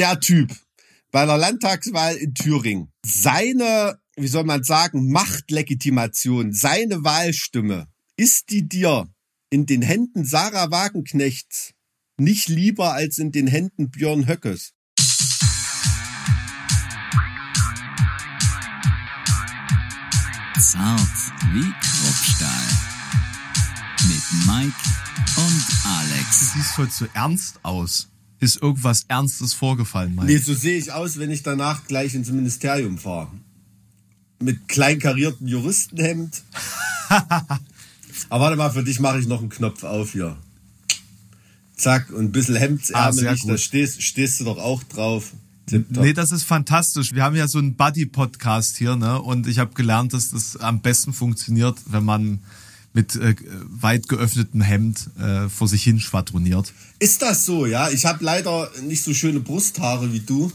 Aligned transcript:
der 0.00 0.18
Typ 0.18 0.56
bei 1.12 1.26
der 1.26 1.36
Landtagswahl 1.36 2.16
in 2.16 2.32
Thüringen 2.32 2.90
seine, 3.04 4.00
wie 4.16 4.28
soll 4.28 4.44
man 4.44 4.64
sagen, 4.64 5.10
Machtlegitimation, 5.10 6.54
seine 6.54 7.04
Wahlstimme, 7.04 7.86
ist 8.16 8.48
die 8.48 8.66
dir 8.66 9.12
in 9.50 9.66
den 9.66 9.82
Händen 9.82 10.24
Sarah 10.24 10.70
Wagenknechts 10.70 11.74
nicht 12.16 12.48
lieber 12.48 12.94
als 12.94 13.18
in 13.18 13.30
den 13.30 13.46
Händen 13.46 13.90
Björn 13.90 14.26
Höckes? 14.26 14.72
Zart 20.58 21.20
wie 21.52 21.72
Kruppstahl. 21.82 22.68
Mit 24.08 24.46
Mike 24.46 24.76
und 25.36 25.66
Alex. 25.84 26.38
Du 26.38 26.58
siehst 26.58 26.78
heute 26.78 26.92
so 26.92 27.06
ernst 27.12 27.60
aus. 27.64 28.09
Ist 28.40 28.62
irgendwas 28.62 29.04
Ernstes 29.08 29.52
vorgefallen, 29.52 30.14
Mike? 30.14 30.26
Nee, 30.26 30.38
so 30.38 30.54
sehe 30.54 30.78
ich 30.78 30.92
aus, 30.92 31.18
wenn 31.18 31.30
ich 31.30 31.42
danach 31.42 31.86
gleich 31.86 32.14
ins 32.14 32.30
Ministerium 32.30 32.98
fahre. 32.98 33.30
Mit 34.42 34.66
kleinkariertem 34.66 35.46
Juristenhemd. 35.46 36.42
Aber 38.30 38.44
warte 38.44 38.56
mal, 38.56 38.70
für 38.70 38.82
dich 38.82 38.98
mache 38.98 39.20
ich 39.20 39.26
noch 39.26 39.40
einen 39.40 39.50
Knopf 39.50 39.84
auf 39.84 40.12
hier. 40.12 40.36
Zack, 41.76 42.10
und 42.10 42.26
ein 42.26 42.32
bisschen 42.32 42.56
Ah, 42.56 42.60
hemdsärmelig, 42.60 43.42
sehr 43.42 43.52
da 43.52 43.58
stehst, 43.58 44.02
stehst 44.02 44.40
du 44.40 44.44
doch 44.44 44.58
auch 44.58 44.82
drauf. 44.84 45.32
Tipptopp. 45.66 46.02
Nee, 46.02 46.12
das 46.12 46.32
ist 46.32 46.42
fantastisch. 46.44 47.14
Wir 47.14 47.22
haben 47.22 47.36
ja 47.36 47.46
so 47.46 47.58
einen 47.58 47.74
Buddy-Podcast 47.74 48.76
hier, 48.76 48.96
ne? 48.96 49.20
Und 49.20 49.46
ich 49.46 49.58
habe 49.58 49.74
gelernt, 49.74 50.12
dass 50.12 50.30
das 50.30 50.56
am 50.56 50.80
besten 50.80 51.12
funktioniert, 51.12 51.78
wenn 51.86 52.04
man 52.04 52.40
mit 52.92 53.14
äh, 53.16 53.34
weit 53.68 54.08
geöffnetem 54.08 54.60
Hemd 54.60 55.10
äh, 55.18 55.48
vor 55.48 55.68
sich 55.68 55.82
hin 55.82 56.00
schwadroniert. 56.00 56.72
Ist 56.98 57.22
das 57.22 57.44
so, 57.44 57.66
ja? 57.66 57.88
Ich 57.90 58.04
habe 58.04 58.24
leider 58.24 58.70
nicht 58.82 59.04
so 59.04 59.14
schöne 59.14 59.40
Brusthaare 59.40 60.12
wie 60.12 60.20
du. 60.20 60.50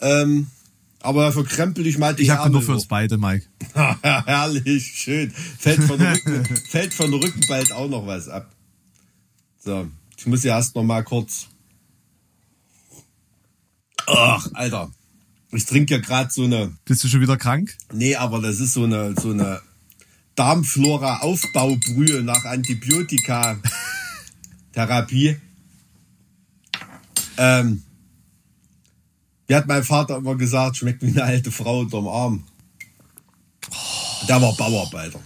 Ähm, 0.00 0.48
aber 1.00 1.22
dafür 1.22 1.44
krempel 1.44 1.86
ich 1.86 1.98
mal 1.98 2.14
die 2.14 2.24
Ich 2.24 2.30
habe 2.30 2.50
genug 2.50 2.64
für 2.64 2.72
uns 2.72 2.86
beide, 2.86 3.18
Mike. 3.18 3.46
Herrlich, 4.02 4.92
schön. 4.94 5.30
Fällt 5.30 5.82
von, 5.84 5.98
der 5.98 6.14
Rücken, 6.14 6.44
fällt 6.68 6.92
von 6.92 7.12
Rücken 7.14 7.40
bald 7.48 7.72
auch 7.72 7.88
noch 7.88 8.06
was 8.06 8.28
ab. 8.28 8.52
So, 9.64 9.88
ich 10.16 10.26
muss 10.26 10.44
ja 10.44 10.56
erst 10.56 10.74
noch 10.74 10.82
mal 10.82 11.04
kurz. 11.04 11.46
Ach, 14.06 14.48
Alter. 14.54 14.90
Ich 15.52 15.64
trinke 15.64 15.94
ja 15.94 16.00
gerade 16.00 16.30
so 16.30 16.44
eine. 16.44 16.76
Bist 16.84 17.04
du 17.04 17.08
schon 17.08 17.20
wieder 17.20 17.36
krank? 17.36 17.74
Nee, 17.92 18.16
aber 18.16 18.40
das 18.40 18.60
ist 18.60 18.74
so 18.74 18.84
eine, 18.84 19.14
so 19.18 19.30
eine 19.30 19.62
Darmflora-Aufbaubrühe 20.38 22.22
nach 22.22 22.44
Antibiotika-Therapie. 22.44 25.36
ähm, 27.36 27.82
wie 29.48 29.54
hat 29.54 29.66
mein 29.66 29.82
Vater 29.82 30.18
immer 30.18 30.36
gesagt, 30.36 30.76
schmeckt 30.76 31.02
wie 31.02 31.08
eine 31.08 31.24
alte 31.24 31.50
Frau 31.50 31.80
unterm 31.80 32.06
Arm. 32.06 32.44
Der 34.28 34.40
war 34.40 34.54
Bauarbeiter. 34.54 35.18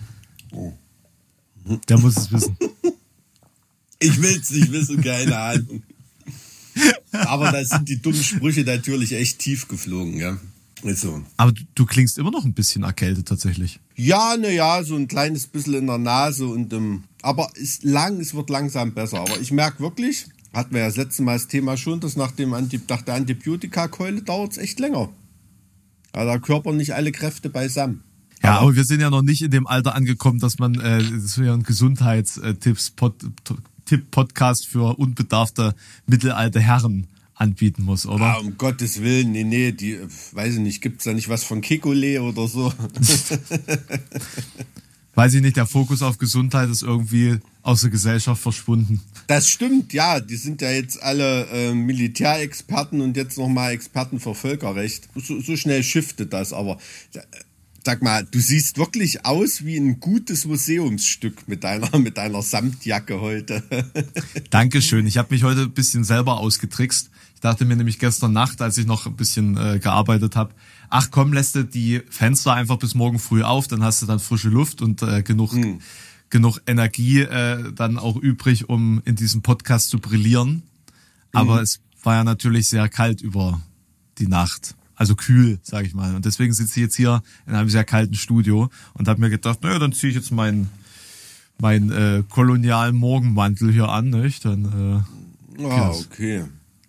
Der 1.89 1.99
muss 1.99 2.17
es 2.17 2.33
wissen. 2.33 2.57
Ich 4.05 4.21
will's 4.21 4.51
nicht 4.51 4.73
wissen, 4.73 5.01
keine 5.01 5.39
Ahnung. 5.39 5.85
Aber 7.13 7.53
da 7.53 7.65
sind 7.65 7.89
die 7.89 8.03
dummen 8.03 8.21
Sprüche 8.21 8.65
natürlich 8.65 9.13
echt 9.13 9.39
tief 9.39 9.69
geflogen, 9.69 10.17
ja. 10.17 10.39
Also. 10.85 11.23
Aber 11.37 11.53
du, 11.75 11.87
klingst 11.87 12.19
immer 12.19 12.31
noch 12.31 12.45
ein 12.45 12.55
bisschen 12.55 12.83
erkältet 12.83 13.29
tatsächlich. 13.29 13.81
Ja, 13.95 14.37
ne, 14.37 14.53
ja, 14.53 14.83
so 14.83 14.97
ein 14.97 15.09
kleines 15.09 15.47
bisschen 15.47 15.75
in 15.75 15.87
der 15.87 15.99
Nase 15.99 16.47
und 16.47 16.73
ähm, 16.73 17.05
aber 17.23 17.51
ist 17.55 17.85
lang, 17.85 18.21
es 18.21 18.35
wird 18.35 18.51
langsam 18.51 18.93
besser. 18.93 19.21
Aber 19.21 19.41
ich 19.41 19.53
merke 19.53 19.81
wirklich, 19.81 20.27
hatten 20.53 20.75
wir 20.75 20.81
ja 20.81 20.87
das 20.87 20.97
letzte 20.97 21.23
Mal 21.23 21.35
das 21.35 21.49
Thema 21.49 21.77
schon, 21.77 22.01
dass 22.01 22.17
nach, 22.17 22.33
dem 22.33 22.53
Anti 22.53 22.81
nach 22.89 23.03
der 23.03 23.15
Antibiotika-Keule 23.15 24.23
dauert 24.23 24.53
es 24.53 24.59
echt 24.59 24.81
länger. 24.81 25.11
Ja, 26.15 26.25
der 26.25 26.41
Körper 26.41 26.73
nicht 26.73 26.95
alle 26.95 27.13
Kräfte 27.13 27.49
beisammen. 27.49 28.03
Ja, 28.43 28.59
aber 28.59 28.75
wir 28.75 28.85
sind 28.85 29.01
ja 29.01 29.09
noch 29.09 29.23
nicht 29.23 29.43
in 29.43 29.53
dem 29.53 29.67
Alter 29.69 29.95
angekommen, 29.95 30.41
dass 30.41 30.59
man 30.59 30.75
äh, 30.81 30.99
das 30.99 31.25
ist 31.25 31.37
ja 31.37 31.55
ein 31.55 31.63
Gesundheitstipps 31.63 32.91
Pod, 32.91 33.15
Tipp 33.85 34.11
Podcast 34.11 34.67
für 34.67 34.99
unbedarfte 34.99 35.75
mittelalte 36.07 36.61
Herren 36.61 37.07
anbieten 37.43 37.83
muss, 37.83 38.07
oder? 38.07 38.25
Ah, 38.25 38.39
um 38.39 38.57
Gottes 38.57 39.03
Willen, 39.03 39.33
nee, 39.33 39.45
nee, 39.45 39.73
die, 39.73 39.99
weiß 40.33 40.55
ich 40.55 40.61
nicht, 40.61 40.81
gibt's 40.81 41.05
da 41.05 41.13
nicht 41.13 41.29
was 41.29 41.45
von 41.45 41.61
Kekole 41.61 42.23
oder 42.23 42.49
so? 42.49 42.73
Weiß 45.15 45.35
ich 45.35 45.43
nicht, 45.43 45.59
der 45.59 45.67
Fokus 45.67 46.01
auf 46.01 46.17
Gesundheit 46.17 46.71
ist 46.71 46.83
irgendwie 46.83 47.39
aus 47.61 47.83
der 47.83 47.91
Gesellschaft 47.91 48.41
verschwunden. 48.41 49.03
Das 49.27 49.47
stimmt, 49.47 49.93
ja, 49.93 50.21
die 50.21 50.37
sind 50.37 50.63
ja 50.63 50.71
jetzt 50.71 51.03
alle 51.03 51.47
äh, 51.49 51.75
Militärexperten 51.75 53.03
und 53.03 53.15
jetzt 53.17 53.37
nochmal 53.37 53.73
Experten 53.73 54.21
für 54.21 54.35
Völkerrecht. 54.35 55.09
So, 55.15 55.39
so 55.41 55.55
schnell 55.57 55.83
shiftet 55.83 56.33
das, 56.33 56.55
aber 56.55 56.79
äh, 57.13 57.21
sag 57.85 58.03
mal, 58.03 58.27
du 58.31 58.41
siehst 58.41 58.79
wirklich 58.79 59.27
aus 59.27 59.65
wie 59.65 59.77
ein 59.77 60.01
gutes 60.01 60.47
Museumsstück 60.47 61.47
mit 61.47 61.65
deiner, 61.65 61.99
mit 61.99 62.17
deiner 62.17 62.41
Samtjacke 62.41 63.21
heute. 63.21 63.63
Dankeschön. 64.51 65.07
Ich 65.07 65.19
habe 65.19 65.35
mich 65.35 65.43
heute 65.43 65.63
ein 65.63 65.73
bisschen 65.73 66.05
selber 66.05 66.39
ausgetrickst. 66.39 67.11
Dachte 67.43 67.65
mir 67.65 67.77
nämlich 67.77 67.99
gestern 67.99 68.33
Nacht, 68.33 68.63
als 68.63 68.79
ich 68.79 68.87
noch 68.87 69.07
ein 69.07 69.17
bisschen 69.17 69.57
äh, 69.57 69.79
gearbeitet 69.81 70.37
habe, 70.37 70.55
ach 70.89 71.11
komm, 71.11 71.33
lässt 71.33 71.57
du 71.57 71.65
die 71.65 72.01
Fenster 72.09 72.55
einfach 72.55 72.79
bis 72.79 72.95
morgen 72.95 73.19
früh 73.19 73.43
auf, 73.43 73.67
dann 73.67 73.83
hast 73.83 74.01
du 74.01 74.07
dann 74.07 74.21
frische 74.21 74.49
Luft 74.49 74.81
und 74.81 75.03
äh, 75.03 75.23
genug, 75.23 75.53
genug 76.31 76.61
Energie 76.67 77.21
äh, 77.21 77.73
dann 77.75 77.99
auch 77.99 78.17
übrig, 78.17 78.69
um 78.69 79.03
in 79.05 79.17
diesem 79.17 79.43
Podcast 79.43 79.89
zu 79.91 79.99
brillieren. 79.99 80.63
Aber 81.33 81.61
es 81.63 81.81
war 82.05 82.15
ja 82.15 82.25
natürlich 82.25 82.69
sehr 82.69 82.89
kalt 82.89 83.21
über 83.23 83.61
die 84.19 84.29
Nacht. 84.29 84.77
Also 84.95 85.17
kühl, 85.17 85.59
sage 85.63 85.87
ich 85.89 85.95
mal. 85.95 86.15
Und 86.15 86.25
deswegen 86.27 86.53
sitze 86.53 86.79
ich 86.79 86.85
jetzt 86.85 86.95
hier 86.95 87.23
in 87.47 87.55
einem 87.55 87.69
sehr 87.69 87.85
kalten 87.85 88.15
Studio 88.15 88.71
und 88.95 89.09
habe 89.09 89.21
mir 89.21 89.31
gedacht, 89.31 89.63
naja, 89.63 89.81
dann 89.81 89.93
ziehe 89.93 90.11
ich 90.11 90.17
jetzt 90.17 90.31
meinen 90.31 90.71
mein, 91.59 91.91
äh, 91.91 92.23
kolonialen 92.29 92.95
Morgenmantel 92.95 93.73
hier 93.73 93.89
an, 93.89 94.11
nicht? 94.11 94.45
Dann 94.45 95.05
äh, 95.59 95.65
Ah, 95.65 95.91
okay. 95.91 96.45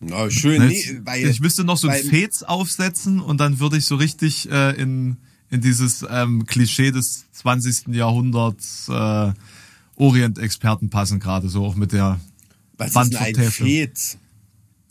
Na, 0.08 0.30
schön. 0.30 0.62
Ne, 0.62 0.68
Nee, 0.70 1.00
weil, 1.04 1.28
ich 1.28 1.40
müsste 1.40 1.64
noch 1.64 1.78
so 1.78 1.88
ein 1.88 2.04
Fez 2.04 2.44
aufsetzen 2.44 3.20
und 3.20 3.40
dann 3.40 3.60
würde 3.60 3.78
ich 3.78 3.86
so 3.86 3.96
richtig 3.96 4.50
äh, 4.52 4.72
in, 4.82 5.18
in 5.50 5.62
dieses 5.62 6.06
ähm, 6.10 6.46
Klischee 6.46 6.92
des 6.92 7.26
20. 7.34 7.88
Jahrhunderts 7.96 8.88
äh, 8.90 9.32
Orient-Experten 9.96 10.90
passen, 10.90 11.20
gerade 11.20 11.50
so 11.50 11.66
auch 11.66 11.76
mit 11.76 11.92
der 11.92 12.20
was 12.78 12.96
ist 12.96 13.14
denn 13.14 13.18
ein. 13.18 13.36
Fez? 13.36 14.18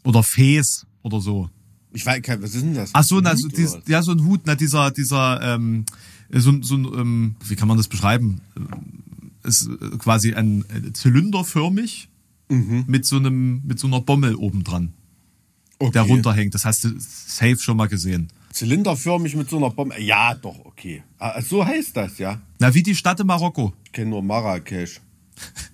oder 0.04 0.22
Fes 0.22 0.86
oder 1.02 1.20
so. 1.20 1.50
Ich 1.92 2.06
weiß 2.06 2.22
kein, 2.22 2.40
was 2.42 2.54
ist 2.54 2.62
denn 2.62 2.74
das? 2.74 2.90
Ach 2.92 3.04
so, 3.04 3.20
na, 3.20 3.36
so, 3.36 3.48
dies, 3.48 3.76
ja, 3.86 4.02
so 4.02 4.12
ein 4.12 4.24
Hut, 4.24 4.42
na, 4.44 4.54
dieser, 4.54 4.90
dieser, 4.90 5.40
ähm, 5.56 5.84
so, 6.30 6.50
ein- 6.50 6.62
so 6.62 6.76
ein, 6.76 6.84
ähm, 6.86 7.34
wie 7.46 7.54
kann 7.56 7.68
man 7.68 7.76
das 7.76 7.88
beschreiben? 7.88 8.40
Ist 9.42 9.68
quasi 9.98 10.32
ein 10.34 10.64
äh, 10.70 10.92
zylinderförmig 10.92 12.08
Mhm. 12.48 12.84
mit 12.86 13.06
so 13.06 13.16
einem, 13.16 13.62
mit 13.64 13.78
so 13.78 13.86
einer 13.86 14.00
Bommel 14.02 14.34
oben 14.34 14.62
dran, 14.62 14.92
okay. 15.82 15.92
der 15.92 16.02
runterhängt. 16.02 16.54
Das 16.54 16.64
hast 16.64 16.84
du 16.84 16.90
safe 16.98 17.58
schon 17.58 17.76
mal 17.76 17.88
gesehen. 17.88 18.28
Zylinderförmig 18.52 19.34
mit 19.34 19.48
so 19.48 19.56
einer 19.56 19.70
Bombe. 19.70 20.00
Ja, 20.00 20.34
doch, 20.34 20.58
okay. 20.64 21.02
Ah, 21.18 21.40
so 21.40 21.64
heißt 21.64 21.96
das, 21.96 22.18
ja. 22.18 22.40
Na, 22.58 22.74
wie 22.74 22.82
die 22.82 22.94
Stadt 22.94 23.20
in 23.20 23.26
Marokko. 23.26 23.72
Ich 23.84 23.92
kenne 23.92 24.10
nur 24.10 24.22
Marrakesch. 24.22 25.00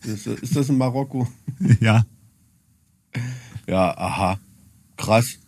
Ist, 0.05 0.27
ist 0.27 0.57
das 0.57 0.69
in 0.69 0.79
Marokko? 0.79 1.29
ja. 1.81 2.07
Ja, 3.67 3.97
aha. 3.99 4.39
Krass. 4.97 5.39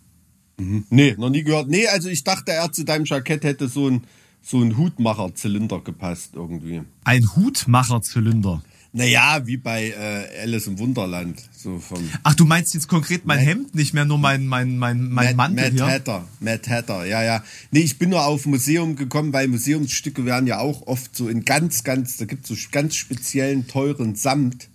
Mhm. 0.57 0.85
Nee, 0.89 1.15
noch 1.17 1.29
nie 1.29 1.43
gehört. 1.43 1.67
Nee, 1.67 1.87
also 1.87 2.09
ich 2.09 2.23
dachte, 2.23 2.51
er 2.51 2.71
zu 2.71 2.83
deinem 2.83 3.05
Jackett 3.05 3.43
hätte 3.43 3.67
so 3.67 3.89
ein, 3.89 4.03
so 4.41 4.61
ein 4.61 4.77
Hutmacher-Zylinder 4.77 5.79
gepasst 5.79 6.31
irgendwie. 6.33 6.81
Ein 7.03 7.35
Hutmacherzylinder. 7.35 8.61
Naja, 8.93 9.41
wie 9.45 9.55
bei 9.55 9.89
äh, 9.91 10.41
Alice 10.41 10.67
im 10.67 10.77
Wunderland. 10.77 11.41
So 11.55 11.79
vom 11.79 12.03
Ach, 12.23 12.35
du 12.35 12.43
meinst 12.43 12.73
jetzt 12.73 12.89
konkret 12.89 13.25
mein 13.25 13.39
Hemd, 13.39 13.73
nicht 13.73 13.93
mehr 13.93 14.03
nur 14.03 14.17
mein, 14.17 14.47
mein, 14.47 14.77
mein, 14.77 15.09
mein 15.09 15.35
Mad, 15.35 15.35
Mantel 15.35 15.71
Mad 15.71 15.75
hier? 15.75 15.85
Hatter. 15.87 16.27
Mad 16.41 16.69
Hatter, 16.69 17.05
ja, 17.05 17.23
ja. 17.23 17.43
Nee, 17.71 17.79
ich 17.81 17.97
bin 17.97 18.09
nur 18.09 18.25
auf 18.25 18.45
Museum 18.45 18.97
gekommen, 18.97 19.31
weil 19.31 19.47
Museumsstücke 19.47 20.25
werden 20.25 20.45
ja 20.45 20.59
auch 20.59 20.87
oft 20.87 21.15
so 21.15 21.29
in 21.29 21.45
ganz, 21.45 21.85
ganz, 21.85 22.17
da 22.17 22.25
gibt 22.25 22.49
es 22.49 22.49
so 22.49 22.67
ganz 22.71 22.95
speziellen, 22.95 23.65
teuren 23.67 24.15
Samt, 24.15 24.67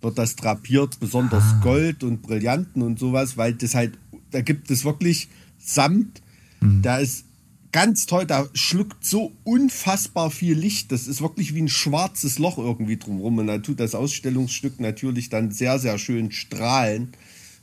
wird 0.00 0.16
das 0.16 0.36
drapiert, 0.36 0.98
besonders 1.00 1.44
Ah. 1.44 1.60
Gold 1.62 2.04
und 2.04 2.22
Brillanten 2.22 2.80
und 2.80 2.98
sowas, 2.98 3.36
weil 3.36 3.52
das 3.52 3.74
halt, 3.74 3.98
da 4.30 4.40
gibt 4.40 4.70
es 4.70 4.84
wirklich 4.84 5.28
Samt, 5.58 6.22
Mhm. 6.60 6.82
da 6.82 6.98
ist 6.98 7.24
ganz 7.72 8.06
toll, 8.06 8.26
da 8.26 8.48
schluckt 8.54 9.04
so 9.04 9.32
unfassbar 9.44 10.30
viel 10.30 10.58
Licht, 10.58 10.92
das 10.92 11.06
ist 11.06 11.20
wirklich 11.20 11.54
wie 11.54 11.62
ein 11.62 11.68
schwarzes 11.68 12.38
Loch 12.38 12.58
irgendwie 12.58 12.96
drumherum 12.96 13.38
und 13.38 13.46
da 13.46 13.58
tut 13.58 13.80
das 13.80 13.94
Ausstellungsstück 13.94 14.80
natürlich 14.80 15.28
dann 15.28 15.50
sehr, 15.50 15.78
sehr 15.78 15.98
schön 15.98 16.32
strahlen. 16.32 17.12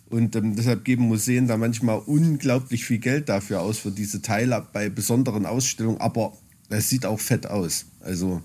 Und 0.07 0.35
ähm, 0.35 0.55
deshalb 0.55 0.85
geben 0.85 1.07
Museen 1.07 1.47
da 1.47 1.57
manchmal 1.57 1.99
unglaublich 2.05 2.85
viel 2.85 2.99
Geld 2.99 3.27
dafür 3.27 3.61
aus, 3.61 3.79
für 3.79 3.91
diese 3.91 4.21
Teile 4.21 4.65
bei 4.71 4.89
besonderen 4.89 5.47
Ausstellungen. 5.47 5.99
Aber 5.99 6.33
es 6.69 6.89
sieht 6.89 7.05
auch 7.05 7.19
fett 7.19 7.47
aus. 7.47 7.85
Also 8.01 8.41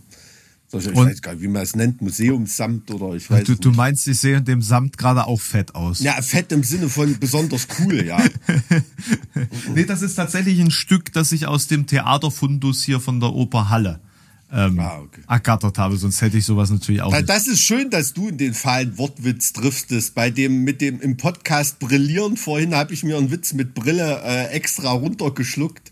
Ich 0.73 0.87
Und- 0.87 1.09
weiß 1.09 1.21
gar 1.23 1.33
nicht, 1.35 1.43
wie 1.43 1.49
man 1.49 1.63
es 1.63 1.75
nennt, 1.75 2.01
Museumssamt 2.01 2.91
oder 2.93 3.17
ich 3.17 3.29
weiß 3.29 3.45
Du, 3.45 3.53
nicht. 3.53 3.65
du 3.65 3.73
meinst, 3.73 4.07
ich 4.07 4.19
sehe 4.19 4.37
in 4.37 4.45
dem 4.45 4.63
Samt 4.63 4.97
gerade 4.97 5.27
auch 5.27 5.41
fett 5.41 5.75
aus. 5.75 5.99
Ja, 6.01 6.21
fett 6.23 6.53
im 6.53 6.63
Sinne 6.63 6.89
von 6.89 7.19
besonders 7.19 7.67
cool, 7.81 8.05
ja. 8.07 8.19
Nee, 9.75 9.85
das 9.85 10.03
ist 10.03 10.15
tatsächlich 10.15 10.61
ein 10.61 10.71
Stück, 10.71 11.13
das 11.13 11.33
ich 11.33 11.47
aus 11.47 11.67
dem 11.67 11.87
Theaterfundus 11.87 12.83
hier 12.85 13.01
von 13.01 13.21
der 13.21 13.33
Oper 13.33 13.69
Halle 13.69 14.01
ähm, 14.53 14.79
Ah, 14.81 14.99
okay. 15.01 15.21
ergattert 15.29 15.79
habe, 15.79 15.97
sonst 15.97 16.21
hätte 16.23 16.37
ich 16.39 16.45
sowas 16.45 16.71
natürlich 16.71 17.03
auch 17.03 17.11
Da- 17.13 17.19
nicht. 17.19 17.29
Das 17.29 17.47
ist 17.47 17.61
schön, 17.61 17.89
dass 17.91 18.13
du 18.15 18.29
in 18.29 18.37
den 18.39 18.55
fahlen 18.55 18.99
Wortwitz 18.99 19.53
driftest. 19.53 20.15
Bei 20.15 20.31
dem 20.31 20.65
mit 20.65 20.81
dem 20.81 21.01
im 21.01 21.17
Podcast 21.17 21.79
brillieren 21.79 22.37
vorhin 22.37 22.75
habe 22.75 22.93
ich 22.93 23.05
mir 23.05 23.17
einen 23.17 23.31
Witz 23.31 23.53
mit 23.53 23.75
Brille 23.75 24.21
äh, 24.25 24.47
extra 24.49 24.91
runtergeschluckt. 24.91 25.90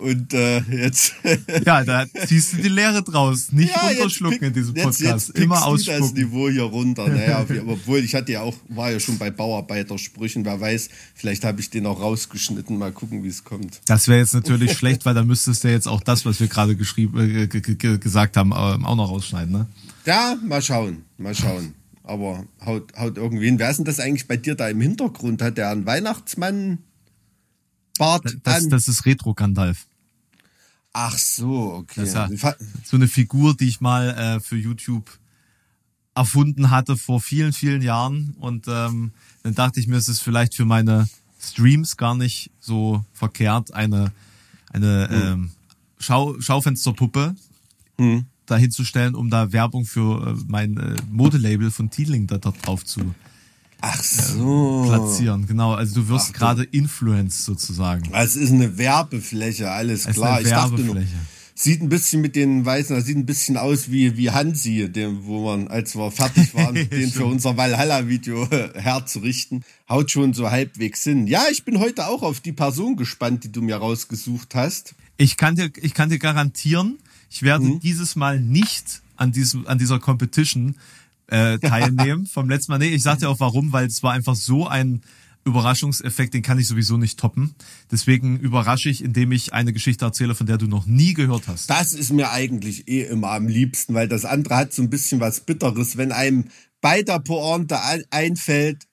Und 0.00 0.32
äh, 0.32 0.60
jetzt 0.70 1.12
Ja, 1.66 1.84
da 1.84 2.06
ziehst 2.26 2.54
du 2.54 2.56
die 2.56 2.68
Lehre 2.68 3.02
draus. 3.02 3.52
Nicht 3.52 3.70
Ja, 3.74 3.88
jetzt 3.90 3.98
runterschlucken 3.98 4.42
in 4.48 4.52
diesem 4.54 4.74
jetzt- 4.74 4.84
Podcast. 4.84 5.28
jetzt 5.28 5.38
Immer 5.38 5.56
pickst 5.56 5.86
du 5.86 5.90
das 5.92 6.00
ausspucken. 6.00 6.22
Niveau 6.24 6.48
hier 6.48 6.62
runter. 6.62 7.08
Naja, 7.08 7.44
obwohl 7.66 7.98
ich 7.98 8.14
hatte 8.14 8.32
ja 8.32 8.40
auch, 8.40 8.56
war 8.68 8.90
ja 8.90 8.98
schon 8.98 9.18
bei 9.18 9.30
Bauarbeitersprüchen, 9.30 10.44
wer 10.44 10.58
weiß, 10.60 10.88
vielleicht 11.14 11.44
habe 11.44 11.60
ich 11.60 11.68
den 11.70 11.84
auch 11.86 12.00
rausgeschnitten. 12.00 12.78
Mal 12.78 12.92
gucken, 12.92 13.22
wie 13.22 13.28
es 13.28 13.44
kommt. 13.44 13.80
Das 13.86 14.08
wäre 14.08 14.20
jetzt 14.20 14.32
natürlich 14.34 14.72
schlecht, 14.78 15.04
weil 15.04 15.14
da 15.14 15.22
müsstest 15.22 15.64
du 15.64 15.68
jetzt 15.70 15.86
auch 15.86 16.00
das, 16.02 16.24
was 16.24 16.40
wir 16.40 16.48
gerade 16.48 16.76
geschrieben, 16.76 17.18
äh, 17.20 17.46
gesagt 17.98 18.36
haben, 18.38 18.52
ähm, 18.52 18.84
auch 18.86 18.96
noch 18.96 19.10
rausschneiden, 19.10 19.52
ne? 19.52 19.66
Ja, 20.06 20.36
mal 20.42 20.62
schauen, 20.62 21.04
mal 21.18 21.34
schauen. 21.34 21.74
Aber 22.02 22.44
haut, 22.64 22.96
haut 22.96 23.18
irgendwie 23.18 23.44
hin. 23.44 23.58
Wer 23.58 23.70
ist 23.70 23.76
denn 23.76 23.84
das 23.84 24.00
eigentlich 24.00 24.26
bei 24.26 24.36
dir 24.38 24.54
da 24.54 24.68
im 24.68 24.80
Hintergrund? 24.80 25.42
Hat 25.42 25.58
der 25.58 25.68
einen 25.70 25.84
Weihnachtsmann 25.86 26.78
Bart 27.98 28.24
Das, 28.44 28.64
an? 28.64 28.70
das 28.70 28.88
ist 28.88 29.04
Retro 29.04 29.34
Gandalf. 29.34 29.86
Ach 30.92 31.16
so, 31.16 31.72
okay. 31.74 32.00
Das 32.00 32.14
ja 32.14 32.28
Fa- 32.36 32.56
so 32.84 32.96
eine 32.96 33.06
Figur, 33.08 33.56
die 33.56 33.68
ich 33.68 33.80
mal 33.80 34.08
äh, 34.10 34.40
für 34.40 34.56
YouTube 34.56 35.08
erfunden 36.14 36.70
hatte 36.70 36.96
vor 36.96 37.20
vielen, 37.20 37.52
vielen 37.52 37.82
Jahren. 37.82 38.34
Und 38.40 38.66
ähm, 38.68 39.12
dann 39.42 39.54
dachte 39.54 39.78
ich 39.80 39.86
mir, 39.86 39.96
es 39.96 40.08
ist 40.08 40.20
vielleicht 40.20 40.54
für 40.54 40.64
meine 40.64 41.08
Streams 41.40 41.96
gar 41.96 42.14
nicht 42.16 42.50
so 42.60 43.04
verkehrt, 43.12 43.72
eine, 43.72 44.12
eine 44.72 45.08
ähm, 45.12 45.50
Schau 45.98 46.40
Schaufensterpuppe 46.40 47.34
dahinzustellen, 48.46 49.14
um 49.14 49.30
da 49.30 49.52
Werbung 49.52 49.84
für 49.84 50.26
äh, 50.32 50.42
mein 50.48 50.76
äh, 50.76 50.96
Modelabel 51.10 51.70
von 51.70 51.90
Teeling 51.90 52.26
da 52.26 52.38
drauf 52.38 52.84
zu 52.84 53.14
Ach 53.80 54.02
so. 54.02 54.84
platzieren. 54.86 55.46
Genau, 55.46 55.72
also 55.74 56.02
du 56.02 56.08
wirst 56.08 56.34
gerade 56.34 56.64
influenced 56.64 57.44
sozusagen. 57.44 58.10
Es 58.14 58.36
ist 58.36 58.50
eine 58.52 58.76
Werbefläche, 58.78 59.70
alles 59.70 60.00
Es 60.02 60.06
ist 60.08 60.14
klar. 60.14 60.36
eine 60.38 60.42
ich 60.46 60.50
dachte 60.50 60.80
nur, 60.82 61.02
sieht 61.54 61.82
ein 61.82 61.88
bisschen 61.90 62.22
mit 62.22 62.36
den 62.36 62.64
Weißen, 62.64 62.96
das 62.96 63.04
sieht 63.06 63.16
ein 63.18 63.26
bisschen 63.26 63.56
aus 63.58 63.90
wie, 63.90 64.16
wie 64.16 64.30
Hansi, 64.30 64.90
dem, 64.90 65.24
wo 65.26 65.44
man, 65.44 65.68
als 65.68 65.94
wir 65.96 66.10
fertig 66.10 66.54
waren, 66.54 66.74
den 66.74 67.10
für 67.10 67.24
unser 67.26 67.56
Valhalla-Video 67.56 68.48
herzurichten, 68.74 69.64
haut 69.88 70.10
schon 70.10 70.32
so 70.34 70.50
halbwegs 70.50 71.02
hin. 71.04 71.26
Ja, 71.26 71.44
ich 71.50 71.64
bin 71.64 71.78
heute 71.80 72.06
auch 72.06 72.22
auf 72.22 72.40
die 72.40 72.52
Person 72.52 72.96
gespannt, 72.96 73.44
die 73.44 73.52
du 73.52 73.60
mir 73.62 73.76
rausgesucht 73.76 74.54
hast. 74.54 74.94
Ich 75.16 75.36
kann 75.36 75.54
dir, 75.56 75.70
ich 75.82 75.94
kann 75.94 76.08
dir 76.08 76.18
garantieren, 76.18 76.98
ich 77.30 77.42
werde 77.42 77.64
Mhm. 77.64 77.80
dieses 77.80 78.16
Mal 78.16 78.40
nicht 78.40 79.02
an 79.16 79.32
diesem, 79.32 79.66
an 79.66 79.76
dieser 79.78 79.98
Competition 79.98 80.76
äh, 81.30 81.58
teilnehmen. 81.58 82.26
Vom 82.26 82.48
letzten 82.48 82.72
Mal, 82.72 82.78
nee, 82.78 82.88
ich 82.88 83.02
sag 83.02 83.18
dir 83.20 83.28
auch 83.30 83.40
warum, 83.40 83.72
weil 83.72 83.86
es 83.86 84.02
war 84.02 84.12
einfach 84.12 84.34
so 84.36 84.66
ein 84.66 85.02
Überraschungseffekt, 85.44 86.34
den 86.34 86.42
kann 86.42 86.58
ich 86.58 86.68
sowieso 86.68 86.98
nicht 86.98 87.18
toppen. 87.18 87.54
Deswegen 87.90 88.38
überrasche 88.38 88.90
ich, 88.90 89.02
indem 89.02 89.32
ich 89.32 89.54
eine 89.54 89.72
Geschichte 89.72 90.04
erzähle, 90.04 90.34
von 90.34 90.46
der 90.46 90.58
du 90.58 90.66
noch 90.66 90.84
nie 90.86 91.14
gehört 91.14 91.48
hast. 91.48 91.70
Das 91.70 91.94
ist 91.94 92.12
mir 92.12 92.30
eigentlich 92.30 92.88
eh 92.88 93.04
immer 93.04 93.30
am 93.30 93.48
liebsten, 93.48 93.94
weil 93.94 94.06
das 94.06 94.26
andere 94.26 94.56
hat 94.56 94.74
so 94.74 94.82
ein 94.82 94.90
bisschen 94.90 95.18
was 95.20 95.40
Bitteres, 95.40 95.96
wenn 95.96 96.12
einem 96.12 96.44
bei 96.82 97.02
der 97.02 97.20
Pointe 97.20 97.80
ein- 97.82 98.04
einfällt, 98.10 98.86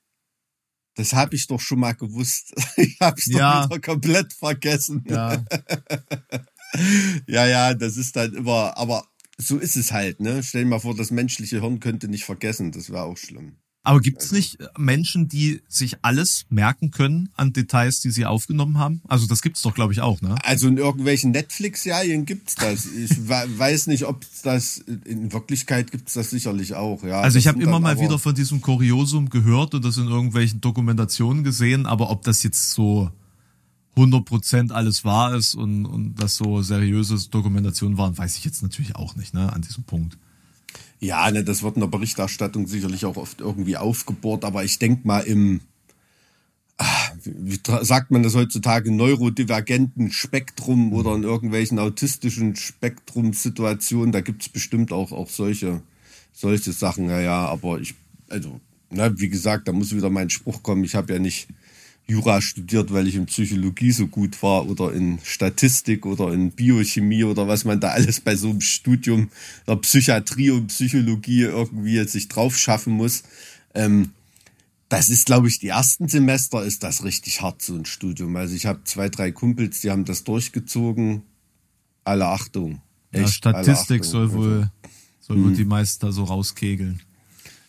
das 0.94 1.12
habe 1.12 1.36
ich 1.36 1.46
doch 1.46 1.60
schon 1.60 1.80
mal 1.80 1.92
gewusst. 1.92 2.54
Ich 2.76 2.98
habe 3.00 3.18
es 3.18 3.26
Ja. 3.26 3.60
doch 3.66 3.70
wieder 3.70 3.80
komplett 3.80 4.32
vergessen. 4.32 5.04
Ja, 5.06 5.44
Ja, 7.26 7.46
ja, 7.46 7.74
das 7.74 7.96
ist 7.96 8.14
dann 8.16 8.34
immer, 8.34 8.76
aber 8.76 9.06
so 9.40 9.56
ist 9.58 9.76
es 9.76 9.92
halt, 9.92 10.20
ne? 10.20 10.42
Stell 10.42 10.64
dir 10.64 10.70
mal 10.70 10.80
vor, 10.80 10.94
das 10.96 11.10
menschliche 11.10 11.60
Hirn 11.60 11.80
könnte 11.80 12.08
nicht 12.08 12.24
vergessen, 12.24 12.72
das 12.72 12.90
wäre 12.90 13.04
auch 13.04 13.16
schlimm. 13.16 13.52
aber 13.84 14.00
gibt 14.00 14.20
es 14.20 14.32
nicht 14.32 14.58
Menschen, 14.76 15.28
die 15.28 15.62
sich 15.68 15.96
alles 16.02 16.44
merken 16.50 16.90
können 16.90 17.30
an 17.36 17.52
Details, 17.54 18.00
die 18.00 18.10
sie 18.10 18.26
aufgenommen 18.26 18.76
haben? 18.78 19.00
Also 19.08 19.26
das 19.26 19.40
gibt's 19.40 19.62
doch, 19.62 19.74
glaube 19.74 19.92
ich, 19.94 20.00
auch, 20.02 20.20
ne? 20.20 20.34
Also 20.44 20.68
in 20.68 20.76
irgendwelchen 20.76 21.30
Netflix-Serien 21.30 22.26
gibt's 22.26 22.56
das. 22.56 22.84
Ich 22.86 23.10
we- 23.28 23.58
weiß 23.58 23.86
nicht, 23.86 24.04
ob 24.04 24.26
das, 24.42 24.78
in 25.06 25.32
Wirklichkeit 25.32 25.90
gibt's 25.92 26.14
das 26.14 26.30
sicherlich 26.30 26.74
auch, 26.74 27.02
ja. 27.04 27.20
Also 27.20 27.38
ich 27.38 27.46
habe 27.46 27.62
immer 27.62 27.80
mal 27.80 27.98
wieder 28.00 28.18
von 28.18 28.34
diesem 28.34 28.60
Kuriosum 28.60 29.30
gehört 29.30 29.74
und 29.74 29.84
das 29.84 29.96
in 29.96 30.08
irgendwelchen 30.08 30.60
Dokumentationen 30.60 31.44
gesehen, 31.44 31.86
aber 31.86 32.10
ob 32.10 32.22
das 32.24 32.42
jetzt 32.42 32.72
so 32.72 33.10
100% 33.98 34.72
alles 34.72 35.04
wahr 35.04 35.34
ist 35.34 35.54
und, 35.54 35.86
und 35.86 36.14
das 36.14 36.36
so 36.36 36.62
seriöse 36.62 37.16
Dokumentationen 37.30 37.98
waren, 37.98 38.16
weiß 38.16 38.36
ich 38.36 38.44
jetzt 38.44 38.62
natürlich 38.62 38.96
auch 38.96 39.16
nicht, 39.16 39.34
ne, 39.34 39.52
an 39.52 39.62
diesem 39.62 39.84
Punkt. 39.84 40.16
Ja, 41.00 41.30
ne, 41.30 41.44
das 41.44 41.62
wird 41.62 41.76
in 41.76 41.80
der 41.80 41.88
Berichterstattung 41.88 42.66
sicherlich 42.66 43.04
auch 43.04 43.16
oft 43.16 43.40
irgendwie 43.40 43.76
aufgebohrt, 43.76 44.44
aber 44.44 44.64
ich 44.64 44.78
denk 44.78 45.04
mal 45.04 45.20
im, 45.20 45.60
ah, 46.78 47.10
wie, 47.24 47.58
sagt 47.82 48.10
man 48.10 48.22
das 48.22 48.34
heutzutage, 48.34 48.90
neurodivergenten 48.90 50.10
Spektrum 50.10 50.92
oder 50.92 51.14
in 51.14 51.22
irgendwelchen 51.22 51.78
autistischen 51.78 52.56
Spektrumsituationen, 52.56 54.12
da 54.12 54.20
gibt's 54.20 54.48
bestimmt 54.48 54.92
auch, 54.92 55.12
auch 55.12 55.28
solche, 55.28 55.82
solche 56.32 56.72
Sachen, 56.72 57.08
ja, 57.08 57.20
ja, 57.20 57.46
aber 57.46 57.80
ich, 57.80 57.94
also, 58.28 58.60
na, 58.90 59.18
wie 59.18 59.28
gesagt, 59.28 59.68
da 59.68 59.72
muss 59.72 59.94
wieder 59.94 60.10
mein 60.10 60.30
Spruch 60.30 60.62
kommen, 60.62 60.84
ich 60.84 60.94
habe 60.94 61.12
ja 61.12 61.18
nicht 61.18 61.48
Jura 62.08 62.40
studiert, 62.40 62.90
weil 62.92 63.06
ich 63.06 63.16
in 63.16 63.26
Psychologie 63.26 63.92
so 63.92 64.06
gut 64.06 64.42
war 64.42 64.66
oder 64.66 64.92
in 64.94 65.18
Statistik 65.22 66.06
oder 66.06 66.32
in 66.32 66.52
Biochemie 66.52 67.24
oder 67.24 67.46
was 67.48 67.64
man 67.66 67.80
da 67.80 67.88
alles 67.88 68.20
bei 68.20 68.34
so 68.34 68.48
einem 68.48 68.62
Studium 68.62 69.30
der 69.66 69.76
Psychiatrie 69.76 70.50
und 70.50 70.68
Psychologie 70.68 71.42
irgendwie 71.42 72.02
sich 72.08 72.28
drauf 72.28 72.56
schaffen 72.56 72.94
muss. 72.94 73.24
Ähm, 73.74 74.12
das 74.88 75.10
ist, 75.10 75.26
glaube 75.26 75.48
ich, 75.48 75.58
die 75.58 75.68
ersten 75.68 76.08
Semester 76.08 76.64
ist 76.64 76.82
das 76.82 77.04
richtig 77.04 77.42
hart, 77.42 77.60
so 77.60 77.74
ein 77.74 77.84
Studium. 77.84 78.34
Also 78.36 78.54
ich 78.54 78.64
habe 78.64 78.80
zwei, 78.84 79.10
drei 79.10 79.30
Kumpels, 79.30 79.80
die 79.82 79.90
haben 79.90 80.06
das 80.06 80.24
durchgezogen. 80.24 81.22
Alle 82.04 82.26
Achtung. 82.26 82.80
Ja, 83.12 83.20
Echt, 83.24 83.46
alle 83.46 83.62
Statistik 83.62 84.00
Achtung. 84.00 84.10
soll 84.10 84.32
wohl, 84.32 84.52
Also, 84.54 84.68
soll 85.20 85.44
wohl 85.44 85.52
die 85.52 85.66
meisten 85.66 86.06
da 86.06 86.10
so 86.12 86.24
rauskegeln. 86.24 87.02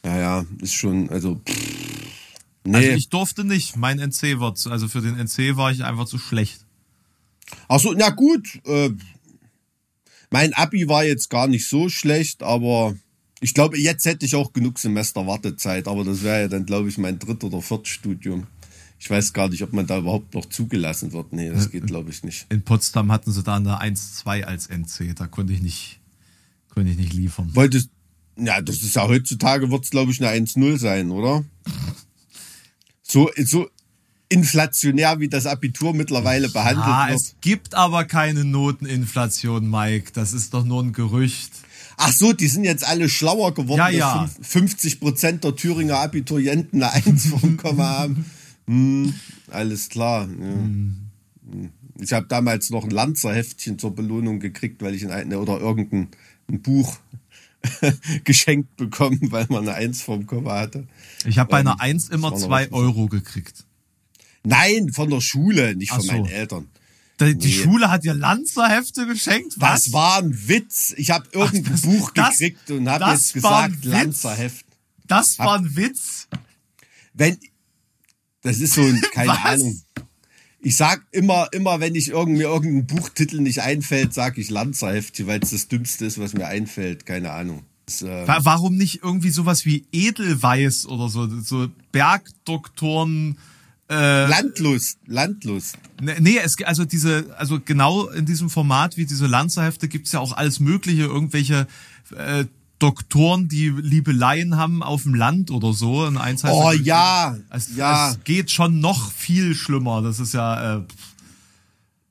ja, 0.06 0.18
ja, 0.18 0.46
ist 0.62 0.76
schon, 0.76 1.10
also, 1.10 1.36
pff, 1.46 2.19
nee. 2.64 2.78
Also 2.78 2.90
ich 2.92 3.10
durfte 3.10 3.44
nicht, 3.44 3.76
mein 3.76 4.00
NC 4.00 4.40
wird, 4.40 4.66
also 4.68 4.88
für 4.88 5.02
den 5.02 5.16
NC 5.16 5.58
war 5.58 5.72
ich 5.72 5.84
einfach 5.84 6.06
zu 6.06 6.18
schlecht. 6.18 6.66
Ach 7.68 7.80
so, 7.80 7.94
na 7.98 8.10
gut. 8.10 8.60
Äh, 8.66 8.92
mein 10.32 10.54
Abi 10.54 10.88
war 10.88 11.04
jetzt 11.04 11.30
gar 11.30 11.48
nicht 11.48 11.68
so 11.68 11.90
schlecht, 11.90 12.44
aber 12.44 12.96
ich 13.42 13.54
glaube, 13.54 13.80
jetzt 13.80 14.06
hätte 14.06 14.26
ich 14.26 14.36
auch 14.36 14.54
genug 14.54 14.78
Semester 14.78 15.26
Wartezeit, 15.26 15.88
aber 15.88 16.04
das 16.04 16.24
wäre 16.24 16.42
ja 16.42 16.48
dann, 16.48 16.66
glaube 16.66 16.90
ich, 16.90 16.98
mein 16.98 17.20
dritt- 17.20 17.44
oder 17.44 17.62
Viertstudium. 17.62 18.46
Ich 19.00 19.10
weiß 19.10 19.32
gar 19.32 19.48
nicht, 19.48 19.64
ob 19.64 19.72
man 19.72 19.88
da 19.88 19.98
überhaupt 20.00 20.34
noch 20.34 20.46
zugelassen 20.46 21.14
wird. 21.14 21.32
Nee, 21.32 21.50
das 21.50 21.72
geht, 21.72 21.88
glaube 21.88 22.10
ich, 22.10 22.24
nicht. 22.24 22.46
In 22.50 22.64
Potsdam 22.64 23.12
hatten 23.12 23.32
sie 23.32 23.44
da 23.44 23.56
eine 23.56 23.82
1-2 23.82 24.44
als 24.44 24.68
NC, 24.68 25.16
da 25.16 25.26
konnte 25.28 25.54
ich 25.54 25.62
nicht, 25.62 26.00
konnte 26.68 26.92
ich 26.92 26.98
nicht 26.98 27.14
liefern. 27.14 27.50
Wolltest, 27.56 27.90
ja, 28.38 28.62
das 28.62 28.84
ist 28.84 28.96
ja 28.96 29.08
heutzutage, 29.08 29.72
wird 29.72 29.86
es, 29.86 29.90
glaube 29.90 30.12
ich, 30.12 30.22
eine 30.24 30.46
1-0 30.46 30.78
sein, 30.78 31.12
oder? 31.12 31.46
So, 33.10 33.30
so 33.44 33.68
inflationär, 34.30 35.20
wie 35.20 35.28
das 35.30 35.46
Abitur 35.48 35.94
mittlerweile 35.96 36.50
behandelt 36.50 36.86
Ah, 36.88 37.08
wird. 37.10 37.20
es 37.20 37.36
gibt 37.42 37.74
aber 37.74 38.06
keine 38.06 38.46
Noteninflation, 38.46 39.68
Mike. 39.70 40.12
Das 40.14 40.34
ist 40.34 40.54
doch 40.54 40.64
nur 40.64 40.84
ein 40.84 40.94
Gerücht. 40.94 41.52
Ach 41.98 42.12
so, 42.14 42.32
die 42.34 42.48
sind 42.48 42.64
jetzt 42.64 42.86
alle 42.88 43.10
schlauer 43.10 43.54
geworden, 43.56 43.80
Ja, 43.80 43.88
dass 43.88 43.98
ja. 43.98 44.30
fünf- 44.40 44.48
50 44.48 45.00
Prozent 45.00 45.44
der 45.44 45.56
Thüringer 45.56 45.98
Abiturienten 46.00 46.82
eine 46.84 46.94
Eins 46.94 47.26
vom 47.28 47.58
Komma 47.58 47.84
haben. 48.00 48.26
Hm, 48.68 49.14
alles 49.50 49.90
klar. 49.90 50.28
Ja. 50.30 50.36
Hm. 50.36 50.96
Ich 52.00 52.14
habe 52.14 52.28
damals 52.28 52.70
noch 52.70 52.84
ein 52.84 52.92
Lanzerheftchen 52.92 53.80
zur 53.80 53.96
Belohnung 53.96 54.40
gekriegt, 54.40 54.82
weil 54.84 54.94
ich 54.94 55.02
in 55.02 55.10
ein, 55.12 55.34
oder 55.34 55.60
irgendein 55.60 56.08
ein 56.48 56.62
Buch 56.62 56.98
geschenkt 58.24 58.78
bekommen, 58.78 59.20
weil 59.32 59.48
man 59.50 59.68
eine 59.68 59.74
Eins 59.74 60.02
vom 60.04 60.26
Komma 60.28 60.60
hatte. 60.60 60.88
Ich 61.26 61.38
habe 61.38 61.50
bei 61.50 61.60
Ähm, 61.62 61.68
einer 61.68 61.82
1 61.82 62.10
immer 62.10 62.32
das 62.32 62.42
war 62.44 62.50
noch 62.50 62.68
2 62.68 62.72
was- 62.72 62.72
Euro 62.80 63.08
gekriegt. 63.08 63.66
Nein, 64.44 64.92
von 64.94 65.10
der 65.10 65.22
Schule, 65.22 65.76
nicht 65.76 65.90
von 65.90 66.00
Ach 66.00 66.04
so. 66.04 66.12
meinen 66.14 66.26
Eltern. 66.28 66.68
Die, 67.20 67.34
Nee. 67.36 67.52
Schule 67.52 67.92
hat 67.92 68.06
dir 68.06 68.14
Lanzerhefte 68.14 69.06
geschenkt? 69.06 69.56
Was? 69.58 69.84
Das 69.86 69.94
war 69.94 70.20
ein 70.20 70.48
Witz. 70.48 70.94
Ich 70.96 71.12
habe 71.12 71.28
irgendein 71.34 71.74
das- 71.74 71.82
Buch 71.82 72.12
das- 72.12 72.38
gekriegt 72.38 72.72
und 72.72 72.88
habe 72.88 73.12
jetzt 73.12 73.34
gesagt? 73.34 73.84
Lanzerheft. 73.84 74.66
Das 75.06 75.38
war 75.40 75.58
ein 75.58 75.76
Witz. 75.76 76.28
wenn 77.14 77.38
das 78.42 78.60
ist 78.60 78.74
so 78.76 78.82
ein, 78.82 79.02
keine 79.14 79.32
Was? 79.34 79.44
Ahnung. 79.46 79.82
Ich 80.62 80.78
sag 80.78 81.06
immer, 81.12 81.50
immer, 81.52 81.82
wenn 81.82 81.96
ich 81.96 82.08
irgendwie 82.10 82.44
irgendein 82.44 82.86
Buchtitel 82.88 83.42
nicht 83.42 83.62
einfällt, 83.62 84.14
sage 84.14 84.40
ich 84.40 84.50
Lanzerheftchen, 84.50 85.28
weil 85.28 85.42
es 85.42 85.50
das 85.52 85.68
Dümmste 85.68 86.06
ist, 86.06 86.20
was 86.20 86.34
mir 86.34 86.48
einfällt. 86.48 87.06
Keine 87.06 87.32
Ahnung. 87.32 87.64
Das, 87.98 88.02
äh, 88.02 88.46
Warum 88.46 88.76
nicht 88.78 89.02
irgendwie 89.04 89.30
sowas 89.32 89.66
wie 89.66 89.86
Edelweiß 89.92 90.86
oder 90.88 91.10
so, 91.10 91.28
so 91.42 91.68
Bergdoktoren, 91.92 93.38
äh, 93.90 94.28
Landlust, 94.28 95.00
Landlust. 95.08 95.78
Ne- 96.02 96.18
Nee, 96.20 96.38
es 96.38 96.62
also 96.64 96.86
diese, 96.86 97.36
also 97.38 97.60
genau 97.60 98.08
in 98.10 98.26
diesem 98.26 98.50
Format 98.50 98.98
wie 98.98 99.06
diese 99.06 99.26
Lanzerhefte 99.28 99.88
gibt's 99.88 100.12
ja 100.12 100.20
auch 100.20 100.34
alles 100.34 100.60
Mögliche, 100.60 101.04
irgendwelche 101.04 101.68
äh, 102.16 102.46
Doktoren, 102.78 103.50
die 103.50 103.70
Liebeleien 103.70 104.56
haben 104.56 104.82
auf 104.84 105.04
dem 105.04 105.14
Land 105.14 105.52
oder 105.52 105.74
so. 105.74 106.04
Und 106.06 106.18
eins 106.18 106.44
heißt 106.44 106.54
Oh 106.56 106.72
ja, 106.72 107.34
ja, 107.34 107.38
es, 107.50 107.76
ja, 107.76 108.12
es 108.12 108.24
geht 108.24 108.52
schon 108.52 108.80
noch 108.80 109.12
viel 109.12 109.54
schlimmer. 109.54 110.02
Das 110.02 110.20
ist 110.20 110.34
ja 110.34 110.78
äh, 110.78 110.84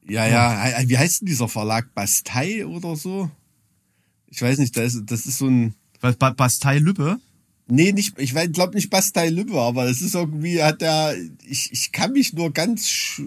ja, 0.09 0.27
ja. 0.27 0.89
Wie 0.89 0.99
heißt 0.99 1.21
denn 1.23 1.27
dieser 1.27 1.49
Verlag? 1.49 1.95
Bastei 1.95 2.67
oder 2.67 2.97
so? 2.97 3.31
Ich 4.31 4.43
weiß 4.43 4.59
nicht, 4.59 4.77
das, 4.77 5.01
das 5.05 5.27
ist 5.27 5.39
so 5.39 5.47
ein. 5.47 5.75
was, 6.01 6.17
Ba- 6.17 6.31
Bastei 6.31 6.79
Lübbe. 6.79 7.19
Nee, 7.71 7.93
nicht, 7.93 8.19
ich 8.19 8.35
glaube 8.53 8.75
nicht 8.75 8.89
Bastei 8.91 9.29
Lübbe, 9.29 9.61
aber 9.61 9.85
es 9.91 10.01
ist 10.01 10.15
irgendwie, 10.15 10.63
hat 10.63 10.81
er, 10.81 11.15
ich, 11.47 11.71
ich 11.71 11.93
kann 11.93 12.13
mich 12.13 12.33
nur 12.33 12.51
ganz 12.53 13.21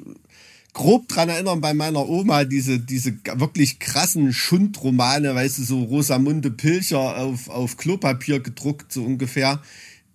grob 0.74 1.08
dran 1.10 1.30
erinnern 1.30 1.62
bei 1.62 1.74
meiner 1.74 2.08
Oma, 2.08 2.44
diese, 2.44 2.80
diese 2.80 3.14
wirklich 3.36 3.78
krassen 3.80 4.34
Schundromane, 4.34 5.36
weißt 5.36 5.60
du, 5.60 5.64
so 5.64 5.84
Rosamunde 5.84 6.50
Pilcher 6.50 7.18
auf, 7.18 7.50
auf 7.50 7.78
Klopapier 7.78 8.40
gedruckt, 8.40 8.92
so 8.92 9.04
ungefähr. 9.04 9.62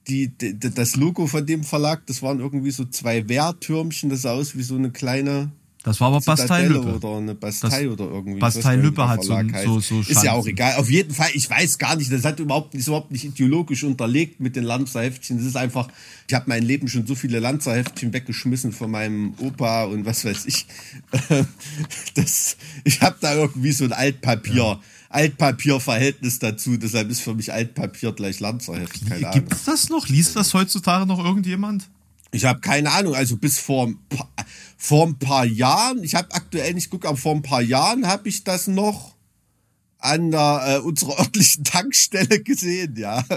Die, 0.09 0.29
die, 0.29 0.59
das 0.59 0.95
Logo 0.97 1.27
von 1.27 1.45
dem 1.47 1.65
Verlag, 1.65 2.07
das 2.07 2.23
waren 2.23 2.39
irgendwie 2.39 2.71
so 2.71 2.85
zwei 2.85 3.29
Wehrtürmchen, 3.29 4.09
das 4.09 4.23
sah 4.23 4.33
aus 4.33 4.57
wie 4.57 4.63
so 4.63 4.77
eine 4.77 4.91
kleine 4.93 5.51
Das 5.87 6.01
war 6.01 6.09
aber 6.09 6.21
Bastei 6.21 6.67
Lübbe. 6.67 6.97
oder 6.97 7.17
eine 7.19 7.35
Bastei 7.37 7.89
oder 7.89 8.07
irgendwie. 8.07 8.41
Bastei 8.41 8.75
Lübbe 8.75 9.09
hat 9.09 9.23
so 9.23 9.39
so- 9.65 9.79
so 9.81 10.01
Ist 10.01 10.25
ja 10.25 10.33
auch 10.33 10.45
egal. 10.45 10.75
Auf 10.79 10.91
jeden 10.91 11.15
Fall, 11.15 11.29
ich 11.33 11.49
weiß 11.49 11.79
gar 11.79 11.95
nicht, 11.95 12.11
das 12.11 12.25
hat 12.25 12.41
überhaupt 12.41 12.75
ist 12.75 12.89
überhaupt 12.89 13.13
nicht 13.13 13.25
ideologisch 13.25 13.85
unterlegt 13.85 14.41
mit 14.41 14.57
den 14.57 14.65
Lanzerheftchen. 14.65 15.37
Das 15.39 15.47
ist 15.47 15.57
einfach, 15.57 15.87
ich 16.27 16.35
habe 16.35 16.47
mein 16.49 16.65
Leben 16.65 16.89
schon 16.89 17.07
so 17.07 17.15
viele 17.15 17.39
Lanzerheftchen 17.39 18.13
weggeschmissen 18.13 18.73
von 18.73 18.91
meinem 18.91 19.35
Opa 19.39 19.85
und 19.85 20.05
was 20.05 20.25
weiß 20.25 20.47
ich. 20.47 20.67
Das, 22.15 22.57
ich 22.85 23.01
habe 23.03 23.17
da 23.21 23.35
irgendwie 23.35 23.73
so 23.73 23.85
ein 23.85 23.93
Altpapier, 23.93 24.81
Altpapierverhältnis 25.09 26.39
dazu. 26.39 26.77
Deshalb 26.77 27.11
ist 27.11 27.21
für 27.21 27.35
mich 27.35 27.53
Altpapier 27.53 28.13
gleich 28.13 28.41
Lanzerheft. 28.41 29.07
Keine 29.09 29.29
Ahnung. 29.29 29.45
Gibt's 29.47 29.65
das 29.65 29.89
noch? 29.89 30.09
Liest 30.09 30.35
das 30.37 30.53
heutzutage 30.55 31.07
noch 31.07 31.23
irgendjemand? 31.25 31.89
Ich 32.37 32.45
habe 32.45 32.61
keine 32.61 32.93
Ahnung, 32.93 33.15
also 33.15 33.37
bis 33.37 33.59
vor, 33.59 33.87
ein 33.89 33.99
paar- 34.09 34.31
vor 34.77 35.07
ein 35.07 35.19
paar 35.19 35.45
Jahren, 35.45 36.03
ich 36.05 36.15
habe 36.15 36.33
aktuell 36.35 36.75
nicht 36.75 36.87
geguckt, 36.91 37.07
aber 37.07 37.17
vor 37.17 37.35
ein 37.35 37.43
paar 37.43 37.63
Jahren 37.63 38.07
habe 38.07 38.29
ich 38.29 38.45
das 38.45 38.67
noch 38.67 39.15
an 39.99 40.31
der, 40.31 40.63
äh, 40.67 40.79
unserer 40.87 41.19
örtlichen 41.21 41.65
Tankstelle 41.65 42.41
gesehen, 42.43 42.95
ja. 42.97 43.25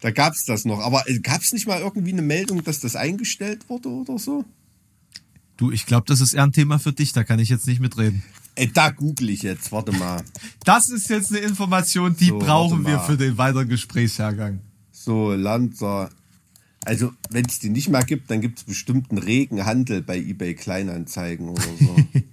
da 0.00 0.10
gab's 0.10 0.44
das 0.44 0.64
noch. 0.64 0.80
Aber 0.80 1.08
äh, 1.08 1.18
gab's 1.20 1.52
nicht 1.52 1.66
mal 1.66 1.80
irgendwie 1.80 2.12
eine 2.12 2.22
Meldung, 2.22 2.62
dass 2.64 2.80
das 2.80 2.96
eingestellt 2.96 3.68
wurde 3.68 3.88
oder 3.88 4.18
so? 4.18 4.44
Du, 5.56 5.70
ich 5.70 5.86
glaube, 5.86 6.04
das 6.08 6.20
ist 6.20 6.34
eher 6.34 6.42
ein 6.42 6.52
Thema 6.52 6.78
für 6.78 6.92
dich, 6.92 7.12
da 7.12 7.22
kann 7.24 7.38
ich 7.38 7.48
jetzt 7.48 7.66
nicht 7.66 7.80
mitreden. 7.80 8.22
Ey, 8.56 8.70
da 8.72 8.90
google 8.90 9.30
ich 9.30 9.42
jetzt, 9.42 9.72
warte 9.72 9.92
mal. 9.92 10.22
Das 10.64 10.88
ist 10.88 11.08
jetzt 11.08 11.30
eine 11.30 11.38
Information, 11.40 12.16
die 12.16 12.28
So, 12.28 12.38
brauchen 12.38 12.86
wir 12.86 13.00
für 13.00 13.16
den 13.16 13.38
weiteren 13.38 13.68
Gesprächsjahrgang. 13.68 14.60
So, 14.92 15.32
Lanzer. 15.32 16.10
Also, 16.84 17.12
wenn 17.30 17.44
es 17.46 17.58
die 17.58 17.70
nicht 17.70 17.88
mehr 17.88 18.02
gibt, 18.02 18.30
dann 18.30 18.40
gibt's 18.40 18.64
bestimmt 18.64 19.10
einen 19.10 19.18
regen 19.18 19.64
Handel 19.64 20.02
bei 20.02 20.18
eBay 20.18 20.54
Kleinanzeigen 20.54 21.48
oder 21.48 21.62
so. 21.80 21.96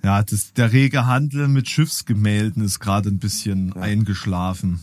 Ja, 0.00 0.22
das, 0.22 0.52
der 0.52 0.72
rege 0.72 1.06
Handel 1.06 1.48
mit 1.48 1.68
Schiffsgemälden 1.68 2.64
ist 2.64 2.78
gerade 2.78 3.08
ein 3.08 3.18
bisschen 3.18 3.72
eingeschlafen. 3.72 4.80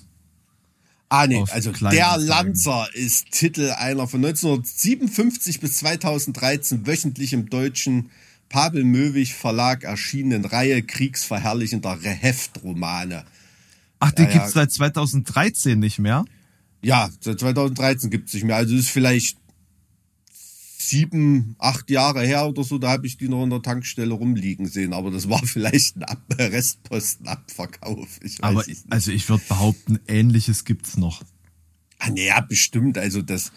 Ah, 1.10 1.27
nee, 1.27 1.43
also 1.51 1.72
der. 1.72 2.17
Lanzer 2.17 2.88
ist 2.93 3.31
Titel 3.31 3.72
einer 3.72 4.07
von 4.07 4.25
1957 4.25 5.60
bis 5.60 5.77
2013 5.77 6.86
wöchentlich 6.86 7.31
im 7.31 7.50
deutschen 7.50 8.10
Pavel 8.50 8.84
Möwig 8.84 9.34
Verlag 9.34 9.84
erschienenen 9.84 10.45
Reihe 10.45 10.81
kriegsverherrlichender 10.84 11.98
Heftromane. 12.01 13.24
Ach, 14.00 14.12
den 14.12 14.25
Ja, 14.25 14.31
ja. 14.31 14.38
gibt's 14.38 14.53
seit 14.53 14.72
2013 14.72 15.79
nicht 15.79 16.00
mehr? 16.00 16.25
Ja, 16.85 17.09
seit 17.19 17.39
2013 17.39 18.11
gibt 18.11 18.27
es 18.27 18.35
nicht 18.35 18.43
mehr. 18.43 18.57
Also 18.57 18.75
es 18.75 18.81
ist 18.81 18.89
vielleicht 18.91 19.37
sieben, 20.77 21.55
acht 21.57 21.89
Jahre 21.89 22.21
her 22.21 22.45
oder 22.45 22.63
so, 22.63 22.77
da 22.77 22.91
habe 22.91 23.07
ich 23.07 23.17
die 23.17 23.27
noch 23.27 23.43
in 23.43 23.49
der 23.49 23.63
Tankstelle 23.63 24.13
rumliegen 24.13 24.67
sehen. 24.67 24.93
Aber 24.93 25.09
das 25.09 25.27
war 25.27 25.39
vielleicht 25.45 25.95
ein 25.97 26.03
Ab 26.03 26.21
Restpostenabverkauf. 26.37 28.19
Ich 28.21 28.39
weiß 28.39 28.43
Aber 28.43 28.61
es 28.61 28.67
nicht. 28.67 28.83
also 28.89 29.11
ich 29.11 29.27
würde 29.27 29.43
behaupten, 29.47 29.99
ähnliches 30.07 30.63
gibt's 30.63 30.95
noch. 30.95 31.23
Ah, 31.97 32.09
naja, 32.11 32.39
bestimmt. 32.41 32.99
Also 32.99 33.23
das, 33.23 33.51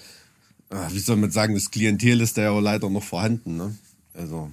ah, 0.70 0.88
wie 0.90 0.98
soll 0.98 1.16
man 1.16 1.30
sagen, 1.30 1.54
das 1.54 1.70
Klientel 1.70 2.22
ist 2.22 2.38
da 2.38 2.42
ja 2.42 2.58
leider 2.58 2.88
noch 2.88 3.02
vorhanden. 3.04 3.58
Ne? 3.58 3.76
Also 4.14 4.50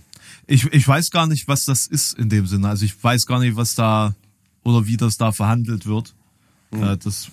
Ich, 0.48 0.66
ich 0.66 0.86
weiß 0.86 1.12
gar 1.12 1.28
nicht, 1.28 1.48
was 1.48 1.64
das 1.64 1.88
ist 1.88 2.20
in 2.20 2.28
dem 2.28 2.46
Sinne. 2.46 2.68
Also 2.68 2.84
ich 2.84 3.02
weiß 3.02 3.26
gar 3.26 3.40
nicht, 3.40 3.56
was 3.56 3.76
da 3.76 4.16
oder 4.64 4.86
wie 4.86 4.98
das 4.98 5.16
da 5.18 5.32
verhandelt 5.32 5.86
wird. 5.86 6.14
Äh, 6.72 6.98
das, 6.98 7.30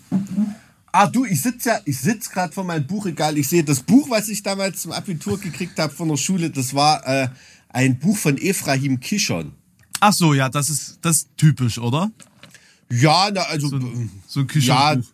Ah, 0.94 1.06
du, 1.06 1.24
ich 1.24 1.40
sitz 1.40 1.64
ja, 1.64 1.80
ich 1.86 1.98
sitz 1.98 2.28
gerade 2.28 2.52
vor 2.52 2.64
meinem 2.64 2.86
Buchregal. 2.86 3.38
Ich 3.38 3.48
sehe 3.48 3.64
das 3.64 3.80
Buch, 3.80 4.10
was 4.10 4.28
ich 4.28 4.42
damals 4.42 4.82
zum 4.82 4.92
Abitur 4.92 5.38
gekriegt 5.40 5.78
habe 5.78 5.92
von 5.92 6.08
der 6.08 6.18
Schule. 6.18 6.50
Das 6.50 6.74
war 6.74 7.06
äh, 7.06 7.28
ein 7.70 7.98
Buch 7.98 8.16
von 8.16 8.36
Ephraim 8.36 9.00
Kishon. 9.00 9.52
ach 10.00 10.12
so, 10.12 10.34
ja, 10.34 10.50
das 10.50 10.68
ist 10.68 10.98
das 11.00 11.16
ist 11.18 11.28
typisch, 11.38 11.78
oder? 11.78 12.10
Ja, 12.90 13.30
na, 13.32 13.40
also 13.42 13.68
So 13.68 13.76
äh, 13.76 13.80
ein, 13.80 14.10
so 14.26 14.40
ein 14.40 14.48
ja, 14.60 14.94
Küchenbuch. 14.96 15.12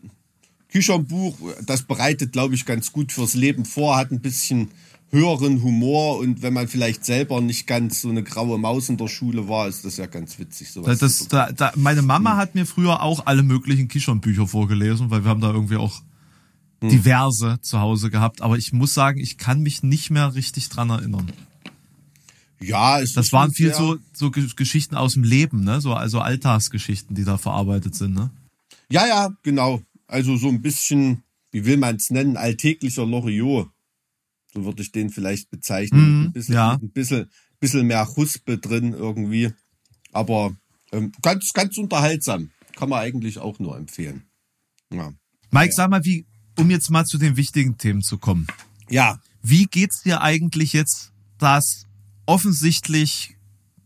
Kishon-Buch, 0.70 1.37
das 1.64 1.82
bereitet, 1.82 2.32
glaube 2.32 2.54
ich, 2.54 2.66
ganz 2.66 2.92
gut 2.92 3.12
fürs 3.12 3.35
Leben 3.35 3.64
vor, 3.64 3.97
hat 3.97 4.11
ein 4.11 4.20
bisschen 4.20 4.70
höheren 5.11 5.62
Humor 5.62 6.19
und 6.19 6.43
wenn 6.43 6.53
man 6.53 6.69
vielleicht 6.69 7.05
selber 7.05 7.41
nicht 7.41 7.67
ganz 7.67 8.03
so 8.03 8.11
eine 8.11 8.23
graue 8.23 8.59
Maus 8.59 8.88
in 8.91 8.97
der 8.99 9.09
Schule 9.09 9.49
war, 9.49 9.67
ist 9.67 9.85
das 9.85 9.97
ja 9.97 10.07
ganz 10.07 10.38
witzig. 10.38 10.71
Sowas 10.71 10.99
Das, 10.99 11.29
da, 11.29 11.50
da, 11.50 11.73
meine 11.77 12.03
Mama 12.03 12.37
hat 12.37 12.55
mir 12.55 12.67
früher 12.67 13.03
auch 13.03 13.25
alle 13.27 13.43
möglichen 13.43 13.88
Kishon-Bücher 13.88 14.47
vorgelesen, 14.47 15.11
weil 15.11 15.25
wir 15.25 15.31
haben 15.31 15.41
da 15.41 15.50
irgendwie 15.50 15.77
auch 15.77 16.03
diverse 16.83 17.59
zu 17.61 17.81
Hause 17.81 18.11
gehabt. 18.11 18.41
Aber 18.43 18.57
ich 18.59 18.73
muss 18.73 18.95
sagen, 18.95 19.19
ich 19.19 19.38
kann 19.38 19.62
mich 19.62 19.83
nicht 19.83 20.11
mehr 20.11 20.35
richtig 20.35 20.69
dran 20.69 20.91
erinnern. 20.91 21.33
Ja, 22.61 23.00
es 23.00 23.12
Das 23.15 23.27
ist 23.27 23.33
waren 23.33 23.53
viel 23.53 23.73
so, 23.75 23.97
so 24.12 24.31
Ge- 24.31 24.49
Geschichten 24.57 24.95
aus 24.95 25.15
dem 25.15 25.23
Leben, 25.23 25.65
ne? 25.65 25.81
So, 25.81 25.95
also 25.95 26.21
Alltagsgeschichten, 26.21 27.15
die 27.17 27.25
da 27.25 27.38
verarbeitet 27.38 27.95
sind, 27.95 28.15
ne? 28.15 28.31
Ja, 28.91 29.07
ja, 29.07 29.31
genau. 29.43 29.81
Also 30.07 30.37
so 30.37 30.49
ein 30.49 30.61
bisschen, 30.62 31.23
wie 31.53 31.65
will 31.65 31.77
man 31.77 31.97
es 31.97 32.11
nennen, 32.11 32.37
alltäglicher 32.37 33.07
Loriot. 33.07 33.69
So 34.52 34.64
würde 34.64 34.83
ich 34.83 34.93
den 34.93 35.11
vielleicht 35.11 35.50
bezeichnen. 35.50 36.21
Mhm, 36.21 36.26
ein 36.26 36.33
bisschen, 36.33 36.55
ja. 36.55 36.73
ein 36.75 36.90
bisschen, 36.90 37.31
bisschen 37.61 37.87
mehr 37.87 38.07
Huspe 38.17 38.59
drin 38.59 38.93
irgendwie. 38.93 39.52
Aber 40.12 40.57
ähm, 40.93 41.12
ganz, 41.23 41.52
ganz 41.52 41.76
unterhaltsam. 41.78 42.50
Kann 42.76 42.88
man 42.88 43.00
eigentlich 43.00 43.38
auch 43.38 43.59
nur 43.59 43.76
empfehlen. 43.76 44.23
Ja. 44.93 45.12
Mike, 45.50 45.75
sag 45.75 45.90
mal, 45.90 46.05
wie, 46.05 46.26
um 46.57 46.71
jetzt 46.71 46.90
mal 46.90 47.05
zu 47.05 47.19
den 47.19 47.37
wichtigen 47.37 47.76
Themen 47.76 48.02
zu 48.02 48.19
kommen. 48.19 48.47
Ja, 48.88 49.21
Wie 49.43 49.67
geht's 49.67 50.02
dir 50.02 50.23
eigentlich 50.23 50.73
jetzt, 50.73 51.12
dass 51.38 51.87
offensichtlich 52.26 53.37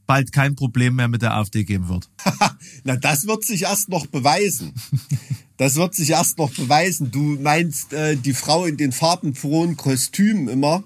bald 0.06 0.32
kein 0.32 0.56
Problem 0.56 0.96
mehr 0.96 1.08
mit 1.08 1.22
der 1.22 1.34
AfD 1.34 1.64
geben 1.64 1.88
wird? 1.88 2.08
na, 2.84 2.96
das 2.96 3.26
wird 3.26 3.44
sich 3.44 3.62
erst 3.62 3.88
noch 3.88 4.06
beweisen. 4.06 4.74
Das 5.56 5.76
wird 5.76 5.94
sich 5.94 6.10
erst 6.10 6.38
noch 6.38 6.50
beweisen. 6.50 7.10
Du 7.10 7.38
meinst 7.40 7.92
äh, 7.92 8.16
die 8.16 8.32
Frau 8.32 8.64
in 8.64 8.76
den 8.76 8.92
farbenfrohen 8.92 9.76
Kostümen 9.76 10.48
immer. 10.48 10.82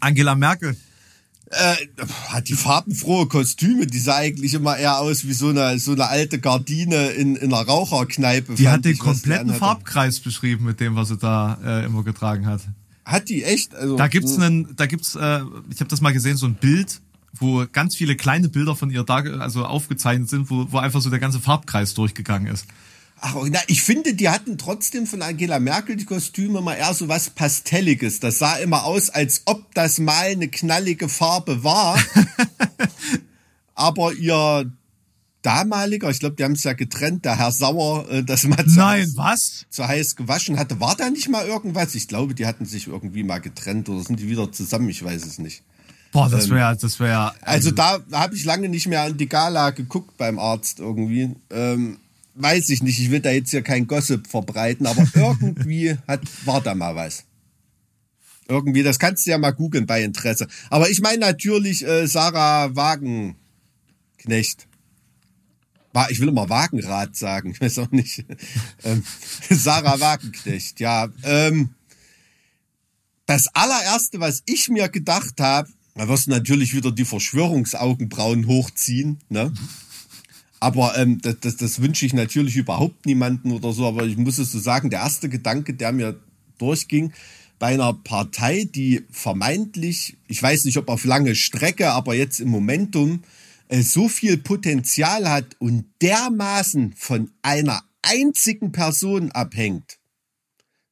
Angela 0.00 0.34
Merkel. 0.34 0.76
Äh, 1.52 1.74
hat 2.28 2.48
die 2.48 2.54
farbenfrohe 2.54 3.26
Kostüme, 3.26 3.86
die 3.86 3.98
sah 3.98 4.16
eigentlich 4.16 4.54
immer 4.54 4.76
eher 4.76 4.98
aus 4.98 5.26
wie 5.26 5.32
so 5.32 5.48
eine, 5.48 5.80
so 5.80 5.92
eine 5.92 6.06
alte 6.06 6.38
Gardine 6.38 7.08
in, 7.08 7.34
in 7.34 7.52
einer 7.52 7.66
Raucherkneipe. 7.66 8.54
Die 8.54 8.68
hat 8.68 8.84
den 8.84 8.92
ich, 8.92 9.00
kompletten. 9.00 9.52
Farbkreis 9.54 10.20
beschrieben 10.20 10.64
mit 10.64 10.78
dem, 10.78 10.94
was 10.94 11.08
sie 11.08 11.16
da 11.16 11.58
äh, 11.64 11.86
immer 11.86 12.04
getragen 12.04 12.46
hat. 12.46 12.60
Hat 13.04 13.28
die 13.28 13.42
echt? 13.42 13.74
Also, 13.74 13.96
Da 13.96 14.06
gibt's 14.06 14.38
einen, 14.38 14.76
da 14.76 14.86
gibt's, 14.86 15.16
äh, 15.16 15.40
ich 15.70 15.80
habe 15.80 15.88
das 15.88 16.00
mal 16.00 16.12
gesehen, 16.12 16.36
so 16.36 16.46
ein 16.46 16.54
Bild, 16.54 17.00
wo 17.32 17.66
ganz 17.72 17.96
viele 17.96 18.14
kleine 18.14 18.48
Bilder 18.48 18.76
von 18.76 18.90
ihr 18.90 19.02
da, 19.02 19.16
also 19.16 19.64
aufgezeichnet 19.64 20.28
sind, 20.28 20.50
wo, 20.50 20.70
wo 20.70 20.78
einfach 20.78 21.00
so 21.00 21.10
der 21.10 21.18
ganze 21.18 21.40
Farbkreis 21.40 21.94
durchgegangen 21.94 22.52
ist. 22.52 22.66
Ach, 23.22 23.36
na, 23.50 23.58
ich 23.66 23.82
finde, 23.82 24.14
die 24.14 24.30
hatten 24.30 24.56
trotzdem 24.56 25.06
von 25.06 25.20
Angela 25.20 25.60
Merkel 25.60 25.96
die 25.96 26.06
Kostüme 26.06 26.62
mal 26.62 26.74
eher 26.74 26.94
so 26.94 27.08
was 27.08 27.30
Pastelliges. 27.30 28.20
Das 28.20 28.38
sah 28.38 28.56
immer 28.56 28.84
aus, 28.84 29.10
als 29.10 29.42
ob 29.44 29.74
das 29.74 29.98
mal 29.98 30.30
eine 30.30 30.48
knallige 30.48 31.08
Farbe 31.08 31.62
war. 31.62 31.98
Aber 33.74 34.14
ihr 34.14 34.72
damaliger, 35.42 36.10
ich 36.10 36.20
glaube, 36.20 36.36
die 36.36 36.44
haben 36.44 36.52
es 36.52 36.64
ja 36.64 36.72
getrennt, 36.72 37.24
der 37.24 37.38
Herr 37.38 37.52
Sauer, 37.52 38.08
äh, 38.10 38.24
das 38.24 38.44
mal 38.44 38.64
zu, 38.64 38.78
Nein, 38.78 39.02
heiß, 39.02 39.16
was? 39.16 39.66
zu 39.70 39.86
heiß 39.86 40.16
gewaschen 40.16 40.58
hatte. 40.58 40.80
War 40.80 40.96
da 40.96 41.10
nicht 41.10 41.28
mal 41.28 41.46
irgendwas? 41.46 41.94
Ich 41.94 42.08
glaube, 42.08 42.34
die 42.34 42.46
hatten 42.46 42.64
sich 42.64 42.86
irgendwie 42.86 43.22
mal 43.22 43.40
getrennt 43.40 43.88
oder 43.88 44.02
sind 44.02 44.20
die 44.20 44.28
wieder 44.28 44.50
zusammen? 44.52 44.88
Ich 44.88 45.04
weiß 45.04 45.26
es 45.26 45.38
nicht. 45.38 45.62
Boah, 46.12 46.28
das 46.28 46.50
wäre, 46.50 46.76
das 46.76 46.98
wäre. 46.98 47.32
Also 47.42 47.70
da 47.70 48.00
habe 48.12 48.34
ich 48.34 48.44
lange 48.44 48.68
nicht 48.68 48.88
mehr 48.88 49.02
an 49.02 49.16
die 49.16 49.28
Gala 49.28 49.70
geguckt 49.70 50.16
beim 50.16 50.38
Arzt 50.38 50.80
irgendwie. 50.80 51.36
Ähm, 51.50 51.98
weiß 52.34 52.68
ich 52.70 52.82
nicht, 52.82 52.98
ich 52.98 53.10
will 53.10 53.20
da 53.20 53.30
jetzt 53.30 53.50
hier 53.50 53.62
kein 53.62 53.86
Gossip 53.86 54.26
verbreiten, 54.26 54.86
aber 54.86 55.06
irgendwie 55.14 55.96
hat, 56.06 56.20
war 56.44 56.60
da 56.60 56.74
mal 56.74 56.94
was. 56.94 57.24
Irgendwie, 58.48 58.82
das 58.82 58.98
kannst 58.98 59.26
du 59.26 59.30
ja 59.30 59.38
mal 59.38 59.52
googeln 59.52 59.86
bei 59.86 60.02
Interesse. 60.02 60.48
Aber 60.70 60.90
ich 60.90 61.00
meine 61.00 61.20
natürlich 61.20 61.86
äh, 61.86 62.06
Sarah 62.06 62.74
Wagenknecht. 62.74 63.36
Ich 66.08 66.20
will 66.20 66.28
immer 66.28 66.48
Wagenrad 66.48 67.16
sagen, 67.16 67.52
ich 67.52 67.60
weiß 67.60 67.78
auch 67.78 67.90
nicht. 67.90 68.24
ähm, 68.84 69.04
Sarah 69.50 70.00
Wagenknecht, 70.00 70.80
ja. 70.80 71.08
Ähm, 71.22 71.70
das 73.26 73.46
allererste, 73.54 74.18
was 74.18 74.42
ich 74.46 74.68
mir 74.68 74.88
gedacht 74.88 75.40
habe, 75.40 75.68
da 75.94 76.08
wirst 76.08 76.26
du 76.26 76.30
natürlich 76.30 76.74
wieder 76.74 76.90
die 76.90 77.04
Verschwörungsaugenbrauen 77.04 78.46
hochziehen, 78.46 79.18
ne? 79.28 79.52
Aber 80.60 80.96
ähm, 80.98 81.20
das, 81.22 81.40
das, 81.40 81.56
das 81.56 81.82
wünsche 81.82 82.04
ich 82.04 82.12
natürlich 82.12 82.56
überhaupt 82.56 83.06
niemanden 83.06 83.50
oder 83.50 83.72
so. 83.72 83.86
Aber 83.86 84.04
ich 84.04 84.18
muss 84.18 84.38
es 84.38 84.52
so 84.52 84.58
sagen, 84.58 84.90
der 84.90 85.00
erste 85.00 85.30
Gedanke, 85.30 85.74
der 85.74 85.92
mir 85.92 86.20
durchging, 86.58 87.12
bei 87.58 87.74
einer 87.74 87.92
Partei, 87.92 88.64
die 88.64 89.04
vermeintlich, 89.10 90.16
ich 90.28 90.42
weiß 90.42 90.64
nicht, 90.64 90.76
ob 90.76 90.88
auf 90.88 91.04
lange 91.04 91.34
Strecke, 91.34 91.90
aber 91.90 92.14
jetzt 92.14 92.40
im 92.40 92.48
Momentum 92.48 93.22
äh, 93.68 93.82
so 93.82 94.08
viel 94.08 94.38
Potenzial 94.38 95.28
hat 95.28 95.56
und 95.58 95.86
dermaßen 96.02 96.94
von 96.96 97.30
einer 97.42 97.82
einzigen 98.02 98.72
Person 98.72 99.30
abhängt, 99.30 99.98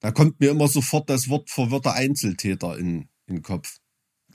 da 0.00 0.12
kommt 0.12 0.40
mir 0.40 0.50
immer 0.50 0.68
sofort 0.68 1.10
das 1.10 1.28
Wort 1.28 1.50
verwirrter 1.50 1.94
Einzeltäter 1.94 2.78
in, 2.78 3.08
in 3.26 3.36
den 3.36 3.42
Kopf 3.42 3.78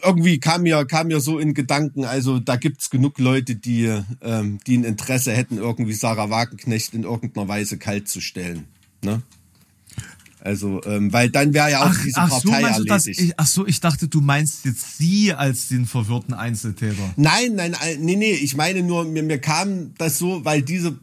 irgendwie 0.02 0.40
kam 0.40 0.64
mir, 0.64 0.86
kam 0.86 1.08
mir 1.08 1.20
so 1.20 1.40
in 1.40 1.54
Gedanken, 1.54 2.06
also 2.06 2.40
da 2.40 2.56
gibt's 2.56 2.90
genug 2.90 3.20
Leute, 3.20 3.56
die, 3.56 3.92
ähm, 4.22 4.60
die 4.66 4.78
ein 4.78 4.84
Interesse 4.84 5.32
hätten, 5.32 5.58
irgendwie 5.58 5.94
Sarah 5.94 6.30
Wagenknecht 6.30 6.94
in 6.94 7.04
irgendeiner 7.04 7.48
Weise 7.48 7.78
kalt 7.78 8.10
zu 8.10 8.22
stellen. 8.22 8.66
Ne? 9.04 9.22
Also, 10.44 10.84
ähm, 10.84 11.14
weil 11.14 11.30
dann 11.30 11.54
wäre 11.54 11.72
ja 11.72 11.84
auch 11.84 11.92
ach, 11.92 12.04
diese 12.04 12.20
ach 12.20 12.30
Partei 12.30 12.62
so, 12.62 12.84
erledigt. 12.84 13.08
Ich, 13.20 13.34
ach 13.38 13.48
so, 13.48 13.66
ich 13.66 13.80
dachte, 13.80 14.10
du 14.10 14.20
meinst 14.20 14.66
jetzt 14.66 14.98
sie 14.98 15.32
als 15.32 15.70
den 15.70 15.86
verwirrten 15.86 16.34
Einzeltäter. 16.34 17.14
Nein, 17.16 17.56
nein, 17.56 17.74
nee, 18.00 18.18
nee, 18.18 18.34
ich 18.34 18.58
meine 18.58 18.84
nur, 18.84 19.06
mir, 19.06 19.24
mir 19.24 19.40
kam 19.40 19.94
das 19.98 20.18
so, 20.18 20.44
weil 20.44 20.62
diese 20.62 20.98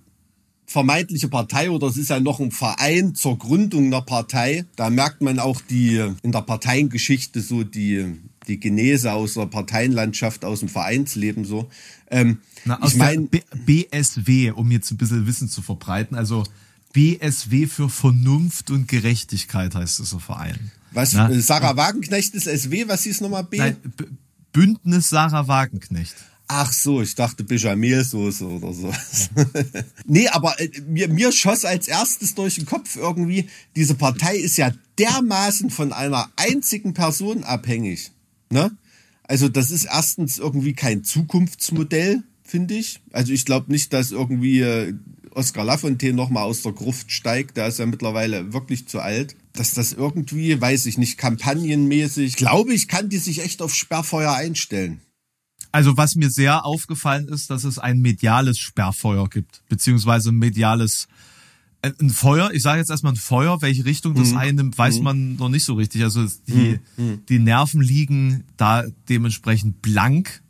vermeintliche 0.67 1.29
Partei 1.29 1.71
oder 1.71 1.87
es 1.87 1.97
ist 1.97 2.11
ja 2.11 2.21
noch 2.21 2.39
ein 2.39 2.53
Verein 2.53 3.15
zur 3.15 3.39
Gründung 3.39 3.87
einer 3.87 4.03
Partei. 4.03 4.67
Da 4.77 4.91
merkt 4.91 5.23
man 5.23 5.39
auch 5.39 5.61
die 5.63 5.97
in 6.23 6.33
der 6.33 6.43
Parteiengeschichte 6.43 7.41
so 7.41 7.65
die 7.65 8.15
die 8.49 8.59
Genese 8.59 9.13
aus 9.13 9.35
der 9.35 9.47
Parteienlandschaft, 9.47 10.45
aus 10.45 10.61
dem 10.61 10.69
Vereinsleben 10.69 11.45
so. 11.45 11.71
Ähm, 12.11 12.39
Na, 12.65 12.81
aus 12.81 12.93
ich 12.93 12.99
meine 12.99 13.29
BSW, 13.67 14.51
um 14.53 14.71
jetzt 14.71 14.91
ein 14.91 14.97
bisschen 14.97 15.27
Wissen 15.27 15.49
zu 15.49 15.63
verbreiten. 15.63 16.17
Also 16.17 16.45
BSW 16.93 17.67
für 17.67 17.89
Vernunft 17.89 18.71
und 18.71 18.89
Gerechtigkeit 18.89 19.75
heißt 19.75 20.01
dieser 20.01 20.21
Verein. 20.21 20.73
Was? 20.93 21.13
Na? 21.13 21.33
Sarah 21.41 21.77
Wagenknecht 21.77 22.35
ist 22.35 22.45
SW, 22.45 22.89
was 22.89 23.05
hieß 23.05 23.21
nochmal 23.21 23.45
B? 23.45 23.59
Nein, 23.59 23.77
B 23.97 24.05
Bündnis 24.53 25.11
Sarah 25.11 25.47
Wagenknecht. 25.47 26.17
Ach 26.49 26.73
so, 26.73 27.01
ich 27.01 27.15
dachte 27.15 27.45
Bechamelsoße 27.45 28.45
oder 28.45 28.73
so. 28.73 28.93
nee, 30.05 30.27
aber 30.27 30.59
äh, 30.59 30.69
mir, 30.89 31.07
mir 31.07 31.31
schoss 31.31 31.65
als 31.65 31.87
erstes 31.87 32.35
durch 32.35 32.57
den 32.57 32.67
Kopf 32.67 32.97
irgendwie, 32.97 33.49
diese 33.77 33.95
Partei 33.95 34.37
ist 34.37 34.57
ja 34.57 34.73
dermaßen 34.99 35.71
von 35.71 35.93
einer 35.93 36.29
einzigen 36.35 36.93
Person 36.93 37.45
abhängig. 37.45 38.11
Ne? 38.51 38.77
Also 39.25 39.49
das 39.49 39.71
ist 39.71 39.85
erstens 39.85 40.39
irgendwie 40.39 40.73
kein 40.73 41.05
Zukunftsmodell, 41.05 42.23
finde 42.43 42.75
ich. 42.75 43.01
Also 43.13 43.33
ich 43.33 43.45
glaube 43.45 43.71
nicht, 43.71 43.93
dass 43.93 44.11
irgendwie 44.11 44.61
äh, 44.61 44.95
Oscar 45.31 45.65
Lafontaine 45.65 46.15
nochmal 46.15 46.45
aus 46.45 46.63
der 46.63 46.73
Gruft 46.73 47.13
steigt. 47.13 47.57
Der 47.57 47.69
ist 47.69 47.79
ja 47.79 47.87
mittlerweile 47.87 48.53
wirklich 48.53 48.89
zu 48.89 49.01
alt. 49.01 49.37
Dass 49.53 49.73
das 49.73 49.93
irgendwie, 49.93 50.61
weiß 50.61 50.87
ich 50.87 50.99
nicht, 50.99 51.17
kampagnenmäßig, 51.17 52.37
glaube 52.37 52.75
ich, 52.75 52.89
kann 52.89 53.09
die 53.09 53.19
sich 53.19 53.43
echt 53.43 53.63
auf 53.63 53.75
Sperrfeuer 53.75 54.33
einstellen. 54.35 55.01
Also 55.73 55.97
was 55.97 56.17
mir 56.17 56.31
sehr 56.31 56.65
aufgefallen 56.65 57.29
ist, 57.29 57.51
dass 57.51 57.63
es 57.63 57.79
ein 57.79 58.01
mediales 58.01 58.59
Sperrfeuer 58.59 59.29
gibt, 59.29 59.63
beziehungsweise 59.69 60.33
mediales 60.33 61.05
äh, 61.05 61.30
ein 61.83 62.11
Feuer, 62.11 62.51
ich 62.53 62.63
sage 62.63 62.79
jetzt 62.79 62.91
erstmal 62.91 63.15
ein 63.15 63.17
Feuer, 63.17 63.63
welche 63.63 63.85
Richtung 63.85 64.15
das 64.15 64.33
mhm. 64.33 64.39
einnimmt, 64.39 64.79
weiß 64.79 64.99
mhm. 64.99 65.05
man 65.05 65.37
noch 65.37 65.49
nicht 65.49 65.65
so 65.65 65.75
richtig. 65.75 66.03
Also 66.03 66.27
die, 66.47 66.79
mhm. 66.97 67.05
mhm. 67.05 67.23
die 67.29 67.39
Nerven 67.39 67.81
liegen 67.81 68.45
da 68.57 68.85
dementsprechend 69.09 69.81
blank. 69.83 70.43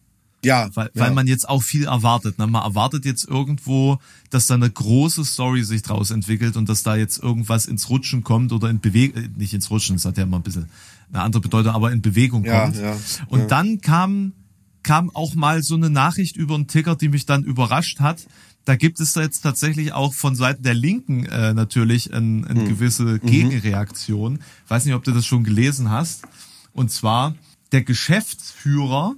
Ja, 0.42 0.70
weil, 0.74 0.90
ja. 0.94 1.02
weil 1.02 1.10
man 1.12 1.26
jetzt 1.26 1.48
auch 1.48 1.62
viel 1.62 1.84
erwartet. 1.84 2.38
Ne? 2.38 2.46
Man 2.46 2.62
erwartet 2.62 3.04
jetzt 3.04 3.28
irgendwo, 3.28 3.98
dass 4.30 4.46
da 4.46 4.54
eine 4.54 4.70
große 4.70 5.24
Story 5.24 5.64
sich 5.64 5.82
draus 5.82 6.10
entwickelt 6.10 6.56
und 6.56 6.68
dass 6.68 6.82
da 6.82 6.96
jetzt 6.96 7.22
irgendwas 7.22 7.66
ins 7.66 7.90
Rutschen 7.90 8.24
kommt 8.24 8.50
oder 8.52 8.70
in 8.70 8.80
Bewegung, 8.80 9.22
äh, 9.22 9.28
nicht 9.36 9.52
ins 9.52 9.70
Rutschen, 9.70 9.96
das 9.96 10.06
hat 10.06 10.16
ja 10.16 10.24
immer 10.24 10.38
ein 10.38 10.42
bisschen 10.42 10.70
eine 11.12 11.22
andere 11.22 11.42
Bedeutung, 11.42 11.72
aber 11.72 11.92
in 11.92 12.00
Bewegung 12.00 12.44
kommt. 12.44 12.76
Ja, 12.76 12.92
ja, 12.92 12.96
und 13.28 13.40
ja. 13.40 13.46
dann 13.46 13.80
kam, 13.80 14.32
kam 14.82 15.10
auch 15.10 15.34
mal 15.34 15.62
so 15.62 15.74
eine 15.74 15.90
Nachricht 15.90 16.36
über 16.36 16.54
einen 16.54 16.68
Ticker, 16.68 16.96
die 16.96 17.08
mich 17.08 17.26
dann 17.26 17.44
überrascht 17.44 18.00
hat, 18.00 18.26
da 18.70 18.76
gibt 18.76 19.00
es 19.00 19.16
jetzt 19.16 19.40
tatsächlich 19.40 19.94
auch 19.94 20.14
von 20.14 20.36
Seiten 20.36 20.62
der 20.62 20.74
Linken 20.74 21.24
äh, 21.24 21.52
natürlich 21.54 22.14
eine 22.14 22.46
ein 22.46 22.60
hm. 22.60 22.68
gewisse 22.68 23.02
mhm. 23.02 23.26
Gegenreaktion. 23.26 24.38
Ich 24.64 24.70
weiß 24.70 24.84
nicht, 24.84 24.94
ob 24.94 25.02
du 25.02 25.10
das 25.10 25.26
schon 25.26 25.42
gelesen 25.42 25.90
hast. 25.90 26.22
Und 26.72 26.92
zwar 26.92 27.34
der 27.72 27.82
Geschäftsführer 27.82 29.16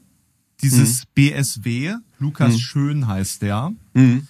dieses 0.62 1.02
mhm. 1.02 1.08
BSW, 1.12 1.94
Lukas 2.18 2.54
mhm. 2.54 2.58
Schön 2.60 3.06
heißt 3.08 3.42
der, 3.42 3.74
mhm. 3.92 4.26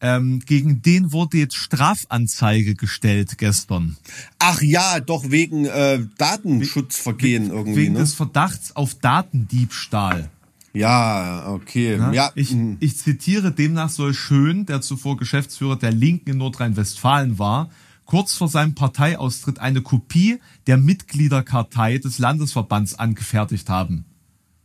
ähm, 0.00 0.38
gegen 0.38 0.80
den 0.80 1.10
wurde 1.10 1.38
jetzt 1.38 1.56
Strafanzeige 1.56 2.76
gestellt 2.76 3.38
gestern. 3.38 3.96
Ach 4.38 4.62
ja, 4.62 5.00
doch 5.00 5.28
wegen 5.28 5.64
äh, 5.64 6.06
Datenschutzvergehen 6.18 7.50
We 7.50 7.52
irgendwie. 7.52 7.80
Wegen 7.80 7.94
ne? 7.94 7.98
des 7.98 8.14
Verdachts 8.14 8.76
auf 8.76 8.94
Datendiebstahl. 8.94 10.30
Ja, 10.76 11.48
okay. 11.48 11.96
Ja, 11.96 12.12
ja. 12.12 12.32
Ich, 12.34 12.50
hm. 12.50 12.76
ich 12.80 12.98
zitiere, 12.98 13.50
demnach 13.50 13.88
soll 13.88 14.12
Schön, 14.12 14.66
der 14.66 14.82
zuvor 14.82 15.16
Geschäftsführer 15.16 15.76
der 15.76 15.90
Linken 15.90 16.30
in 16.30 16.36
Nordrhein-Westfalen 16.36 17.38
war, 17.38 17.70
kurz 18.04 18.34
vor 18.34 18.48
seinem 18.48 18.74
Parteiaustritt 18.74 19.58
eine 19.58 19.80
Kopie 19.80 20.38
der 20.66 20.76
Mitgliederkartei 20.76 21.96
des 21.96 22.18
Landesverbands 22.18 22.98
angefertigt 22.98 23.70
haben. 23.70 24.04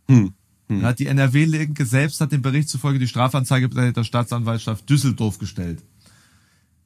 Hm. 0.09 0.33
Hm. 0.67 0.81
Ja, 0.81 0.91
die 0.91 1.07
NRW-Linke 1.07 1.85
selbst 1.85 2.19
hat 2.19 2.33
dem 2.33 2.41
Bericht 2.41 2.67
zufolge 2.67 2.99
die 2.99 3.07
Strafanzeige 3.07 3.69
bei 3.69 3.91
der 3.91 4.03
Staatsanwaltschaft 4.03 4.89
Düsseldorf 4.89 5.37
gestellt. 5.37 5.81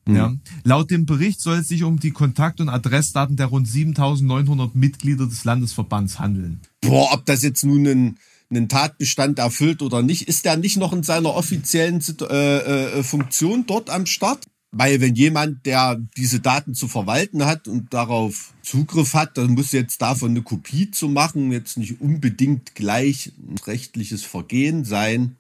Hm. 0.08 0.16
Ja. 0.16 0.36
Laut 0.64 0.92
dem 0.92 1.08
Bericht 1.08 1.42
soll 1.42 1.58
es 1.58 1.68
sich 1.68 1.84
um 1.84 2.00
die 2.00 2.12
Kontakt- 2.12 2.62
und 2.62 2.70
Adressdaten 2.70 3.38
der 3.38 3.48
rund 3.48 3.68
7900 3.68 4.76
Mitglieder 4.76 5.26
des 5.26 5.46
Landesverbands 5.46 6.20
handeln. 6.20 6.60
Boah, 6.82 7.10
ob 7.12 7.26
das 7.26 7.42
jetzt 7.42 7.66
nun 7.66 7.88
ein 7.88 8.18
einen 8.50 8.70
Tatbestand 8.70 9.40
erfüllt 9.40 9.82
oder 9.82 10.02
nicht, 10.02 10.28
ist 10.28 10.46
der 10.46 10.58
nicht 10.58 10.78
noch 10.78 10.94
in 10.94 11.04
seiner 11.04 11.36
offiziellen 11.36 12.04
äh, 12.22 13.00
äh, 13.00 13.04
Funktion 13.04 13.66
dort 13.66 13.90
am 13.90 14.06
Start? 14.06 14.46
Weil 14.78 15.00
wenn 15.00 15.16
jemand, 15.16 15.66
der 15.66 16.02
diese 16.18 16.42
Daten 16.42 16.74
zu 16.74 16.90
verwalten 16.90 17.46
hat 17.46 17.70
und 17.70 17.94
darauf 17.94 18.54
Zugriff 18.62 19.14
hat, 19.14 19.38
dann 19.38 19.52
muss 19.54 19.72
jetzt 19.72 20.02
davon 20.02 20.32
eine 20.32 20.42
Kopie 20.42 20.92
zu 20.92 21.08
machen, 21.08 21.52
jetzt 21.54 21.78
nicht 21.78 22.02
unbedingt 22.02 22.76
gleich 22.76 23.32
ein 23.38 23.58
rechtliches 23.66 24.26
Vergehen 24.26 24.84
sein. 24.84 25.38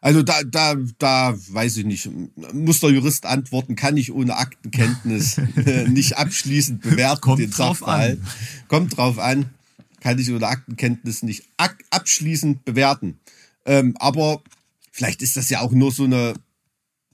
Also 0.00 0.22
da, 0.22 0.44
da, 0.44 0.76
da 0.98 1.34
weiß 1.48 1.78
ich 1.78 1.86
nicht, 1.86 2.08
muss 2.52 2.78
der 2.78 2.90
Jurist 2.90 3.26
antworten, 3.26 3.74
kann 3.74 3.96
ich 3.96 4.12
ohne 4.12 4.36
Aktenkenntnis 4.36 5.40
nicht 5.88 6.16
abschließend 6.16 6.80
bewerten. 6.80 7.20
Kommt 7.20 7.40
den 7.40 7.50
drauf 7.50 7.80
Sachverhalt. 7.80 8.20
an. 8.20 8.28
Kommt 8.68 8.96
drauf 8.96 9.18
an 9.18 9.46
kann 10.00 10.18
ich 10.18 10.30
oder 10.30 10.48
Aktenkenntnis 10.48 11.22
nicht 11.22 11.48
abschließend 11.90 12.64
bewerten. 12.64 13.18
Ähm, 13.66 13.94
aber 13.98 14.42
vielleicht 14.90 15.22
ist 15.22 15.36
das 15.36 15.50
ja 15.50 15.60
auch 15.60 15.72
nur 15.72 15.92
so 15.92 16.04
eine, 16.04 16.34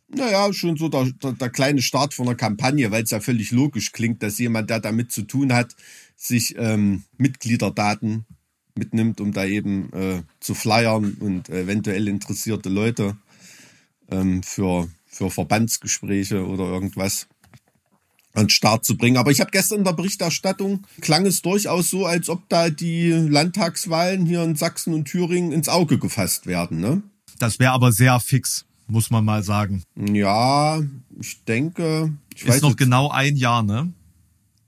naja, 0.09 0.53
schon 0.53 0.77
so 0.77 0.89
der, 0.89 1.11
der, 1.23 1.33
der 1.33 1.51
kleine 1.51 1.83
Start 1.83 2.15
von 2.15 2.29
einer 2.29 2.37
Kampagne, 2.37 2.91
weil 2.91 3.05
es 3.05 3.11
ja 3.11 3.21
völlig 3.21 3.51
logisch 3.51 3.93
klingt, 3.93 4.23
dass 4.23 4.39
jemand, 4.39 4.71
der 4.71 4.81
damit 4.81 5.13
zu 5.13 5.23
tun 5.23 5.53
hat, 5.53 5.75
sich 6.17 6.55
ähm, 6.59 7.05
Mitgliederdaten 7.17 8.25
mitnimmt, 8.77 9.21
um 9.21 9.33
da 9.33 9.45
eben 9.45 9.93
äh, 9.93 10.23
zu 10.41 10.55
flyern 10.55 11.15
und 11.21 11.49
eventuell 11.49 12.09
interessierte 12.09 12.69
Leute 12.69 13.17
ähm, 14.11 14.43
für, 14.43 14.89
für 15.07 15.31
Verbandsgespräche 15.31 16.47
oder 16.47 16.65
irgendwas 16.65 17.29
an 18.35 18.51
Start 18.51 18.85
zu 18.85 18.97
bringen. 18.97 19.17
Aber 19.17 19.31
ich 19.31 19.41
habe 19.41 19.51
gestern 19.51 19.79
in 19.79 19.85
der 19.85 19.93
Berichterstattung 19.93 20.87
klang 21.01 21.25
es 21.25 21.41
durchaus 21.41 21.89
so, 21.89 22.05
als 22.05 22.29
ob 22.29 22.49
da 22.49 22.69
die 22.69 23.11
Landtagswahlen 23.11 24.27
hier 24.27 24.43
in 24.43 24.57
Sachsen 24.57 24.93
und 24.93 25.07
Thüringen 25.07 25.53
ins 25.53 25.69
Auge 25.69 25.99
gefasst 25.99 26.47
werden. 26.47 26.81
Ne? 26.81 27.03
Das 27.39 27.59
wäre 27.59 27.73
aber 27.73 27.93
sehr 27.93 28.21
fix, 28.21 28.67
muss 28.87 29.11
man 29.11 29.25
mal 29.25 29.43
sagen. 29.43 29.83
Ja, 29.97 30.83
ich 31.19 31.43
denke. 31.45 32.13
Ich 32.35 32.43
Ist 32.43 32.49
weiß 32.49 32.63
noch 32.63 32.77
genau 32.77 33.11
ein 33.11 33.37
Jahr, 33.37 33.63
ne? 33.63 33.93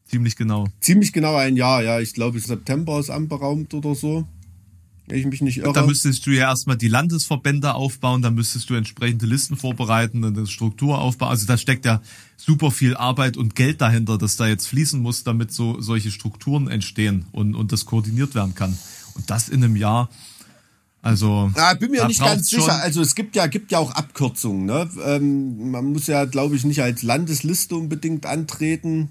Ziemlich 0.07 0.37
genau. 0.37 0.69
Ziemlich 0.81 1.13
genau 1.13 1.35
ein 1.35 1.57
Jahr, 1.57 1.83
ja. 1.83 1.99
Ich 1.99 2.15
glaube, 2.15 2.39
September 2.39 3.01
ist 3.01 3.11
anberaumt 3.11 3.75
oder 3.75 3.97
so. 3.97 4.25
Wenn 5.07 5.19
ich 5.19 5.27
mich 5.27 5.41
nicht 5.41 5.59
irre. 5.59 5.73
Da 5.73 5.87
müsstest 5.87 6.27
du 6.27 6.31
ja 6.31 6.49
erstmal 6.49 6.77
die 6.77 6.89
Landesverbände 6.89 7.75
aufbauen, 7.75 8.23
da 8.23 8.31
müsstest 8.31 8.71
du 8.71 8.75
entsprechende 8.75 9.27
Listen 9.27 9.57
vorbereiten, 9.57 10.25
eine 10.25 10.47
Struktur 10.47 10.99
aufbauen. 10.99 11.31
Also 11.31 11.47
da 11.47 11.57
steckt 11.57 11.85
ja 11.85 12.01
super 12.37 12.71
viel 12.71 12.97
Arbeit 12.97 13.37
und 13.37 13.55
Geld 13.55 13.81
dahinter, 13.81 14.19
das 14.19 14.37
da 14.37 14.47
jetzt 14.47 14.67
fließen 14.67 15.01
muss, 15.01 15.25
damit 15.25 15.53
so 15.53 15.81
solche 15.81 16.11
Strukturen 16.11 16.69
entstehen 16.69 17.27
und, 17.33 17.55
und 17.55 17.73
das 17.73 17.85
koordiniert 17.85 18.35
werden 18.35 18.55
kann. 18.55 18.77
Und 19.15 19.31
das 19.31 19.49
in 19.49 19.63
einem 19.63 19.77
Jahr. 19.77 20.11
Also 21.03 21.53
ja, 21.55 21.75
bin 21.75 21.93
mir 21.93 22.05
nicht 22.09 22.19
ganz 22.21 22.51
schon- 22.51 22.63
sicher. 22.63 22.83
Also 22.83 23.01
es 23.01 23.15
gibt 23.15 23.37
ja, 23.37 23.47
gibt 23.47 23.71
ja 23.71 23.79
auch 23.79 23.93
Abkürzungen. 23.93 24.67
Ne? 24.67 24.91
Ähm, 25.05 25.71
man 25.71 25.85
muss 25.93 26.09
ja, 26.09 26.25
glaube 26.25 26.57
ich, 26.57 26.65
nicht 26.65 26.83
als 26.83 27.03
Landesliste 27.05 27.77
unbedingt 27.77 28.27
antreten. 28.27 29.11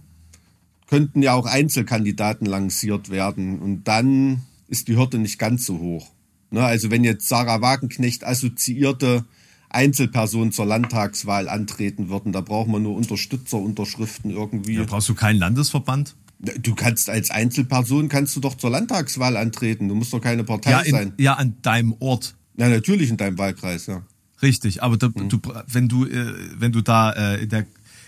Könnten 0.88 1.24
ja 1.24 1.34
auch 1.34 1.46
Einzelkandidaten 1.46 2.46
lanciert 2.46 3.10
werden. 3.10 3.60
Und 3.60 3.86
dann 3.86 4.42
ist 4.68 4.88
die 4.88 4.96
Hürde 4.98 5.18
nicht 5.20 5.40
ganz 5.40 5.66
so 5.66 5.80
hoch. 5.80 6.12
Ne? 6.52 6.64
Also 6.64 6.92
wenn 6.92 7.04
jetzt 7.04 7.28
Sarah 7.28 7.62
Wagenknecht 7.62 8.24
assoziierte 8.26 9.26
Einzelpersonen 9.70 10.52
zur 10.52 10.66
Landtagswahl 10.66 11.50
antreten 11.50 12.10
würden, 12.10 12.32
da 12.32 12.42
braucht 12.42 12.70
man 12.70 12.82
nur 12.84 12.96
Unterstützerunterschriften 12.96 14.32
irgendwie. 14.32 14.78
Da 14.78 14.84
brauchst 14.84 15.10
du 15.10 15.16
keinen 15.16 15.40
Landesverband. 15.40 16.16
Du 16.40 16.76
kannst 16.76 17.10
als 17.10 17.32
Einzelperson 17.32 18.10
kannst 18.10 18.36
du 18.36 18.40
doch 18.40 18.56
zur 18.56 18.70
Landtagswahl 18.70 19.38
antreten. 19.38 19.88
Du 19.88 19.96
musst 19.96 20.14
doch 20.14 20.20
keine 20.22 20.44
Partei 20.44 20.72
Ja, 20.72 20.80
in, 20.82 20.92
sein. 20.92 21.14
ja, 21.18 21.34
an 21.34 21.56
deinem 21.62 21.96
Ort. 22.00 22.36
Na 22.56 22.70
natürlich 22.70 23.10
in 23.10 23.18
deinem 23.18 23.38
Wahlkreis, 23.38 23.88
ja. 23.88 24.04
Richtig, 24.42 24.84
aber 24.84 24.98
da, 24.98 25.08
Mhm. 25.08 25.30
du, 25.30 25.40
wenn 25.68 25.88
du, 25.88 26.06
äh, 26.06 26.34
wenn 26.58 26.72
du 26.72 26.82
da 26.82 27.12
äh, 27.12 27.44
in 27.44 27.50
der, 27.50 27.66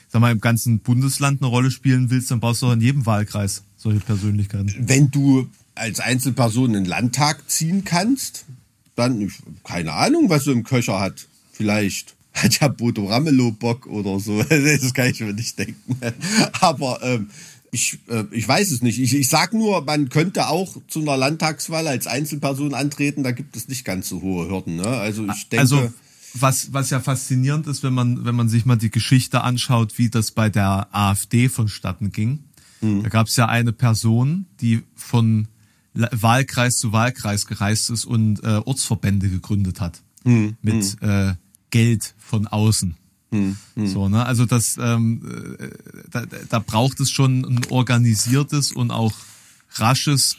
sag 0.10 0.22
mal, 0.22 0.32
im 0.32 0.42
ganzen 0.42 0.80
Bundesland 0.80 1.42
eine 1.42 1.50
Rolle 1.50 1.72
spielen 1.72 2.10
willst, 2.10 2.32
dann 2.32 2.40
brauchst 2.40 2.62
du 2.62 2.68
auch 2.68 2.74
in 2.74 2.82
jedem 2.82 3.06
Wahlkreis 3.06 3.64
solche 3.76 4.00
Persönlichkeiten. 4.00 4.74
wenn 4.80 5.12
du 5.12 5.48
als 5.76 6.00
Einzelperson 6.00 6.70
in 6.70 6.84
den 6.84 6.86
Landtag 6.86 7.50
ziehen 7.50 7.84
kannst, 7.84 8.46
dann, 8.96 9.32
keine 9.64 9.94
Ahnung, 9.94 10.30
was 10.30 10.46
du 10.46 10.52
im 10.52 10.64
Köcher 10.64 11.00
hat. 11.00 11.28
Vielleicht 11.52 12.16
hat 12.34 12.60
ja 12.60 12.68
Bodo 12.68 13.06
Ramelow 13.06 13.52
Bock 13.52 13.86
oder 13.88 14.20
so. 14.20 14.44
Das 14.50 14.94
kann 14.94 15.08
ich 15.08 15.20
mir 15.20 15.34
nicht 15.34 15.58
denken. 15.58 15.98
Aber 16.62 17.00
ähm, 17.04 17.30
ich, 17.72 18.00
äh, 18.10 18.24
ich 18.32 18.48
weiß 18.48 18.72
es 18.72 18.82
nicht. 18.82 19.00
Ich, 19.00 19.14
ich 19.14 19.30
sag 19.30 19.54
nur, 19.54 19.82
man 19.84 20.10
könnte 20.10 20.48
auch 20.48 20.78
zu 20.88 21.02
einer 21.02 21.18
Landtagswahl 21.18 21.88
als 21.88 22.08
Einzelperson 22.08 22.74
antreten. 22.74 23.24
Da 23.24 23.32
gibt 23.32 23.56
es 23.56 23.68
nicht 23.68 23.86
ganz 23.86 24.10
so 24.10 24.22
hohe 24.22 24.50
Hürden. 24.50 24.78
Ne? 24.78 24.88
Also 24.88 25.26
ich 25.28 25.50
denke, 25.50 25.62
Also 25.62 25.94
was, 26.42 26.74
was 26.74 26.90
ja 26.90 27.00
faszinierend 27.00 27.68
ist, 27.68 27.84
wenn 27.84 27.94
man, 27.94 28.26
wenn 28.26 28.36
man 28.36 28.50
sich 28.50 28.66
mal 28.66 28.76
die 28.78 28.92
Geschichte 28.92 29.42
anschaut, 29.42 29.98
wie 29.98 30.10
das 30.10 30.32
bei 30.32 30.50
der 30.50 30.88
AfD 30.92 31.50
vonstatten 31.50 32.12
ging. 32.12 32.44
Mhm. 32.82 33.04
Da 33.04 33.10
gab 33.10 33.28
es 33.28 33.36
ja 33.36 33.48
eine 33.48 33.74
Person, 33.74 34.46
die 34.62 34.84
von 34.96 35.48
Wahlkreis 35.94 36.78
zu 36.78 36.92
Wahlkreis 36.92 37.48
gereist 37.48 37.90
ist 37.90 38.06
und 38.06 38.44
äh, 38.44 38.62
Ortsverbände 38.64 39.30
gegründet 39.30 39.82
hat. 39.82 40.02
Mhm. 40.24 40.58
Mit 40.62 41.02
Äh, 41.02 41.36
Geld 41.70 42.16
von 42.18 42.48
außen. 42.48 42.96
Mhm. 43.32 43.58
So, 43.76 44.08
ne? 44.08 44.26
Also 44.26 44.46
das, 44.46 44.78
ähm, 44.80 45.58
äh, 45.60 45.70
da, 46.10 46.26
da 46.50 46.60
braucht 46.60 47.00
es 47.00 47.12
schon 47.12 47.44
ein 47.44 47.66
organisiertes 47.70 48.72
und 48.72 48.92
auch 48.92 49.14
rasches, 49.76 50.38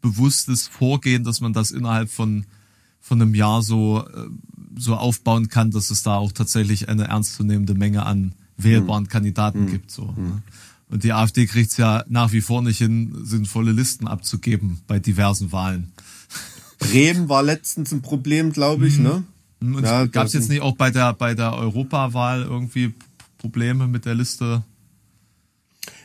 bewusstes 0.00 0.68
Vorgehen, 0.68 1.24
dass 1.24 1.40
man 1.40 1.52
das 1.52 1.70
innerhalb 1.70 2.10
von, 2.10 2.46
von 3.00 3.20
einem 3.20 3.34
Jahr 3.34 3.62
so, 3.62 4.06
äh, 4.06 4.28
so 4.78 4.96
aufbauen 4.96 5.48
kann, 5.48 5.70
dass 5.70 5.90
es 5.90 6.02
da 6.02 6.16
auch 6.16 6.32
tatsächlich 6.32 6.88
eine 6.88 7.04
ernstzunehmende 7.04 7.74
Menge 7.74 8.04
an 8.06 8.34
wählbaren 8.56 9.04
Mhm. 9.04 9.08
Kandidaten 9.08 9.66
gibt. 9.66 9.90
So, 9.90 10.14
ne? 10.16 10.42
Und 10.90 11.04
die 11.04 11.12
AfD 11.12 11.46
kriegt 11.46 11.70
es 11.70 11.76
ja 11.76 12.04
nach 12.08 12.32
wie 12.32 12.40
vor 12.40 12.62
nicht 12.62 12.78
hin, 12.78 13.14
sinnvolle 13.22 13.72
Listen 13.72 14.08
abzugeben 14.08 14.80
bei 14.86 14.98
diversen 14.98 15.52
Wahlen. 15.52 15.92
Bremen 16.78 17.28
war 17.28 17.42
letztens 17.42 17.92
ein 17.92 18.02
Problem, 18.02 18.52
glaube 18.52 18.86
ich. 18.88 18.98
Ne? 18.98 19.22
Und 19.60 19.82
Ja, 19.82 20.06
gab 20.06 20.26
es 20.26 20.32
jetzt 20.32 20.48
nicht 20.48 20.62
auch 20.62 20.76
bei 20.76 20.90
der, 20.90 21.12
bei 21.12 21.34
der 21.34 21.52
Europawahl 21.54 22.42
irgendwie 22.42 22.94
Probleme 23.36 23.86
mit 23.86 24.04
der 24.06 24.14
Liste? 24.14 24.62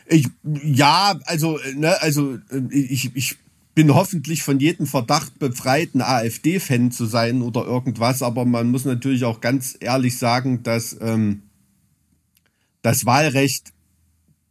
Ich, 0.06 0.28
ja, 0.64 1.18
also, 1.24 1.58
äh, 1.58 1.74
ne, 1.74 2.00
also 2.02 2.34
äh, 2.50 2.68
ich, 2.70 3.14
ich 3.14 3.36
bin 3.74 3.94
hoffentlich 3.94 4.42
von 4.42 4.60
jedem 4.60 4.86
Verdacht 4.86 5.38
befreit, 5.38 5.94
ein 5.94 6.02
AfD-Fan 6.02 6.92
zu 6.92 7.06
sein 7.06 7.42
oder 7.42 7.64
irgendwas, 7.64 8.22
aber 8.22 8.44
man 8.44 8.70
muss 8.70 8.84
natürlich 8.84 9.24
auch 9.24 9.40
ganz 9.40 9.76
ehrlich 9.80 10.16
sagen, 10.16 10.62
dass 10.62 10.96
ähm, 11.00 11.42
das 12.82 13.04
Wahlrecht 13.04 13.72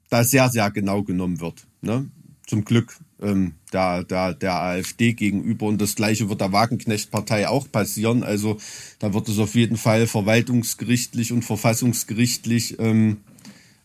da 0.09 0.23
sehr, 0.23 0.49
sehr 0.49 0.69
genau 0.71 1.03
genommen 1.03 1.39
wird. 1.39 1.65
Ne? 1.81 2.09
Zum 2.45 2.65
Glück 2.65 2.97
ähm, 3.21 3.53
der, 3.71 4.03
der, 4.03 4.33
der 4.33 4.61
AfD 4.61 5.13
gegenüber. 5.13 5.67
Und 5.67 5.81
das 5.81 5.95
gleiche 5.95 6.29
wird 6.29 6.41
der 6.41 6.51
Wagenknecht-Partei 6.51 7.47
auch 7.47 7.71
passieren. 7.71 8.23
Also 8.23 8.57
da 8.99 9.13
wird 9.13 9.29
es 9.29 9.39
auf 9.39 9.55
jeden 9.55 9.77
Fall 9.77 10.07
verwaltungsgerichtlich 10.07 11.31
und 11.31 11.43
verfassungsgerichtlich 11.43 12.77
ähm, 12.79 13.21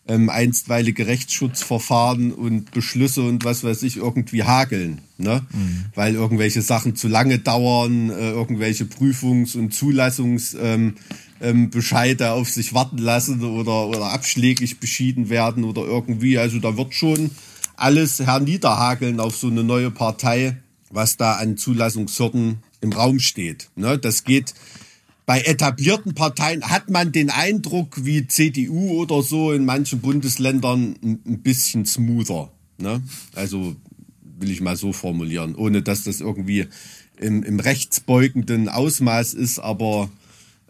ähm, 0.09 0.29
einstweilige 0.29 1.05
Rechtsschutzverfahren 1.05 2.31
und 2.33 2.71
Beschlüsse 2.71 3.21
und 3.21 3.45
was 3.45 3.63
weiß 3.63 3.83
ich 3.83 3.97
irgendwie 3.97 4.43
hageln, 4.43 5.01
ne? 5.17 5.45
Weil 5.93 6.15
irgendwelche 6.15 6.63
Sachen 6.63 6.95
zu 6.95 7.07
lange 7.07 7.37
dauern, 7.37 8.09
äh, 8.09 8.31
irgendwelche 8.31 8.85
Prüfungs- 8.85 9.55
und 9.55 9.71
Zulassungs 9.71 10.57
ähm, 10.59 10.95
ähm, 11.41 11.69
auf 12.21 12.49
sich 12.49 12.73
warten 12.73 12.97
lassen 12.97 13.43
oder, 13.43 13.87
oder 13.87 14.11
abschlägig 14.11 14.79
beschieden 14.79 15.29
werden 15.29 15.63
oder 15.63 15.83
irgendwie. 15.83 16.39
Also 16.39 16.59
da 16.59 16.75
wird 16.75 16.95
schon 16.95 17.29
alles 17.75 18.19
herniederhageln 18.19 19.19
auf 19.19 19.35
so 19.35 19.47
eine 19.47 19.63
neue 19.63 19.91
Partei, 19.91 20.57
was 20.89 21.17
da 21.17 21.33
an 21.33 21.55
Zulassungshürden 21.55 22.57
im 22.81 22.91
Raum 22.91 23.19
steht. 23.19 23.69
Ne? 23.75 23.99
Das 23.99 24.23
geht 24.23 24.55
bei 25.29 25.41
etablierten 25.41 26.15
Parteien 26.15 26.71
hat 26.71 26.89
man 26.89 27.11
den 27.11 27.29
Eindruck, 27.29 28.03
wie 28.03 28.25
CDU 28.25 28.99
oder 28.99 29.21
so 29.21 29.51
in 29.51 29.63
manchen 29.63 29.99
Bundesländern 30.01 30.95
ein 31.03 31.43
bisschen 31.43 31.85
smoother. 31.85 32.51
Ne? 32.79 33.03
Also 33.35 33.75
will 34.39 34.49
ich 34.49 34.59
mal 34.59 34.75
so 34.75 34.91
formulieren, 34.91 35.53
ohne 35.53 35.83
dass 35.83 36.05
das 36.05 36.19
irgendwie 36.19 36.65
im, 37.19 37.43
im 37.43 37.59
rechtsbeugenden 37.59 38.69
Ausmaß 38.69 39.35
ist, 39.35 39.59
aber 39.59 40.09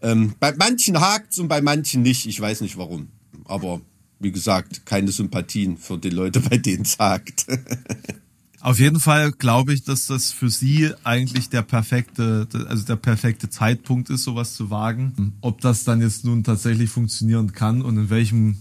ähm, 0.01 0.33
bei 0.41 0.53
manchen 0.57 0.99
hakt 0.99 1.39
und 1.39 1.47
bei 1.47 1.61
manchen 1.61 2.01
nicht. 2.01 2.25
Ich 2.25 2.41
weiß 2.41 2.59
nicht 2.59 2.77
warum. 2.77 3.07
Aber 3.45 3.79
wie 4.19 4.33
gesagt, 4.33 4.85
keine 4.85 5.13
Sympathien 5.13 5.77
für 5.77 5.97
die 5.97 6.09
Leute, 6.09 6.41
bei 6.41 6.57
denen 6.57 6.81
es 6.81 6.99
hakt. 6.99 7.45
Auf 8.61 8.79
jeden 8.79 8.99
Fall 8.99 9.31
glaube 9.31 9.73
ich, 9.73 9.83
dass 9.83 10.07
das 10.07 10.31
für 10.31 10.49
sie 10.49 10.91
eigentlich 11.03 11.49
der 11.49 11.61
perfekte, 11.61 12.47
also 12.67 12.83
der 12.85 12.97
perfekte 12.97 13.49
Zeitpunkt 13.49 14.09
ist, 14.09 14.23
sowas 14.23 14.55
zu 14.55 14.69
wagen. 14.69 15.33
Ob 15.41 15.61
das 15.61 15.83
dann 15.85 16.01
jetzt 16.01 16.25
nun 16.25 16.43
tatsächlich 16.43 16.89
funktionieren 16.89 17.53
kann 17.53 17.81
und 17.81 17.97
in 17.97 18.09
welchem 18.09 18.57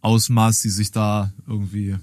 Ausmaß 0.00 0.60
sie 0.60 0.70
sich 0.70 0.90
da 0.90 1.32
irgendwie 1.46 1.96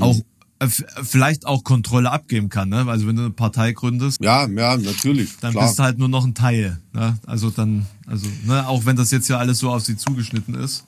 auch 0.00 0.18
äh, 0.62 0.68
vielleicht 0.68 1.46
auch 1.46 1.64
Kontrolle 1.64 2.10
abgeben 2.10 2.48
kann. 2.48 2.68
Ne? 2.68 2.86
Also 2.86 3.06
wenn 3.06 3.16
du 3.16 3.22
eine 3.22 3.30
Partei 3.30 3.72
gründest, 3.72 4.22
ja, 4.22 4.46
ja, 4.46 4.76
natürlich. 4.76 5.30
dann 5.40 5.52
klar. 5.52 5.66
bist 5.66 5.78
du 5.78 5.82
halt 5.82 5.98
nur 5.98 6.08
noch 6.08 6.24
ein 6.24 6.34
Teil. 6.34 6.78
Ne? 6.92 7.18
Also 7.26 7.50
dann, 7.50 7.86
also 8.06 8.26
ne, 8.46 8.66
auch 8.68 8.86
wenn 8.86 8.96
das 8.96 9.10
jetzt 9.10 9.28
ja 9.28 9.38
alles 9.38 9.58
so 9.58 9.70
auf 9.70 9.84
sie 9.84 9.96
zugeschnitten 9.96 10.54
ist. 10.54 10.84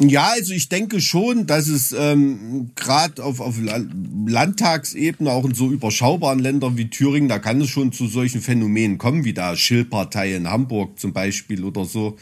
Ja, 0.00 0.28
also 0.32 0.52
ich 0.52 0.68
denke 0.68 1.00
schon, 1.00 1.46
dass 1.46 1.66
es 1.66 1.90
ähm, 1.92 2.70
gerade 2.76 3.22
auf, 3.24 3.40
auf 3.40 3.60
La- 3.60 3.84
Landtagsebene, 4.26 5.28
auch 5.30 5.44
in 5.44 5.54
so 5.54 5.70
überschaubaren 5.72 6.38
Ländern 6.38 6.76
wie 6.76 6.88
Thüringen, 6.88 7.28
da 7.28 7.40
kann 7.40 7.60
es 7.60 7.70
schon 7.70 7.90
zu 7.90 8.06
solchen 8.06 8.40
Phänomenen 8.40 8.98
kommen, 8.98 9.24
wie 9.24 9.32
der 9.32 9.56
Schill-Partei 9.56 10.36
in 10.36 10.48
Hamburg 10.48 11.00
zum 11.00 11.12
Beispiel 11.12 11.64
oder 11.64 11.84
so, 11.84 12.16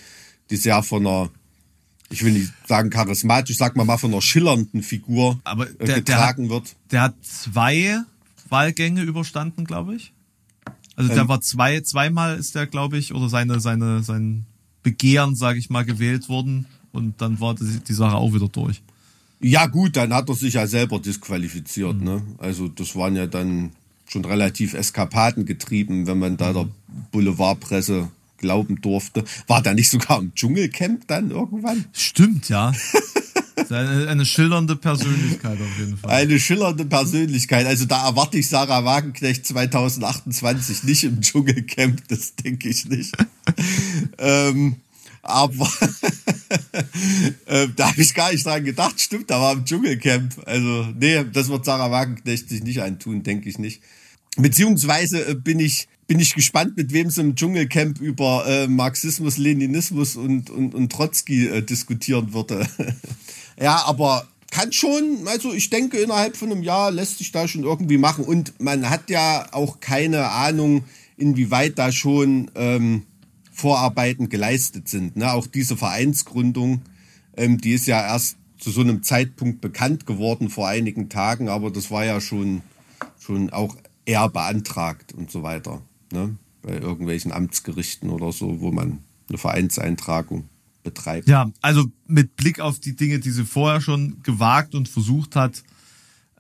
die 0.49 0.57
sehr 0.57 0.83
von 0.83 1.07
einer, 1.07 1.29
ich 2.09 2.25
will 2.25 2.33
nicht 2.33 2.51
sagen 2.67 2.89
charismatisch, 2.89 3.59
sag 3.59 3.77
mal 3.77 3.85
mal 3.85 3.99
von 3.99 4.11
einer 4.13 4.23
schillernden 4.23 4.83
Figur 4.83 5.39
Aber 5.45 5.69
äh, 5.69 5.75
der, 5.75 5.87
der, 5.87 5.95
hat, 5.97 6.05
getragen 6.07 6.49
wird. 6.49 6.77
der 6.91 7.03
hat 7.03 7.15
zwei 7.23 8.01
Wahlgänge 8.49 9.03
überstanden, 9.03 9.67
glaube 9.67 9.97
ich. 9.97 10.15
Also 10.95 11.11
Ähm. 11.11 11.17
der 11.17 11.29
war 11.29 11.43
zwei, 11.43 11.81
zweimal 11.83 12.39
ist 12.39 12.55
der, 12.55 12.67
glaube 12.67 12.97
ich, 12.97 13.13
oder 13.13 13.29
seine, 13.29 13.61
seine, 13.61 14.03
sein 14.03 14.47
Begehren, 14.83 15.35
sage 15.37 15.59
ich 15.59 15.69
mal, 15.69 15.85
gewählt 15.85 16.31
worden 16.31 16.65
und 16.97 17.21
dann 17.21 17.41
war 17.41 17.55
die, 17.55 17.81
die 17.87 17.93
Sache 17.93 18.17
auch 18.17 18.33
wieder 18.33 18.49
durch. 18.49 18.83
Ja 19.41 19.67
gut, 19.67 19.97
dann 19.97 20.13
hat 20.13 20.29
er 20.29 20.35
sich 20.35 20.55
ja 20.55 20.67
selber 20.67 20.99
disqualifiziert. 20.99 21.99
Mhm. 21.99 22.05
Ne? 22.05 22.23
Also 22.39 22.69
das 22.69 22.97
waren 22.97 23.17
ja 23.17 23.27
dann 23.27 23.73
schon 24.09 24.25
relativ 24.25 24.75
Eskapaden 24.75 25.45
getrieben, 25.45 26.07
wenn 26.07 26.19
man 26.19 26.37
da 26.37 26.53
der 26.53 26.69
Boulevardpresse 27.13 28.09
glauben 28.39 28.81
durfte. 28.81 29.25
War 29.47 29.63
da 29.63 29.75
nicht 29.75 29.91
sogar 29.91 30.19
im 30.19 30.35
Dschungelcamp 30.35 31.07
dann 31.07 31.31
irgendwann? 31.31 31.85
Stimmt, 31.93 32.49
ja. 32.49 32.73
eine, 33.71 34.09
eine 34.09 34.25
schillernde 34.25 34.77
Persönlichkeit 34.77 35.59
auf 35.61 35.79
jeden 35.79 35.97
Fall. 35.97 36.11
Eine 36.11 36.39
schillernde 36.39 36.85
Persönlichkeit. 36.85 37.67
Also 37.67 37.87
da 37.87 38.07
erwarte 38.07 38.39
ich 38.39 38.49
Sarah 38.49 38.85
Wagenknecht 38.85 39.47
2028 39.47 40.85
nicht 40.85 41.05
im 41.05 41.21
Dschungelcamp, 41.21 42.07
das 42.09 42.37
denke 42.37 42.69
ich 42.69 42.87
nicht. 42.87 43.17
ähm, 44.19 44.77
aber 45.29 45.69
äh, 47.47 47.69
da 47.75 47.91
habe 47.91 48.01
ich 48.01 48.15
gar 48.15 48.33
nicht 48.33 48.47
dran 48.47 48.65
gedacht. 48.65 49.01
Stimmt, 49.01 49.31
da 49.31 49.41
war 49.41 49.53
im 49.53 49.65
Dschungelcamp. 49.65 50.43
Also 50.47 50.89
nee, 50.99 51.25
das 51.33 51.49
wird 51.49 51.65
Sarah 51.65 51.91
Wagenknecht 51.91 52.49
sich 52.49 52.63
nicht 52.63 52.83
antun, 52.83 53.23
denke 53.23 53.49
ich 53.49 53.59
nicht. 53.59 53.83
Beziehungsweise 54.37 55.29
äh, 55.29 55.35
bin 55.35 55.61
ich 55.61 55.89
bin 56.07 56.21
ich 56.21 56.35
gespannt, 56.35 56.77
mit 56.77 56.93
wem 56.93 57.11
sie 57.11 57.21
im 57.21 57.35
Dschungelcamp 57.35 58.01
über 58.01 58.45
äh, 58.47 58.69
Marxismus, 58.69 59.39
Leninismus 59.39 60.17
und, 60.17 60.51
und, 60.51 60.75
und 60.75 60.93
Trotzki 60.93 61.49
äh, 61.49 61.63
diskutieren 61.63 62.33
würde. 62.33 62.65
ja, 63.61 63.83
aber 63.87 64.29
kann 64.51 64.73
schon, 64.73 65.27
also 65.27 65.53
ich 65.53 65.71
denke, 65.71 65.99
innerhalb 65.99 66.37
von 66.37 66.53
einem 66.53 66.63
Jahr 66.63 66.91
lässt 66.93 67.19
sich 67.19 67.33
da 67.33 67.49
schon 67.49 67.65
irgendwie 67.65 67.99
machen. 67.99 68.25
Und 68.25 68.61
man 68.61 68.89
hat 68.89 69.11
ja 69.11 69.49
auch 69.53 69.81
keine 69.81 70.31
Ahnung, 70.31 70.85
inwieweit 71.17 71.79
da 71.79 71.91
schon 71.91 72.51
ähm, 72.55 73.03
Vorarbeiten 73.57 74.29
geleistet 74.29 74.87
sind. 74.87 75.17
Ne? 75.17 75.33
Auch 75.33 75.47
diese 75.47 75.79
Vereinsgründung, 75.79 76.83
ähm, 77.39 77.59
die 77.59 77.73
ist 77.73 77.87
ja 77.87 78.07
erst 78.07 78.37
zu 78.59 78.71
so 78.71 78.83
einem 78.83 79.03
Zeitpunkt 79.03 79.63
bekannt 79.63 80.05
geworden 80.05 80.51
vor 80.51 80.69
einigen 80.69 81.09
Tagen, 81.09 81.49
aber 81.49 81.71
das 81.71 81.91
war 81.91 82.05
ja 82.05 82.21
schon, 82.21 82.61
schon 83.19 83.49
auch 83.49 83.75
eher 84.05 84.29
beantragt 84.29 85.15
und 85.15 85.31
so 85.31 85.43
weiter. 85.43 85.81
Ne? 86.13 86.37
Bei 86.61 86.75
irgendwelchen 86.75 87.33
Amtsgerichten 87.33 88.11
oder 88.11 88.31
so, 88.31 88.61
wo 88.61 88.73
man 88.73 88.99
eine 89.31 89.39
Vereinseintragung 89.39 90.45
betreibt. 90.83 91.27
Ja, 91.27 91.51
also 91.63 91.87
mit 92.07 92.37
Blick 92.37 92.61
auf 92.61 92.79
die 92.79 92.95
Dinge, 92.95 93.21
die 93.21 93.31
sie 93.31 93.47
vorher 93.47 93.81
schon 93.81 94.23
gewagt 94.23 94.75
und 94.75 94.87
versucht 94.87 95.35
hat, 95.35 95.63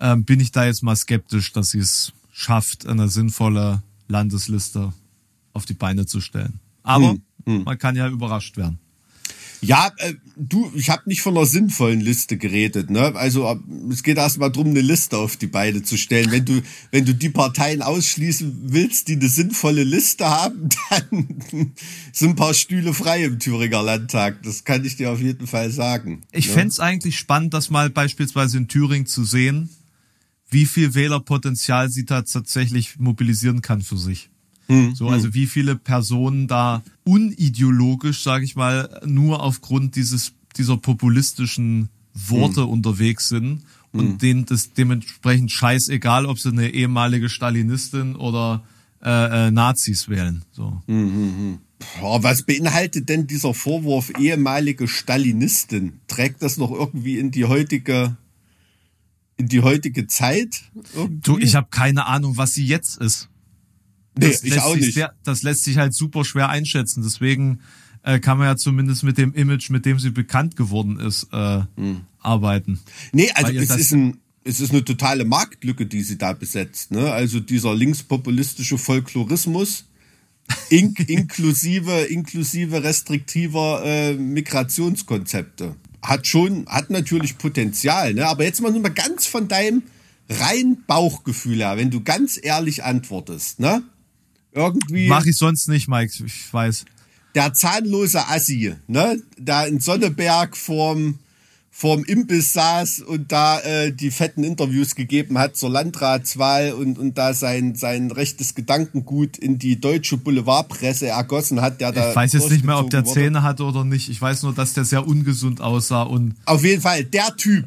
ähm, 0.00 0.24
bin 0.24 0.38
ich 0.38 0.52
da 0.52 0.66
jetzt 0.66 0.82
mal 0.82 0.96
skeptisch, 0.96 1.54
dass 1.54 1.70
sie 1.70 1.78
es 1.78 2.12
schafft, 2.30 2.86
eine 2.86 3.08
sinnvolle 3.08 3.82
Landesliste 4.06 4.92
auf 5.54 5.64
die 5.64 5.72
Beine 5.72 6.04
zu 6.04 6.20
stellen. 6.20 6.60
Aber 6.86 7.10
hm, 7.10 7.22
hm. 7.44 7.64
man 7.64 7.78
kann 7.78 7.96
ja 7.96 8.08
überrascht 8.08 8.56
werden. 8.56 8.78
Ja, 9.60 9.90
äh, 9.96 10.14
du, 10.36 10.70
ich 10.74 10.90
habe 10.90 11.02
nicht 11.06 11.22
von 11.22 11.36
einer 11.36 11.46
sinnvollen 11.46 12.00
Liste 12.00 12.36
geredet. 12.36 12.90
Ne? 12.90 13.14
Also 13.16 13.60
es 13.90 14.04
geht 14.04 14.16
erstmal 14.16 14.52
darum, 14.52 14.68
eine 14.68 14.80
Liste 14.80 15.16
auf 15.18 15.36
die 15.36 15.48
Beine 15.48 15.82
zu 15.82 15.96
stellen. 15.96 16.30
Wenn 16.30 16.44
du, 16.44 16.62
wenn 16.92 17.04
du 17.04 17.14
die 17.14 17.30
Parteien 17.30 17.82
ausschließen 17.82 18.72
willst, 18.72 19.08
die 19.08 19.14
eine 19.14 19.28
sinnvolle 19.28 19.82
Liste 19.82 20.28
haben, 20.28 20.68
dann 20.90 21.72
sind 22.12 22.30
ein 22.30 22.36
paar 22.36 22.54
Stühle 22.54 22.94
frei 22.94 23.24
im 23.24 23.40
Thüringer 23.40 23.82
Landtag. 23.82 24.42
Das 24.44 24.62
kann 24.62 24.84
ich 24.84 24.96
dir 24.96 25.10
auf 25.10 25.20
jeden 25.20 25.46
Fall 25.48 25.70
sagen. 25.70 26.22
Ich 26.30 26.46
ne? 26.46 26.52
fände 26.52 26.80
eigentlich 26.80 27.18
spannend, 27.18 27.52
das 27.52 27.70
mal 27.70 27.90
beispielsweise 27.90 28.58
in 28.58 28.68
Thüringen 28.68 29.06
zu 29.06 29.24
sehen, 29.24 29.70
wie 30.48 30.66
viel 30.66 30.94
Wählerpotenzial 30.94 31.90
sie 31.90 32.04
da 32.04 32.22
tatsächlich 32.22 32.98
mobilisieren 32.98 33.62
kann 33.62 33.82
für 33.82 33.96
sich. 33.96 34.30
Hm, 34.66 34.94
so, 34.94 35.08
also 35.08 35.26
hm. 35.26 35.34
wie 35.34 35.46
viele 35.46 35.76
Personen 35.76 36.48
da 36.48 36.82
unideologisch, 37.04 38.22
sage 38.22 38.44
ich 38.44 38.56
mal, 38.56 39.00
nur 39.06 39.42
aufgrund 39.42 39.96
dieses 39.96 40.32
dieser 40.56 40.76
populistischen 40.76 41.88
Worte 42.14 42.62
hm. 42.62 42.68
unterwegs 42.68 43.28
sind 43.28 43.62
und 43.92 44.06
hm. 44.06 44.18
denen 44.18 44.46
das 44.46 44.72
dementsprechend 44.72 45.52
scheißegal, 45.52 46.26
ob 46.26 46.38
sie 46.38 46.50
eine 46.50 46.70
ehemalige 46.70 47.28
Stalinistin 47.28 48.16
oder 48.16 48.62
äh, 49.02 49.46
äh, 49.46 49.50
Nazis 49.50 50.08
wählen. 50.08 50.42
So. 50.52 50.82
Hm, 50.86 51.12
hm, 51.12 51.36
hm. 51.36 51.58
Boah, 52.00 52.22
was 52.22 52.42
beinhaltet 52.42 53.08
denn 53.08 53.26
dieser 53.26 53.52
Vorwurf 53.52 54.10
ehemalige 54.18 54.88
Stalinistin? 54.88 56.00
Trägt 56.08 56.42
das 56.42 56.56
noch 56.56 56.70
irgendwie 56.70 57.18
in 57.18 57.30
die 57.30 57.44
heutige 57.44 58.16
in 59.36 59.48
die 59.48 59.60
heutige 59.60 60.06
Zeit? 60.06 60.62
Irgendwie? 60.94 61.20
Du, 61.20 61.38
ich 61.38 61.54
habe 61.54 61.68
keine 61.70 62.06
Ahnung, 62.06 62.38
was 62.38 62.54
sie 62.54 62.64
jetzt 62.64 62.96
ist. 62.98 63.28
Nee, 64.18 64.28
das 64.28 64.42
ich 64.42 64.60
auch 64.60 64.74
nicht. 64.76 64.94
Sehr, 64.94 65.14
das 65.24 65.42
lässt 65.42 65.64
sich 65.64 65.76
halt 65.76 65.94
super 65.94 66.24
schwer 66.24 66.48
einschätzen. 66.48 67.02
Deswegen 67.02 67.60
äh, 68.02 68.18
kann 68.18 68.38
man 68.38 68.46
ja 68.46 68.56
zumindest 68.56 69.02
mit 69.02 69.18
dem 69.18 69.34
Image, 69.34 69.70
mit 69.70 69.84
dem 69.84 69.98
sie 69.98 70.10
bekannt 70.10 70.56
geworden 70.56 70.98
ist, 70.98 71.28
äh, 71.32 71.62
hm. 71.76 72.02
arbeiten. 72.20 72.80
Nee, 73.12 73.30
also 73.34 73.52
es 73.52 73.70
ist 73.70 73.92
ein 73.92 74.18
es 74.46 74.60
ist 74.60 74.70
eine 74.70 74.84
totale 74.84 75.24
Marktlücke, 75.24 75.86
die 75.86 76.02
sie 76.02 76.18
da 76.18 76.32
besetzt. 76.32 76.92
Ne? 76.92 77.10
Also 77.10 77.40
dieser 77.40 77.74
linkspopulistische 77.74 78.78
Folklorismus, 78.78 79.86
in, 80.70 80.94
inklusive, 81.06 82.02
inklusive 82.04 82.82
restriktiver 82.82 83.82
äh, 83.84 84.14
Migrationskonzepte. 84.14 85.74
Hat 86.02 86.26
schon, 86.26 86.66
hat 86.66 86.90
natürlich 86.90 87.36
Potenzial, 87.36 88.14
ne? 88.14 88.26
Aber 88.26 88.44
jetzt 88.44 88.60
mal 88.60 88.70
nur 88.70 88.82
mal 88.82 88.90
ganz 88.90 89.26
von 89.26 89.48
deinem 89.48 89.82
rein 90.28 90.78
Bauchgefühl 90.86 91.58
her, 91.58 91.76
wenn 91.76 91.90
du 91.90 92.02
ganz 92.02 92.38
ehrlich 92.40 92.84
antwortest, 92.84 93.58
ne? 93.58 93.82
Irgendwie. 94.56 95.06
Mach 95.06 95.24
ich 95.26 95.36
sonst 95.36 95.68
nicht, 95.68 95.86
Mike, 95.86 96.12
ich 96.24 96.52
weiß. 96.52 96.86
Der 97.34 97.52
zahnlose 97.52 98.26
Assi, 98.28 98.74
ne? 98.88 99.22
Da 99.38 99.66
in 99.66 99.78
Sonneberg 99.78 100.56
vorm, 100.56 101.18
vorm 101.70 102.02
Imbiss 102.04 102.54
saß 102.54 103.00
und 103.00 103.30
da 103.30 103.60
äh, 103.60 103.92
die 103.92 104.10
fetten 104.10 104.42
Interviews 104.42 104.94
gegeben 104.94 105.38
hat 105.38 105.54
zur 105.54 105.68
Landratswahl 105.68 106.72
und, 106.72 106.98
und 106.98 107.18
da 107.18 107.34
sein, 107.34 107.74
sein 107.74 108.10
rechtes 108.10 108.54
Gedankengut 108.54 109.36
in 109.36 109.58
die 109.58 109.78
deutsche 109.78 110.16
Boulevardpresse 110.16 111.08
ergossen 111.08 111.60
hat, 111.60 111.82
der 111.82 111.92
da. 111.92 112.08
Ich 112.08 112.16
weiß 112.16 112.32
jetzt 112.32 112.50
nicht 112.50 112.64
mehr, 112.64 112.78
ob 112.78 112.88
der 112.88 113.04
wurde. 113.04 113.20
Zähne 113.20 113.42
hatte 113.42 113.64
oder 113.64 113.84
nicht. 113.84 114.08
Ich 114.08 114.20
weiß 114.20 114.42
nur, 114.44 114.54
dass 114.54 114.72
der 114.72 114.86
sehr 114.86 115.06
ungesund 115.06 115.60
aussah 115.60 116.04
und. 116.04 116.34
Auf 116.46 116.64
jeden 116.64 116.80
Fall, 116.80 117.04
der 117.04 117.36
Typ, 117.36 117.66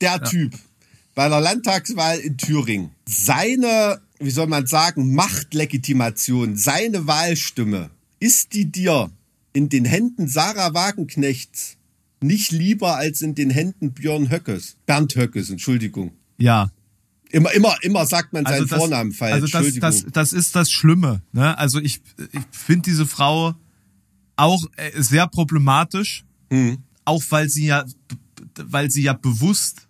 der 0.00 0.12
ja. 0.12 0.18
Typ 0.20 0.54
bei 1.16 1.28
der 1.28 1.40
Landtagswahl 1.40 2.18
in 2.18 2.36
Thüringen. 2.36 2.92
Seine 3.04 4.00
wie 4.18 4.30
soll 4.30 4.46
man 4.46 4.66
sagen, 4.66 5.14
Machtlegitimation, 5.14 6.56
seine 6.56 7.06
Wahlstimme, 7.06 7.90
ist 8.20 8.52
die 8.52 8.66
dir 8.66 9.10
in 9.52 9.68
den 9.68 9.84
Händen 9.84 10.28
Sarah 10.28 10.74
Wagenknechts 10.74 11.76
nicht 12.20 12.50
lieber 12.50 12.96
als 12.96 13.22
in 13.22 13.34
den 13.34 13.50
Händen 13.50 13.92
Björn 13.92 14.30
Höckes? 14.30 14.76
Bernd 14.86 15.14
Höckes, 15.14 15.50
Entschuldigung. 15.50 16.12
Ja. 16.36 16.70
Immer, 17.30 17.52
immer, 17.52 17.76
immer 17.82 18.06
sagt 18.06 18.32
man 18.32 18.44
seinen 18.44 18.54
also 18.54 18.66
das, 18.66 18.78
Vornamen 18.78 19.12
falsch. 19.12 19.34
Also 19.34 19.46
das, 19.46 19.74
das, 19.74 20.06
das 20.12 20.32
ist 20.32 20.56
das 20.56 20.70
Schlimme. 20.70 21.22
Ne? 21.32 21.56
Also 21.58 21.78
ich, 21.78 22.00
ich 22.32 22.40
finde 22.50 22.90
diese 22.90 23.06
Frau 23.06 23.54
auch 24.36 24.64
äh, 24.76 25.02
sehr 25.02 25.26
problematisch, 25.26 26.24
hm. 26.50 26.78
auch 27.04 27.22
weil 27.28 27.48
sie 27.48 27.66
ja, 27.66 27.84
weil 28.56 28.90
sie 28.90 29.02
ja 29.02 29.12
bewusst, 29.12 29.88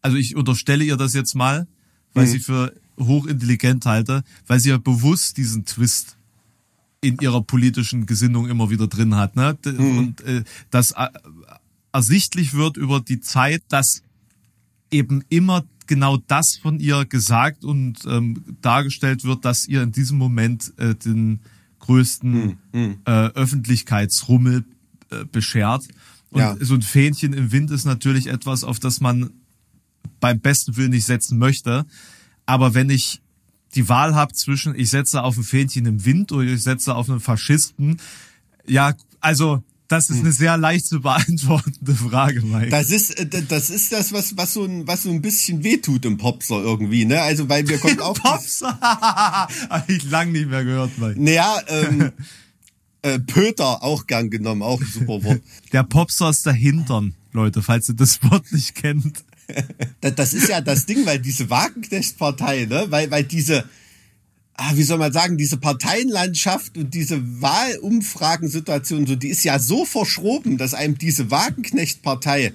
also 0.00 0.16
ich 0.16 0.36
unterstelle 0.36 0.84
ihr 0.84 0.96
das 0.96 1.14
jetzt 1.14 1.34
mal, 1.34 1.66
weil 2.14 2.26
hm. 2.26 2.32
sie 2.32 2.38
für 2.38 2.72
hochintelligent 3.06 3.86
halte, 3.86 4.22
weil 4.46 4.60
sie 4.60 4.70
ja 4.70 4.78
bewusst 4.78 5.36
diesen 5.36 5.64
Twist 5.64 6.16
in 7.00 7.16
ihrer 7.20 7.42
politischen 7.42 8.06
Gesinnung 8.06 8.48
immer 8.48 8.70
wieder 8.70 8.86
drin 8.86 9.14
hat. 9.14 9.36
Ne? 9.36 9.56
Mhm. 9.64 9.98
Und 9.98 10.20
äh, 10.22 10.44
das 10.70 10.92
äh, 10.92 11.08
ersichtlich 11.92 12.54
wird 12.54 12.76
über 12.76 13.00
die 13.00 13.20
Zeit, 13.20 13.62
dass 13.68 14.02
eben 14.90 15.24
immer 15.28 15.64
genau 15.86 16.18
das 16.18 16.56
von 16.56 16.78
ihr 16.78 17.04
gesagt 17.04 17.64
und 17.64 17.98
ähm, 18.06 18.44
dargestellt 18.60 19.24
wird, 19.24 19.44
dass 19.44 19.66
ihr 19.66 19.82
in 19.82 19.92
diesem 19.92 20.18
Moment 20.18 20.72
äh, 20.78 20.94
den 20.94 21.40
größten 21.80 22.58
mhm. 22.72 22.98
äh, 23.04 23.10
Öffentlichkeitsrummel 23.10 24.64
äh, 25.10 25.24
beschert. 25.24 25.88
Und 26.30 26.40
ja. 26.40 26.56
so 26.60 26.74
ein 26.74 26.82
Fähnchen 26.82 27.32
im 27.32 27.50
Wind 27.50 27.70
ist 27.70 27.86
natürlich 27.86 28.28
etwas, 28.28 28.62
auf 28.62 28.78
das 28.78 29.00
man 29.00 29.30
beim 30.20 30.38
besten 30.38 30.76
Willen 30.76 30.90
nicht 30.90 31.06
setzen 31.06 31.38
möchte. 31.38 31.86
Aber 32.50 32.74
wenn 32.74 32.90
ich 32.90 33.20
die 33.76 33.88
Wahl 33.88 34.16
habe 34.16 34.34
zwischen, 34.34 34.74
ich 34.74 34.90
setze 34.90 35.22
auf 35.22 35.36
ein 35.36 35.44
Fähnchen 35.44 35.86
im 35.86 36.04
Wind 36.04 36.32
oder 36.32 36.42
ich 36.42 36.64
setze 36.64 36.96
auf 36.96 37.08
einen 37.08 37.20
Faschisten, 37.20 38.00
ja, 38.66 38.94
also 39.20 39.62
das 39.86 40.10
ist 40.10 40.16
hm. 40.16 40.24
eine 40.24 40.32
sehr 40.32 40.56
leicht 40.56 40.86
zu 40.86 41.00
beantwortende 41.00 41.94
Frage, 41.94 42.42
Mike. 42.42 42.70
Das 42.70 42.90
ist, 42.90 43.10
äh, 43.20 43.42
das 43.46 43.70
ist 43.70 43.92
das, 43.92 44.12
was, 44.12 44.36
was 44.36 44.54
so 44.54 44.64
ein, 44.64 44.84
was 44.88 45.04
so 45.04 45.10
ein 45.10 45.22
bisschen 45.22 45.62
wehtut 45.62 46.04
im 46.04 46.16
Popser 46.16 46.60
irgendwie, 46.60 47.04
ne? 47.04 47.22
Also, 47.22 47.48
weil 47.48 47.62
mir 47.62 47.78
kommt 47.78 48.02
auch. 48.02 48.14
Popser! 48.14 48.76
Habe 48.80 49.92
ich 49.92 50.10
lang 50.10 50.32
nicht 50.32 50.50
mehr 50.50 50.64
gehört, 50.64 50.98
Mike. 50.98 51.22
Naja, 51.22 51.56
ähm, 51.68 52.10
äh, 53.02 53.20
Pöter 53.20 53.84
auch 53.84 54.08
gern 54.08 54.28
genommen, 54.28 54.62
auch 54.62 54.80
ein 54.80 54.88
super 54.92 55.22
Wort. 55.22 55.40
Der 55.72 55.84
Popser 55.84 56.30
ist 56.30 56.46
der 56.46 56.54
Hintern, 56.54 57.14
Leute, 57.32 57.62
falls 57.62 57.88
ihr 57.88 57.94
das 57.94 58.20
Wort 58.24 58.50
nicht 58.50 58.74
kennt. 58.74 59.22
das 60.00 60.32
ist 60.32 60.48
ja 60.48 60.60
das 60.60 60.86
Ding, 60.86 61.06
weil 61.06 61.18
diese 61.18 61.50
Wagenknecht-Partei, 61.50 62.66
ne, 62.66 62.86
weil, 62.88 63.10
weil 63.10 63.24
diese, 63.24 63.64
ah, 64.54 64.72
wie 64.74 64.82
soll 64.82 64.98
man 64.98 65.12
sagen, 65.12 65.36
diese 65.36 65.56
Parteienlandschaft 65.56 66.76
und 66.76 66.94
diese 66.94 67.20
Wahlumfragensituation, 67.40 69.06
so, 69.06 69.16
die 69.16 69.28
ist 69.28 69.44
ja 69.44 69.58
so 69.58 69.84
verschroben, 69.84 70.58
dass 70.58 70.74
einem 70.74 70.98
diese 70.98 71.30
Wagenknecht-Partei 71.30 72.52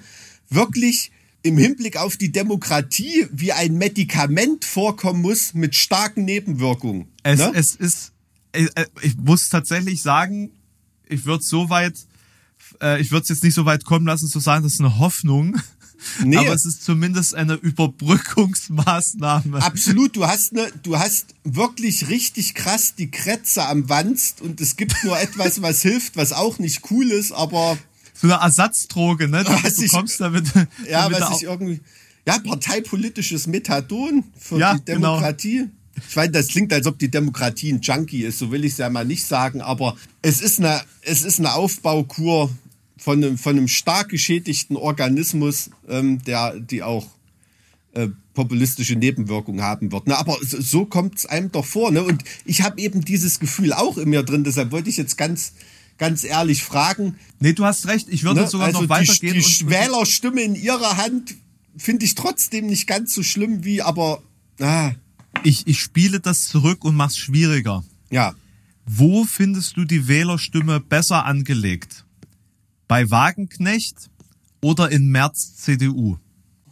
wirklich 0.48 1.10
im 1.42 1.58
Hinblick 1.58 1.96
auf 1.96 2.16
die 2.16 2.32
Demokratie 2.32 3.26
wie 3.30 3.52
ein 3.52 3.74
Medikament 3.74 4.64
vorkommen 4.64 5.22
muss 5.22 5.54
mit 5.54 5.74
starken 5.74 6.24
Nebenwirkungen. 6.24 7.08
Es, 7.22 7.38
ne? 7.38 7.52
es 7.54 7.76
ist, 7.76 8.12
äh, 8.52 8.66
äh, 8.74 8.86
ich 9.02 9.16
muss 9.16 9.48
tatsächlich 9.48 10.02
sagen, 10.02 10.50
ich 11.08 11.24
würde 11.24 11.44
so 11.44 11.70
weit, 11.70 11.94
äh, 12.82 13.00
ich 13.00 13.12
würde 13.12 13.22
es 13.22 13.28
jetzt 13.28 13.44
nicht 13.44 13.54
so 13.54 13.64
weit 13.64 13.84
kommen 13.84 14.06
lassen 14.06 14.28
zu 14.28 14.40
sagen, 14.40 14.64
das 14.64 14.74
ist 14.74 14.80
eine 14.80 14.98
Hoffnung, 14.98 15.56
Nee. 16.24 16.36
Aber 16.36 16.52
es 16.52 16.64
ist 16.64 16.84
zumindest 16.84 17.34
eine 17.34 17.54
Überbrückungsmaßnahme. 17.54 19.62
Absolut, 19.62 20.16
du 20.16 20.26
hast 20.26 20.52
ne, 20.52 20.68
du 20.82 20.98
hast 20.98 21.34
wirklich 21.44 22.08
richtig 22.08 22.54
krass 22.54 22.94
die 22.94 23.10
Krätze 23.10 23.66
am 23.66 23.88
Wanst 23.88 24.40
und 24.40 24.60
es 24.60 24.76
gibt 24.76 25.04
nur 25.04 25.18
etwas, 25.18 25.62
was 25.66 25.82
hilft, 25.82 26.16
was 26.16 26.32
auch 26.32 26.58
nicht 26.58 26.90
cool 26.90 27.10
ist, 27.10 27.32
aber 27.32 27.78
so 28.14 28.26
eine 28.26 28.42
Ersatzdroge, 28.42 29.28
ne? 29.28 29.44
Du 29.44 29.50
was 29.50 29.76
bekommst 29.76 30.14
ich, 30.14 30.18
damit. 30.18 30.46
Ja, 30.88 31.08
damit 31.08 31.20
was 31.20 31.38
ich 31.38 31.44
irgendwie 31.44 31.80
ja 32.26 32.38
parteipolitisches 32.38 33.46
Methadon 33.46 34.24
für 34.38 34.58
ja, 34.58 34.74
die 34.74 34.84
genau. 34.84 35.14
Demokratie. 35.14 35.58
Genau. 35.58 35.70
Ich 36.08 36.14
weiß, 36.14 36.30
das 36.30 36.48
klingt, 36.48 36.74
als 36.74 36.86
ob 36.86 36.98
die 36.98 37.10
Demokratie 37.10 37.72
ein 37.72 37.80
Junkie 37.80 38.24
ist, 38.24 38.38
so 38.38 38.50
will 38.50 38.66
ich 38.66 38.72
es 38.72 38.78
ja 38.78 38.90
mal 38.90 39.06
nicht 39.06 39.24
sagen, 39.24 39.62
aber 39.62 39.96
es 40.20 40.42
ist 40.42 40.58
eine, 40.58 40.82
es 41.00 41.22
ist 41.22 41.38
eine 41.38 41.54
Aufbaukur 41.54 42.50
von 42.96 43.22
einem, 43.22 43.38
von 43.38 43.56
einem 43.56 43.68
stark 43.68 44.08
geschädigten 44.08 44.76
Organismus, 44.76 45.70
ähm, 45.88 46.22
der, 46.24 46.58
die 46.58 46.82
auch 46.82 47.06
äh, 47.92 48.08
populistische 48.34 48.96
Nebenwirkungen 48.96 49.62
haben 49.62 49.92
wird. 49.92 50.06
Ne? 50.06 50.16
Aber 50.16 50.38
so, 50.42 50.60
so 50.60 50.84
kommt 50.84 51.16
es 51.16 51.26
einem 51.26 51.52
doch 51.52 51.64
vor. 51.64 51.90
Ne? 51.90 52.02
Und 52.02 52.22
ich 52.44 52.62
habe 52.62 52.80
eben 52.80 53.04
dieses 53.04 53.40
Gefühl 53.40 53.72
auch 53.72 53.98
in 53.98 54.10
mir 54.10 54.22
drin, 54.22 54.44
deshalb 54.44 54.70
wollte 54.72 54.90
ich 54.90 54.96
jetzt 54.96 55.16
ganz 55.16 55.52
ganz 55.98 56.24
ehrlich 56.24 56.62
fragen. 56.62 57.16
Nee, 57.40 57.52
du 57.52 57.64
hast 57.64 57.86
recht, 57.86 58.08
ich 58.10 58.24
würde 58.24 58.42
ne? 58.42 58.48
sogar 58.48 58.68
also 58.68 58.82
noch 58.82 58.88
weitergehen. 58.88 59.34
Die, 59.34 59.40
die 59.40 59.70
Wählerstimme 59.70 60.42
in 60.42 60.54
ihrer 60.54 60.96
Hand 60.96 61.34
finde 61.76 62.04
ich 62.04 62.14
trotzdem 62.14 62.66
nicht 62.66 62.86
ganz 62.86 63.14
so 63.14 63.22
schlimm 63.22 63.64
wie, 63.64 63.82
aber 63.82 64.22
ah. 64.60 64.92
ich, 65.42 65.66
ich 65.66 65.80
spiele 65.80 66.20
das 66.20 66.44
zurück 66.48 66.84
und 66.84 66.96
mach's 66.96 67.16
schwieriger. 67.16 67.84
Ja. 68.10 68.34
Wo 68.86 69.24
findest 69.24 69.76
du 69.76 69.84
die 69.84 70.08
Wählerstimme 70.08 70.80
besser 70.80 71.24
angelegt? 71.24 72.05
Bei 72.88 73.10
Wagenknecht 73.10 74.10
oder 74.60 74.90
in 74.90 75.08
März 75.10 75.56
CDU? 75.56 76.18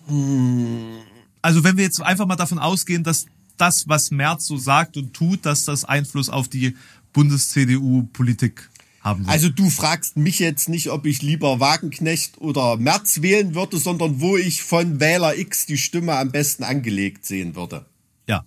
Hm. 0.06 0.98
Also 1.42 1.64
wenn 1.64 1.76
wir 1.76 1.84
jetzt 1.84 2.00
einfach 2.00 2.26
mal 2.26 2.36
davon 2.36 2.58
ausgehen, 2.58 3.04
dass 3.04 3.26
das, 3.56 3.88
was 3.88 4.10
Merz 4.10 4.46
so 4.46 4.56
sagt 4.56 4.96
und 4.96 5.14
tut, 5.14 5.46
dass 5.46 5.64
das 5.64 5.84
Einfluss 5.84 6.28
auf 6.28 6.48
die 6.48 6.76
Bundes-CDU-Politik 7.12 8.68
haben 9.00 9.26
will. 9.26 9.30
Also 9.30 9.48
du 9.48 9.70
fragst 9.70 10.16
mich 10.16 10.38
jetzt 10.38 10.68
nicht, 10.68 10.90
ob 10.90 11.06
ich 11.06 11.22
lieber 11.22 11.60
Wagenknecht 11.60 12.38
oder 12.38 12.76
Merz 12.76 13.22
wählen 13.22 13.54
würde, 13.54 13.78
sondern 13.78 14.20
wo 14.20 14.36
ich 14.36 14.62
von 14.62 14.98
Wähler 14.98 15.36
X 15.36 15.66
die 15.66 15.78
Stimme 15.78 16.16
am 16.16 16.32
besten 16.32 16.64
angelegt 16.64 17.26
sehen 17.26 17.54
würde. 17.54 17.84
Ja. 18.26 18.44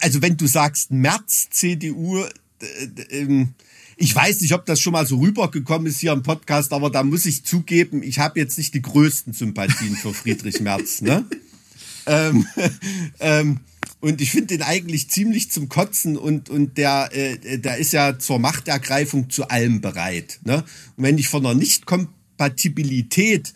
also 0.00 0.22
wenn 0.22 0.36
du 0.36 0.46
sagst 0.46 0.90
Merz, 0.90 1.48
CDU, 1.50 2.24
ähm, 3.10 3.54
ich 4.00 4.14
weiß 4.14 4.40
nicht, 4.40 4.54
ob 4.54 4.64
das 4.64 4.80
schon 4.80 4.92
mal 4.92 5.06
so 5.06 5.18
rübergekommen 5.18 5.88
ist 5.88 5.98
hier 5.98 6.12
im 6.12 6.22
Podcast, 6.22 6.72
aber 6.72 6.88
da 6.88 7.02
muss 7.02 7.26
ich 7.26 7.44
zugeben, 7.44 8.02
ich 8.04 8.20
habe 8.20 8.38
jetzt 8.38 8.56
nicht 8.56 8.72
die 8.72 8.82
größten 8.82 9.32
Sympathien 9.32 9.96
für 9.96 10.14
Friedrich 10.14 10.60
Merz. 10.60 11.02
Ne? 11.02 11.24
ähm, 12.06 12.46
ähm, 13.20 13.60
und 14.00 14.20
ich 14.20 14.30
finde 14.30 14.56
den 14.56 14.62
eigentlich 14.62 15.10
ziemlich 15.10 15.50
zum 15.50 15.68
Kotzen 15.68 16.16
und, 16.16 16.48
und 16.48 16.78
der, 16.78 17.10
äh, 17.12 17.58
der 17.58 17.78
ist 17.78 17.92
ja 17.92 18.16
zur 18.20 18.38
Machtergreifung 18.38 19.30
zu 19.30 19.48
allem 19.48 19.80
bereit. 19.80 20.38
Ne? 20.44 20.58
Und 20.96 21.02
wenn 21.02 21.18
ich 21.18 21.28
von 21.28 21.42
der 21.42 21.54
Nichtkompatibilität 21.54 23.52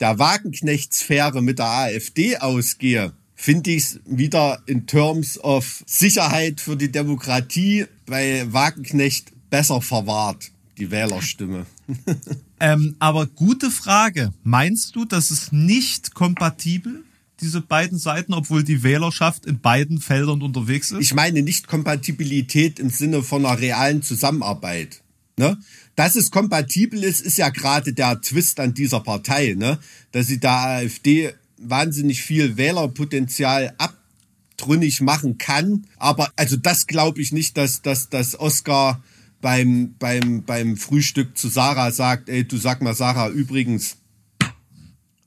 der 0.00 0.18
Wagenknecht-Sphäre 0.18 1.42
mit 1.42 1.58
der 1.58 1.66
AfD 1.66 2.38
ausgehe, 2.38 3.12
finde 3.34 3.72
ich 3.72 3.82
es 3.82 4.00
wieder 4.06 4.62
in 4.64 4.86
Terms 4.86 5.38
of 5.38 5.84
Sicherheit 5.86 6.62
für 6.62 6.76
die 6.76 6.90
Demokratie 6.90 7.84
bei 8.06 8.50
Wagenknecht 8.50 9.35
besser 9.50 9.80
verwahrt, 9.80 10.50
die 10.78 10.90
Wählerstimme. 10.90 11.66
ähm, 12.60 12.96
aber 12.98 13.26
gute 13.26 13.70
Frage. 13.70 14.32
Meinst 14.42 14.96
du, 14.96 15.04
dass 15.04 15.30
es 15.30 15.52
nicht 15.52 16.14
kompatibel 16.14 17.04
diese 17.40 17.60
beiden 17.60 17.98
Seiten, 17.98 18.32
obwohl 18.32 18.64
die 18.64 18.82
Wählerschaft 18.82 19.46
in 19.46 19.60
beiden 19.60 20.00
Feldern 20.00 20.42
unterwegs 20.42 20.90
ist? 20.90 21.00
Ich 21.00 21.14
meine 21.14 21.42
nicht 21.42 21.68
Kompatibilität 21.68 22.78
im 22.78 22.90
Sinne 22.90 23.22
von 23.22 23.44
einer 23.44 23.58
realen 23.58 24.02
Zusammenarbeit. 24.02 25.02
Ne? 25.38 25.58
Dass 25.96 26.16
es 26.16 26.30
kompatibel 26.30 27.04
ist, 27.04 27.20
ist 27.20 27.38
ja 27.38 27.50
gerade 27.50 27.92
der 27.92 28.20
Twist 28.20 28.58
an 28.58 28.72
dieser 28.72 29.00
Partei, 29.00 29.54
ne? 29.56 29.78
dass 30.12 30.28
sie 30.28 30.40
der 30.40 30.50
AfD 30.50 31.34
wahnsinnig 31.58 32.22
viel 32.22 32.56
Wählerpotenzial 32.56 33.74
abtrünnig 33.78 35.02
machen 35.02 35.36
kann. 35.36 35.86
Aber 35.98 36.30
also 36.36 36.56
das 36.56 36.86
glaube 36.86 37.20
ich 37.20 37.32
nicht, 37.32 37.56
dass, 37.56 37.82
dass, 37.82 38.08
dass 38.08 38.38
Oscar 38.38 39.02
beim, 39.46 39.94
beim, 40.00 40.42
beim 40.42 40.76
Frühstück 40.76 41.38
zu 41.38 41.48
Sarah 41.48 41.92
sagt, 41.92 42.28
ey, 42.28 42.42
du 42.42 42.56
sag 42.56 42.82
mal, 42.82 42.94
Sarah, 42.94 43.28
übrigens, 43.28 43.96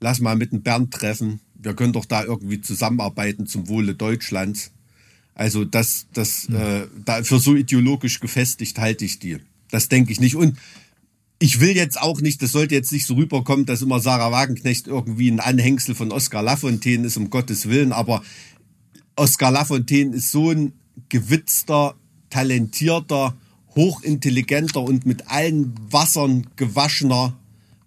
lass 0.02 0.20
mal 0.20 0.36
mit 0.36 0.52
dem 0.52 0.62
Bernd 0.62 0.94
treffen 0.94 1.40
wir 1.60 1.74
können 1.76 1.94
doch 1.94 2.06
da 2.06 2.24
irgendwie 2.24 2.62
zusammenarbeiten 2.62 3.46
zum 3.46 3.68
Wohle 3.68 3.94
Deutschlands. 3.94 4.72
Also 5.36 5.66
das, 5.66 6.08
das, 6.14 6.50
mhm. 6.50 6.56
äh, 6.56 6.88
da 7.06 7.24
für 7.24 7.40
so 7.40 7.56
ideologisch 7.56 8.20
gefestigt 8.20 8.80
halte 8.80 9.06
ich 9.06 9.20
die. 9.20 9.38
Das 9.70 9.90
denke 9.90 10.12
ich 10.12 10.20
nicht. 10.20 10.36
Und 10.36 10.58
ich 11.38 11.60
will 11.60 11.76
jetzt 11.76 12.02
auch 12.02 12.22
nicht, 12.22 12.42
das 12.42 12.54
sollte 12.54 12.76
jetzt 12.76 12.92
nicht 12.92 13.06
so 13.06 13.16
rüberkommen, 13.16 13.66
dass 13.66 13.82
immer 13.82 14.00
Sarah 14.00 14.32
Wagenknecht 14.32 14.88
irgendwie 14.88 15.30
ein 15.30 15.40
Anhängsel 15.40 15.96
von 15.96 16.12
Oskar 16.12 16.44
Lafontaine 16.44 17.06
ist, 17.06 17.18
um 17.18 17.30
Gottes 17.30 17.70
Willen. 17.70 17.94
Aber 17.94 18.24
Oskar 19.16 19.52
Lafontaine 19.52 20.16
ist 20.16 20.32
so 20.32 20.52
ein 20.52 20.74
gewitzter, 21.10 21.96
talentierter, 22.30 23.38
hochintelligenter 23.80 24.82
und 24.82 25.06
mit 25.06 25.30
allen 25.30 25.74
Wassern 25.90 26.48
gewaschener 26.58 27.34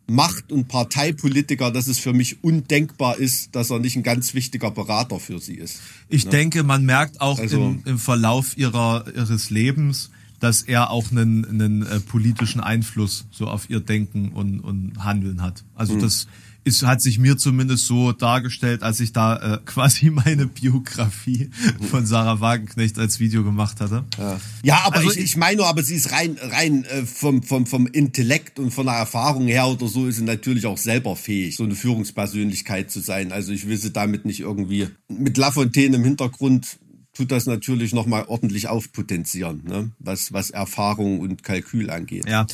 Macht- 0.07 0.51
und 0.51 0.67
Parteipolitiker, 0.67 1.71
dass 1.71 1.87
es 1.87 1.99
für 1.99 2.15
mich 2.15 2.43
undenkbar 2.43 3.19
ist, 3.19 3.55
dass 3.55 3.71
er 3.71 3.79
nicht 3.79 3.97
ein 3.97 4.03
ganz 4.03 4.33
wichtiger 4.33 4.71
Berater 4.71 5.21
für 5.21 5.39
sie 5.39 5.55
ist. 5.55 5.81
Ich 6.09 6.25
ne? 6.25 6.31
denke, 6.31 6.63
man 6.63 6.87
merkt 6.87 7.21
auch 7.21 7.39
also, 7.39 7.59
im, 7.59 7.83
im, 7.85 7.99
Verlauf 7.99 8.57
ihrer, 8.57 9.05
ihres 9.15 9.51
Lebens, 9.51 10.11
dass 10.41 10.63
er 10.63 10.91
auch 10.91 11.11
einen, 11.11 11.45
einen 11.45 11.83
äh, 11.83 12.01
politischen 12.01 12.63
Einfluss 12.63 13.27
so 13.31 13.47
auf 13.47 13.69
ihr 13.69 13.81
Denken 13.81 14.31
und, 14.31 14.61
und 14.61 15.05
Handeln 15.05 15.43
hat. 15.43 15.63
Also 15.75 15.95
mhm. 15.95 16.01
das 16.01 16.27
ist, 16.65 16.85
hat 16.85 17.01
sich 17.01 17.19
mir 17.19 17.37
zumindest 17.37 17.87
so 17.87 18.13
dargestellt, 18.13 18.83
als 18.83 19.01
ich 19.01 19.13
da 19.13 19.55
äh, 19.55 19.59
quasi 19.65 20.11
meine 20.11 20.47
Biografie 20.47 21.51
von 21.91 22.07
Sarah 22.07 22.41
Wagenknecht 22.41 22.99
als 22.99 23.21
Video 23.21 23.43
gemacht 23.45 23.81
hatte. 23.81 24.05
Ja, 24.19 24.41
ja 24.63 24.81
aber 24.85 24.97
also 24.97 25.11
ich, 25.11 25.19
ich 25.19 25.37
meine, 25.37 25.65
aber 25.65 25.83
sie 25.83 25.97
ist 25.97 26.13
rein, 26.13 26.37
rein 26.41 26.85
äh, 26.85 27.05
vom, 27.05 27.43
vom, 27.43 27.67
vom 27.67 27.87
Intellekt 27.87 28.59
und 28.59 28.71
von 28.71 28.87
der 28.87 28.95
Erfahrung 28.95 29.47
her 29.47 29.67
oder 29.67 29.89
so 29.89 30.07
ist 30.07 30.17
sie 30.17 30.25
natürlich 30.25 30.67
auch 30.67 30.79
selber 30.79 31.17
fähig, 31.17 31.57
so 31.57 31.65
eine 31.65 31.75
Führungspersönlichkeit 31.75 32.91
zu 32.91 33.01
sein. 33.01 33.33
Also 33.33 33.53
ich 33.53 33.67
will 33.67 33.77
sie 33.77 33.93
damit 33.93 34.25
nicht 34.25 34.41
irgendwie 34.41 34.89
mit 35.09 35.37
Lafontaine 35.37 35.97
im 35.97 36.05
Hintergrund 36.05 36.79
tut 37.15 37.31
das 37.31 37.47
natürlich 37.47 37.93
nochmal 37.93 38.25
ordentlich 38.27 38.69
aufpotenzieren, 38.69 39.65
ne? 39.65 39.93
was, 39.99 40.33
was 40.33 40.51
Erfahrung 40.51 41.21
und 41.21 41.43
Kalkül 41.43 41.91
angeht. 41.91 42.27
Ja, 42.27 42.47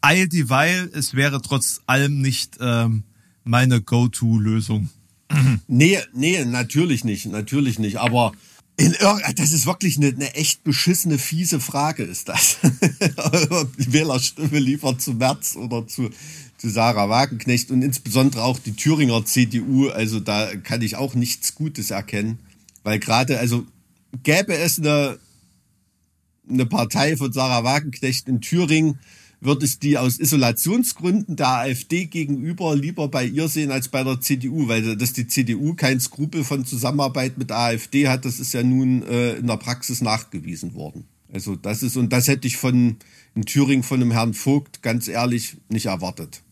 all 0.00 0.28
dieweil, 0.28 0.90
es 0.92 1.14
wäre 1.14 1.40
trotz 1.40 1.80
allem 1.86 2.20
nicht 2.20 2.58
ähm, 2.60 3.04
meine 3.46 3.80
Go-To-Lösung. 3.80 4.90
Nee, 5.68 5.98
nee, 6.12 6.44
natürlich 6.44 7.02
nicht, 7.02 7.26
natürlich 7.26 7.80
nicht. 7.80 7.96
Aber 7.96 8.32
in 8.76 8.94
das 9.36 9.52
ist 9.52 9.66
wirklich 9.66 9.96
eine, 9.96 10.08
eine 10.08 10.34
echt 10.34 10.62
beschissene, 10.62 11.18
fiese 11.18 11.60
Frage, 11.60 12.04
ist 12.04 12.28
das. 12.28 12.58
Die 12.62 13.92
Wählerstimme 13.92 14.58
lieber 14.58 14.98
zu 14.98 15.14
Merz 15.14 15.56
oder 15.56 15.86
zu, 15.86 16.10
zu 16.58 16.68
Sarah 16.68 17.08
Wagenknecht 17.08 17.70
und 17.70 17.82
insbesondere 17.82 18.44
auch 18.44 18.58
die 18.58 18.76
Thüringer 18.76 19.24
CDU. 19.24 19.88
Also 19.88 20.20
da 20.20 20.54
kann 20.56 20.82
ich 20.82 20.96
auch 20.96 21.14
nichts 21.14 21.54
Gutes 21.54 21.90
erkennen. 21.90 22.38
Weil 22.84 22.98
gerade, 23.00 23.40
also 23.40 23.66
gäbe 24.22 24.54
es 24.54 24.78
eine, 24.78 25.18
eine 26.48 26.66
Partei 26.66 27.16
von 27.16 27.32
Sarah 27.32 27.64
Wagenknecht 27.64 28.28
in 28.28 28.40
Thüringen, 28.40 29.00
würde 29.40 29.66
ich 29.66 29.78
die 29.78 29.98
aus 29.98 30.18
Isolationsgründen 30.18 31.36
der 31.36 31.48
AfD 31.48 32.06
gegenüber 32.06 32.74
lieber 32.74 33.08
bei 33.08 33.26
ihr 33.26 33.48
sehen 33.48 33.70
als 33.70 33.88
bei 33.88 34.02
der 34.02 34.20
CDU, 34.20 34.68
weil 34.68 34.96
dass 34.96 35.12
die 35.12 35.26
CDU 35.26 35.74
kein 35.74 36.00
Skrupel 36.00 36.44
von 36.44 36.64
Zusammenarbeit 36.64 37.38
mit 37.38 37.52
AfD 37.52 38.08
hat, 38.08 38.24
das 38.24 38.40
ist 38.40 38.54
ja 38.54 38.62
nun 38.62 39.02
äh, 39.02 39.34
in 39.34 39.46
der 39.46 39.56
Praxis 39.56 40.00
nachgewiesen 40.00 40.74
worden. 40.74 41.04
Also 41.32 41.56
das 41.56 41.82
ist, 41.82 41.96
und 41.96 42.12
das 42.12 42.28
hätte 42.28 42.46
ich 42.46 42.56
von 42.56 42.96
in 43.34 43.44
Thüringen 43.44 43.82
von 43.82 44.00
dem 44.00 44.10
Herrn 44.10 44.32
Vogt 44.32 44.82
ganz 44.82 45.08
ehrlich 45.08 45.56
nicht 45.68 45.86
erwartet. 45.86 46.42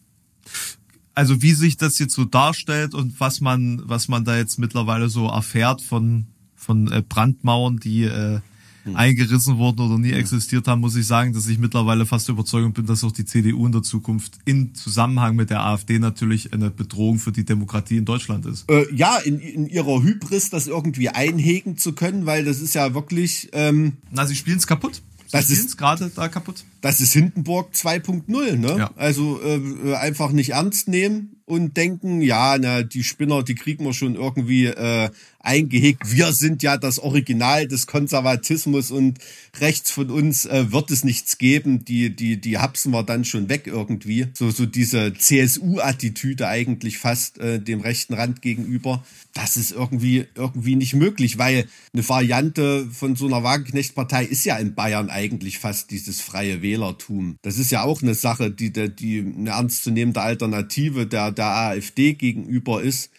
Also 1.14 1.42
wie 1.42 1.52
sich 1.52 1.76
das 1.76 1.98
jetzt 1.98 2.14
so 2.14 2.24
darstellt 2.24 2.92
und 2.92 3.18
was 3.20 3.40
man, 3.40 3.80
was 3.86 4.08
man 4.08 4.24
da 4.24 4.36
jetzt 4.36 4.58
mittlerweile 4.58 5.08
so 5.08 5.28
erfährt 5.28 5.80
von, 5.80 6.26
von 6.54 6.90
äh, 6.90 7.02
Brandmauern, 7.08 7.78
die 7.78 8.02
äh, 8.02 8.40
hm. 8.84 8.96
eingerissen 8.96 9.58
wurden 9.58 9.80
oder 9.80 9.98
nie 9.98 10.12
hm. 10.12 10.18
existiert 10.18 10.68
haben, 10.68 10.80
muss 10.80 10.96
ich 10.96 11.06
sagen, 11.06 11.32
dass 11.32 11.48
ich 11.48 11.58
mittlerweile 11.58 12.06
fast 12.06 12.28
überzeugt 12.28 12.74
bin, 12.74 12.86
dass 12.86 13.02
auch 13.04 13.12
die 13.12 13.24
CDU 13.24 13.66
in 13.66 13.72
der 13.72 13.82
Zukunft 13.82 14.38
in 14.44 14.74
Zusammenhang 14.74 15.36
mit 15.36 15.50
der 15.50 15.64
AfD 15.64 15.98
natürlich 15.98 16.52
eine 16.52 16.70
Bedrohung 16.70 17.18
für 17.18 17.32
die 17.32 17.44
Demokratie 17.44 17.96
in 17.96 18.04
Deutschland 18.04 18.46
ist. 18.46 18.70
Äh, 18.70 18.86
ja, 18.94 19.18
in, 19.18 19.38
in 19.38 19.66
ihrer 19.66 20.02
Hybris 20.02 20.50
das 20.50 20.66
irgendwie 20.66 21.08
einhegen 21.08 21.76
zu 21.76 21.92
können, 21.92 22.26
weil 22.26 22.44
das 22.44 22.60
ist 22.60 22.74
ja 22.74 22.94
wirklich. 22.94 23.48
Ähm, 23.52 23.94
Na, 24.10 24.26
sie 24.26 24.36
spielen 24.36 24.58
es 24.58 24.66
kaputt. 24.66 25.02
Sie 25.26 25.32
das 25.32 25.50
ist 25.50 25.76
gerade 25.76 26.10
da 26.14 26.28
kaputt. 26.28 26.64
Das 26.80 27.00
ist 27.00 27.12
Hindenburg 27.12 27.72
2.0, 27.74 28.56
ne? 28.56 28.76
Ja. 28.78 28.90
Also 28.96 29.40
äh, 29.42 29.94
einfach 29.94 30.30
nicht 30.30 30.50
ernst 30.50 30.86
nehmen 30.88 31.36
und 31.46 31.76
denken, 31.76 32.20
ja, 32.22 32.56
na, 32.58 32.82
die 32.82 33.02
Spinner, 33.02 33.42
die 33.42 33.54
kriegen 33.54 33.84
wir 33.84 33.94
schon 33.94 34.14
irgendwie 34.14 34.66
äh, 34.66 35.10
eingehegt. 35.44 36.10
Wir 36.10 36.32
sind 36.32 36.62
ja 36.62 36.76
das 36.76 36.98
Original 36.98 37.68
des 37.68 37.86
Konservatismus 37.86 38.90
und 38.90 39.18
rechts 39.60 39.90
von 39.90 40.10
uns 40.10 40.46
äh, 40.46 40.72
wird 40.72 40.90
es 40.90 41.04
nichts 41.04 41.38
geben. 41.38 41.84
Die, 41.84 42.14
die, 42.14 42.40
die 42.40 42.58
hapsen 42.58 42.92
wir 42.92 43.02
dann 43.02 43.24
schon 43.24 43.48
weg 43.48 43.66
irgendwie. 43.66 44.26
So, 44.34 44.50
so 44.50 44.66
diese 44.66 45.14
CSU-Attitüde 45.14 46.48
eigentlich 46.48 46.98
fast 46.98 47.38
äh, 47.38 47.60
dem 47.60 47.80
rechten 47.80 48.14
Rand 48.14 48.42
gegenüber. 48.42 49.04
Das 49.32 49.56
ist 49.56 49.72
irgendwie, 49.72 50.26
irgendwie 50.34 50.76
nicht 50.76 50.94
möglich, 50.94 51.38
weil 51.38 51.66
eine 51.92 52.08
Variante 52.08 52.86
von 52.90 53.16
so 53.16 53.26
einer 53.26 53.42
Wagenknecht-Partei 53.42 54.24
ist 54.24 54.44
ja 54.44 54.56
in 54.56 54.74
Bayern 54.74 55.10
eigentlich 55.10 55.58
fast 55.58 55.90
dieses 55.90 56.20
freie 56.20 56.62
Wählertum. 56.62 57.36
Das 57.42 57.58
ist 57.58 57.70
ja 57.70 57.82
auch 57.82 58.02
eine 58.02 58.14
Sache, 58.14 58.50
die, 58.50 58.72
die 58.72 59.18
eine 59.18 59.50
ernstzunehmende 59.50 60.20
Alternative 60.20 61.06
der, 61.06 61.32
der 61.32 61.46
AfD 61.46 62.14
gegenüber 62.14 62.82
ist 62.82 63.10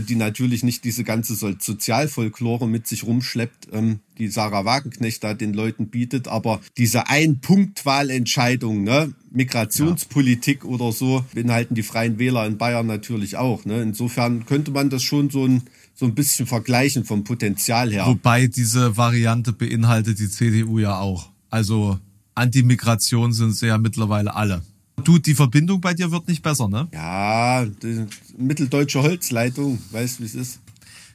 die 0.00 0.16
natürlich 0.16 0.62
nicht 0.62 0.84
diese 0.84 1.04
ganze 1.04 1.34
Sozialfolklore 1.34 2.66
mit 2.66 2.86
sich 2.86 3.04
rumschleppt, 3.04 3.68
ähm, 3.72 4.00
die 4.18 4.28
Sarah 4.28 4.64
Wagenknecht 4.64 5.22
da 5.22 5.34
den 5.34 5.52
Leuten 5.52 5.88
bietet, 5.88 6.28
aber 6.28 6.60
diese 6.78 7.08
Ein-Punkt-Wahlentscheidung, 7.08 8.82
ne, 8.82 9.12
Migrationspolitik 9.30 10.64
ja. 10.64 10.70
oder 10.70 10.92
so, 10.92 11.24
beinhalten 11.34 11.74
die 11.74 11.82
Freien 11.82 12.18
Wähler 12.18 12.46
in 12.46 12.56
Bayern 12.56 12.86
natürlich 12.86 13.36
auch. 13.36 13.64
Ne? 13.64 13.82
Insofern 13.82 14.46
könnte 14.46 14.70
man 14.70 14.90
das 14.90 15.02
schon 15.02 15.30
so 15.30 15.46
ein 15.46 15.62
so 15.94 16.06
ein 16.06 16.14
bisschen 16.14 16.46
vergleichen 16.46 17.04
vom 17.04 17.22
Potenzial 17.22 17.92
her. 17.92 18.06
Wobei 18.06 18.48
diese 18.48 18.96
Variante 18.96 19.52
beinhaltet 19.52 20.18
die 20.18 20.28
CDU 20.28 20.80
ja 20.80 20.98
auch. 20.98 21.30
Also 21.50 21.98
Anti-Migration 22.34 23.32
sind 23.32 23.52
sie 23.52 23.68
ja 23.68 23.78
mittlerweile 23.78 24.34
alle. 24.34 24.62
Du, 25.02 25.18
die 25.18 25.34
Verbindung 25.34 25.80
bei 25.80 25.92
dir 25.92 26.10
wird 26.10 26.28
nicht 26.28 26.42
besser, 26.42 26.68
ne? 26.68 26.88
Ja, 26.92 27.64
die 27.64 28.06
mitteldeutsche 28.38 29.02
Holzleitung, 29.02 29.78
weißt 29.90 30.20
wie 30.20 30.24
es 30.24 30.34
ist. 30.34 30.60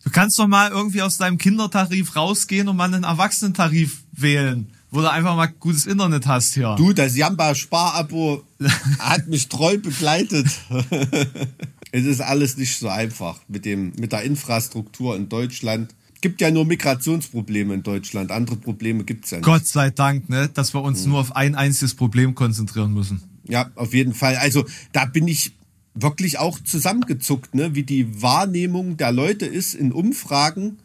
Du 0.04 0.10
kannst 0.10 0.38
doch 0.40 0.48
mal 0.48 0.70
irgendwie 0.70 1.02
aus 1.02 1.18
deinem 1.18 1.38
Kindertarif 1.38 2.16
rausgehen 2.16 2.68
und 2.68 2.76
mal 2.76 2.94
einen 2.94 3.04
Erwachsenentarif 3.04 4.04
wählen, 4.12 4.68
wo 4.92 5.02
du 5.02 5.10
einfach 5.10 5.36
mal 5.36 5.48
gutes 5.48 5.86
Internet 5.86 6.28
hast 6.28 6.54
hier. 6.54 6.76
Du, 6.78 6.94
das 6.94 7.16
Jamba 7.16 7.56
Sparabo 7.56 8.44
hat 9.00 9.28
mich 9.28 9.48
treu 9.50 9.78
begleitet. 9.78 10.48
es 11.92 12.06
ist 12.06 12.22
alles 12.22 12.58
nicht 12.58 12.78
so 12.78 12.90
einfach 12.90 13.40
mit 13.48 13.66
dem, 13.66 13.94
mit 14.00 14.12
der 14.12 14.24
Infrastruktur 14.24 15.16
in 15.16 15.30
Deutschland 15.30 15.94
gibt 16.22 16.42
ja 16.42 16.52
nur 16.52 16.66
Migrationsprobleme 16.66 17.74
in 17.74 17.84
Deutschland. 17.84 18.32
Andere 18.32 18.58
Probleme 18.58 19.04
gibt's 19.04 19.32
ja 19.32 19.38
nicht. 19.38 19.46
Gott 19.46 19.66
sei 19.66 19.90
Dank, 19.90 20.30
ne, 20.30 20.50
dass 20.54 20.74
wir 20.74 20.82
uns 20.82 21.06
mhm. 21.06 21.12
nur 21.12 21.20
auf 21.22 21.36
ein 21.36 21.56
einziges 21.56 21.96
Problem 21.96 22.36
konzentrieren 22.36 22.94
müssen. 22.94 23.22
Ja, 23.50 23.72
auf 23.76 23.94
jeden 23.94 24.14
Fall. 24.14 24.36
Also 24.38 24.66
da 24.92 25.06
bin 25.06 25.28
ich 25.28 25.52
wirklich 25.96 26.38
auch 26.38 26.60
zusammengezuckt, 26.60 27.56
ne? 27.56 27.76
wie 27.76 27.84
die 27.84 28.22
Wahrnehmung 28.22 28.96
der 28.96 29.12
Leute 29.12 29.46
ist 29.46 29.74
in 29.74 29.92
Umfragen, 29.92 30.78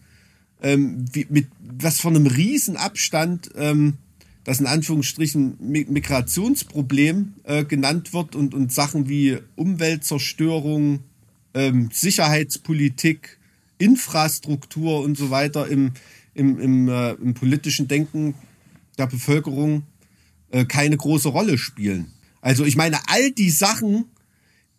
ähm, 0.62 1.04
wie, 1.12 1.26
mit 1.28 1.46
was 1.60 2.00
von 2.00 2.16
einem 2.16 2.26
Riesenabstand 2.26 3.50
ähm, 3.56 3.98
das 4.44 4.60
in 4.60 4.66
Anführungsstrichen 4.66 5.56
Migrationsproblem 5.60 7.34
äh, 7.44 7.64
genannt 7.64 8.12
wird 8.12 8.34
und, 8.34 8.54
und 8.54 8.72
Sachen 8.72 9.08
wie 9.08 9.38
Umweltzerstörung, 9.56 11.00
ähm, 11.54 11.88
Sicherheitspolitik, 11.92 13.38
Infrastruktur 13.78 15.02
und 15.02 15.16
so 15.16 15.30
weiter 15.30 15.68
im, 15.68 15.92
im, 16.34 16.60
im, 16.60 16.88
äh, 16.88 17.12
im 17.12 17.34
politischen 17.34 17.88
Denken 17.88 18.34
der 18.98 19.06
Bevölkerung 19.06 19.84
äh, 20.50 20.66
keine 20.66 20.96
große 20.96 21.28
Rolle 21.28 21.56
spielen. 21.56 22.13
Also 22.44 22.66
ich 22.66 22.76
meine, 22.76 22.98
all 23.08 23.30
die 23.30 23.48
Sachen, 23.48 24.04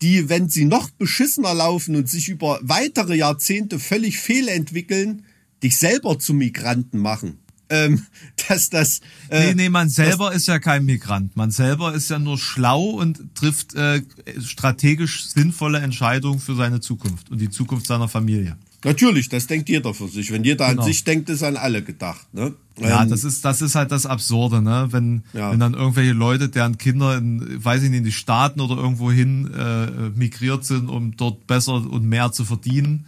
die, 0.04 0.30
wenn 0.30 0.50
sie 0.50 0.66
noch 0.66 0.92
beschissener 0.92 1.56
laufen 1.56 1.96
und 1.96 2.08
sich 2.08 2.30
über 2.30 2.60
weitere 2.62 3.16
Jahrzehnte 3.16 3.80
völlig 3.80 4.20
fehlentwickeln, 4.20 5.24
dich 5.64 5.78
selber 5.78 6.20
zu 6.20 6.36
Migranten 6.36 7.00
machen. 7.00 7.40
Ähm, 7.70 8.06
dass 8.48 8.70
das. 8.70 9.00
Äh, 9.30 9.48
nee, 9.48 9.54
nee, 9.56 9.70
man 9.70 9.90
selber 9.90 10.32
ist 10.32 10.48
ja 10.48 10.60
kein 10.60 10.86
Migrant. 10.86 11.36
Man 11.36 11.50
selber 11.50 11.96
ist 11.96 12.12
ja 12.12 12.20
nur 12.20 12.38
schlau 12.38 12.84
und 12.84 13.34
trifft 13.34 13.74
äh, 13.74 14.04
strategisch 14.40 15.26
sinnvolle 15.26 15.80
Entscheidungen 15.80 16.40
für 16.40 16.54
seine 16.54 16.82
Zukunft 16.82 17.32
und 17.32 17.42
die 17.42 17.50
Zukunft 17.50 17.88
seiner 17.88 18.08
Familie. 18.08 18.58
Natürlich, 18.86 19.30
das 19.30 19.48
denkt 19.48 19.68
jeder 19.68 19.96
für 19.96 20.08
sich. 20.08 20.32
Wenn 20.32 20.44
jeder 20.44 20.70
genau. 20.70 20.84
an 20.84 20.88
sich 20.88 21.04
denkt, 21.04 21.30
ist 21.30 21.42
an 21.42 21.58
alle 21.58 21.82
gedacht. 21.82 22.32
Ne? 22.34 22.54
Ja, 22.80 23.02
ähm, 23.02 23.10
das 23.10 23.24
ist 23.24 23.44
das 23.44 23.64
ist 23.64 23.74
halt 23.74 23.92
das 23.92 24.06
Absurde, 24.06 24.62
ne? 24.62 24.90
Wenn 24.92 25.24
ja. 25.34 25.52
wenn 25.52 25.60
dann 25.60 25.74
irgendwelche 25.74 26.14
Leute, 26.14 26.50
deren 26.50 26.78
Kinder 26.78 27.18
in, 27.18 27.64
weiß 27.64 27.82
ich 27.82 27.90
nicht, 27.90 27.98
in 27.98 28.04
die 28.04 28.12
Staaten 28.12 28.62
oder 28.62 28.76
irgendwo 28.76 29.12
hin 29.12 29.52
äh, 29.54 30.10
migriert 30.16 30.66
sind, 30.66 30.90
um 30.90 31.18
dort 31.18 31.48
besser 31.48 31.74
und 31.74 32.06
mehr 32.06 32.32
zu 32.32 32.46
verdienen, 32.46 33.06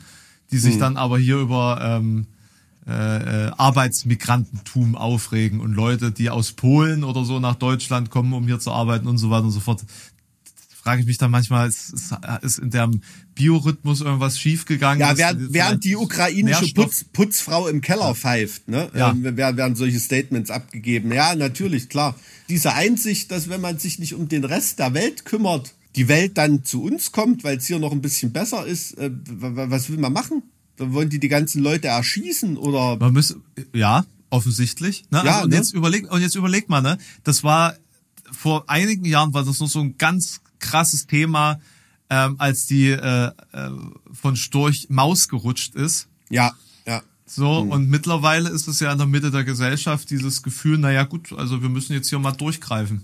die 0.52 0.58
sich 0.58 0.74
hm. 0.74 0.80
dann 0.80 0.98
aber 0.98 1.20
hier 1.20 1.38
über 1.38 1.80
ähm, 1.82 2.26
äh, 2.88 3.48
äh, 3.48 3.52
Arbeitsmigrantentum 3.58 4.96
aufregen 4.96 5.60
und 5.60 5.74
Leute, 5.74 6.12
die 6.12 6.30
aus 6.32 6.54
Polen 6.54 7.04
oder 7.04 7.24
so 7.24 7.40
nach 7.40 7.56
Deutschland 7.56 8.10
kommen, 8.10 8.34
um 8.34 8.48
hier 8.48 8.60
zu 8.60 8.72
arbeiten 8.72 9.08
und 9.08 9.18
so 9.20 9.30
weiter 9.30 9.44
und 9.44 9.52
so 9.52 9.60
fort 9.60 9.84
frage 10.88 11.02
ich 11.02 11.08
mich 11.08 11.18
dann 11.18 11.32
manchmal, 11.32 11.68
ist, 11.68 11.94
ist 12.44 12.60
in 12.60 12.70
dem 12.70 13.02
Biorhythmus 13.36 14.00
irgendwas 14.00 14.40
schiefgegangen? 14.40 15.02
Ja, 15.02 15.18
während, 15.18 15.52
während 15.52 15.84
die 15.84 15.98
ukrainische 15.98 16.74
Putz, 16.74 17.04
Putzfrau 17.04 17.68
im 17.68 17.82
Keller 17.82 18.16
pfeift, 18.16 18.70
ne, 18.70 18.90
ja. 18.96 19.12
ähm, 19.12 19.36
werden 19.36 19.76
solche 19.76 20.00
Statements 20.00 20.50
abgegeben. 20.50 21.12
Ja, 21.12 21.36
natürlich, 21.36 21.90
klar. 21.90 22.16
Diese 22.48 22.74
Einsicht, 22.74 23.32
dass 23.32 23.50
wenn 23.50 23.60
man 23.60 23.80
sich 23.80 24.00
nicht 24.00 24.14
um 24.14 24.30
den 24.30 24.46
Rest 24.46 24.80
der 24.80 24.94
Welt 24.94 25.26
kümmert, 25.26 25.74
die 25.98 26.08
Welt 26.08 26.38
dann 26.38 26.64
zu 26.64 26.84
uns 26.84 27.12
kommt, 27.12 27.44
weil 27.44 27.58
es 27.58 27.68
hier 27.68 27.80
noch 27.80 27.92
ein 27.92 28.02
bisschen 28.02 28.32
besser 28.32 28.66
ist, 28.66 28.98
äh, 28.98 29.12
was 29.12 29.90
will 29.90 29.98
man 29.98 30.14
machen? 30.14 30.44
Dann 30.78 30.94
wollen 30.94 31.10
die 31.10 31.20
die 31.20 31.28
ganzen 31.28 31.62
Leute 31.62 31.90
erschießen 31.90 32.56
oder? 32.56 32.96
Man 32.96 33.12
muss, 33.12 33.36
ja, 33.74 34.06
offensichtlich. 34.30 35.04
Ne? 35.12 35.22
Ja, 35.26 35.34
also, 35.34 35.44
und 35.44 35.50
ne? 35.50 35.58
jetzt 35.58 35.74
überlegt 35.74 36.10
und 36.10 36.22
jetzt 36.22 36.36
überlegt 36.36 36.70
man, 36.70 36.84
ne? 36.84 36.98
Das 37.26 37.44
war 37.44 37.76
vor 38.32 38.70
einigen 38.70 39.04
Jahren 39.04 39.34
war 39.34 39.44
das 39.44 39.60
noch 39.60 39.68
so 39.68 39.80
ein 39.80 39.98
ganz 39.98 40.40
krasses 40.60 41.08
Thema, 41.08 41.60
ähm, 42.10 42.36
als 42.38 42.66
die 42.66 42.90
äh, 42.90 43.32
äh, 43.52 43.70
von 44.12 44.36
Storch 44.36 44.88
Maus 44.90 45.28
gerutscht 45.28 45.76
ist. 45.76 46.08
Ja, 46.30 46.54
ja. 46.86 47.02
So, 47.26 47.66
mhm. 47.66 47.72
und 47.72 47.90
mittlerweile 47.90 48.50
ist 48.50 48.68
es 48.68 48.80
ja 48.80 48.92
in 48.92 48.98
der 48.98 49.08
Mitte 49.08 49.32
der 49.32 49.44
Gesellschaft 49.44 50.10
dieses 50.10 50.44
Gefühl, 50.44 50.78
naja 50.78 51.04
gut, 51.04 51.34
also 51.34 51.62
wir 51.62 51.70
müssen 51.70 51.94
jetzt 51.94 52.10
hier 52.10 52.20
mal 52.20 52.32
durchgreifen. 52.32 53.04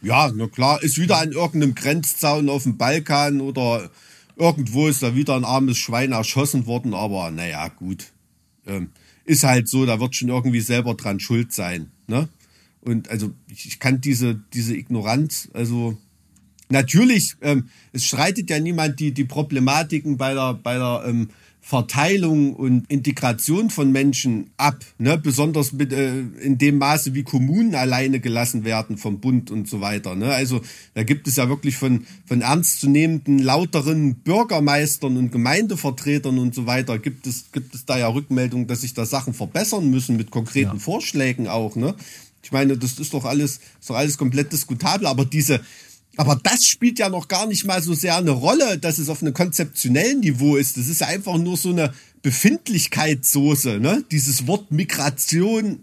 Ja, 0.00 0.30
na 0.32 0.46
klar, 0.46 0.80
ist 0.82 0.98
wieder 0.98 1.18
an 1.18 1.32
irgendeinem 1.32 1.74
Grenzzaun 1.74 2.48
auf 2.48 2.62
dem 2.62 2.76
Balkan 2.76 3.40
oder 3.40 3.90
irgendwo 4.36 4.86
ist 4.86 5.02
da 5.02 5.16
wieder 5.16 5.34
ein 5.34 5.44
armes 5.44 5.76
Schwein 5.76 6.12
erschossen 6.12 6.66
worden, 6.66 6.94
aber 6.94 7.30
naja, 7.32 7.66
gut. 7.68 8.12
Ähm, 8.66 8.90
ist 9.24 9.42
halt 9.42 9.68
so, 9.68 9.84
da 9.84 10.00
wird 10.00 10.14
schon 10.14 10.28
irgendwie 10.28 10.60
selber 10.60 10.94
dran 10.94 11.20
schuld 11.20 11.52
sein. 11.52 11.90
Ne? 12.06 12.28
Und 12.80 13.10
also 13.10 13.32
ich 13.48 13.78
kann 13.80 14.00
diese, 14.00 14.40
diese 14.54 14.74
Ignoranz, 14.74 15.50
also 15.52 15.98
natürlich, 16.68 17.34
ähm, 17.40 17.68
es 17.92 18.04
streitet 18.04 18.50
ja 18.50 18.60
niemand 18.60 19.00
die, 19.00 19.12
die 19.12 19.24
Problematiken 19.24 20.16
bei 20.16 20.34
der, 20.34 20.54
bei 20.54 20.78
der 20.78 21.04
ähm, 21.06 21.28
Verteilung 21.68 22.54
und 22.54 22.90
Integration 22.90 23.68
von 23.68 23.92
Menschen 23.92 24.48
ab, 24.56 24.82
ne? 24.96 25.18
besonders 25.18 25.74
mit, 25.74 25.92
äh, 25.92 26.20
in 26.20 26.56
dem 26.56 26.78
Maße, 26.78 27.12
wie 27.12 27.24
Kommunen 27.24 27.74
alleine 27.74 28.20
gelassen 28.20 28.64
werden 28.64 28.96
vom 28.96 29.20
Bund 29.20 29.50
und 29.50 29.68
so 29.68 29.82
weiter. 29.82 30.14
Ne? 30.14 30.32
Also 30.32 30.62
da 30.94 31.02
gibt 31.02 31.28
es 31.28 31.36
ja 31.36 31.50
wirklich 31.50 31.76
von, 31.76 32.06
von 32.24 32.40
ernstzunehmenden, 32.40 33.38
lauteren 33.38 34.14
Bürgermeistern 34.14 35.18
und 35.18 35.30
Gemeindevertretern 35.30 36.38
und 36.38 36.54
so 36.54 36.64
weiter, 36.64 36.98
gibt 36.98 37.26
es, 37.26 37.52
gibt 37.52 37.74
es 37.74 37.84
da 37.84 37.98
ja 37.98 38.08
Rückmeldungen, 38.08 38.66
dass 38.66 38.80
sich 38.80 38.94
da 38.94 39.04
Sachen 39.04 39.34
verbessern 39.34 39.90
müssen 39.90 40.16
mit 40.16 40.30
konkreten 40.30 40.76
ja. 40.76 40.78
Vorschlägen 40.78 41.48
auch. 41.48 41.76
Ne? 41.76 41.94
Ich 42.42 42.50
meine, 42.50 42.78
das 42.78 42.98
ist 42.98 43.12
doch 43.12 43.26
alles, 43.26 43.60
ist 43.78 43.90
doch 43.90 43.96
alles 43.96 44.16
komplett 44.16 44.54
diskutabel, 44.54 45.06
aber 45.06 45.26
diese, 45.26 45.60
aber 46.18 46.34
das 46.34 46.66
spielt 46.66 46.98
ja 46.98 47.08
noch 47.08 47.28
gar 47.28 47.46
nicht 47.46 47.64
mal 47.64 47.80
so 47.80 47.94
sehr 47.94 48.16
eine 48.16 48.32
Rolle, 48.32 48.76
dass 48.76 48.98
es 48.98 49.08
auf 49.08 49.22
einem 49.22 49.32
konzeptionellen 49.32 50.18
Niveau 50.18 50.56
ist. 50.56 50.76
Das 50.76 50.88
ist 50.88 51.00
ja 51.00 51.06
einfach 51.06 51.38
nur 51.38 51.56
so 51.56 51.70
eine 51.70 51.94
Befindlichkeitssoße, 52.22 53.78
ne? 53.78 54.04
Dieses 54.10 54.48
Wort 54.48 54.72
Migration, 54.72 55.78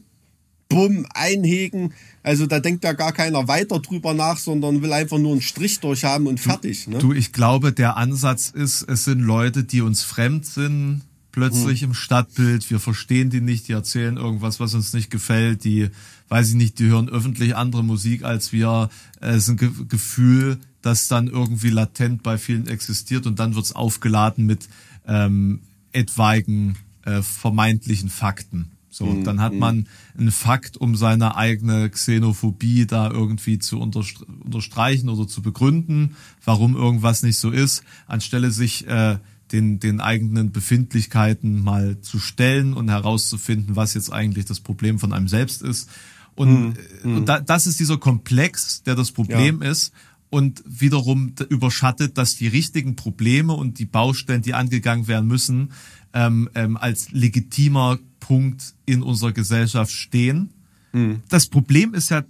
bumm, 0.68 1.06
einhegen. 1.14 1.94
Also 2.22 2.48
da 2.48 2.60
denkt 2.60 2.84
ja 2.84 2.92
gar 2.92 3.14
keiner 3.14 3.48
weiter 3.48 3.80
drüber 3.80 4.14
nach, 4.14 4.38
sondern 4.38 4.82
will 4.82 4.92
einfach 4.92 5.20
nur 5.20 5.32
einen 5.32 5.42
Strich 5.42 5.80
durchhaben 5.80 6.28
und 6.28 6.42
fertig. 6.42 6.88
Ne? 6.90 6.98
Du, 6.98 7.14
ich 7.14 7.32
glaube, 7.32 7.72
der 7.72 7.96
Ansatz 7.96 8.50
ist, 8.50 8.82
es 8.82 9.06
sind 9.06 9.22
Leute, 9.22 9.64
die 9.64 9.80
uns 9.80 10.04
fremd 10.04 10.46
sind, 10.46 11.04
plötzlich 11.36 11.82
hm. 11.82 11.90
im 11.90 11.94
Stadtbild. 11.94 12.70
Wir 12.70 12.80
verstehen 12.80 13.30
die 13.30 13.42
nicht, 13.42 13.68
die 13.68 13.74
erzählen 13.74 14.16
irgendwas, 14.16 14.62
was 14.62 14.74
uns 14.74 14.94
nicht 14.94 15.12
gefällt, 15.12 15.66
die 15.66 15.90
weiß 16.30 16.50
ich 16.50 16.56
nicht, 16.56 16.80
die 16.80 16.86
hören 16.86 17.10
öffentlich 17.10 17.58
andere 17.58 17.84
Musik 17.84 18.24
als 18.24 18.54
wir. 18.54 18.90
Es 19.20 19.44
ist 19.44 19.50
ein 19.50 19.58
Ge 19.58 19.70
Gefühl, 19.90 20.60
das 20.82 21.10
dann 21.10 21.28
irgendwie 21.28 21.72
latent 21.72 22.24
bei 22.24 22.38
vielen 22.38 22.68
existiert 22.68 23.28
und 23.28 23.38
dann 23.38 23.54
wird 23.54 23.66
es 23.66 23.74
aufgeladen 23.74 24.46
mit 24.46 24.70
ähm, 25.08 25.60
etwaigen 25.92 26.78
äh, 27.04 27.22
vermeintlichen 27.22 28.10
Fakten. 28.10 28.72
So, 28.90 29.06
mhm. 29.08 29.26
dann 29.26 29.42
hat 29.42 29.54
man 29.54 29.88
einen 30.18 30.32
Fakt, 30.32 30.78
um 30.78 30.96
seine 30.96 31.36
eigene 31.36 31.90
Xenophobie 31.90 32.86
da 32.88 33.12
irgendwie 33.12 33.60
zu 33.60 33.82
unterstreichen 33.82 35.10
oder 35.10 35.28
zu 35.28 35.42
begründen, 35.42 36.16
warum 36.46 36.78
irgendwas 36.78 37.24
nicht 37.24 37.38
so 37.38 37.52
ist, 37.52 37.84
anstelle 38.08 38.52
sich 38.52 38.88
äh, 38.88 39.18
den, 39.56 39.80
den 39.80 40.02
eigenen 40.02 40.52
Befindlichkeiten 40.52 41.64
mal 41.64 42.02
zu 42.02 42.20
stellen 42.20 42.74
und 42.74 42.90
herauszufinden, 42.90 43.76
was 43.76 43.94
jetzt 43.94 44.12
eigentlich 44.12 44.46
das 44.46 44.60
Problem 44.60 45.00
von 45.00 45.14
einem 45.14 45.30
selbst 45.30 45.62
ist. 45.62 45.90
Und, 46.36 46.76
mhm. 47.04 47.18
und 47.18 47.26
da, 47.26 47.40
das 47.40 47.66
ist 47.66 47.80
dieser 47.80 47.98
Komplex, 47.98 48.84
der 48.84 48.96
das 48.96 49.12
Problem 49.12 49.62
ja. 49.64 49.72
ist 49.72 49.94
und 50.30 50.62
wiederum 50.68 51.34
überschattet, 51.48 52.18
dass 52.18 52.36
die 52.36 52.48
richtigen 52.48 52.98
Probleme 52.98 53.54
und 53.54 53.80
die 53.80 53.86
Baustellen, 53.86 54.42
die 54.42 54.54
angegangen 54.54 55.08
werden 55.08 55.28
müssen, 55.28 55.72
ähm, 56.14 56.50
ähm, 56.56 56.76
als 56.76 57.12
legitimer 57.12 57.98
Punkt 58.20 58.74
in 58.86 59.02
unserer 59.02 59.32
Gesellschaft 59.32 59.94
stehen. 59.94 60.50
Mhm. 60.92 61.22
Das 61.30 61.48
Problem 61.48 61.94
ist 61.94 62.10
ja, 62.10 62.26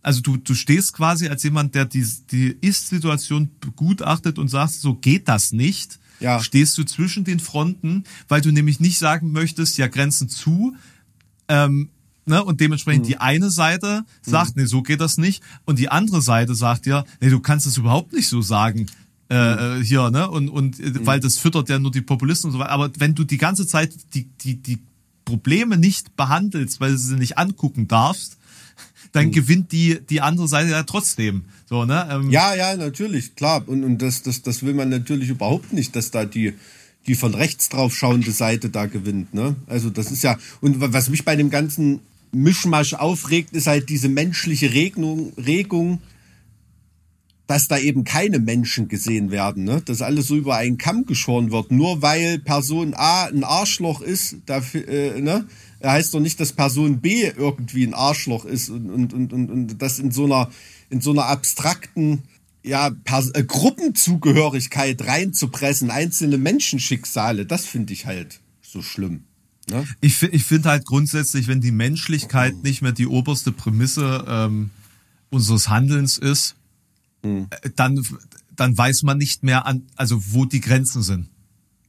also 0.00 0.20
du, 0.20 0.36
du 0.36 0.54
stehst 0.54 0.92
quasi 0.92 1.26
als 1.26 1.42
jemand, 1.42 1.74
der 1.74 1.86
die, 1.86 2.06
die 2.30 2.56
Ist-Situation 2.60 3.50
begutachtet 3.58 4.38
und 4.38 4.46
sagst, 4.46 4.80
so 4.80 4.94
geht 4.94 5.26
das 5.26 5.50
nicht. 5.50 5.98
Ja. 6.20 6.40
Stehst 6.40 6.76
du 6.78 6.84
zwischen 6.84 7.24
den 7.24 7.40
Fronten, 7.40 8.04
weil 8.28 8.40
du 8.40 8.50
nämlich 8.50 8.80
nicht 8.80 8.98
sagen 8.98 9.32
möchtest, 9.32 9.78
ja, 9.78 9.86
Grenzen 9.86 10.28
zu, 10.28 10.74
ähm, 11.48 11.90
ne, 12.26 12.42
und 12.42 12.60
dementsprechend 12.60 13.04
mhm. 13.04 13.08
die 13.08 13.18
eine 13.18 13.50
Seite 13.50 14.04
sagt, 14.22 14.56
mhm. 14.56 14.62
nee, 14.62 14.66
so 14.66 14.82
geht 14.82 15.00
das 15.00 15.18
nicht, 15.18 15.42
und 15.64 15.78
die 15.78 15.88
andere 15.88 16.22
Seite 16.22 16.54
sagt 16.54 16.86
ja, 16.86 17.04
nee, 17.20 17.30
du 17.30 17.40
kannst 17.40 17.66
es 17.66 17.76
überhaupt 17.76 18.12
nicht 18.12 18.28
so 18.28 18.42
sagen 18.42 18.86
äh, 19.28 19.82
hier, 19.82 20.10
ne? 20.10 20.30
Und, 20.30 20.48
und 20.48 20.80
äh, 20.80 20.90
mhm. 20.90 21.06
weil 21.06 21.20
das 21.20 21.38
füttert 21.38 21.68
ja 21.68 21.78
nur 21.78 21.90
die 21.90 22.00
Populisten 22.00 22.48
und 22.48 22.52
so 22.52 22.58
weiter. 22.58 22.70
Aber 22.70 22.90
wenn 22.98 23.14
du 23.14 23.24
die 23.24 23.38
ganze 23.38 23.66
Zeit 23.66 23.92
die, 24.14 24.24
die, 24.24 24.56
die 24.56 24.78
Probleme 25.24 25.76
nicht 25.76 26.16
behandelst, 26.16 26.80
weil 26.80 26.92
du 26.92 26.98
sie 26.98 27.16
nicht 27.16 27.36
angucken 27.36 27.88
darfst, 27.88 28.37
dann 29.12 29.26
mhm. 29.26 29.32
gewinnt 29.32 29.72
die, 29.72 29.98
die 30.08 30.20
andere 30.20 30.48
Seite 30.48 30.70
ja 30.70 30.82
trotzdem. 30.82 31.44
So, 31.66 31.84
ne? 31.84 32.08
Ähm, 32.10 32.30
ja, 32.30 32.54
ja, 32.54 32.76
natürlich, 32.76 33.34
klar. 33.36 33.62
Und, 33.66 33.84
und 33.84 34.02
das, 34.02 34.22
das, 34.22 34.42
das 34.42 34.62
will 34.62 34.74
man 34.74 34.88
natürlich 34.88 35.28
überhaupt 35.28 35.72
nicht, 35.72 35.96
dass 35.96 36.10
da 36.10 36.24
die, 36.24 36.54
die 37.06 37.14
von 37.14 37.34
rechts 37.34 37.68
drauf 37.68 37.94
schauende 37.94 38.32
Seite 38.32 38.70
da 38.70 38.86
gewinnt. 38.86 39.34
Ne? 39.34 39.56
Also 39.66 39.90
das 39.90 40.10
ist 40.10 40.22
ja, 40.22 40.36
und 40.60 40.80
was 40.80 41.08
mich 41.08 41.24
bei 41.24 41.36
dem 41.36 41.50
ganzen 41.50 42.00
Mischmasch 42.32 42.94
aufregt, 42.94 43.52
ist 43.52 43.66
halt 43.66 43.88
diese 43.88 44.08
menschliche 44.08 44.72
Regung, 44.72 45.32
Regung 45.36 46.00
dass 47.48 47.66
da 47.66 47.78
eben 47.78 48.04
keine 48.04 48.38
Menschen 48.38 48.88
gesehen 48.88 49.30
werden, 49.30 49.64
ne? 49.64 49.80
dass 49.82 50.02
alles 50.02 50.26
so 50.26 50.36
über 50.36 50.56
einen 50.56 50.76
Kamm 50.76 51.06
geschoren 51.06 51.50
wird. 51.50 51.70
Nur 51.72 52.02
weil 52.02 52.38
Person 52.38 52.92
A 52.94 53.24
ein 53.24 53.42
Arschloch 53.42 54.02
ist, 54.02 54.36
dafür, 54.44 54.86
äh, 54.86 55.20
ne? 55.20 55.46
Heißt 55.82 56.14
doch 56.14 56.20
nicht, 56.20 56.40
dass 56.40 56.52
Person 56.52 57.00
B 57.00 57.24
irgendwie 57.24 57.84
ein 57.84 57.94
Arschloch 57.94 58.44
ist 58.44 58.68
und, 58.70 58.90
und, 58.90 59.12
und, 59.12 59.32
und, 59.32 59.50
und 59.50 59.82
das 59.82 59.98
in 59.98 60.10
so 60.10 60.24
einer, 60.24 60.50
in 60.90 61.00
so 61.00 61.10
einer 61.10 61.26
abstrakten 61.26 62.22
ja, 62.62 62.90
Pers 62.90 63.30
äh, 63.30 63.44
Gruppenzugehörigkeit 63.44 65.06
reinzupressen, 65.06 65.90
einzelne 65.90 66.38
Menschenschicksale, 66.38 67.46
das 67.46 67.64
finde 67.64 67.92
ich 67.92 68.06
halt 68.06 68.40
so 68.62 68.82
schlimm. 68.82 69.24
Ne? 69.70 69.86
Ich, 70.00 70.22
ich 70.22 70.44
finde 70.44 70.70
halt 70.70 70.86
grundsätzlich, 70.86 71.46
wenn 71.46 71.60
die 71.60 71.72
Menschlichkeit 71.72 72.62
nicht 72.62 72.82
mehr 72.82 72.92
die 72.92 73.06
oberste 73.06 73.52
Prämisse 73.52 74.24
ähm, 74.26 74.70
unseres 75.30 75.68
Handelns 75.68 76.18
ist, 76.18 76.56
mhm. 77.22 77.48
dann, 77.76 78.04
dann 78.56 78.76
weiß 78.76 79.02
man 79.02 79.18
nicht 79.18 79.42
mehr 79.42 79.66
an, 79.66 79.82
also 79.96 80.22
wo 80.32 80.44
die 80.44 80.60
Grenzen 80.60 81.02
sind. 81.02 81.28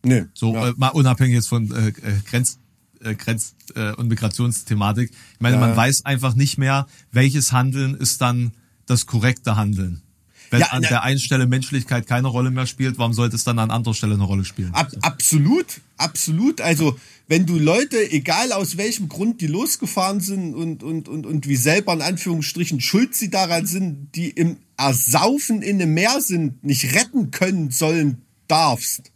Nee, 0.03 0.25
so 0.33 0.53
ja. 0.53 0.69
äh, 0.69 0.73
mal 0.77 0.89
unabhängig 0.89 1.35
jetzt 1.35 1.49
von 1.49 1.71
äh, 1.71 1.89
äh 1.89 1.93
Grenz, 2.25 2.57
äh, 3.03 3.15
Grenz 3.15 3.55
äh, 3.75 3.93
und 3.93 4.07
Migrationsthematik. 4.07 5.11
Ich 5.11 5.39
meine, 5.39 5.55
ja. 5.55 5.61
man 5.61 5.75
weiß 5.75 6.05
einfach 6.05 6.35
nicht 6.35 6.57
mehr, 6.57 6.87
welches 7.11 7.51
Handeln 7.51 7.95
ist 7.95 8.21
dann 8.21 8.51
das 8.85 9.05
korrekte 9.05 9.55
Handeln. 9.55 10.01
Wenn 10.49 10.61
ja, 10.61 10.67
an 10.67 10.81
der 10.81 11.03
einen 11.03 11.19
Stelle 11.19 11.45
Menschlichkeit 11.45 12.07
keine 12.07 12.27
Rolle 12.27 12.49
mehr 12.49 12.65
spielt, 12.65 12.97
warum 12.97 13.13
sollte 13.13 13.35
es 13.35 13.43
dann 13.43 13.59
an 13.59 13.69
anderer 13.69 13.93
Stelle 13.93 14.15
eine 14.15 14.23
Rolle 14.23 14.45
spielen? 14.45 14.73
Ab, 14.73 14.91
absolut, 15.01 15.81
absolut. 15.97 16.59
Also 16.61 16.97
wenn 17.27 17.45
du 17.45 17.59
Leute, 17.59 18.11
egal 18.11 18.51
aus 18.51 18.77
welchem 18.77 19.09
Grund 19.09 19.41
die 19.41 19.47
losgefahren 19.47 20.21
sind 20.21 20.55
und, 20.55 20.81
und, 20.81 21.07
und, 21.07 21.25
und 21.27 21.47
wie 21.47 21.55
selber 21.55 21.93
in 21.93 22.01
Anführungsstrichen 22.01 22.81
schuld 22.81 23.13
sie 23.13 23.29
daran 23.29 23.67
sind, 23.67 24.15
die 24.15 24.29
im 24.29 24.57
Ersaufen 24.77 25.61
in 25.61 25.81
einem 25.81 25.93
Meer 25.93 26.19
sind, 26.21 26.63
nicht 26.63 26.95
retten 26.95 27.29
können 27.29 27.69
sollen 27.69 28.23
darfst, 28.47 29.11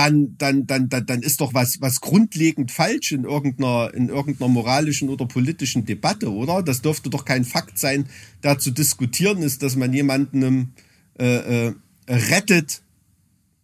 dann, 0.00 0.34
dann, 0.38 0.66
dann, 0.66 0.88
dann, 0.88 1.04
dann 1.04 1.22
ist 1.22 1.42
doch 1.42 1.52
was, 1.52 1.82
was 1.82 2.00
grundlegend 2.00 2.70
falsch 2.70 3.12
in 3.12 3.24
irgendeiner, 3.24 3.92
in 3.92 4.08
irgendeiner 4.08 4.48
moralischen 4.48 5.10
oder 5.10 5.26
politischen 5.26 5.84
Debatte, 5.84 6.32
oder? 6.32 6.62
Das 6.62 6.80
dürfte 6.80 7.10
doch 7.10 7.26
kein 7.26 7.44
Fakt 7.44 7.78
sein, 7.78 8.06
da 8.40 8.58
zu 8.58 8.70
diskutieren 8.70 9.42
ist, 9.42 9.62
dass 9.62 9.76
man 9.76 9.92
jemanden 9.92 10.72
äh, 11.18 11.66
äh, 11.66 11.74
rettet, 12.08 12.80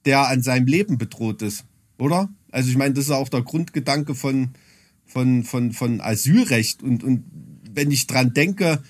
der 0.04 0.28
an 0.28 0.42
seinem 0.42 0.66
Leben 0.66 0.98
bedroht 0.98 1.40
ist, 1.40 1.64
oder? 1.96 2.28
Also 2.50 2.68
ich 2.68 2.76
meine, 2.76 2.92
das 2.92 3.06
ist 3.06 3.12
auch 3.12 3.30
der 3.30 3.40
Grundgedanke 3.40 4.14
von, 4.14 4.50
von, 5.06 5.42
von, 5.42 5.72
von 5.72 6.02
Asylrecht. 6.02 6.82
Und, 6.82 7.02
und 7.02 7.24
wenn 7.72 7.90
ich 7.90 8.06
dran 8.06 8.34
denke, 8.34 8.82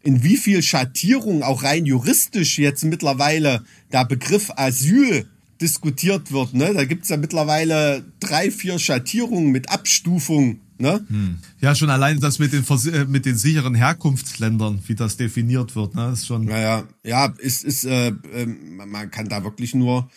in 0.00 0.22
wie 0.22 0.36
viel 0.36 0.62
Schattierung 0.62 1.42
auch 1.42 1.64
rein 1.64 1.86
juristisch 1.86 2.56
jetzt 2.56 2.84
mittlerweile 2.84 3.64
der 3.92 4.04
Begriff 4.04 4.52
Asyl 4.54 5.28
diskutiert 5.64 6.30
wird. 6.30 6.52
Ne? 6.52 6.74
Da 6.74 6.84
gibt's 6.84 7.08
ja 7.08 7.16
mittlerweile 7.16 8.04
drei, 8.20 8.50
vier 8.50 8.78
Schattierungen 8.78 9.50
mit 9.50 9.70
Abstufung. 9.70 10.60
Ne? 10.76 11.02
Hm. 11.08 11.38
Ja, 11.60 11.74
schon 11.74 11.88
allein 11.88 12.20
das 12.20 12.38
mit 12.38 12.52
den, 12.52 12.64
äh, 12.92 13.04
mit 13.06 13.24
den 13.24 13.38
sicheren 13.38 13.74
Herkunftsländern, 13.74 14.82
wie 14.86 14.94
das 14.94 15.16
definiert 15.16 15.74
wird, 15.74 15.94
ne? 15.94 16.10
ist 16.12 16.26
schon. 16.26 16.44
Naja, 16.44 16.86
ja, 17.02 17.32
ist, 17.38 17.64
ist, 17.64 17.86
äh, 17.86 18.08
äh, 18.08 18.46
man 18.46 19.10
kann 19.10 19.28
da 19.28 19.42
wirklich 19.42 19.74
nur 19.74 20.10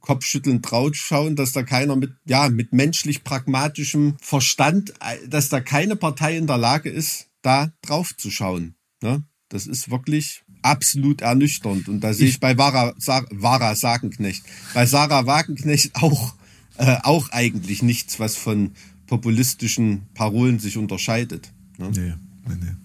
kopfschüttelnd 0.00 0.70
drauf 0.70 0.94
schauen, 0.94 1.36
dass 1.36 1.52
da 1.52 1.62
keiner 1.62 1.96
mit, 1.96 2.12
ja, 2.24 2.48
mit 2.48 2.72
menschlich 2.72 3.24
pragmatischem 3.24 4.16
Verstand, 4.22 4.94
äh, 5.00 5.28
dass 5.28 5.50
da 5.50 5.60
keine 5.60 5.96
Partei 5.96 6.36
in 6.38 6.46
der 6.46 6.58
Lage 6.58 6.88
ist, 6.88 7.26
da 7.42 7.72
drauf 7.82 8.16
zu 8.16 8.30
schauen. 8.30 8.76
Ne? 9.02 9.24
Das 9.50 9.66
ist 9.66 9.90
wirklich 9.90 10.43
absolut 10.64 11.20
ernüchternd. 11.20 11.88
Und 11.88 12.00
da 12.00 12.14
sehe 12.14 12.28
ich 12.28 12.40
bei 12.40 12.56
Vara, 12.56 12.94
Vara 13.30 13.74
Sagenknecht, 13.74 14.44
bei 14.72 14.86
Sarah 14.86 15.26
Wagenknecht 15.26 15.94
auch, 15.94 16.34
äh, 16.78 16.96
auch 17.02 17.30
eigentlich 17.30 17.82
nichts, 17.82 18.18
was 18.18 18.36
von 18.36 18.72
populistischen 19.06 20.02
Parolen 20.14 20.58
sich 20.58 20.76
unterscheidet. 20.78 21.52
Ne? 21.78 21.90
Nee, 21.94 22.14
nee, 22.48 22.56
nee. 22.60 22.76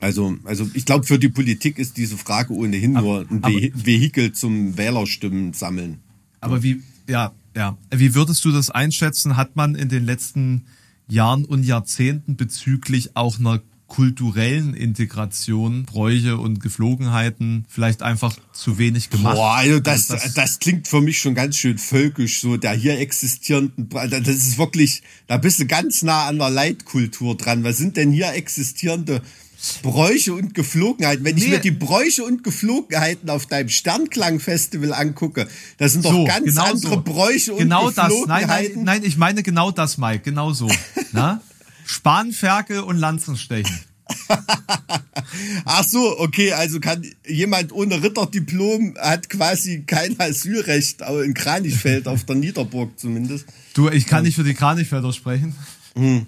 Also, 0.00 0.36
also 0.44 0.68
ich 0.74 0.84
glaube, 0.84 1.06
für 1.06 1.18
die 1.18 1.28
Politik 1.28 1.78
ist 1.78 1.96
diese 1.96 2.16
Frage 2.16 2.52
ohnehin 2.52 2.96
aber, 2.96 3.24
nur 3.24 3.30
ein 3.30 3.44
aber, 3.44 3.54
Vehikel 3.74 4.32
zum 4.32 4.76
Wählerstimmen 4.76 5.52
sammeln. 5.52 5.98
Aber 6.40 6.62
wie, 6.62 6.82
ja, 7.08 7.32
ja. 7.54 7.76
Wie 7.90 8.14
würdest 8.14 8.44
du 8.44 8.52
das 8.52 8.70
einschätzen? 8.70 9.36
Hat 9.36 9.56
man 9.56 9.74
in 9.74 9.88
den 9.88 10.04
letzten 10.04 10.66
Jahren 11.08 11.44
und 11.44 11.64
Jahrzehnten 11.64 12.36
bezüglich 12.36 13.16
auch 13.16 13.38
einer 13.38 13.62
kulturellen 13.86 14.74
Integration, 14.74 15.84
Bräuche 15.84 16.38
und 16.38 16.60
Geflogenheiten 16.60 17.66
vielleicht 17.68 18.02
einfach 18.02 18.36
zu 18.52 18.78
wenig 18.78 19.10
gemacht. 19.10 19.36
Boah, 19.36 19.54
also 19.54 19.80
das, 19.80 20.08
das, 20.08 20.34
das 20.34 20.58
klingt 20.58 20.88
für 20.88 21.00
mich 21.00 21.18
schon 21.18 21.34
ganz 21.34 21.56
schön 21.56 21.78
völkisch, 21.78 22.40
so 22.40 22.56
der 22.56 22.72
hier 22.72 22.98
existierenden, 22.98 23.88
das 23.88 24.28
ist 24.28 24.58
wirklich, 24.58 25.02
da 25.28 25.36
bist 25.36 25.60
du 25.60 25.66
ganz 25.66 26.02
nah 26.02 26.26
an 26.26 26.38
der 26.38 26.50
Leitkultur 26.50 27.36
dran. 27.36 27.62
Was 27.62 27.76
sind 27.76 27.96
denn 27.96 28.10
hier 28.10 28.32
existierende 28.32 29.22
Bräuche 29.82 30.34
und 30.34 30.54
Geflogenheiten. 30.54 31.24
Wenn 31.24 31.36
nee. 31.36 31.44
ich 31.44 31.48
mir 31.48 31.58
die 31.58 31.70
Bräuche 31.70 32.24
und 32.24 32.44
Geflogenheiten 32.44 33.30
auf 33.30 33.46
deinem 33.46 33.68
Sternklang-Festival 33.68 34.92
angucke, 34.92 35.48
das 35.78 35.92
sind 35.92 36.04
doch 36.04 36.12
so, 36.12 36.24
ganz 36.24 36.44
genau 36.44 36.64
andere 36.64 36.94
so. 36.94 37.02
Bräuche 37.02 37.52
und 37.52 37.58
genau 37.60 37.86
Geflogenheiten. 37.86 38.26
Genau 38.26 38.28
das. 38.28 38.48
Nein, 38.48 38.74
nein, 38.74 38.84
nein, 38.84 39.04
ich 39.04 39.16
meine 39.16 39.42
genau 39.42 39.70
das, 39.70 39.98
Mike. 39.98 40.20
Genau 40.24 40.52
so. 40.52 40.68
Na? 41.12 41.40
Spanferkel 41.86 42.80
und 42.80 42.98
Lanzenstechen. 42.98 43.78
Ach 45.64 45.84
so, 45.84 46.18
okay, 46.18 46.52
also 46.52 46.80
kann 46.80 47.04
jemand 47.26 47.72
ohne 47.72 48.02
Ritterdiplom 48.02 48.96
hat 48.98 49.28
quasi 49.28 49.84
kein 49.84 50.18
Asylrecht, 50.20 51.02
aber 51.02 51.24
in 51.24 51.34
Kranichfeld 51.34 52.06
auf 52.06 52.24
der 52.24 52.36
Niederburg 52.36 52.98
zumindest. 52.98 53.46
Du, 53.74 53.88
ich 53.88 54.06
kann 54.06 54.24
nicht 54.24 54.36
für 54.36 54.44
die 54.44 54.54
Kranichfelder 54.54 55.12
sprechen. 55.12 55.54
Hm. 55.94 56.26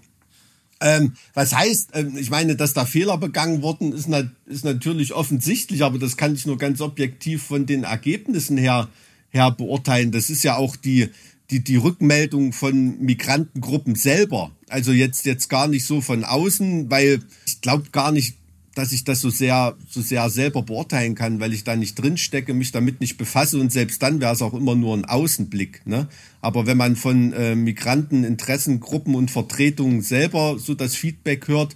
Ähm, 0.80 1.14
was 1.34 1.54
heißt, 1.54 1.90
ähm, 1.94 2.16
ich 2.16 2.30
meine, 2.30 2.54
dass 2.54 2.72
da 2.72 2.84
Fehler 2.84 3.18
begangen 3.18 3.62
worden 3.62 3.92
ist, 3.92 4.08
na, 4.08 4.30
ist 4.46 4.64
natürlich 4.64 5.12
offensichtlich, 5.12 5.82
aber 5.82 5.98
das 5.98 6.16
kann 6.16 6.34
ich 6.34 6.46
nur 6.46 6.56
ganz 6.56 6.80
objektiv 6.80 7.42
von 7.42 7.66
den 7.66 7.82
Ergebnissen 7.82 8.56
her, 8.56 8.88
her 9.30 9.50
beurteilen. 9.50 10.12
Das 10.12 10.30
ist 10.30 10.44
ja 10.44 10.56
auch 10.56 10.76
die, 10.76 11.08
die, 11.50 11.64
die 11.64 11.76
Rückmeldung 11.76 12.52
von 12.52 13.00
Migrantengruppen 13.00 13.96
selber. 13.96 14.52
Also 14.70 14.92
jetzt, 14.92 15.26
jetzt 15.26 15.48
gar 15.48 15.68
nicht 15.68 15.86
so 15.86 16.00
von 16.00 16.24
außen, 16.24 16.90
weil 16.90 17.20
ich 17.46 17.60
glaube 17.60 17.90
gar 17.90 18.12
nicht, 18.12 18.36
dass 18.74 18.92
ich 18.92 19.02
das 19.02 19.20
so 19.20 19.30
sehr, 19.30 19.76
so 19.88 20.00
sehr 20.00 20.30
selber 20.30 20.62
beurteilen 20.62 21.16
kann, 21.16 21.40
weil 21.40 21.52
ich 21.52 21.64
da 21.64 21.74
nicht 21.74 21.96
drinstecke, 21.96 22.54
mich 22.54 22.70
damit 22.70 23.00
nicht 23.00 23.16
befasse 23.16 23.58
und 23.58 23.72
selbst 23.72 24.00
dann 24.02 24.20
wäre 24.20 24.32
es 24.32 24.42
auch 24.42 24.54
immer 24.54 24.76
nur 24.76 24.96
ein 24.96 25.04
Außenblick. 25.04 25.84
Ne? 25.84 26.06
Aber 26.40 26.66
wenn 26.66 26.76
man 26.76 26.94
von 26.94 27.32
äh, 27.32 27.56
Migranten, 27.56 28.22
Interessengruppen 28.22 29.16
und 29.16 29.32
Vertretungen 29.32 30.00
selber 30.00 30.58
so 30.58 30.74
das 30.74 30.94
Feedback 30.94 31.48
hört, 31.48 31.74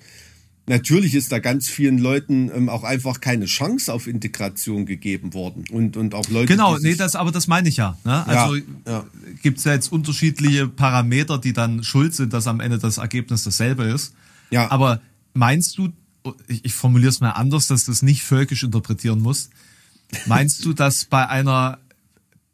natürlich 0.67 1.15
ist 1.15 1.33
da 1.33 1.39
ganz 1.39 1.69
vielen 1.69 1.99
Leuten 1.99 2.51
ähm, 2.55 2.69
auch 2.69 2.85
einfach 2.85 3.21
keine 3.21 3.47
Chance 3.47 3.93
auf 3.93 4.07
Integration 4.07 4.87
gegeben 4.87 5.35
worden. 5.35 5.65
Und, 5.71 5.97
und 5.97 6.15
auch 6.15 6.29
Leute. 6.29 6.47
Genau, 6.47 6.79
nee, 6.79 6.95
das, 6.95 7.17
aber 7.17 7.33
das 7.33 7.47
meine 7.47 7.69
ich 7.69 7.77
ja. 7.77 7.99
Ne? 8.05 8.27
Also 8.27 8.57
ja, 8.57 8.63
ja. 8.87 9.07
gibt 9.43 9.59
es 9.59 9.65
ja 9.65 9.73
jetzt 9.73 9.91
unterschiedliche 9.91 10.69
Parameter, 10.69 11.39
die 11.39 11.53
dann 11.53 11.83
schuld 11.83 12.15
sind, 12.15 12.33
dass 12.33 12.47
am 12.47 12.61
Ende 12.61 12.79
das 12.79 12.99
Ergebnis 12.99 13.45
dasselbe 13.45 13.85
ist. 13.85 14.15
Ja. 14.51 14.71
Aber 14.71 15.01
meinst 15.35 15.79
du, 15.79 15.91
ich, 16.47 16.65
ich 16.65 16.75
formuliere 16.75 17.11
es 17.11 17.21
mal 17.21 17.31
anders, 17.31 17.67
dass 17.67 17.87
du 17.87 17.93
es 17.93 18.03
nicht 18.03 18.23
völkisch 18.23 18.63
interpretieren 18.63 19.21
musst. 19.21 19.51
Meinst 20.27 20.65
du, 20.65 20.73
dass 20.73 21.07
bei 21.07 21.27
einer 21.29 21.79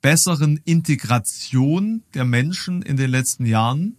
besseren 0.00 0.60
Integration 0.64 2.02
der 2.14 2.24
Menschen 2.24 2.82
in 2.82 2.96
den 2.96 3.10
letzten 3.10 3.46
Jahren 3.46 3.96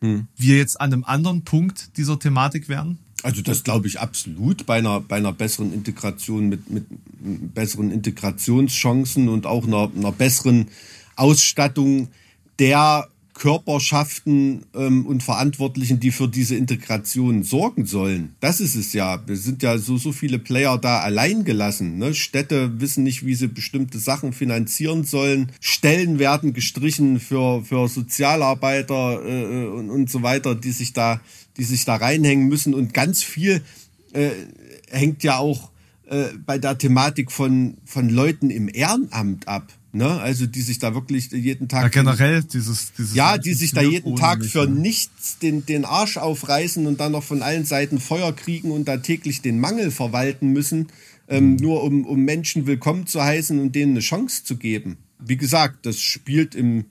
hm. 0.00 0.28
wir 0.36 0.58
jetzt 0.58 0.80
an 0.80 0.92
einem 0.92 1.04
anderen 1.04 1.42
Punkt 1.42 1.96
dieser 1.96 2.18
Thematik 2.18 2.68
wären? 2.68 2.98
Also 3.22 3.42
das 3.42 3.64
glaube 3.64 3.88
ich 3.88 3.98
absolut 3.98 4.64
bei 4.66 4.78
einer, 4.78 5.00
bei 5.00 5.16
einer 5.16 5.32
besseren 5.32 5.72
Integration 5.72 6.48
mit, 6.48 6.70
mit 6.70 6.86
besseren 7.54 7.90
Integrationschancen 7.90 9.28
und 9.28 9.44
auch 9.46 9.66
einer, 9.66 9.90
einer 9.94 10.12
besseren 10.12 10.68
Ausstattung 11.16 12.08
der 12.60 13.08
Körperschaften 13.38 14.66
ähm, 14.74 15.06
und 15.06 15.22
Verantwortlichen, 15.22 16.00
die 16.00 16.10
für 16.10 16.28
diese 16.28 16.56
Integration 16.56 17.44
sorgen 17.44 17.86
sollen. 17.86 18.34
Das 18.40 18.60
ist 18.60 18.74
es 18.74 18.92
ja. 18.92 19.22
Wir 19.26 19.36
sind 19.36 19.62
ja 19.62 19.78
so, 19.78 19.96
so 19.96 20.10
viele 20.12 20.38
Player 20.38 20.76
da 20.76 21.00
allein 21.00 21.44
gelassen. 21.44 21.98
Ne? 21.98 22.14
Städte 22.14 22.80
wissen 22.80 23.04
nicht, 23.04 23.24
wie 23.24 23.36
sie 23.36 23.46
bestimmte 23.46 24.00
Sachen 24.00 24.32
finanzieren 24.32 25.04
sollen. 25.04 25.52
Stellen 25.60 26.18
werden 26.18 26.52
gestrichen 26.52 27.20
für, 27.20 27.62
für 27.64 27.88
Sozialarbeiter 27.88 29.24
äh, 29.24 29.66
und, 29.66 29.90
und 29.90 30.10
so 30.10 30.22
weiter, 30.22 30.56
die 30.56 30.72
sich 30.72 30.92
da, 30.92 31.20
die 31.58 31.64
sich 31.64 31.84
da 31.84 31.96
reinhängen 31.96 32.48
müssen. 32.48 32.72
Und 32.72 32.94
ganz 32.94 33.22
viel 33.22 33.62
äh, 34.12 34.30
hängt 34.90 35.22
ja 35.22 35.38
auch 35.38 35.70
äh, 36.06 36.28
bei 36.46 36.58
der 36.58 36.78
Thematik 36.78 37.30
von, 37.30 37.76
von 37.84 38.08
Leuten 38.08 38.50
im 38.50 38.68
Ehrenamt 38.72 39.46
ab. 39.46 39.72
Ne? 39.92 40.20
Also 40.20 40.46
die 40.46 40.62
sich 40.62 40.78
da 40.78 40.94
wirklich 40.94 41.30
jeden 41.32 41.68
Tag. 41.68 41.82
Ja, 41.82 41.88
generell 41.88 42.42
dieses, 42.42 42.92
dieses 42.92 43.14
Ja, 43.14 43.38
die 43.38 43.54
sich 43.54 43.72
da 43.72 43.80
jeden 43.80 44.16
Tag 44.16 44.44
für 44.44 44.66
ne? 44.66 44.80
nichts 44.80 45.38
den, 45.38 45.64
den 45.66 45.84
Arsch 45.84 46.18
aufreißen 46.18 46.86
und 46.86 47.00
dann 47.00 47.12
noch 47.12 47.24
von 47.24 47.42
allen 47.42 47.64
Seiten 47.64 47.98
Feuer 47.98 48.34
kriegen 48.34 48.70
und 48.70 48.86
da 48.86 48.98
täglich 48.98 49.40
den 49.40 49.58
Mangel 49.58 49.90
verwalten 49.90 50.48
müssen, 50.48 50.88
ähm, 51.28 51.52
mhm. 51.52 51.56
nur 51.56 51.82
um, 51.82 52.04
um 52.04 52.22
Menschen 52.22 52.66
willkommen 52.66 53.06
zu 53.06 53.22
heißen 53.22 53.58
und 53.58 53.74
denen 53.74 53.92
eine 53.92 54.00
Chance 54.00 54.44
zu 54.44 54.56
geben. 54.56 54.98
Wie 55.18 55.36
gesagt, 55.36 55.86
das 55.86 55.98
spielt 56.00 56.54
im, 56.54 56.84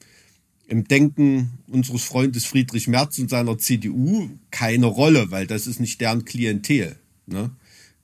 im 0.67 0.87
Denken 0.87 1.59
unseres 1.67 2.03
Freundes 2.03 2.45
Friedrich 2.45 2.87
Merz 2.87 3.17
und 3.19 3.29
seiner 3.29 3.57
CDU 3.57 4.29
keine 4.51 4.85
Rolle, 4.85 5.31
weil 5.31 5.47
das 5.47 5.65
ist 5.65 5.79
nicht 5.79 6.01
deren 6.01 6.25
Klientel. 6.25 6.97
Ne? 7.25 7.51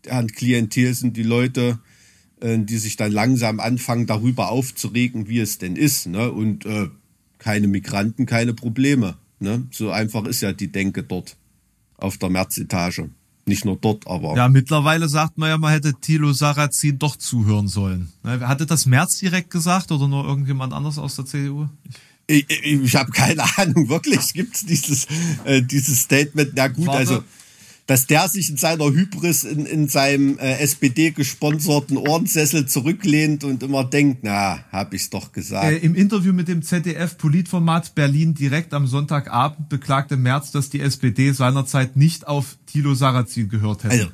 Deren 0.05 0.27
Klientel 0.27 0.93
sind 0.93 1.17
die 1.17 1.23
Leute, 1.23 1.79
äh, 2.39 2.57
die 2.59 2.77
sich 2.77 2.95
dann 2.95 3.11
langsam 3.11 3.59
anfangen, 3.59 4.07
darüber 4.07 4.49
aufzuregen, 4.49 5.27
wie 5.27 5.39
es 5.39 5.57
denn 5.57 5.75
ist. 5.75 6.07
Ne? 6.07 6.31
Und 6.31 6.65
äh, 6.65 6.89
keine 7.37 7.67
Migranten, 7.67 8.25
keine 8.25 8.53
Probleme. 8.53 9.17
Ne? 9.39 9.67
So 9.71 9.91
einfach 9.91 10.25
ist 10.25 10.41
ja 10.41 10.53
die 10.53 10.71
Denke 10.71 11.03
dort 11.03 11.35
auf 11.97 12.17
der 12.17 12.29
Märzetage. 12.29 13.09
Nicht 13.45 13.65
nur 13.65 13.75
dort, 13.75 14.07
aber. 14.07 14.37
Ja, 14.37 14.47
mittlerweile 14.47 15.09
sagt 15.09 15.37
man 15.37 15.49
ja, 15.49 15.57
man 15.57 15.73
hätte 15.73 15.93
Thilo 15.99 16.31
Sarrazin 16.31 16.97
doch 16.97 17.17
zuhören 17.17 17.67
sollen. 17.67 18.13
Ne, 18.23 18.39
hatte 18.47 18.65
das 18.65 18.85
Merz 18.85 19.17
direkt 19.19 19.49
gesagt 19.49 19.91
oder 19.91 20.07
nur 20.07 20.25
irgendjemand 20.25 20.71
anders 20.71 20.97
aus 20.97 21.17
der 21.17 21.25
CDU? 21.25 21.67
Ich, 21.83 21.95
ich, 22.27 22.45
ich 22.49 22.95
habe 22.95 23.11
keine 23.11 23.43
Ahnung, 23.57 23.89
wirklich 23.89 24.33
gibt 24.33 24.55
es 24.55 24.65
dieses, 24.65 25.07
äh, 25.45 25.61
dieses 25.61 26.01
Statement. 26.01 26.51
Na 26.55 26.67
gut, 26.67 26.87
Warte. 26.87 26.99
also 26.99 27.23
dass 27.85 28.07
der 28.07 28.29
sich 28.29 28.49
in 28.49 28.57
seiner 28.57 28.85
Hybris 28.85 29.43
in, 29.43 29.65
in 29.65 29.87
seinem 29.89 30.37
äh, 30.37 30.59
SPD-gesponserten 30.59 31.97
Ohrensessel 31.97 32.65
zurücklehnt 32.65 33.43
und 33.43 33.61
immer 33.61 33.83
denkt, 33.83 34.19
na, 34.23 34.63
hab 34.71 34.93
ich's 34.93 35.09
doch 35.09 35.33
gesagt. 35.33 35.65
Äh, 35.65 35.77
Im 35.77 35.93
Interview 35.93 36.31
mit 36.31 36.47
dem 36.47 36.61
ZDF-Politformat 36.61 37.93
Berlin 37.93 38.33
direkt 38.35 38.73
am 38.73 38.87
Sonntagabend 38.87 39.67
beklagte 39.67 40.15
Merz, 40.15 40.51
dass 40.51 40.69
die 40.69 40.79
SPD 40.79 41.33
seinerzeit 41.33 41.97
nicht 41.97 42.25
auf 42.25 42.57
Thilo 42.67 42.95
Sarrazin 42.95 43.49
gehört 43.49 43.83
hätte. 43.83 44.11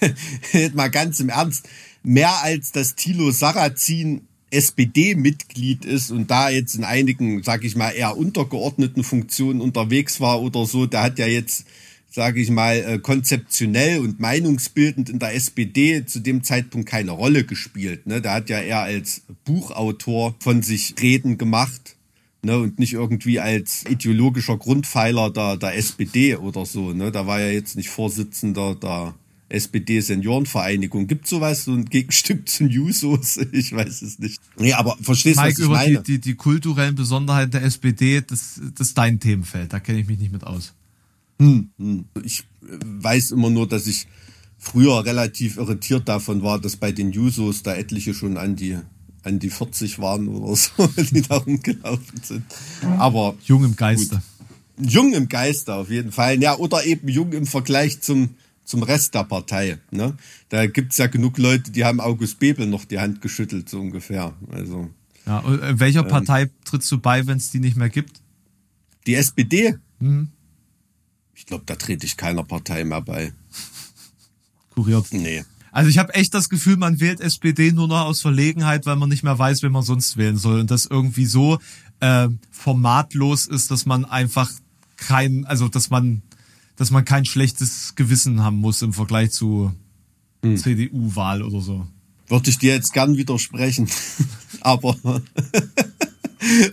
Also, 0.00 0.70
mal 0.74 0.90
ganz 0.90 1.20
im 1.20 1.28
Ernst, 1.28 1.68
mehr 2.02 2.42
als 2.42 2.72
das 2.72 2.96
Thilo 2.96 3.30
Sarrazin 3.30 4.22
SPD-Mitglied 4.52 5.84
ist 5.84 6.10
und 6.10 6.30
da 6.30 6.50
jetzt 6.50 6.74
in 6.74 6.84
einigen, 6.84 7.42
sag 7.42 7.64
ich 7.64 7.74
mal, 7.74 7.90
eher 7.90 8.16
untergeordneten 8.16 9.02
Funktionen 9.02 9.60
unterwegs 9.60 10.20
war 10.20 10.40
oder 10.42 10.66
so, 10.66 10.86
der 10.86 11.02
hat 11.02 11.18
ja 11.18 11.26
jetzt 11.26 11.66
sage 12.14 12.40
ich 12.40 12.50
mal, 12.50 12.76
äh, 12.76 12.98
konzeptionell 12.98 13.98
und 14.00 14.20
meinungsbildend 14.20 15.08
in 15.08 15.18
der 15.18 15.34
SPD 15.34 16.04
zu 16.04 16.20
dem 16.20 16.42
Zeitpunkt 16.44 16.88
keine 16.88 17.12
Rolle 17.12 17.44
gespielt. 17.44 18.06
Ne? 18.06 18.20
Der 18.20 18.34
hat 18.34 18.50
ja 18.50 18.60
eher 18.60 18.82
als 18.82 19.22
Buchautor 19.44 20.34
von 20.38 20.62
sich 20.62 20.94
Reden 21.00 21.38
gemacht 21.38 21.96
ne? 22.42 22.58
und 22.58 22.78
nicht 22.78 22.92
irgendwie 22.92 23.40
als 23.40 23.84
ideologischer 23.88 24.58
Grundpfeiler 24.58 25.30
der, 25.30 25.56
der 25.56 25.76
SPD 25.76 26.36
oder 26.36 26.66
so. 26.66 26.92
Ne? 26.92 27.10
Da 27.12 27.26
war 27.26 27.40
ja 27.40 27.48
jetzt 27.48 27.76
nicht 27.76 27.88
Vorsitzender 27.88 28.74
der 28.74 29.14
SPD-Seniorenvereinigung. 29.52 31.06
Gibt 31.06 31.26
sowas, 31.26 31.64
so 31.64 31.72
ein 31.72 31.84
Gegenstück 31.84 32.48
zu 32.48 32.64
Newsos? 32.64 33.38
Ich 33.52 33.72
weiß 33.72 34.02
es 34.02 34.18
nicht. 34.18 34.40
Nee, 34.58 34.72
aber 34.72 34.96
verstehst 35.00 35.38
du, 35.38 35.42
was 35.42 35.58
ich 35.58 35.64
über 35.64 35.74
meine? 35.74 36.02
Die, 36.02 36.14
die, 36.14 36.20
die 36.20 36.34
kulturellen 36.34 36.94
Besonderheiten 36.94 37.52
der 37.52 37.62
SPD, 37.62 38.20
das, 38.20 38.60
das 38.74 38.88
ist 38.88 38.98
dein 38.98 39.20
Themenfeld. 39.20 39.72
Da 39.72 39.80
kenne 39.80 40.00
ich 40.00 40.06
mich 40.06 40.18
nicht 40.18 40.32
mit 40.32 40.44
aus. 40.44 40.74
Hm, 41.38 41.70
hm. 41.78 42.04
Ich 42.24 42.44
weiß 42.60 43.32
immer 43.32 43.50
nur, 43.50 43.68
dass 43.68 43.86
ich 43.86 44.06
früher 44.58 45.04
relativ 45.04 45.56
irritiert 45.56 46.08
davon 46.08 46.42
war, 46.42 46.60
dass 46.60 46.76
bei 46.76 46.92
den 46.92 47.12
Jusos 47.12 47.62
da 47.62 47.74
etliche 47.74 48.14
schon 48.14 48.36
an 48.36 48.56
die 48.56 48.78
an 49.24 49.38
die 49.38 49.50
40 49.50 49.98
waren 49.98 50.28
oder 50.28 50.56
so, 50.56 50.86
die 50.96 51.22
da 51.22 51.36
rumgelaufen 51.36 52.20
sind. 52.22 52.44
Aber 52.98 53.34
jung 53.44 53.64
im 53.64 53.76
Geiste. 53.76 54.16
Gut. 54.76 54.90
Jung 54.90 55.12
im 55.12 55.28
Geiste 55.28 55.74
auf 55.74 55.90
jeden 55.90 56.12
Fall. 56.12 56.40
Ja, 56.42 56.56
oder 56.56 56.84
eben 56.84 57.08
jung 57.08 57.32
im 57.32 57.46
Vergleich 57.46 58.00
zum 58.00 58.30
zum 58.64 58.82
Rest 58.82 59.14
der 59.14 59.24
Partei. 59.24 59.78
Ne? 59.90 60.16
Da 60.48 60.66
gibt's 60.66 60.98
ja 60.98 61.06
genug 61.06 61.38
Leute, 61.38 61.70
die 61.70 61.84
haben 61.84 62.00
August 62.00 62.38
Bebel 62.38 62.66
noch 62.66 62.84
die 62.84 62.98
Hand 62.98 63.20
geschüttelt, 63.20 63.68
so 63.68 63.80
ungefähr. 63.80 64.34
Also, 64.50 64.90
ja, 65.26 65.38
und 65.38 65.62
äh, 65.62 65.78
welcher 65.78 66.00
ähm, 66.00 66.08
Partei 66.08 66.50
trittst 66.64 66.90
du 66.90 66.98
bei, 66.98 67.26
wenn 67.26 67.38
es 67.38 67.50
die 67.50 67.60
nicht 67.60 67.76
mehr 67.76 67.88
gibt? 67.88 68.20
Die 69.06 69.14
SPD. 69.14 69.76
Mhm. 70.00 70.28
Ich 71.34 71.46
glaube, 71.46 71.64
da 71.66 71.74
trete 71.74 72.06
ich 72.06 72.16
keiner 72.16 72.44
Partei 72.44 72.84
mehr 72.84 73.00
bei. 73.00 73.32
Kuriert. 74.70 75.06
Nee. 75.12 75.44
Also 75.70 75.88
ich 75.88 75.98
habe 75.98 76.14
echt 76.14 76.34
das 76.34 76.48
Gefühl, 76.50 76.76
man 76.76 77.00
wählt 77.00 77.20
SPD 77.20 77.72
nur 77.72 77.88
noch 77.88 78.02
aus 78.02 78.20
Verlegenheit, 78.20 78.84
weil 78.84 78.96
man 78.96 79.08
nicht 79.08 79.22
mehr 79.22 79.38
weiß, 79.38 79.62
wen 79.62 79.72
man 79.72 79.82
sonst 79.82 80.16
wählen 80.18 80.36
soll. 80.36 80.60
Und 80.60 80.70
das 80.70 80.84
irgendwie 80.84 81.24
so 81.24 81.58
äh, 82.00 82.28
formatlos 82.50 83.46
ist, 83.46 83.70
dass 83.70 83.86
man 83.86 84.04
einfach 84.04 84.50
kein, 84.96 85.46
also 85.46 85.68
dass 85.68 85.88
man, 85.88 86.22
dass 86.76 86.90
man 86.90 87.04
kein 87.04 87.24
schlechtes 87.24 87.94
Gewissen 87.94 88.42
haben 88.42 88.56
muss 88.56 88.82
im 88.82 88.92
Vergleich 88.92 89.30
zu 89.30 89.72
hm. 90.44 90.56
CDU-Wahl 90.56 91.42
oder 91.42 91.60
so. 91.60 91.86
Würde 92.28 92.50
ich 92.50 92.58
dir 92.58 92.74
jetzt 92.74 92.92
gern 92.92 93.16
widersprechen. 93.16 93.88
Aber 94.60 94.96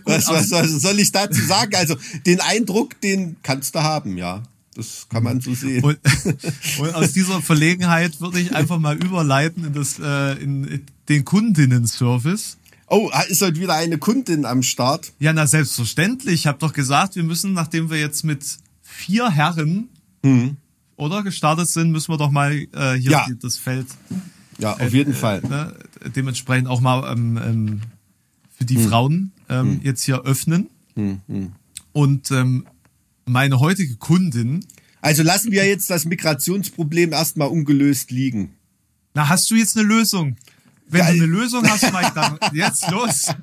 was, 0.04 0.28
was, 0.28 0.50
was 0.50 0.70
soll 0.70 0.98
ich 1.00 1.12
dazu 1.12 1.40
sagen? 1.40 1.74
Also 1.74 1.96
den 2.26 2.40
Eindruck, 2.40 3.00
den 3.00 3.36
kannst 3.42 3.74
du 3.74 3.82
haben, 3.82 4.16
ja. 4.16 4.42
Das 4.74 5.06
kann 5.08 5.24
man 5.24 5.40
so 5.40 5.52
sehen. 5.54 5.82
Und, 5.82 5.98
und 6.78 6.94
aus 6.94 7.12
dieser 7.12 7.42
Verlegenheit 7.42 8.20
würde 8.20 8.40
ich 8.40 8.54
einfach 8.54 8.78
mal 8.78 8.96
überleiten 8.96 9.64
in, 9.64 9.74
das, 9.74 9.98
äh, 9.98 10.42
in 10.42 10.86
den 11.08 11.24
Kundinnen-Service. 11.24 12.56
Oh, 12.86 13.10
ist 13.28 13.42
heute 13.42 13.60
wieder 13.60 13.74
eine 13.74 13.98
Kundin 13.98 14.44
am 14.44 14.62
Start? 14.62 15.12
Ja, 15.18 15.32
na 15.32 15.46
selbstverständlich. 15.46 16.34
Ich 16.34 16.46
habe 16.46 16.58
doch 16.58 16.72
gesagt, 16.72 17.16
wir 17.16 17.22
müssen, 17.22 17.52
nachdem 17.52 17.90
wir 17.90 17.98
jetzt 17.98 18.24
mit 18.24 18.58
vier 18.90 19.30
Herren 19.30 19.88
hm. 20.24 20.56
oder 20.96 21.22
gestartet 21.22 21.68
sind, 21.68 21.92
müssen 21.92 22.12
wir 22.12 22.18
doch 22.18 22.30
mal 22.30 22.52
äh, 22.52 22.94
hier 22.94 23.10
ja. 23.10 23.26
das 23.40 23.56
Feld. 23.56 23.86
Ja, 24.58 24.74
auf 24.74 24.92
jeden 24.92 25.12
äh, 25.12 25.16
Fall. 25.16 25.40
Ne, 25.42 25.74
dementsprechend 26.14 26.68
auch 26.68 26.80
mal 26.80 27.10
ähm, 27.12 27.38
ähm, 27.42 27.80
für 28.56 28.64
die 28.64 28.76
hm. 28.76 28.88
Frauen 28.88 29.32
ähm, 29.48 29.66
hm. 29.66 29.80
jetzt 29.82 30.02
hier 30.02 30.22
öffnen. 30.22 30.68
Hm, 30.94 31.20
hm. 31.26 31.52
Und 31.92 32.30
ähm, 32.30 32.66
meine 33.24 33.60
heutige 33.60 33.96
Kundin. 33.96 34.64
Also 35.00 35.22
lassen 35.22 35.50
wir 35.50 35.66
jetzt 35.66 35.88
das 35.88 36.04
Migrationsproblem 36.04 37.12
erstmal 37.12 37.48
ungelöst 37.48 38.10
liegen. 38.10 38.50
Na, 39.14 39.28
hast 39.28 39.50
du 39.50 39.54
jetzt 39.54 39.78
eine 39.78 39.86
Lösung? 39.86 40.36
Wenn 40.90 41.00
Geil. 41.02 41.18
du 41.18 41.24
eine 41.24 41.32
Lösung 41.32 41.68
hast, 41.68 41.92
Mike, 41.92 42.12
dann 42.14 42.38
jetzt 42.52 42.90
los. 42.90 43.28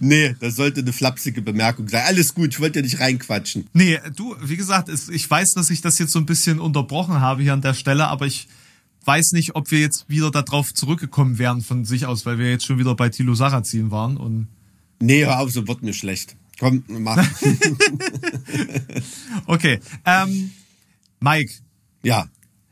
Nee, 0.00 0.36
das 0.38 0.54
sollte 0.54 0.80
eine 0.80 0.92
flapsige 0.92 1.42
Bemerkung 1.42 1.88
sein. 1.88 2.04
Alles 2.06 2.32
gut, 2.32 2.50
ich 2.50 2.60
wollte 2.60 2.78
ja 2.78 2.84
nicht 2.84 3.00
reinquatschen. 3.00 3.66
Nee, 3.72 3.98
du, 4.14 4.36
wie 4.40 4.56
gesagt, 4.56 4.88
ich 4.88 5.28
weiß, 5.28 5.54
dass 5.54 5.70
ich 5.70 5.80
das 5.80 5.98
jetzt 5.98 6.12
so 6.12 6.20
ein 6.20 6.26
bisschen 6.26 6.60
unterbrochen 6.60 7.20
habe 7.20 7.42
hier 7.42 7.52
an 7.54 7.60
der 7.60 7.74
Stelle, 7.74 8.06
aber 8.06 8.26
ich 8.26 8.46
weiß 9.04 9.32
nicht, 9.32 9.56
ob 9.56 9.70
wir 9.72 9.80
jetzt 9.80 10.08
wieder 10.08 10.30
darauf 10.30 10.72
zurückgekommen 10.72 11.38
wären 11.38 11.60
von 11.60 11.84
sich 11.84 12.06
aus, 12.06 12.24
weil 12.24 12.38
wir 12.38 12.50
jetzt 12.50 12.66
schon 12.66 12.78
wieder 12.78 12.94
bei 12.94 13.08
Tilo 13.08 13.34
Sarrazin 13.34 13.90
waren 13.90 14.16
und 14.16 14.46
Nee, 15.00 15.24
hör 15.24 15.40
auf, 15.40 15.50
so 15.50 15.66
wird 15.66 15.82
mir 15.82 15.92
schlecht. 15.92 16.36
Komm, 16.58 16.82
mach. 16.88 17.16
okay. 19.46 19.78
Ähm, 20.04 20.50
Mike, 21.20 21.52
ja. 22.02 22.26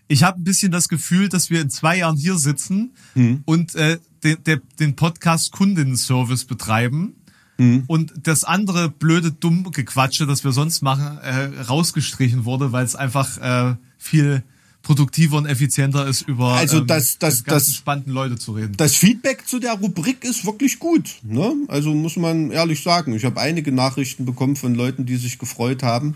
Ich 0.08 0.22
habe 0.22 0.40
ein 0.40 0.44
bisschen 0.44 0.72
das 0.72 0.88
Gefühl, 0.88 1.28
dass 1.28 1.50
wir 1.50 1.60
in 1.60 1.70
zwei 1.70 1.98
Jahren 1.98 2.16
hier 2.16 2.36
sitzen 2.38 2.92
Hm. 3.14 3.42
und 3.44 3.74
äh, 3.74 3.98
den, 4.24 4.42
der, 4.44 4.60
den 4.78 4.96
Podcast 4.96 5.52
Kundenservice 5.52 6.44
betreiben 6.44 7.14
Hm. 7.58 7.84
und 7.86 8.12
das 8.24 8.44
andere 8.44 8.90
blöde 8.90 9.32
dumm 9.32 9.70
Gequatsche, 9.72 10.26
das 10.26 10.44
wir 10.44 10.52
sonst 10.52 10.82
machen, 10.82 11.18
äh, 11.18 11.62
rausgestrichen 11.62 12.44
wurde, 12.44 12.70
weil 12.72 12.84
es 12.84 12.94
einfach 12.94 13.38
äh, 13.38 13.76
viel 13.98 14.42
produktiver 14.82 15.38
und 15.38 15.46
effizienter 15.46 16.06
ist, 16.06 16.22
über 16.22 16.52
Also 16.52 16.78
ähm, 16.78 16.86
das- 16.86 17.18
das- 17.18 17.42
ganzen 17.42 17.70
das- 17.70 17.74
spannenden 17.74 18.12
Leute 18.12 18.36
zu 18.36 18.52
reden. 18.52 18.74
Das 18.76 18.94
Feedback 18.94 19.44
zu 19.48 19.58
der 19.58 19.72
Rubrik 19.72 20.22
ist 20.22 20.44
wirklich 20.46 20.78
gut. 20.78 21.16
Ne? 21.22 21.52
Also 21.66 21.92
muss 21.94 22.14
man 22.16 22.52
ehrlich 22.52 22.82
sagen. 22.84 23.12
Ich 23.14 23.24
habe 23.24 23.40
einige 23.40 23.72
Nachrichten 23.72 24.24
bekommen 24.26 24.54
von 24.54 24.74
Leuten, 24.76 25.04
die 25.06 25.16
sich 25.16 25.38
gefreut 25.38 25.82
haben, 25.82 26.14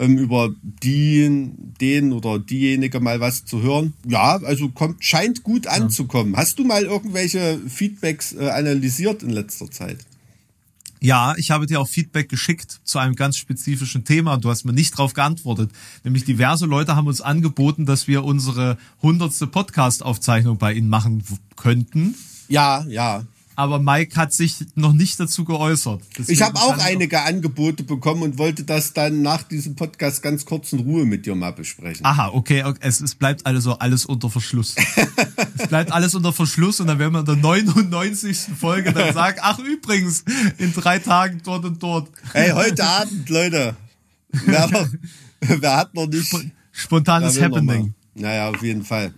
ähm, 0.00 0.18
über 0.18 0.52
den, 0.62 1.74
den 1.80 2.12
oder 2.12 2.38
diejenige 2.38 2.98
mal 3.00 3.20
was 3.20 3.44
zu 3.44 3.62
hören. 3.62 3.92
Ja, 4.06 4.40
also 4.42 4.70
kommt, 4.70 5.04
scheint 5.04 5.44
gut 5.44 5.66
anzukommen. 5.66 6.36
Hast 6.36 6.58
du 6.58 6.64
mal 6.64 6.84
irgendwelche 6.84 7.60
Feedbacks 7.68 8.32
äh, 8.32 8.48
analysiert 8.48 9.22
in 9.22 9.30
letzter 9.30 9.70
Zeit? 9.70 9.98
Ja, 11.02 11.34
ich 11.36 11.50
habe 11.50 11.66
dir 11.66 11.80
auch 11.80 11.88
Feedback 11.88 12.28
geschickt 12.28 12.80
zu 12.84 12.98
einem 12.98 13.14
ganz 13.14 13.36
spezifischen 13.38 14.04
Thema. 14.04 14.36
Du 14.36 14.50
hast 14.50 14.64
mir 14.64 14.72
nicht 14.72 14.92
darauf 14.92 15.14
geantwortet. 15.14 15.70
Nämlich 16.04 16.24
diverse 16.24 16.66
Leute 16.66 16.94
haben 16.94 17.06
uns 17.06 17.22
angeboten, 17.22 17.86
dass 17.86 18.06
wir 18.06 18.24
unsere 18.24 18.76
hundertste 19.00 19.46
Podcast-Aufzeichnung 19.46 20.58
bei 20.58 20.74
ihnen 20.74 20.90
machen 20.90 21.22
könnten. 21.56 22.14
Ja, 22.48 22.84
ja. 22.86 23.24
Aber 23.60 23.78
Mike 23.78 24.16
hat 24.16 24.32
sich 24.32 24.56
noch 24.74 24.94
nicht 24.94 25.20
dazu 25.20 25.44
geäußert. 25.44 26.00
Ich 26.12 26.16
Deswegen 26.16 26.40
habe 26.44 26.60
auch 26.60 26.78
einige 26.78 27.20
Angebote 27.24 27.82
bekommen 27.82 28.22
und 28.22 28.38
wollte 28.38 28.64
das 28.64 28.94
dann 28.94 29.20
nach 29.20 29.42
diesem 29.42 29.76
Podcast 29.76 30.22
ganz 30.22 30.46
kurz 30.46 30.72
in 30.72 30.78
Ruhe 30.78 31.04
mit 31.04 31.26
dir 31.26 31.34
mal 31.34 31.52
besprechen. 31.52 32.06
Aha, 32.06 32.30
okay, 32.32 32.64
okay. 32.64 32.78
Es, 32.80 33.02
es 33.02 33.14
bleibt 33.14 33.44
also 33.44 33.78
alles 33.78 34.06
unter 34.06 34.30
Verschluss. 34.30 34.76
es 35.58 35.68
bleibt 35.68 35.92
alles 35.92 36.14
unter 36.14 36.32
Verschluss 36.32 36.80
und 36.80 36.86
dann 36.86 36.98
werden 36.98 37.12
wir 37.12 37.20
in 37.20 37.26
der 37.26 37.36
99. 37.36 38.38
Folge 38.58 38.94
dann 38.94 39.12
sagen, 39.12 39.36
ach 39.42 39.58
übrigens, 39.58 40.24
in 40.56 40.72
drei 40.72 40.98
Tagen 40.98 41.42
dort 41.44 41.66
und 41.66 41.82
dort. 41.82 42.08
Hey, 42.32 42.52
heute 42.52 42.82
Abend, 42.82 43.28
Leute. 43.28 43.76
Wer, 44.46 44.68
noch, 44.70 44.88
wer 45.40 45.76
hat 45.76 45.92
noch 45.92 46.06
nicht. 46.06 46.34
Spontanes 46.72 47.38
Happening. 47.38 47.92
Naja, 48.14 48.48
auf 48.48 48.62
jeden 48.62 48.86
Fall. 48.86 49.12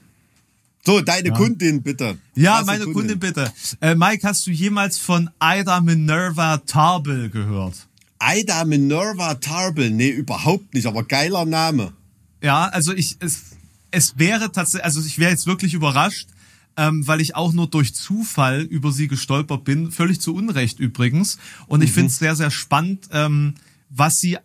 So, 0.85 1.01
deine 1.01 1.30
Kundin 1.30 1.83
bitte. 1.83 2.18
Ja, 2.35 2.57
Krasse 2.57 2.66
meine 2.66 2.85
Kundin, 2.87 3.20
bitte. 3.20 3.53
Äh, 3.80 3.95
Mike, 3.95 4.26
hast 4.26 4.47
du 4.47 4.51
jemals 4.51 4.99
von 4.99 5.30
Ida 5.41 5.80
Minerva 5.80 6.59
Tarbell 6.59 7.30
gehört? 7.30 7.87
Ida 8.20 8.64
Minerva 8.64 9.35
Tarbell. 9.35 9.91
Nee, 9.91 10.11
überhaupt 10.11 10.74
nicht, 10.74 10.87
aber 10.87 11.05
geiler 11.05 11.45
Name. 11.45 11.93
Ja, 12.43 12.66
also 12.66 12.93
ich, 12.93 13.16
es, 13.20 13.53
es 13.93 14.18
wäre 14.18 14.51
tatsächlich, 14.51 14.85
also 14.85 15.01
ich 15.01 15.18
wäre 15.20 15.30
jetzt 15.30 15.47
wirklich 15.47 15.74
überrascht, 15.74 16.28
ähm, 16.76 17.07
weil 17.07 17.20
ich 17.20 17.37
auch 17.37 17.53
nur 17.53 17.68
durch 17.68 17.95
Zufall 17.95 18.62
über 18.62 18.91
sie 18.91 19.07
gestolpert 19.07 19.62
bin, 19.62 19.93
völlig 19.93 20.20
zu 20.20 20.35
Unrecht 20.35 20.80
übrigens. 20.80 21.39
Und 21.68 21.83
ich 21.83 21.93
finde 21.93 22.09
es 22.09 22.18
sehr, 22.18 22.35
sehr 22.35 22.51
spannend, 22.51 23.09
ähm, 23.12 23.55
was 23.89 24.18
sie 24.18 24.39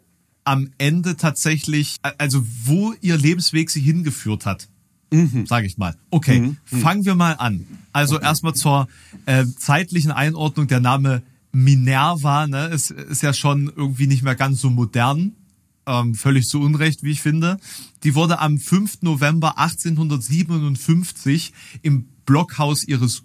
am 0.44 0.70
Ende 0.78 1.18
tatsächlich, 1.18 1.98
also 2.20 2.46
wo 2.64 2.94
ihr 3.02 3.18
Lebensweg 3.18 3.72
sie 3.72 3.82
hingeführt 3.82 4.46
hat. 4.46 4.68
Sage 5.48 5.68
ich 5.68 5.78
mal. 5.78 5.96
Okay, 6.10 6.56
fangen 6.66 7.06
wir 7.06 7.16
mal 7.16 7.34
an. 7.34 7.66
Also 7.94 8.20
erstmal 8.20 8.56
zur 8.56 8.88
äh, 9.26 9.46
zeitlichen 9.58 10.12
Einordnung. 10.12 10.68
Der 10.68 10.80
Name 10.80 11.22
Minerva 11.52 12.48
ne, 12.48 12.68
ist, 12.68 12.92
ist 12.92 13.24
ja 13.24 13.34
schon 13.34 13.72
irgendwie 13.76 14.08
nicht 14.08 14.24
mehr 14.24 14.36
ganz 14.36 14.62
so 14.62 14.70
modern 14.70 15.34
ähm, 15.88 16.14
völlig 16.14 16.48
zu 16.48 16.62
Unrecht, 16.62 17.04
wie 17.04 17.12
ich 17.12 17.22
finde. 17.22 17.58
Die 18.04 18.14
wurde 18.14 18.40
am 18.40 18.60
5. 18.60 19.02
November 19.02 19.58
1857 19.58 21.54
im 21.82 22.10
Blockhaus 22.26 22.84
ihres 22.84 23.24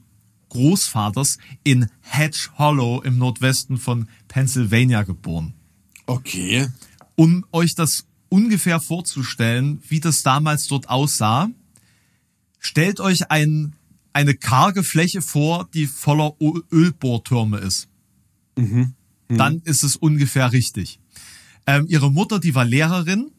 Großvaters 0.48 1.38
in 1.64 1.88
Hedge 2.00 2.50
Hollow 2.58 3.02
im 3.02 3.18
Nordwesten 3.18 3.78
von 3.78 4.08
Pennsylvania 4.28 5.02
geboren. 5.02 5.54
Okay. 6.06 6.68
Um 7.16 7.44
euch 7.52 7.74
das 7.74 8.06
ungefähr 8.28 8.80
vorzustellen, 8.80 9.82
wie 9.88 10.00
das 10.00 10.22
damals 10.22 10.66
dort 10.68 10.88
aussah, 10.88 11.48
stellt 12.62 13.00
euch 13.00 13.30
ein, 13.30 13.74
eine 14.14 14.34
karge 14.34 14.82
Fläche 14.82 15.20
vor, 15.20 15.68
die 15.74 15.86
voller 15.86 16.32
Ölbohrtürme 16.72 17.58
ist. 17.58 17.88
Dann 19.36 19.60
ist 19.64 19.82
es 19.82 19.96
ungefähr 19.96 20.52
richtig. 20.52 20.98
Ähm, 21.66 21.86
ihre 21.88 22.10
Mutter, 22.10 22.38
die 22.38 22.54
war 22.54 22.64
Lehrerin 22.64 23.30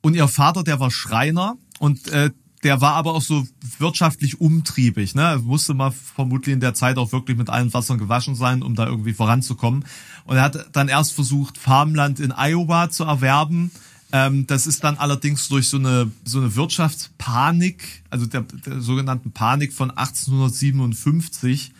und 0.00 0.14
ihr 0.14 0.28
Vater, 0.28 0.64
der 0.64 0.80
war 0.80 0.90
Schreiner 0.90 1.56
und 1.78 2.08
äh, 2.08 2.30
der 2.62 2.80
war 2.80 2.94
aber 2.94 3.14
auch 3.14 3.22
so 3.22 3.46
wirtschaftlich 3.78 4.40
umtriebig. 4.40 5.14
Ne? 5.14 5.22
Er 5.22 5.38
musste 5.38 5.74
mal 5.74 5.90
vermutlich 5.90 6.52
in 6.52 6.60
der 6.60 6.74
Zeit 6.74 6.96
auch 6.96 7.10
wirklich 7.12 7.36
mit 7.36 7.50
allen 7.50 7.72
Wassern 7.74 7.98
gewaschen 7.98 8.36
sein, 8.36 8.62
um 8.62 8.74
da 8.74 8.86
irgendwie 8.86 9.14
voranzukommen. 9.14 9.84
Und 10.24 10.36
er 10.36 10.42
hat 10.42 10.68
dann 10.72 10.88
erst 10.88 11.12
versucht, 11.12 11.58
Farmland 11.58 12.20
in 12.20 12.32
Iowa 12.32 12.88
zu 12.88 13.04
erwerben. 13.04 13.72
Ähm, 14.12 14.46
das 14.46 14.66
ist 14.66 14.84
dann 14.84 14.96
allerdings 14.96 15.48
durch 15.48 15.68
so 15.68 15.78
eine 15.78 16.10
so 16.24 16.38
eine 16.38 16.54
Wirtschaftspanik, 16.54 18.02
also 18.10 18.26
der, 18.26 18.42
der 18.42 18.80
sogenannten 18.80 19.32
Panik 19.32 19.72
von 19.72 19.90
1857 19.90 21.72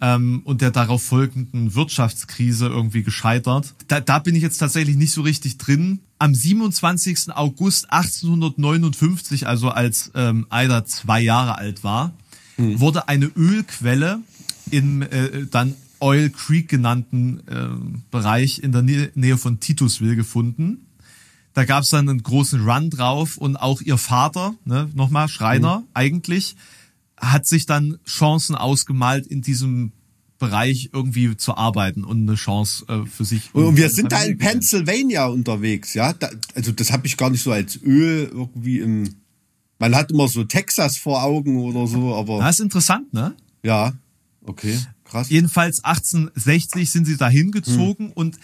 ähm, 0.00 0.42
und 0.44 0.60
der 0.60 0.70
darauf 0.70 1.02
folgenden 1.02 1.74
Wirtschaftskrise 1.74 2.66
irgendwie 2.66 3.02
gescheitert. 3.02 3.74
Da, 3.88 4.00
da 4.00 4.18
bin 4.18 4.34
ich 4.34 4.42
jetzt 4.42 4.58
tatsächlich 4.58 4.96
nicht 4.96 5.12
so 5.12 5.22
richtig 5.22 5.58
drin. 5.58 6.00
Am 6.18 6.34
27. 6.34 7.34
August 7.34 7.92
1859, 7.92 9.46
also 9.46 9.68
als 9.70 10.10
ähm, 10.14 10.46
Ida 10.52 10.84
zwei 10.84 11.20
Jahre 11.20 11.58
alt 11.58 11.84
war, 11.84 12.14
wurde 12.56 13.08
eine 13.08 13.26
Ölquelle 13.26 14.20
im 14.70 15.02
äh, 15.02 15.46
dann 15.50 15.74
Oil 16.00 16.30
Creek 16.30 16.68
genannten 16.68 17.40
äh, 17.46 17.68
Bereich 18.10 18.62
in 18.62 18.72
der 18.72 18.82
Nähe 18.82 19.38
von 19.38 19.60
Titusville 19.60 20.16
gefunden. 20.16 20.85
Da 21.56 21.64
gab 21.64 21.84
es 21.84 21.88
dann 21.88 22.06
einen 22.06 22.22
großen 22.22 22.68
Run 22.68 22.90
drauf 22.90 23.38
und 23.38 23.56
auch 23.56 23.80
ihr 23.80 23.96
Vater, 23.96 24.54
ne, 24.66 24.90
nochmal 24.92 25.26
Schreiner 25.26 25.84
eigentlich, 25.94 26.54
hat 27.16 27.46
sich 27.46 27.64
dann 27.64 27.98
Chancen 28.06 28.54
ausgemalt, 28.54 29.26
in 29.26 29.40
diesem 29.40 29.92
Bereich 30.38 30.90
irgendwie 30.92 31.34
zu 31.38 31.56
arbeiten 31.56 32.04
und 32.04 32.28
eine 32.28 32.34
Chance 32.34 32.84
äh, 32.88 33.06
für 33.06 33.24
sich. 33.24 33.54
Und 33.54 33.78
wir 33.78 33.88
seine 33.88 33.94
sind 33.94 34.12
da 34.12 34.22
in. 34.24 34.36
Pennsylvania 34.36 35.24
unterwegs, 35.28 35.94
ja. 35.94 36.12
Da, 36.12 36.28
also 36.54 36.72
das 36.72 36.92
habe 36.92 37.06
ich 37.06 37.16
gar 37.16 37.30
nicht 37.30 37.42
so 37.42 37.52
als 37.52 37.80
Öl 37.82 38.28
irgendwie 38.30 38.80
im. 38.80 39.14
Man 39.78 39.94
hat 39.94 40.10
immer 40.10 40.28
so 40.28 40.44
Texas 40.44 40.98
vor 40.98 41.22
Augen 41.22 41.56
oder 41.56 41.86
so, 41.86 42.14
aber 42.14 42.40
Das 42.40 42.56
ist 42.56 42.64
interessant, 42.64 43.14
ne? 43.14 43.34
ja, 43.62 43.94
okay, 44.44 44.78
krass. 45.04 45.30
Jedenfalls 45.30 45.82
1860 45.82 46.90
sind 46.90 47.06
sie 47.06 47.16
dahin 47.16 47.50
gezogen 47.50 48.12
und 48.12 48.38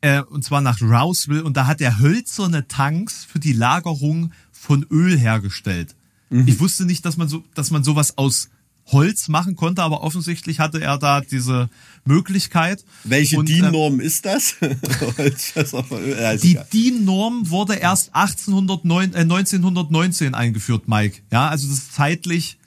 äh, 0.00 0.22
und 0.22 0.44
zwar 0.44 0.60
nach 0.60 0.80
Rouseville 0.80 1.44
und 1.44 1.56
da 1.56 1.66
hat 1.66 1.80
er 1.80 1.98
hölzerne 1.98 2.68
Tanks 2.68 3.24
für 3.24 3.38
die 3.38 3.52
Lagerung 3.52 4.32
von 4.52 4.86
Öl 4.90 5.18
hergestellt. 5.18 5.94
Ich 6.28 6.58
wusste 6.58 6.84
nicht, 6.86 7.04
dass 7.04 7.16
man 7.16 7.28
so, 7.28 7.44
dass 7.54 7.70
man 7.70 7.84
sowas 7.84 8.18
aus 8.18 8.48
Holz 8.86 9.28
machen 9.28 9.56
konnte, 9.56 9.82
aber 9.82 10.02
offensichtlich 10.02 10.60
hatte 10.60 10.80
er 10.80 10.98
da 10.98 11.20
diese 11.20 11.68
Möglichkeit. 12.04 12.84
Welche 13.04 13.38
Und, 13.38 13.50
äh, 13.50 13.54
DIN-Norm 13.54 14.00
ist 14.00 14.24
das? 14.24 14.54
Die. 16.42 16.58
DIN-Norm 16.72 17.50
wurde 17.50 17.74
erst 17.74 18.14
1809, 18.14 19.14
äh, 19.14 19.18
1919 19.18 20.34
eingeführt, 20.34 20.88
Mike. 20.88 21.22
Ja, 21.32 21.48
also 21.48 21.68
das 21.68 21.78
ist 21.78 21.94
zeitlich 21.94 22.58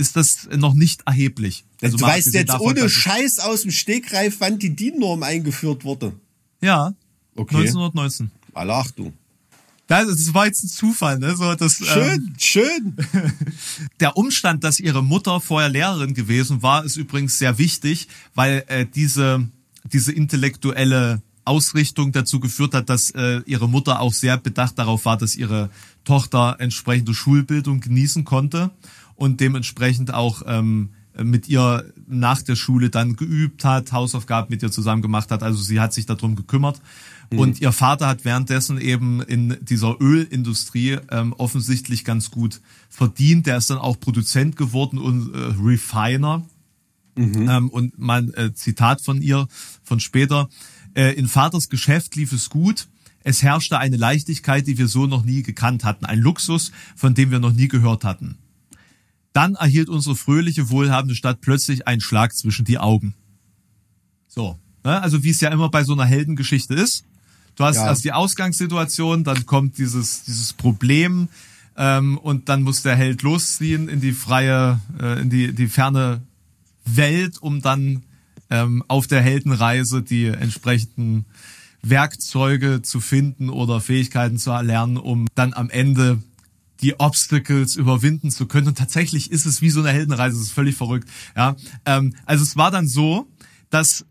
ist 0.00 0.14
das 0.14 0.48
noch 0.56 0.74
nicht 0.74 1.02
erheblich. 1.06 1.64
Also 1.82 1.96
du 1.96 2.04
weißt 2.04 2.32
jetzt 2.32 2.50
davon, 2.50 2.68
ohne 2.68 2.88
Scheiß 2.88 3.40
aus 3.40 3.62
dem 3.62 3.72
Stegreif, 3.72 4.36
wann 4.38 4.58
die 4.58 4.74
DIN-Norm 4.74 5.24
eingeführt 5.24 5.84
wurde. 5.84 6.12
Ja. 6.60 6.94
Okay. 7.34 7.56
1919. 7.56 8.30
Alle 8.54 8.74
Achtung. 8.74 9.12
Das, 9.86 10.06
das 10.06 10.34
war 10.34 10.46
jetzt 10.46 10.64
ein 10.64 10.68
Zufall, 10.68 11.18
ne? 11.18 11.34
So, 11.34 11.54
das, 11.54 11.80
Ähm, 11.80 11.86
Schön, 11.86 12.34
schön. 12.38 12.96
der 14.00 14.16
Umstand, 14.18 14.62
dass 14.62 14.80
ihre 14.80 15.02
Mutter 15.02 15.40
vorher 15.40 15.70
Lehrerin 15.70 16.12
gewesen 16.12 16.62
war, 16.62 16.84
ist 16.84 16.96
übrigens 16.96 17.38
sehr 17.38 17.56
wichtig, 17.56 18.08
weil 18.34 18.64
äh, 18.68 18.84
diese, 18.84 19.48
diese 19.84 20.12
intellektuelle 20.12 21.22
Ausrichtung 21.46 22.12
dazu 22.12 22.38
geführt 22.38 22.74
hat, 22.74 22.90
dass 22.90 23.10
äh, 23.12 23.40
ihre 23.46 23.68
Mutter 23.68 24.00
auch 24.00 24.12
sehr 24.12 24.36
bedacht 24.36 24.78
darauf 24.78 25.06
war, 25.06 25.16
dass 25.16 25.34
ihre 25.34 25.70
Tochter 26.04 26.56
entsprechende 26.58 27.14
Schulbildung 27.14 27.80
genießen 27.80 28.26
konnte 28.26 28.70
und 29.14 29.40
dementsprechend 29.40 30.12
auch 30.12 30.42
ähm, 30.46 30.90
äh, 30.92 30.97
mit 31.22 31.48
ihr 31.48 31.84
nach 32.06 32.42
der 32.42 32.56
Schule 32.56 32.90
dann 32.90 33.16
geübt 33.16 33.64
hat, 33.64 33.92
Hausaufgaben 33.92 34.48
mit 34.50 34.62
ihr 34.62 34.70
zusammen 34.70 35.02
gemacht 35.02 35.30
hat. 35.30 35.42
Also 35.42 35.62
sie 35.62 35.80
hat 35.80 35.92
sich 35.92 36.06
darum 36.06 36.36
gekümmert. 36.36 36.80
Mhm. 37.30 37.38
Und 37.38 37.60
ihr 37.60 37.72
Vater 37.72 38.06
hat 38.06 38.24
währenddessen 38.24 38.80
eben 38.80 39.22
in 39.22 39.56
dieser 39.60 40.00
Ölindustrie 40.00 40.98
ähm, 41.10 41.32
offensichtlich 41.34 42.04
ganz 42.04 42.30
gut 42.30 42.60
verdient. 42.88 43.46
Der 43.46 43.56
ist 43.56 43.70
dann 43.70 43.78
auch 43.78 43.98
Produzent 44.00 44.56
geworden 44.56 44.98
und 44.98 45.34
äh, 45.34 45.38
Refiner. 45.62 46.44
Mhm. 47.16 47.48
Ähm, 47.48 47.68
und 47.68 47.98
mein 47.98 48.32
äh, 48.34 48.54
Zitat 48.54 49.00
von 49.00 49.20
ihr 49.20 49.48
von 49.82 50.00
später. 50.00 50.48
Äh, 50.94 51.14
in 51.14 51.28
Vaters 51.28 51.68
Geschäft 51.68 52.16
lief 52.16 52.32
es 52.32 52.48
gut. 52.48 52.88
Es 53.24 53.42
herrschte 53.42 53.78
eine 53.78 53.96
Leichtigkeit, 53.96 54.66
die 54.66 54.78
wir 54.78 54.88
so 54.88 55.06
noch 55.06 55.24
nie 55.24 55.42
gekannt 55.42 55.84
hatten. 55.84 56.06
Ein 56.06 56.20
Luxus, 56.20 56.72
von 56.96 57.14
dem 57.14 57.30
wir 57.30 57.40
noch 57.40 57.52
nie 57.52 57.68
gehört 57.68 58.04
hatten. 58.04 58.38
Dann 59.32 59.54
erhielt 59.54 59.88
unsere 59.88 60.16
fröhliche, 60.16 60.70
wohlhabende 60.70 61.14
Stadt 61.14 61.40
plötzlich 61.40 61.86
einen 61.86 62.00
Schlag 62.00 62.34
zwischen 62.34 62.64
die 62.64 62.78
Augen. 62.78 63.14
So. 64.26 64.58
Ne? 64.84 65.00
Also 65.00 65.22
wie 65.22 65.30
es 65.30 65.40
ja 65.40 65.50
immer 65.50 65.68
bei 65.68 65.84
so 65.84 65.92
einer 65.92 66.04
Heldengeschichte 66.04 66.74
ist. 66.74 67.04
Du 67.56 67.64
hast 67.64 67.76
ja. 67.76 67.86
erst 67.86 68.04
die 68.04 68.12
Ausgangssituation, 68.12 69.24
dann 69.24 69.44
kommt 69.44 69.78
dieses, 69.78 70.22
dieses 70.22 70.52
Problem 70.52 71.28
ähm, 71.76 72.16
und 72.18 72.48
dann 72.48 72.62
muss 72.62 72.82
der 72.82 72.94
Held 72.94 73.22
losziehen 73.22 73.88
in 73.88 74.00
die 74.00 74.12
freie, 74.12 74.80
äh, 75.00 75.20
in 75.20 75.30
die, 75.30 75.52
die 75.52 75.68
ferne 75.68 76.22
Welt, 76.84 77.38
um 77.42 77.60
dann 77.60 78.04
ähm, 78.50 78.84
auf 78.88 79.06
der 79.06 79.22
Heldenreise 79.22 80.02
die 80.02 80.26
entsprechenden 80.26 81.26
Werkzeuge 81.82 82.82
zu 82.82 83.00
finden 83.00 83.50
oder 83.50 83.80
Fähigkeiten 83.80 84.38
zu 84.38 84.50
erlernen, 84.50 84.96
um 84.96 85.26
dann 85.34 85.52
am 85.52 85.70
Ende 85.70 86.22
die 86.80 86.98
Obstacles 86.98 87.76
überwinden 87.76 88.30
zu 88.30 88.46
können. 88.46 88.68
Und 88.68 88.78
tatsächlich 88.78 89.30
ist 89.30 89.46
es 89.46 89.62
wie 89.62 89.70
so 89.70 89.80
eine 89.80 89.90
Heldenreise, 89.90 90.36
das 90.36 90.46
ist 90.46 90.52
völlig 90.52 90.76
verrückt. 90.76 91.08
Ja, 91.36 91.56
ähm, 91.84 92.14
also 92.26 92.44
es 92.44 92.56
war 92.56 92.70
dann 92.70 92.88
so, 92.88 93.28
dass 93.70 94.04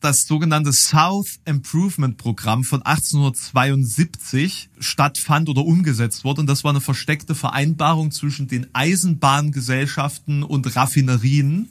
das 0.00 0.26
sogenannte 0.26 0.72
South 0.72 1.40
Improvement 1.44 2.16
Programm 2.16 2.64
von 2.64 2.82
1872 2.82 4.68
stattfand 4.78 5.48
oder 5.48 5.64
umgesetzt 5.64 6.24
wurde. 6.24 6.42
Und 6.42 6.46
das 6.46 6.64
war 6.64 6.70
eine 6.70 6.80
versteckte 6.80 7.34
Vereinbarung 7.34 8.10
zwischen 8.10 8.46
den 8.46 8.66
Eisenbahngesellschaften 8.72 10.42
und 10.42 10.76
Raffinerien 10.76 11.70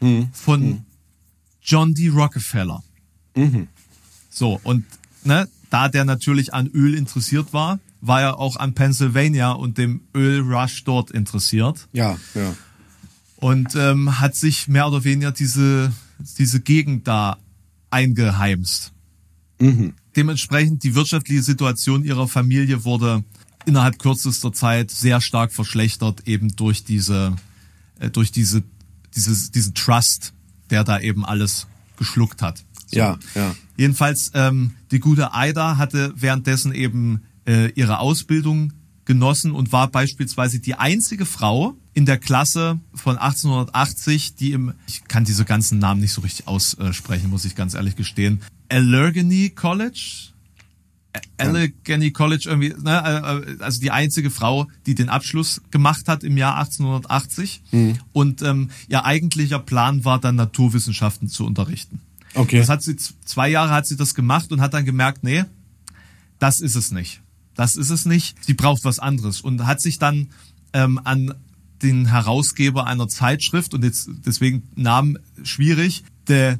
mhm. 0.00 0.28
von 0.32 0.62
mhm. 0.62 0.80
John 1.62 1.94
D. 1.94 2.08
Rockefeller. 2.08 2.82
Mhm. 3.34 3.68
So, 4.30 4.60
und 4.62 4.84
ne, 5.24 5.48
da 5.70 5.88
der 5.88 6.04
natürlich 6.04 6.54
an 6.54 6.68
Öl 6.68 6.94
interessiert 6.94 7.52
war, 7.52 7.80
war 8.06 8.20
er 8.20 8.38
auch 8.38 8.56
an 8.56 8.74
Pennsylvania 8.74 9.52
und 9.52 9.78
dem 9.78 10.02
Ölrush 10.14 10.84
dort 10.84 11.10
interessiert. 11.10 11.88
Ja, 11.92 12.18
ja. 12.34 12.54
Und 13.36 13.74
ähm, 13.76 14.20
hat 14.20 14.34
sich 14.34 14.68
mehr 14.68 14.86
oder 14.86 15.04
weniger 15.04 15.32
diese, 15.32 15.92
diese 16.38 16.60
Gegend 16.60 17.08
da 17.08 17.38
eingeheimst. 17.90 18.92
Mhm. 19.58 19.94
Dementsprechend 20.16 20.82
die 20.82 20.94
wirtschaftliche 20.94 21.42
Situation 21.42 22.04
ihrer 22.04 22.28
Familie 22.28 22.84
wurde 22.84 23.24
innerhalb 23.64 23.98
kürzester 23.98 24.52
Zeit 24.52 24.90
sehr 24.90 25.20
stark 25.20 25.52
verschlechtert, 25.52 26.28
eben 26.28 26.54
durch 26.56 26.84
diese, 26.84 27.34
äh, 27.98 28.10
durch 28.10 28.32
diese, 28.32 28.62
dieses, 29.16 29.50
diesen 29.50 29.74
Trust, 29.74 30.34
der 30.70 30.84
da 30.84 31.00
eben 31.00 31.24
alles 31.24 31.66
geschluckt 31.96 32.42
hat. 32.42 32.64
So. 32.86 32.98
Ja, 32.98 33.18
ja. 33.34 33.54
Jedenfalls, 33.76 34.30
ähm, 34.34 34.72
die 34.90 35.00
gute 35.00 35.32
Aida 35.32 35.78
hatte 35.78 36.12
währenddessen 36.16 36.72
eben 36.74 37.22
äh, 37.46 37.70
ihre 37.72 37.98
Ausbildung 37.98 38.72
genossen 39.04 39.52
und 39.52 39.72
war 39.72 39.88
beispielsweise 39.88 40.60
die 40.60 40.74
einzige 40.74 41.26
Frau 41.26 41.76
in 41.92 42.06
der 42.06 42.18
Klasse 42.18 42.80
von 42.94 43.18
1880, 43.18 44.34
die 44.34 44.52
im, 44.52 44.72
ich 44.86 45.04
kann 45.04 45.24
diese 45.24 45.44
ganzen 45.44 45.78
Namen 45.78 46.00
nicht 46.00 46.12
so 46.12 46.22
richtig 46.22 46.48
aussprechen, 46.48 47.30
muss 47.30 47.44
ich 47.44 47.54
ganz 47.54 47.74
ehrlich 47.74 47.96
gestehen, 47.96 48.40
Allegheny 48.68 49.50
College? 49.50 50.32
Allegheny 51.38 52.10
College 52.10 52.46
irgendwie, 52.48 52.74
ne, 52.82 53.54
äh, 53.58 53.62
also 53.62 53.80
die 53.80 53.92
einzige 53.92 54.30
Frau, 54.30 54.66
die 54.86 54.94
den 54.94 55.08
Abschluss 55.08 55.62
gemacht 55.70 56.08
hat 56.08 56.24
im 56.24 56.36
Jahr 56.36 56.56
1880. 56.56 57.62
Mhm. 57.70 57.98
Und 58.12 58.42
ähm, 58.42 58.70
ihr 58.88 59.04
eigentlicher 59.04 59.60
Plan 59.60 60.04
war 60.04 60.18
dann 60.18 60.34
Naturwissenschaften 60.34 61.28
zu 61.28 61.46
unterrichten. 61.46 62.00
Okay. 62.34 62.58
Das 62.58 62.68
hat 62.68 62.82
sie 62.82 62.96
zwei 62.96 63.48
Jahre 63.48 63.70
hat 63.70 63.86
sie 63.86 63.96
das 63.96 64.14
gemacht 64.16 64.50
und 64.50 64.60
hat 64.60 64.74
dann 64.74 64.84
gemerkt, 64.84 65.22
nee, 65.22 65.44
das 66.40 66.60
ist 66.60 66.74
es 66.74 66.90
nicht. 66.90 67.20
Das 67.54 67.76
ist 67.76 67.90
es 67.90 68.04
nicht. 68.04 68.36
Sie 68.44 68.54
braucht 68.54 68.84
was 68.84 68.98
anderes 68.98 69.40
und 69.40 69.66
hat 69.66 69.80
sich 69.80 69.98
dann 69.98 70.28
ähm, 70.72 71.00
an 71.02 71.34
den 71.82 72.06
Herausgeber 72.06 72.86
einer 72.86 73.08
Zeitschrift 73.08 73.74
und 73.74 73.84
jetzt 73.84 74.08
deswegen 74.24 74.68
Namen 74.74 75.18
schwierig, 75.42 76.04
der 76.28 76.58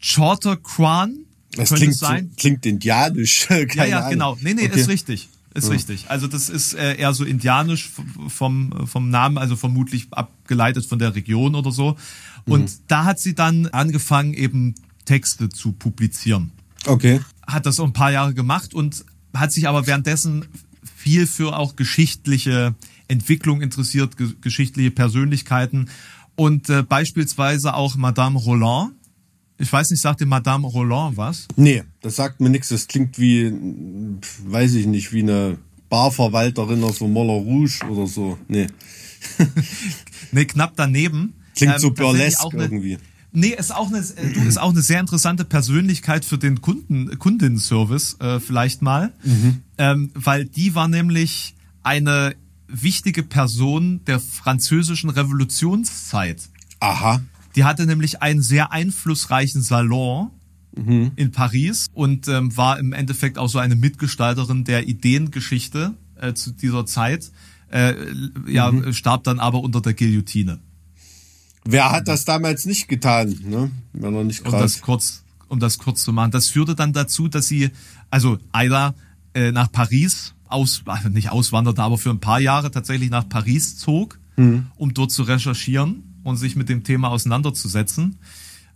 Charter 0.00 0.56
Quan. 0.56 1.18
Das 1.54 1.70
klingt, 1.70 1.94
sein. 1.94 2.28
So, 2.30 2.36
klingt 2.36 2.64
indianisch. 2.64 3.46
Keine 3.48 3.74
ja, 3.74 3.84
ja, 3.84 3.98
Ahnung. 3.98 4.10
genau. 4.10 4.38
Nee, 4.40 4.54
nee, 4.54 4.66
okay. 4.66 4.80
ist 4.80 4.88
richtig. 4.88 5.28
Ist 5.54 5.66
ja. 5.66 5.72
richtig. 5.72 6.06
Also 6.08 6.26
das 6.28 6.48
ist 6.48 6.74
äh, 6.74 6.96
eher 6.96 7.12
so 7.12 7.24
indianisch 7.24 7.90
vom, 8.28 8.86
vom 8.86 9.10
Namen, 9.10 9.36
also 9.36 9.54
vermutlich 9.54 10.06
abgeleitet 10.10 10.86
von 10.86 10.98
der 10.98 11.14
Region 11.14 11.54
oder 11.54 11.70
so. 11.70 11.96
Und 12.46 12.70
mhm. 12.70 12.84
da 12.88 13.04
hat 13.04 13.20
sie 13.20 13.34
dann 13.34 13.66
angefangen, 13.66 14.32
eben 14.32 14.74
Texte 15.04 15.50
zu 15.50 15.72
publizieren. 15.72 16.52
Okay. 16.86 17.20
Hat 17.46 17.66
das 17.66 17.78
auch 17.80 17.86
ein 17.86 17.92
paar 17.92 18.12
Jahre 18.12 18.32
gemacht 18.32 18.72
und 18.72 19.04
hat 19.34 19.52
sich 19.52 19.68
aber 19.68 19.86
währenddessen 19.86 20.46
viel 20.96 21.26
für 21.26 21.56
auch 21.56 21.76
geschichtliche 21.76 22.74
Entwicklung 23.08 23.62
interessiert, 23.62 24.16
ge 24.16 24.28
geschichtliche 24.40 24.90
Persönlichkeiten 24.90 25.88
und 26.36 26.68
äh, 26.70 26.82
beispielsweise 26.82 27.74
auch 27.74 27.96
Madame 27.96 28.38
Roland. 28.38 28.94
Ich 29.58 29.72
weiß 29.72 29.90
nicht, 29.90 30.00
sagt 30.00 30.20
dir 30.20 30.26
Madame 30.26 30.66
Roland 30.66 31.16
was? 31.16 31.46
Nee, 31.56 31.84
das 32.00 32.16
sagt 32.16 32.40
mir 32.40 32.50
nichts. 32.50 32.68
Das 32.68 32.88
klingt 32.88 33.18
wie, 33.18 33.52
weiß 34.44 34.74
ich 34.74 34.86
nicht, 34.86 35.12
wie 35.12 35.22
eine 35.22 35.58
Barverwalterin 35.88 36.82
aus 36.82 36.98
so 36.98 37.06
Moller 37.06 37.34
Rouge 37.34 37.84
oder 37.88 38.06
so. 38.06 38.38
Nee. 38.48 38.66
nee, 40.32 40.46
knapp 40.46 40.72
daneben. 40.74 41.34
Klingt 41.54 41.74
ähm, 41.74 41.78
so 41.78 41.90
burlesque 41.92 42.56
irgendwie. 42.56 42.98
Nee, 43.32 43.54
ist 43.58 43.74
auch 43.74 43.88
eine, 43.88 44.02
du 44.02 44.40
ist 44.40 44.58
auch 44.58 44.70
eine 44.70 44.82
sehr 44.82 45.00
interessante 45.00 45.44
Persönlichkeit 45.44 46.24
für 46.24 46.36
den 46.36 46.60
Kunden, 46.60 47.18
Kundenservice, 47.18 48.16
äh, 48.20 48.40
vielleicht 48.40 48.82
mal. 48.82 49.12
Mhm. 49.24 49.62
Ähm, 49.78 50.10
weil 50.14 50.44
die 50.44 50.74
war 50.74 50.86
nämlich 50.86 51.54
eine 51.82 52.34
wichtige 52.68 53.22
Person 53.22 54.04
der 54.06 54.20
französischen 54.20 55.08
Revolutionszeit. 55.10 56.48
Aha. 56.80 57.22
Die 57.56 57.64
hatte 57.64 57.86
nämlich 57.86 58.22
einen 58.22 58.42
sehr 58.42 58.70
einflussreichen 58.72 59.62
Salon 59.62 60.30
mhm. 60.76 61.12
in 61.16 61.32
Paris 61.32 61.86
und 61.92 62.28
ähm, 62.28 62.54
war 62.56 62.78
im 62.78 62.92
Endeffekt 62.92 63.38
auch 63.38 63.48
so 63.48 63.58
eine 63.58 63.76
Mitgestalterin 63.76 64.64
der 64.64 64.88
Ideengeschichte 64.88 65.94
äh, 66.16 66.34
zu 66.34 66.52
dieser 66.52 66.86
Zeit. 66.86 67.30
Äh, 67.70 67.94
ja, 68.46 68.70
mhm. 68.70 68.92
starb 68.92 69.24
dann 69.24 69.38
aber 69.38 69.60
unter 69.60 69.80
der 69.80 69.94
Guillotine. 69.94 70.58
Wer 71.64 71.90
hat 71.90 72.08
das 72.08 72.24
damals 72.24 72.64
nicht 72.64 72.88
getan, 72.88 73.38
ne? 73.44 73.70
Wenn 73.92 74.14
er 74.14 74.24
nicht 74.24 74.44
um 74.44 74.52
das 74.52 74.80
kurz, 74.80 75.22
um 75.48 75.60
das 75.60 75.78
kurz 75.78 76.02
zu 76.02 76.12
machen. 76.12 76.30
Das 76.30 76.48
führte 76.48 76.74
dann 76.74 76.92
dazu, 76.92 77.28
dass 77.28 77.46
sie, 77.46 77.70
also 78.10 78.38
Aida 78.52 78.94
äh, 79.34 79.52
nach 79.52 79.70
Paris 79.70 80.34
aus, 80.48 80.82
also 80.86 81.08
nicht 81.08 81.30
auswanderte, 81.30 81.82
aber 81.82 81.98
für 81.98 82.10
ein 82.10 82.20
paar 82.20 82.40
Jahre 82.40 82.70
tatsächlich 82.70 83.10
nach 83.10 83.28
Paris 83.28 83.76
zog, 83.76 84.18
mhm. 84.36 84.66
um 84.76 84.92
dort 84.94 85.12
zu 85.12 85.22
recherchieren 85.22 86.02
und 86.24 86.36
sich 86.36 86.56
mit 86.56 86.68
dem 86.68 86.84
Thema 86.84 87.10
auseinanderzusetzen. 87.10 88.18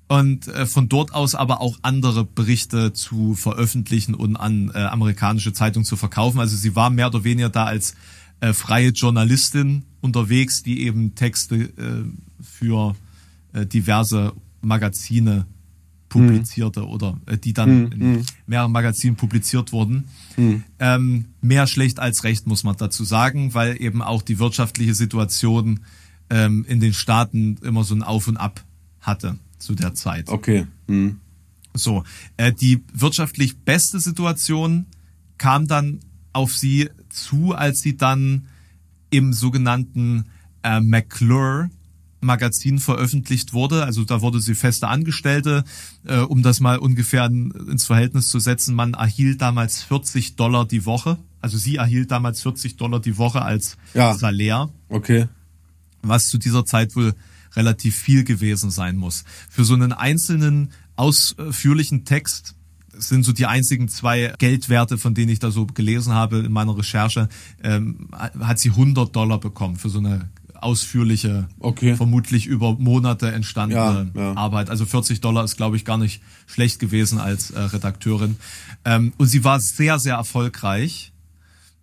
Und 0.09 0.47
äh, 0.47 0.67
von 0.67 0.89
dort 0.89 1.13
aus 1.15 1.35
aber 1.35 1.61
auch 1.61 1.79
andere 1.83 2.25
Berichte 2.25 2.93
zu 2.93 3.35
veröffentlichen 3.35 4.15
und 4.15 4.37
an 4.37 4.71
äh, 4.73 4.79
amerikanische 4.79 5.53
Zeitungen 5.53 5.85
zu 5.85 5.97
verkaufen. 5.97 6.39
Also 6.39 6.57
sie 6.57 6.77
war 6.77 6.91
mehr 6.91 7.09
oder 7.09 7.25
weniger 7.25 7.49
da 7.49 7.65
als 7.65 7.97
äh, 8.41 8.53
freie 8.53 8.91
Journalistin 8.91 9.85
unterwegs, 10.01 10.63
die 10.63 10.83
eben 10.83 11.17
Texte 11.17 11.57
äh, 11.57 12.05
für 12.59 12.97
äh, 13.53 13.67
diverse 13.67 14.33
Magazine 14.61 15.47
publizierte 16.09 16.81
mhm. 16.81 16.87
oder 16.87 17.21
äh, 17.27 17.37
die 17.37 17.53
dann 17.53 17.87
mhm. 17.87 17.93
in 17.93 18.01
hm. 18.01 18.27
mehreren 18.47 18.73
Magazinen 18.73 19.17
publiziert 19.17 19.73
wurden. 19.73 20.05
Mhm. 20.37 20.63
Ähm, 20.79 21.25
mehr 21.41 21.67
schlecht 21.67 21.99
als 21.99 22.25
recht, 22.25 22.47
muss 22.47 22.65
man 22.65 22.77
dazu 22.77 23.05
sagen, 23.05 23.55
weil 23.55 23.81
eben 23.83 24.03
auch 24.03 24.23
die 24.23 24.39
wirtschaftliche 24.39 24.95
Situation 24.95 25.81
ähm, 26.31 26.65
in 26.69 26.81
den 26.81 26.93
Staaten 26.93 27.59
immer 27.63 27.85
so 27.85 27.95
ein 27.95 28.03
Auf 28.03 28.29
und 28.29 28.37
Ab 28.37 28.65
hatte 29.01 29.39
zu 29.59 29.75
der 29.75 29.95
Zeit. 29.95 30.29
Okay. 30.29 30.67
Mhm. 30.87 31.19
So, 31.75 32.05
äh, 32.37 32.53
die 32.53 32.83
wirtschaftlich 32.93 33.59
beste 33.59 34.01
Situation 34.01 34.87
kam 35.39 35.67
dann 35.67 36.01
auf 36.33 36.55
sie 36.55 36.89
zu, 37.09 37.53
als 37.53 37.81
sie 37.81 37.97
dann 37.97 38.47
im 39.11 39.33
sogenannten 39.33 40.27
äh, 40.63 40.81
McClure 40.81 41.71
Magazin 42.27 42.79
veröffentlicht 42.79 43.53
wurde. 43.53 43.85
Also 43.85 44.05
da 44.05 44.21
wurde 44.21 44.41
sie 44.41 44.55
feste 44.55 44.89
Angestellte, 44.89 45.65
äh, 46.05 46.19
um 46.19 46.43
das 46.43 46.61
mal 46.61 46.79
ungefähr 46.79 47.27
ins 47.27 47.87
Verhältnis 47.87 48.29
zu 48.29 48.39
setzen. 48.39 48.75
Man 48.75 48.95
erhielt 48.95 49.41
damals 49.41 49.83
40 49.83 50.37
Dollar 50.37 50.67
die 50.67 50.85
Woche. 50.85 51.19
Also 51.41 51.57
sie 51.57 51.77
erhielt 51.77 52.11
damals 52.11 52.43
40 52.43 52.77
Dollar 52.77 53.01
die 53.01 53.17
Woche 53.17 53.43
als 53.43 53.77
ja. 53.95 54.15
Salär. 54.15 54.69
Okay. 54.89 55.29
Was 56.03 56.29
zu 56.29 56.39
dieser 56.39 56.65
Zeit 56.65 56.95
wohl 56.97 57.15
relativ 57.55 57.97
viel 57.97 58.25
gewesen 58.25 58.71
sein 58.71 58.97
muss. 58.97 59.25
Für 59.49 59.65
so 59.65 59.75
einen 59.75 59.93
einzelnen 59.93 60.73
ausführlichen 60.97 62.05
Text 62.05 62.55
sind 62.99 63.25
so 63.25 63.33
die 63.33 63.47
einzigen 63.47 63.89
zwei 63.89 64.33
Geldwerte, 64.39 64.99
von 64.99 65.15
denen 65.15 65.31
ich 65.31 65.39
da 65.39 65.51
so 65.51 65.67
gelesen 65.67 66.15
habe 66.15 66.39
in 66.39 66.53
meiner 66.53 66.77
Recherche, 66.77 67.29
ähm, 67.63 68.09
hat 68.13 68.59
sie 68.59 68.71
100 68.71 69.15
Dollar 69.15 69.39
bekommen 69.39 69.77
für 69.77 69.89
so 69.89 69.99
eine 69.99 70.31
ausführliche, 70.63 71.49
Okay. 71.59 71.97
vermutlich 71.97 72.47
über 72.47 72.75
Monate 72.79 73.33
entstandene 73.33 74.11
Ja, 74.15 74.21
ja. 74.23 74.37
Arbeit. 74.37 74.71
Also 74.71 74.87
40 74.87 75.21
Dollar 75.21 75.45
ist, 75.45 75.57
glaube 75.57 75.77
ich, 75.77 75.85
gar 75.85 75.99
nicht 75.99 76.23
schlecht 76.47 76.79
gewesen 76.79 77.19
als 77.19 77.51
äh, 77.51 77.61
Redakteurin. 77.61 78.37
Ähm, 78.85 79.13
und 79.17 79.27
sie 79.27 79.45
war 79.45 79.61
sehr, 79.61 79.99
sehr 79.99 80.15
erfolgreich, 80.17 81.13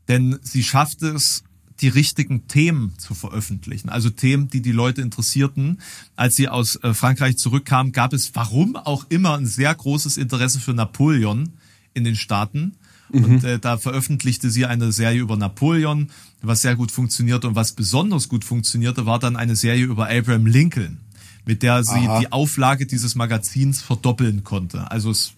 denn 0.07 0.38
sie 0.41 0.63
schaffte 0.63 1.09
es, 1.09 1.43
die 1.82 1.88
richtigen 1.89 2.47
Themen 2.47 2.93
zu 2.97 3.13
veröffentlichen. 3.13 3.89
Also 3.89 4.09
Themen, 4.09 4.47
die 4.47 4.61
die 4.61 4.71
Leute 4.71 5.01
interessierten. 5.01 5.82
Als 6.15 6.36
sie 6.36 6.47
aus 6.47 6.76
äh, 6.78 6.93
Frankreich 6.93 7.38
zurückkam, 7.38 7.91
gab 7.91 8.13
es, 8.13 8.34
warum 8.36 8.76
auch 8.76 9.05
immer, 9.09 9.36
ein 9.38 9.47
sehr 9.47 9.74
großes 9.74 10.17
Interesse 10.17 10.59
für 10.59 10.74
Napoleon 10.74 11.49
in 11.93 12.03
den 12.03 12.15
Staaten. 12.15 12.76
Und 13.14 13.43
äh, 13.43 13.59
da 13.59 13.78
veröffentlichte 13.78 14.49
sie 14.49 14.66
eine 14.66 14.91
Serie 14.91 15.22
über 15.22 15.38
Napoleon, 15.38 16.09
was 16.41 16.61
sehr 16.61 16.76
gut 16.76 16.91
funktionierte. 16.91 17.47
Und 17.47 17.55
was 17.55 17.74
besonders 17.74 18.28
gut 18.28 18.43
funktionierte, 18.43 19.05
war 19.05 19.20
dann 19.20 19.36
eine 19.36 19.55
Serie 19.55 19.86
über 19.86 20.09
Abraham 20.09 20.45
Lincoln, 20.45 20.99
mit 21.45 21.61
der 21.61 21.84
sie 21.84 22.07
Aha. 22.07 22.20
die 22.20 22.32
Auflage 22.32 22.86
dieses 22.86 23.16
Magazins 23.16 23.82
verdoppeln 23.82 24.43
konnte. 24.43 24.89
Also 24.89 25.11
es 25.11 25.34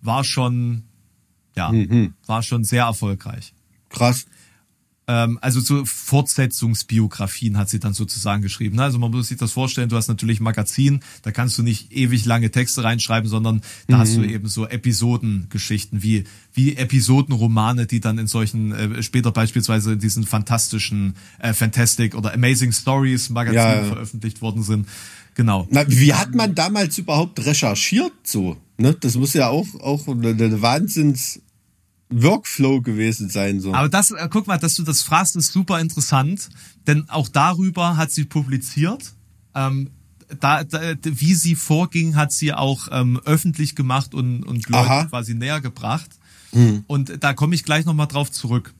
war 0.00 0.22
schon, 0.24 0.84
ja, 1.56 1.72
war 2.26 2.42
schon 2.42 2.64
sehr 2.64 2.84
erfolgreich. 2.84 3.52
Krass. 3.88 4.26
Ähm, 5.08 5.38
also 5.40 5.60
so 5.60 5.84
Fortsetzungsbiografien 5.86 7.56
hat 7.56 7.70
sie 7.70 7.80
dann 7.80 7.94
sozusagen 7.94 8.42
geschrieben. 8.42 8.76
ne? 8.76 8.82
Also 8.82 8.98
man 8.98 9.10
muss 9.10 9.28
sich 9.28 9.38
das 9.38 9.52
vorstellen, 9.52 9.88
du 9.88 9.96
hast 9.96 10.08
natürlich 10.08 10.38
Magazin, 10.40 11.00
da 11.22 11.32
kannst 11.32 11.56
du 11.56 11.62
nicht 11.62 11.92
ewig 11.92 12.26
lange 12.26 12.50
Texte 12.50 12.84
reinschreiben, 12.84 13.28
sondern 13.28 13.62
da 13.88 13.98
hast 13.98 14.16
du 14.16 14.22
eben 14.22 14.48
so 14.48 14.66
Episodengeschichten, 14.68 16.02
wie, 16.02 16.24
wie 16.52 16.76
Episodenromane, 16.76 17.86
die 17.86 18.00
dann 18.00 18.18
in 18.18 18.26
solchen, 18.26 18.72
äh, 18.72 19.02
später 19.02 19.32
beispielsweise 19.32 19.94
in 19.94 19.98
diesen 19.98 20.24
fantastischen 20.24 21.14
äh, 21.38 21.54
Fantastic 21.54 22.14
oder 22.14 22.34
Amazing 22.34 22.72
Stories 22.72 23.30
Magazinen 23.30 23.64
Ja, 23.64 23.76
ja. 23.76 23.84
veröffentlicht 23.84 24.42
worden 24.42 24.62
sind. 24.62 24.86
Genau. 25.34 25.66
Na, 25.70 25.84
wie 25.88 26.12
hat 26.12 26.34
man 26.34 26.54
damals 26.54 26.98
überhaupt 26.98 27.44
recherchiert 27.46 28.12
so? 28.24 28.56
Ne? 28.76 28.94
Das 29.00 29.14
muss 29.16 29.32
ja 29.34 29.48
auch, 29.48 29.66
auch 29.80 30.06
eine, 30.08 30.30
eine 30.30 30.60
Wahnsinns 30.62 31.40
Workflow 32.10 32.80
gewesen 32.80 33.28
sein. 33.28 33.60
So. 33.60 33.74
Aber 33.74 33.88
das, 33.88 34.10
äh, 34.10 34.28
guck 34.30 34.46
mal, 34.46 34.58
dass 34.58 34.74
du 34.74 34.82
das 34.82 35.02
fragst, 35.02 35.36
ist 35.36 35.52
super 35.52 35.80
interessant, 35.80 36.48
denn 36.86 37.08
auch 37.08 37.28
darüber 37.28 37.96
hat 37.96 38.10
sie 38.10 38.24
publiziert. 38.24 39.12
Ähm, 39.54 39.90
da, 40.40 40.64
da, 40.64 40.94
wie 41.02 41.34
sie 41.34 41.54
vorging, 41.54 42.16
hat 42.16 42.32
sie 42.32 42.52
auch 42.52 42.88
ähm, 42.90 43.20
öffentlich 43.24 43.74
gemacht 43.74 44.14
und, 44.14 44.42
und 44.44 44.68
Leute 44.68 44.84
Aha. 44.84 45.04
quasi 45.06 45.34
näher 45.34 45.60
gebracht. 45.60 46.10
Und 46.86 47.22
da 47.22 47.34
komme 47.34 47.54
ich 47.54 47.62
gleich 47.62 47.84
nochmal 47.84 48.06
drauf 48.06 48.30
zurück. 48.30 48.74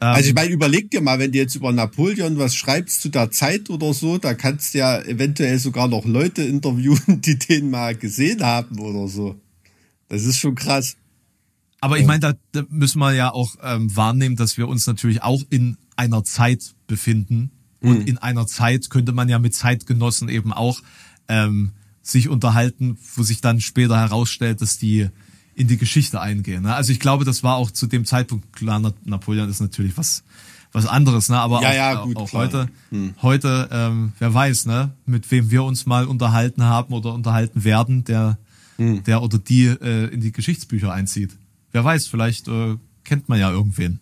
Also 0.00 0.28
ich 0.28 0.34
meine, 0.34 0.52
überleg 0.52 0.90
dir 0.90 1.00
mal, 1.00 1.18
wenn 1.18 1.32
du 1.32 1.38
jetzt 1.38 1.56
über 1.56 1.72
Napoleon 1.72 2.38
was 2.38 2.54
schreibst 2.54 3.02
zu 3.02 3.08
der 3.08 3.32
Zeit 3.32 3.68
oder 3.68 3.92
so, 3.92 4.18
da 4.18 4.34
kannst 4.34 4.74
du 4.74 4.78
ja 4.78 5.00
eventuell 5.02 5.58
sogar 5.58 5.88
noch 5.88 6.04
Leute 6.04 6.42
interviewen, 6.42 7.20
die 7.20 7.38
den 7.38 7.70
mal 7.70 7.96
gesehen 7.96 8.44
haben 8.44 8.78
oder 8.78 9.08
so. 9.08 9.40
Das 10.08 10.24
ist 10.24 10.38
schon 10.38 10.54
krass. 10.54 10.96
Aber 11.80 11.96
ich 11.98 12.06
meine, 12.06 12.20
da, 12.20 12.32
da 12.52 12.62
müssen 12.70 12.98
wir 12.98 13.12
ja 13.14 13.32
auch 13.32 13.54
ähm, 13.62 13.94
wahrnehmen, 13.94 14.36
dass 14.36 14.56
wir 14.58 14.66
uns 14.68 14.86
natürlich 14.86 15.22
auch 15.22 15.42
in 15.50 15.76
einer 15.96 16.24
Zeit 16.24 16.74
befinden. 16.86 17.50
Und 17.80 18.08
in 18.08 18.18
einer 18.18 18.46
Zeit 18.48 18.90
könnte 18.90 19.12
man 19.12 19.28
ja 19.28 19.38
mit 19.38 19.54
Zeitgenossen 19.54 20.28
eben 20.28 20.52
auch 20.52 20.80
ähm, 21.28 21.70
sich 22.02 22.28
unterhalten, 22.28 22.98
wo 23.14 23.22
sich 23.22 23.40
dann 23.40 23.60
später 23.60 23.96
herausstellt, 23.98 24.60
dass 24.62 24.78
die 24.78 25.08
in 25.54 25.68
die 25.68 25.76
Geschichte 25.76 26.20
eingehen. 26.20 26.62
Ne? 26.64 26.74
Also 26.74 26.90
ich 26.92 26.98
glaube, 26.98 27.24
das 27.24 27.42
war 27.44 27.54
auch 27.56 27.70
zu 27.70 27.86
dem 27.86 28.04
Zeitpunkt, 28.04 28.52
klar, 28.52 28.80
Na- 28.80 28.92
Napoleon 29.04 29.48
ist 29.48 29.60
natürlich 29.60 29.96
was 29.96 30.24
was 30.72 30.84
anderes, 30.86 31.30
ne? 31.30 31.38
Aber 31.38 31.62
Ja, 31.62 31.68
auch, 31.70 31.74
ja, 31.74 32.04
gut, 32.04 32.16
auch 32.16 32.32
heute, 32.34 32.68
heute, 33.22 33.68
ähm, 33.72 34.12
wer 34.18 34.34
weiß, 34.34 34.66
ne, 34.66 34.92
mit 35.06 35.30
wem 35.30 35.50
wir 35.50 35.64
uns 35.64 35.86
mal 35.86 36.04
unterhalten 36.04 36.62
haben 36.62 36.92
oder 36.92 37.14
unterhalten 37.14 37.64
werden, 37.64 38.04
der, 38.04 38.36
der 39.06 39.22
oder 39.22 39.38
die 39.38 39.64
äh, 39.64 40.08
in 40.12 40.20
die 40.20 40.30
Geschichtsbücher 40.30 40.92
einzieht. 40.92 41.38
Wer 41.78 41.84
weiß, 41.84 42.08
vielleicht 42.08 42.48
äh, 42.48 42.74
kennt 43.04 43.28
man 43.28 43.38
ja 43.38 43.52
irgendwen. 43.52 44.00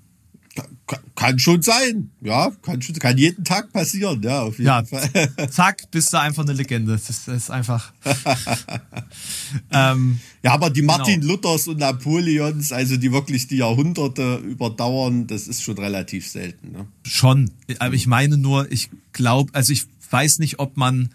Ka- 0.87 0.99
Kann 1.15 1.39
schon 1.39 1.61
sein. 1.61 2.11
Ja, 2.23 2.51
kann 2.63 2.81
schon, 2.81 2.95
kann 2.95 3.19
jeden 3.19 3.45
Tag 3.45 3.71
passieren, 3.71 4.23
ja, 4.23 4.41
auf 4.45 4.55
jeden 4.59 4.67
Ja, 4.69 4.83
Fall. 4.83 5.11
zack, 5.51 5.91
bist 5.91 6.11
du 6.15 6.19
einfach 6.19 6.43
eine 6.45 6.55
Legende. 6.55 6.93
Das 6.93 7.11
ist, 7.11 7.29
das 7.29 7.37
ist 7.37 7.51
einfach. 7.51 7.93
ähm, 9.71 10.19
Ja, 10.43 10.53
aber 10.55 10.71
die 10.71 10.81
Martin 10.81 11.21
Genau. 11.21 11.35
Luthers 11.35 11.69
und 11.69 11.79
Napoleons, 11.81 12.73
also 12.73 12.97
die 12.97 13.13
wirklich 13.13 13.47
die 13.49 13.57
Jahrhunderte 13.59 14.37
überdauern, 14.37 15.27
das 15.27 15.49
ist 15.49 15.63
schon 15.63 15.77
relativ 15.79 16.27
selten. 16.27 16.73
Ne? 16.73 16.87
schon. 17.03 17.51
Aber 17.79 17.95
ich 17.95 18.07
meine 18.07 18.39
nur, 18.39 18.71
ich 18.73 18.89
glaube, 19.13 19.53
also 19.55 19.75
ich 19.75 19.85
weiß 20.11 20.39
nicht, 20.39 20.59
ob 20.61 20.79
man 20.79 21.11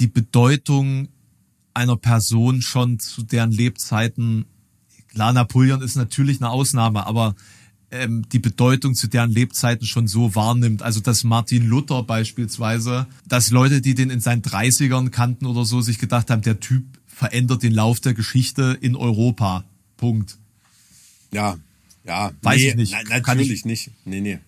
die 0.00 0.06
Bedeutung 0.06 1.08
einer 1.74 1.96
Person 1.96 2.62
schon 2.62 2.98
zu 2.98 3.22
deren 3.22 3.50
Lebzeiten, 3.52 4.46
klar, 5.16 5.32
Napoleon 5.32 5.80
ist 5.80 5.96
natürlich 5.96 6.42
eine 6.42 6.50
Ausnahme, 6.50 7.06
aber 7.06 7.34
ähm, 7.90 8.26
die 8.32 8.38
Bedeutung 8.38 8.94
zu 8.94 9.06
deren 9.06 9.30
Lebzeiten 9.30 9.86
schon 9.86 10.06
so 10.08 10.34
wahrnimmt. 10.34 10.82
Also 10.82 11.00
dass 11.00 11.24
Martin 11.24 11.66
Luther 11.66 12.02
beispielsweise, 12.02 13.06
dass 13.26 13.50
Leute, 13.50 13.80
die 13.80 13.94
den 13.94 14.10
in 14.10 14.20
seinen 14.20 14.42
30ern 14.42 15.08
kannten 15.08 15.46
oder 15.46 15.64
so, 15.64 15.80
sich 15.80 15.98
gedacht 15.98 16.28
haben, 16.30 16.42
der 16.42 16.60
Typ 16.60 16.84
verändert 17.06 17.62
den 17.62 17.72
Lauf 17.72 17.98
der 18.00 18.12
Geschichte 18.12 18.76
in 18.78 18.94
Europa. 18.94 19.64
Punkt. 19.96 20.36
Ja, 21.32 21.56
ja. 22.04 22.32
Weiß 22.42 22.60
nee, 22.60 22.68
ich 22.68 22.74
nicht. 22.76 22.94
na- 23.08 23.18
natürlich 23.20 23.64
nicht. 23.64 23.90
Nee, 24.04 24.20
nee. 24.20 24.38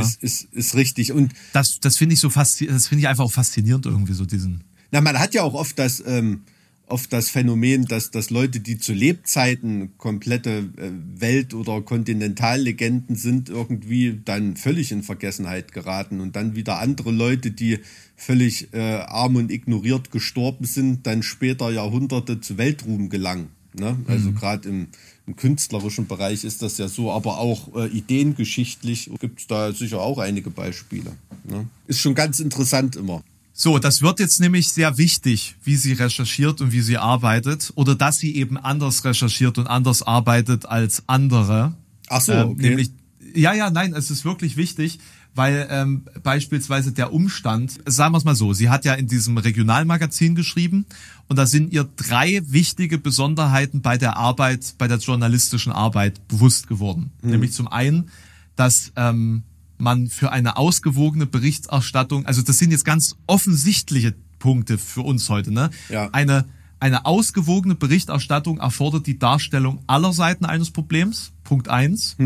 Ist, 0.00 0.20
ist, 0.22 0.48
ist 0.52 0.74
richtig. 0.74 1.12
Und 1.12 1.32
Das, 1.52 1.78
das 1.78 1.96
finde 1.96 2.14
ich 2.14 2.20
so 2.20 2.28
faszinierend, 2.28 2.76
das 2.80 2.88
finde 2.88 3.02
ich 3.02 3.08
einfach 3.08 3.22
auch 3.24 3.30
faszinierend 3.32 3.86
irgendwie 3.86 4.14
so 4.14 4.24
diesen. 4.24 4.64
na, 4.90 5.00
man 5.00 5.16
hat 5.18 5.32
ja 5.34 5.42
auch 5.42 5.54
oft 5.54 5.78
das, 5.78 6.02
ähm, 6.04 6.40
oft 6.86 7.12
das 7.12 7.30
Phänomen, 7.30 7.86
dass, 7.86 8.10
dass 8.10 8.30
Leute, 8.30 8.60
die 8.60 8.78
zu 8.78 8.92
Lebzeiten 8.92 9.96
komplette 9.98 10.70
äh, 10.76 10.90
Welt- 11.20 11.54
oder 11.54 11.80
Kontinentallegenden 11.80 13.16
sind, 13.16 13.48
irgendwie 13.48 14.20
dann 14.24 14.56
völlig 14.56 14.92
in 14.92 15.02
Vergessenheit 15.02 15.72
geraten 15.72 16.20
und 16.20 16.36
dann 16.36 16.54
wieder 16.54 16.78
andere 16.78 17.10
Leute, 17.10 17.50
die 17.50 17.78
völlig 18.16 18.72
äh, 18.74 19.00
arm 19.00 19.36
und 19.36 19.50
ignoriert 19.50 20.10
gestorben 20.10 20.64
sind, 20.64 21.06
dann 21.06 21.22
später 21.22 21.70
Jahrhunderte 21.70 22.40
zu 22.40 22.58
Weltruhm 22.58 23.08
gelangen. 23.08 23.48
Ne? 23.74 23.96
Also 24.06 24.32
gerade 24.32 24.68
im, 24.68 24.88
im 25.26 25.36
künstlerischen 25.36 26.06
Bereich 26.06 26.44
ist 26.44 26.62
das 26.62 26.78
ja 26.78 26.88
so, 26.88 27.10
aber 27.10 27.38
auch 27.38 27.74
äh, 27.74 27.86
ideengeschichtlich 27.88 29.10
gibt 29.18 29.40
es 29.40 29.46
da 29.46 29.72
sicher 29.72 30.00
auch 30.00 30.18
einige 30.18 30.50
Beispiele. 30.50 31.12
Ne? 31.44 31.66
Ist 31.86 32.00
schon 32.00 32.14
ganz 32.14 32.38
interessant 32.38 32.96
immer. 32.96 33.22
So, 33.62 33.78
das 33.78 34.02
wird 34.02 34.18
jetzt 34.18 34.40
nämlich 34.40 34.72
sehr 34.72 34.98
wichtig, 34.98 35.54
wie 35.62 35.76
sie 35.76 35.92
recherchiert 35.92 36.60
und 36.60 36.72
wie 36.72 36.80
sie 36.80 36.98
arbeitet 36.98 37.72
oder 37.76 37.94
dass 37.94 38.18
sie 38.18 38.34
eben 38.34 38.58
anders 38.58 39.04
recherchiert 39.04 39.56
und 39.56 39.68
anders 39.68 40.02
arbeitet 40.02 40.66
als 40.66 41.04
andere. 41.06 41.72
Ach 42.08 42.20
so, 42.20 42.32
Ähm, 42.32 42.48
okay. 42.48 42.62
Nämlich, 42.70 42.90
ja, 43.36 43.54
ja, 43.54 43.70
nein, 43.70 43.94
es 43.94 44.10
ist 44.10 44.24
wirklich 44.24 44.56
wichtig, 44.56 44.98
weil 45.36 45.68
ähm, 45.70 46.06
beispielsweise 46.24 46.90
der 46.90 47.12
Umstand, 47.12 47.78
sagen 47.86 48.12
wir 48.12 48.18
es 48.18 48.24
mal 48.24 48.34
so, 48.34 48.52
sie 48.52 48.68
hat 48.68 48.84
ja 48.84 48.94
in 48.94 49.06
diesem 49.06 49.38
Regionalmagazin 49.38 50.34
geschrieben 50.34 50.84
und 51.28 51.36
da 51.36 51.46
sind 51.46 51.72
ihr 51.72 51.84
drei 51.84 52.42
wichtige 52.44 52.98
Besonderheiten 52.98 53.80
bei 53.80 53.96
der 53.96 54.16
Arbeit, 54.16 54.74
bei 54.76 54.88
der 54.88 54.98
journalistischen 54.98 55.70
Arbeit 55.70 56.26
bewusst 56.26 56.66
geworden. 56.66 57.12
Hm. 57.20 57.30
Nämlich 57.30 57.52
zum 57.52 57.68
einen, 57.68 58.10
dass 58.56 58.90
ähm, 58.96 59.44
man 59.82 60.08
für 60.08 60.32
eine 60.32 60.56
ausgewogene 60.56 61.26
Berichterstattung, 61.26 62.24
also 62.24 62.40
das 62.40 62.58
sind 62.58 62.70
jetzt 62.70 62.84
ganz 62.84 63.16
offensichtliche 63.26 64.14
Punkte 64.38 64.78
für 64.78 65.02
uns 65.02 65.28
heute, 65.28 65.52
ne? 65.52 65.70
Ja. 65.88 66.08
Eine 66.12 66.46
eine 66.78 67.04
ausgewogene 67.06 67.76
Berichterstattung 67.76 68.58
erfordert 68.58 69.06
die 69.06 69.16
Darstellung 69.16 69.84
aller 69.86 70.12
Seiten 70.12 70.44
eines 70.44 70.72
Problems. 70.72 71.30
Punkt 71.44 71.68
eins. 71.68 72.16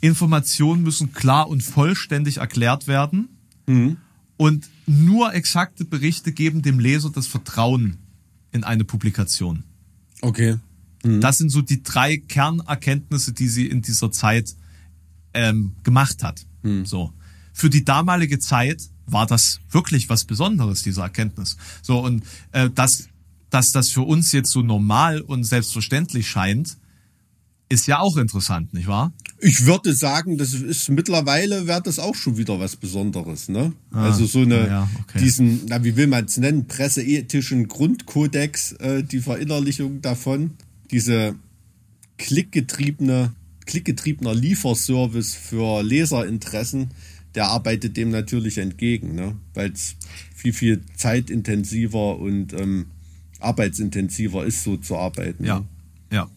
Informationen 0.00 0.82
müssen 0.82 1.12
klar 1.12 1.48
und 1.48 1.62
vollständig 1.62 2.38
erklärt 2.38 2.86
werden. 2.86 3.28
Und 4.38 4.70
nur 4.86 5.34
exakte 5.34 5.84
Berichte 5.84 6.32
geben 6.32 6.62
dem 6.62 6.78
Leser 6.78 7.10
das 7.10 7.26
Vertrauen 7.26 7.98
in 8.52 8.64
eine 8.64 8.84
Publikation. 8.84 9.64
Okay. 10.22 10.56
Das 11.20 11.36
sind 11.36 11.50
so 11.50 11.60
die 11.60 11.82
drei 11.82 12.16
Kernerkenntnisse, 12.16 13.34
die 13.34 13.48
sie 13.48 13.66
in 13.66 13.82
dieser 13.82 14.10
Zeit 14.10 14.56
ähm, 15.34 15.72
gemacht 15.82 16.22
hat. 16.22 16.46
So. 16.84 17.12
Für 17.52 17.70
die 17.70 17.84
damalige 17.84 18.38
Zeit 18.38 18.82
war 19.06 19.26
das 19.26 19.60
wirklich 19.70 20.08
was 20.08 20.24
Besonderes, 20.24 20.82
diese 20.82 21.02
Erkenntnis. 21.02 21.56
So, 21.82 22.00
und 22.00 22.24
äh, 22.52 22.70
dass, 22.70 23.08
dass 23.50 23.70
das 23.70 23.90
für 23.90 24.02
uns 24.02 24.32
jetzt 24.32 24.50
so 24.50 24.62
normal 24.62 25.20
und 25.20 25.44
selbstverständlich 25.44 26.28
scheint, 26.28 26.76
Ist 27.70 27.86
ja 27.86 27.98
auch 27.98 28.16
interessant, 28.18 28.74
nicht 28.74 28.86
wahr? 28.88 29.12
Ich 29.40 29.64
würde 29.64 29.94
sagen, 29.94 30.36
das 30.36 30.52
ist 30.52 30.90
mittlerweile 30.90 31.66
wäre 31.66 31.82
das 31.82 31.98
auch 31.98 32.14
schon 32.14 32.36
wieder 32.36 32.60
was 32.60 32.76
Besonderes, 32.76 33.48
ne? 33.48 33.72
Ah, 33.90 34.04
also 34.04 34.26
so 34.26 34.40
eine 34.40 34.68
ja, 34.68 34.88
okay. 35.00 35.18
diesen, 35.18 35.62
na 35.66 35.82
wie 35.82 35.96
will 35.96 36.06
man 36.06 36.26
es 36.26 36.36
nennen, 36.36 36.66
presseethischen 36.66 37.66
Grundkodex, 37.68 38.72
äh, 38.72 39.02
die 39.02 39.20
Verinnerlichung 39.20 40.02
davon, 40.02 40.52
diese 40.90 41.34
klickgetriebene, 42.18 43.32
klickgetriebener 43.66 44.34
Lieferservice 44.34 45.34
für 45.34 45.82
Leserinteressen, 45.82 46.90
der 47.34 47.48
arbeitet 47.48 47.96
dem 47.96 48.10
natürlich 48.10 48.58
entgegen, 48.58 49.14
ne? 49.14 49.36
Weil 49.54 49.72
es 49.72 49.96
viel, 50.34 50.52
viel 50.52 50.82
zeitintensiver 50.96 52.18
und 52.18 52.52
ähm, 52.52 52.86
arbeitsintensiver 53.40 54.44
ist, 54.44 54.62
so 54.62 54.76
zu 54.76 54.96
arbeiten. 54.96 55.44
Ja, 55.44 55.60
Ne? 55.60 55.66
ja, 56.12 56.28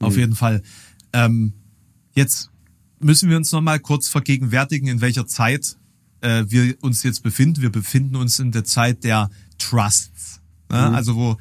auf 0.00 0.16
jeden 0.16 0.34
Fall. 0.34 0.62
Ähm, 1.12 1.52
jetzt 2.14 2.50
müssen 3.00 3.28
wir 3.30 3.36
uns 3.36 3.50
noch 3.52 3.60
mal 3.60 3.78
kurz 3.80 4.08
vergegenwärtigen, 4.08 4.88
in 4.88 5.00
welcher 5.00 5.26
Zeit 5.26 5.76
äh, 6.20 6.44
wir 6.48 6.76
uns 6.82 7.02
jetzt 7.02 7.22
befinden. 7.22 7.62
Wir 7.62 7.70
befinden 7.70 8.16
uns 8.16 8.38
in 8.38 8.52
der 8.52 8.64
Zeit 8.64 9.04
der 9.04 9.30
Trusts, 9.58 10.40
ne? 10.70 10.76
also 10.94 11.16
wo 11.16 11.36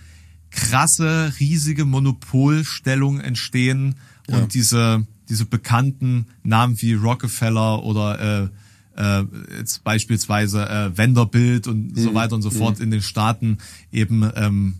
krasse, 0.52 1.34
riesige 1.40 1.86
Monopolstellungen 1.86 3.22
entstehen 3.22 3.96
und 4.28 4.34
Ja. 4.40 4.46
diese 4.48 5.08
diese 5.32 5.46
bekannten 5.46 6.26
Namen 6.44 6.82
wie 6.82 6.94
Rockefeller 6.94 7.84
oder 7.84 8.50
äh, 8.98 9.22
äh, 9.22 9.26
jetzt 9.58 9.82
beispielsweise 9.86 10.68
äh, 10.68 10.98
Vanderbilt 10.98 11.68
und 11.68 11.98
so 11.98 12.14
weiter 12.14 12.36
und 12.36 12.42
so 12.42 12.52
fort 12.52 12.82
in 12.82 12.92
den 12.92 13.02
Staaten 13.02 13.58
eben 13.94 14.30
ähm, 14.36 14.74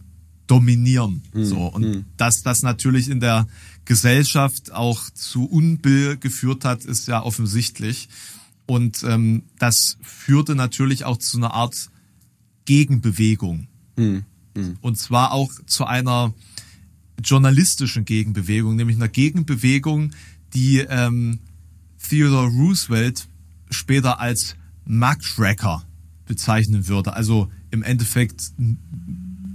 dominieren. 0.48 1.24
So. 1.34 1.68
Und 1.68 2.06
dass 2.18 2.44
das 2.44 2.64
natürlich 2.64 3.10
in 3.10 3.22
der 3.22 3.48
Gesellschaft 3.86 4.74
auch 4.74 5.10
zu 5.12 5.46
Unbill 5.46 6.18
geführt 6.18 6.66
hat, 6.66 6.84
ist 6.84 7.08
ja 7.08 7.24
offensichtlich. 7.24 8.10
Und 8.66 9.04
ähm, 9.04 9.44
das 9.58 9.98
führte 10.02 10.56
natürlich 10.56 11.06
auch 11.06 11.18
zu 11.18 11.38
einer 11.38 11.54
Art 11.54 11.90
Gegenbewegung. 12.66 13.68
Und 14.82 14.98
zwar 14.98 15.32
auch 15.32 15.50
zu 15.66 15.86
einer 15.86 16.34
journalistischen 17.24 18.06
Gegenbewegung, 18.06 18.76
nämlich 18.76 18.98
einer 18.98 19.08
Gegenbewegung, 19.08 20.12
die 20.54 20.80
ähm, 20.80 21.40
Theodore 22.08 22.48
Roosevelt 22.48 23.28
später 23.70 24.20
als 24.20 24.56
Muckracker 24.86 25.84
bezeichnen 26.26 26.88
würde. 26.88 27.14
Also 27.14 27.50
im 27.72 27.84
Endeffekt 27.84 28.52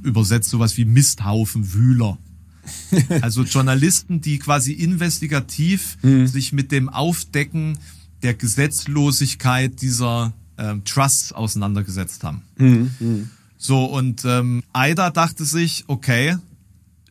übersetzt 0.02 0.50
sowas 0.50 0.76
wie 0.76 0.84
Misthaufen, 0.84 1.72
Wühler. 1.72 2.18
Also 3.22 3.44
Journalisten, 3.44 4.20
die 4.20 4.38
quasi 4.40 4.72
investigativ 4.72 5.98
sich 6.26 6.52
mit 6.52 6.72
dem 6.72 6.88
Aufdecken 6.88 7.78
der 8.22 8.34
Gesetzlosigkeit 8.34 9.80
dieser 9.80 10.32
ähm, 10.58 10.82
Trusts 10.84 11.32
auseinandergesetzt 11.32 12.24
haben. 12.24 12.42
So, 13.56 13.84
und 13.84 14.24
ähm, 14.24 14.62
Ida 14.76 15.10
dachte 15.10 15.44
sich, 15.44 15.84
okay, 15.86 16.36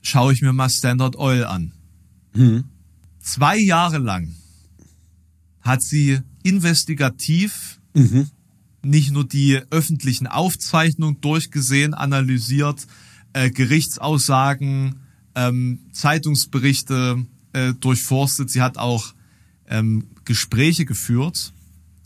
schaue 0.02 0.34
ich 0.34 0.42
mir 0.42 0.52
mal 0.52 0.70
Standard 0.70 1.16
Oil 1.16 1.46
an. 1.46 1.72
Zwei 3.26 3.58
Jahre 3.58 3.98
lang 3.98 4.36
hat 5.62 5.82
sie 5.82 6.20
investigativ 6.44 7.82
nicht 8.84 9.12
nur 9.12 9.28
die 9.28 9.60
öffentlichen 9.72 10.28
Aufzeichnungen 10.28 11.22
durchgesehen, 11.22 11.96
analysiert, 11.96 12.86
äh, 13.34 13.50
Gerichtsaussagen, 13.50 14.98
ähm, 15.34 15.80
Zeitungsberichte 15.92 17.26
äh, 17.54 17.74
durchforstet. 17.74 18.52
Sie 18.52 18.62
hat 18.62 18.78
auch 18.78 19.16
ähm, 19.68 20.06
Gespräche 20.24 20.86
geführt 20.86 21.52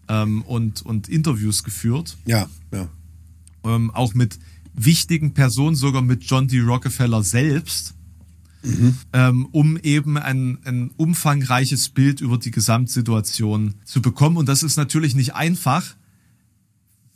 ähm, 0.07 0.41
und, 0.43 0.82
und 0.84 1.09
Interviews 1.09 1.65
geführt 1.65 2.17
Ja, 2.26 2.49
ja. 2.72 2.88
ähm, 3.65 3.91
auch 3.91 4.13
mit 4.13 4.39
wichtigen 4.74 5.34
Personen, 5.34 5.76
sogar 5.76 6.01
mit 6.01 6.24
John 6.24 6.47
D. 6.47 6.61
Rockefeller 6.61 7.24
selbst, 7.24 7.93
ähm, 9.14 9.47
um 9.51 9.78
eben 9.78 10.18
ein, 10.18 10.60
ein 10.66 10.91
umfangreiches 10.97 11.89
Bild 11.89 12.22
über 12.22 12.38
die 12.38 12.51
Gesamtsituation 12.51 13.76
zu 13.86 14.01
bekommen. 14.01 14.38
Und 14.38 14.49
das 14.49 14.64
ist 14.64 14.78
natürlich 14.78 15.16
nicht 15.16 15.34
einfach, 15.34 15.95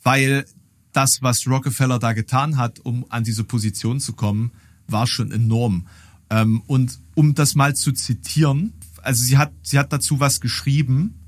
weil 0.04 0.46
das, 0.94 1.22
was 1.22 1.48
Rockefeller 1.48 2.00
da 2.00 2.14
getan 2.14 2.58
hat, 2.58 2.80
um 2.80 3.06
an 3.10 3.24
diese 3.24 3.44
Position 3.44 4.00
zu 4.00 4.14
kommen, 4.14 4.52
war 4.88 5.08
schon 5.08 5.32
enorm. 5.32 5.88
Ähm, 6.30 6.62
und 6.68 7.00
um 7.16 7.36
das 7.36 7.56
mal 7.56 7.76
zu 7.76 7.92
zitieren, 7.92 8.74
also 9.02 9.24
sie 9.24 9.38
hat, 9.38 9.52
sie 9.64 9.80
hat 9.80 9.92
dazu 9.92 10.20
was 10.20 10.40
geschrieben, 10.40 11.20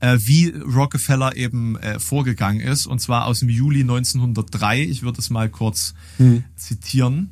äh, 0.00 0.18
wie 0.20 0.48
Rockefeller 0.48 1.36
eben 1.36 1.76
äh, 1.76 1.98
vorgegangen 1.98 2.60
ist, 2.60 2.86
und 2.86 3.00
zwar 3.00 3.26
aus 3.26 3.40
dem 3.40 3.48
Juli 3.48 3.80
1903. 3.80 4.82
Ich 4.82 5.02
würde 5.02 5.20
es 5.20 5.30
mal 5.30 5.48
kurz 5.50 5.94
zitieren. 6.56 7.30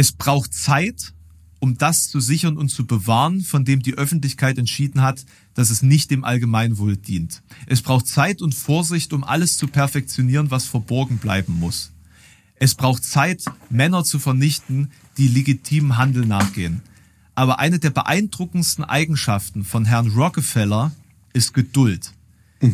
Es 0.00 0.12
braucht 0.12 0.54
Zeit, 0.54 1.12
um 1.58 1.76
das 1.76 2.08
zu 2.08 2.20
sichern 2.20 2.56
und 2.56 2.70
zu 2.70 2.86
bewahren, 2.86 3.42
von 3.42 3.66
dem 3.66 3.82
die 3.82 3.98
Öffentlichkeit 3.98 4.56
entschieden 4.56 5.02
hat, 5.02 5.26
dass 5.52 5.68
es 5.68 5.82
nicht 5.82 6.10
dem 6.10 6.24
Allgemeinwohl 6.24 6.96
dient. 6.96 7.42
Es 7.66 7.82
braucht 7.82 8.06
Zeit 8.06 8.40
und 8.40 8.54
Vorsicht, 8.54 9.12
um 9.12 9.24
alles 9.24 9.58
zu 9.58 9.66
perfektionieren, 9.66 10.50
was 10.50 10.64
verborgen 10.64 11.18
bleiben 11.18 11.58
muss. 11.60 11.92
Es 12.54 12.74
braucht 12.74 13.04
Zeit, 13.04 13.44
Männer 13.68 14.02
zu 14.02 14.18
vernichten, 14.18 14.90
die 15.18 15.28
legitimen 15.28 15.98
Handel 15.98 16.24
nachgehen. 16.24 16.80
Aber 17.34 17.58
eine 17.58 17.78
der 17.78 17.90
beeindruckendsten 17.90 18.84
Eigenschaften 18.86 19.64
von 19.64 19.84
Herrn 19.84 20.12
Rockefeller 20.12 20.92
ist 21.34 21.52
Geduld. 21.52 22.14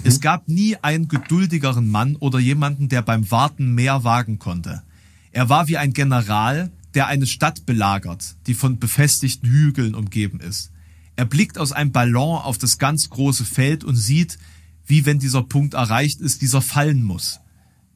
Es 0.05 0.21
gab 0.21 0.47
nie 0.47 0.77
einen 0.77 1.09
geduldigeren 1.09 1.91
Mann 1.91 2.15
oder 2.15 2.39
jemanden, 2.39 2.89
der 2.89 3.03
beim 3.03 3.29
Warten 3.33 3.75
mehr 3.75 4.05
wagen 4.05 4.39
konnte. 4.39 4.85
Er 5.33 5.49
war 5.49 5.67
wie 5.67 5.77
ein 5.77 5.93
General, 5.93 6.71
der 6.97 7.07
eine 7.07 7.27
Stadt 7.27 7.67
belagert, 7.67 8.37
die 8.47 8.55
von 8.55 8.79
befestigten 8.79 9.49
Hügeln 9.49 9.95
umgeben 9.95 10.41
ist. 10.41 10.73
Er 11.15 11.27
blickt 11.27 11.59
aus 11.59 11.73
einem 11.73 11.93
Ballon 11.93 12.39
auf 12.39 12.59
das 12.59 12.79
ganz 12.79 13.11
große 13.11 13.45
Feld 13.45 13.85
und 13.85 13.97
sieht, 13.97 14.39
wie 14.87 15.05
wenn 15.05 15.19
dieser 15.19 15.43
Punkt 15.43 15.75
erreicht 15.75 16.21
ist, 16.21 16.41
dieser 16.41 16.63
fallen 16.63 17.03
muss. 17.03 17.39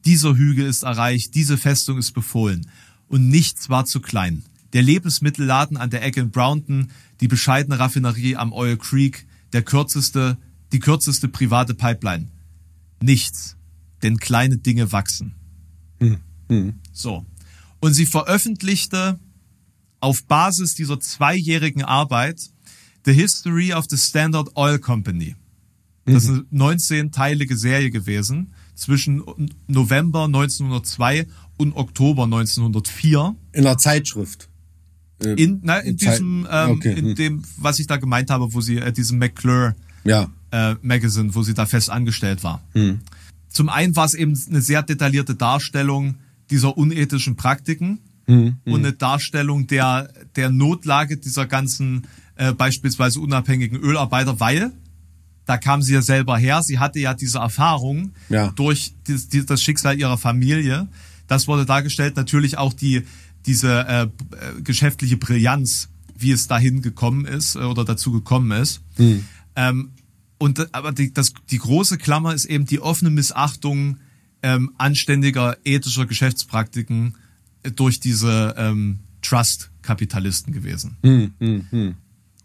Dieser 0.05 0.35
Hügel 0.35 0.67
ist 0.67 0.83
erreicht, 0.83 1.33
diese 1.33 1.57
Festung 1.57 1.97
ist 1.97 2.11
befohlen. 2.11 2.69
Und 3.07 3.27
nichts 3.27 3.69
war 3.69 3.85
zu 3.85 4.01
klein. 4.01 4.43
Der 4.73 4.83
Lebensmittelladen 4.83 5.77
an 5.77 5.89
der 5.89 6.03
Ecke 6.03 6.21
in 6.21 6.31
Brownton, 6.31 6.91
die 7.21 7.27
bescheidene 7.27 7.79
Raffinerie 7.79 8.35
am 8.35 8.53
Oil 8.53 8.77
Creek, 8.77 9.25
der 9.51 9.63
kürzeste, 9.63 10.37
die 10.71 10.79
kürzeste 10.79 11.27
private 11.27 11.73
Pipeline. 11.73 12.27
Nichts. 13.01 13.57
Denn 14.03 14.17
kleine 14.17 14.57
Dinge 14.57 14.91
wachsen. 14.91 15.33
So. 16.93 17.25
Und 17.81 17.93
sie 17.93 18.05
veröffentlichte 18.05 19.19
auf 19.99 20.23
Basis 20.25 20.75
dieser 20.75 20.99
zweijährigen 20.99 21.83
Arbeit 21.83 22.49
The 23.05 23.13
History 23.13 23.73
of 23.73 23.85
the 23.89 23.97
Standard 23.97 24.55
Oil 24.55 24.79
Company. 24.79 25.35
Das 26.05 26.23
ist 26.23 26.29
eine 26.29 26.45
19-teilige 26.51 27.55
Serie 27.55 27.91
gewesen 27.91 28.53
zwischen 28.75 29.23
November 29.67 30.25
1902 30.25 31.27
und 31.57 31.73
Oktober 31.75 32.23
1904 32.23 33.35
In 33.51 33.65
einer 33.65 33.77
Zeitschrift. 33.77 34.49
Äh, 35.23 35.33
in, 35.33 35.59
na, 35.63 35.79
in 35.79 35.97
Zeit- 35.97 36.13
diesem, 36.13 36.47
ähm, 36.49 36.71
okay, 36.71 36.93
in 36.93 37.05
hm. 37.09 37.15
dem, 37.15 37.43
was 37.57 37.79
ich 37.79 37.87
da 37.87 37.97
gemeint 37.97 38.29
habe, 38.29 38.53
wo 38.53 38.61
sie, 38.61 38.77
äh, 38.77 38.91
diesem 38.91 39.19
McClure 39.19 39.75
Ja. 40.03 40.31
äh, 40.51 40.75
Magazine, 40.81 41.33
wo 41.35 41.43
sie 41.43 41.53
da 41.53 41.65
fest 41.65 41.89
angestellt 41.89 42.43
war. 42.43 42.61
Hm. 42.73 42.99
Zum 43.49 43.69
einen 43.69 43.95
war 43.95 44.05
es 44.05 44.13
eben 44.15 44.39
eine 44.49 44.61
sehr 44.61 44.81
detaillierte 44.81 45.35
Darstellung 45.35 46.15
dieser 46.51 46.77
unethischen 46.77 47.35
Praktiken 47.35 47.99
Hm, 48.27 48.57
und 48.65 48.75
eine 48.85 48.93
Darstellung 48.93 49.65
der, 49.65 50.13
der 50.35 50.51
Notlage 50.51 51.17
dieser 51.17 51.47
ganzen 51.47 52.03
äh, 52.35 52.53
beispielsweise 52.53 53.19
unabhängigen 53.19 53.79
Ölarbeiter, 53.79 54.39
weil 54.39 54.71
da 55.47 55.57
kam 55.57 55.81
sie 55.81 55.95
ja 55.95 56.03
selber 56.03 56.37
her, 56.37 56.61
sie 56.61 56.77
hatte 56.77 56.99
ja 56.99 57.15
diese 57.15 57.39
Erfahrung 57.39 58.11
Ja. 58.29 58.49
durch 58.51 58.93
das, 59.07 59.27
das 59.27 59.63
Schicksal 59.63 59.97
ihrer 59.99 60.19
Familie. 60.19 60.87
Das 61.27 61.47
wurde 61.47 61.65
dargestellt, 61.65 62.15
natürlich 62.15 62.59
auch 62.59 62.73
die 62.73 63.01
diese 63.47 63.87
äh, 63.87 64.03
äh, 64.03 64.61
geschäftliche 64.61 65.17
Brillanz, 65.17 65.89
wie 66.15 66.31
es 66.31 66.47
dahin 66.47 66.83
gekommen 66.83 67.25
ist 67.25 67.55
äh, 67.55 67.59
oder 67.59 67.85
dazu 67.85 68.11
gekommen 68.11 68.51
ist. 68.51 68.81
Ähm, 69.55 69.89
und 70.37 70.59
äh, 70.59 70.67
aber 70.73 70.91
die, 70.91 71.11
das, 71.11 71.33
die 71.49 71.57
große 71.57 71.97
Klammer 71.97 72.35
ist 72.35 72.45
eben 72.45 72.65
die 72.67 72.79
offene 72.81 73.09
Missachtung 73.09 73.97
ähm, 74.43 74.71
anständiger 74.77 75.57
ethischer 75.63 76.05
Geschäftspraktiken 76.05 77.15
äh, 77.63 77.71
durch 77.71 77.99
diese 77.99 78.55
ähm, 78.57 78.99
Trust-Kapitalisten 79.21 80.53
gewesen. 80.53 80.97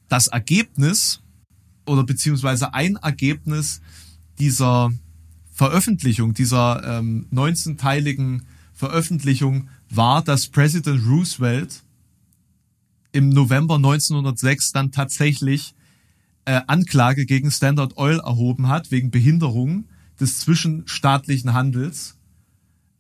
Das 0.09 0.27
Ergebnis 0.27 1.21
oder 1.87 2.05
beziehungsweise 2.05 2.75
ein 2.75 2.97
Ergebnis 2.97 3.81
dieser 4.39 4.93
Veröffentlichung, 5.53 6.35
dieser 6.35 6.99
ähm, 6.99 7.27
19-teiligen 7.33 8.43
Veröffentlichung 8.75 9.69
war, 9.89 10.23
dass 10.23 10.49
Präsident 10.49 11.07
Roosevelt 11.07 11.83
im 13.13 13.31
November 13.31 13.77
1906 13.77 14.73
dann 14.73 14.93
tatsächlich 14.93 15.75
äh, 16.45 16.61
Anklage 16.67 17.25
gegen 17.25 17.51
Standard 17.51 17.97
Oil 17.97 18.21
erhoben 18.21 18.69
hat 18.69 18.91
wegen 18.91 19.11
Behinderung 19.11 19.87
des 20.21 20.41
zwischenstaatlichen 20.41 21.53
Handels, 21.53 22.17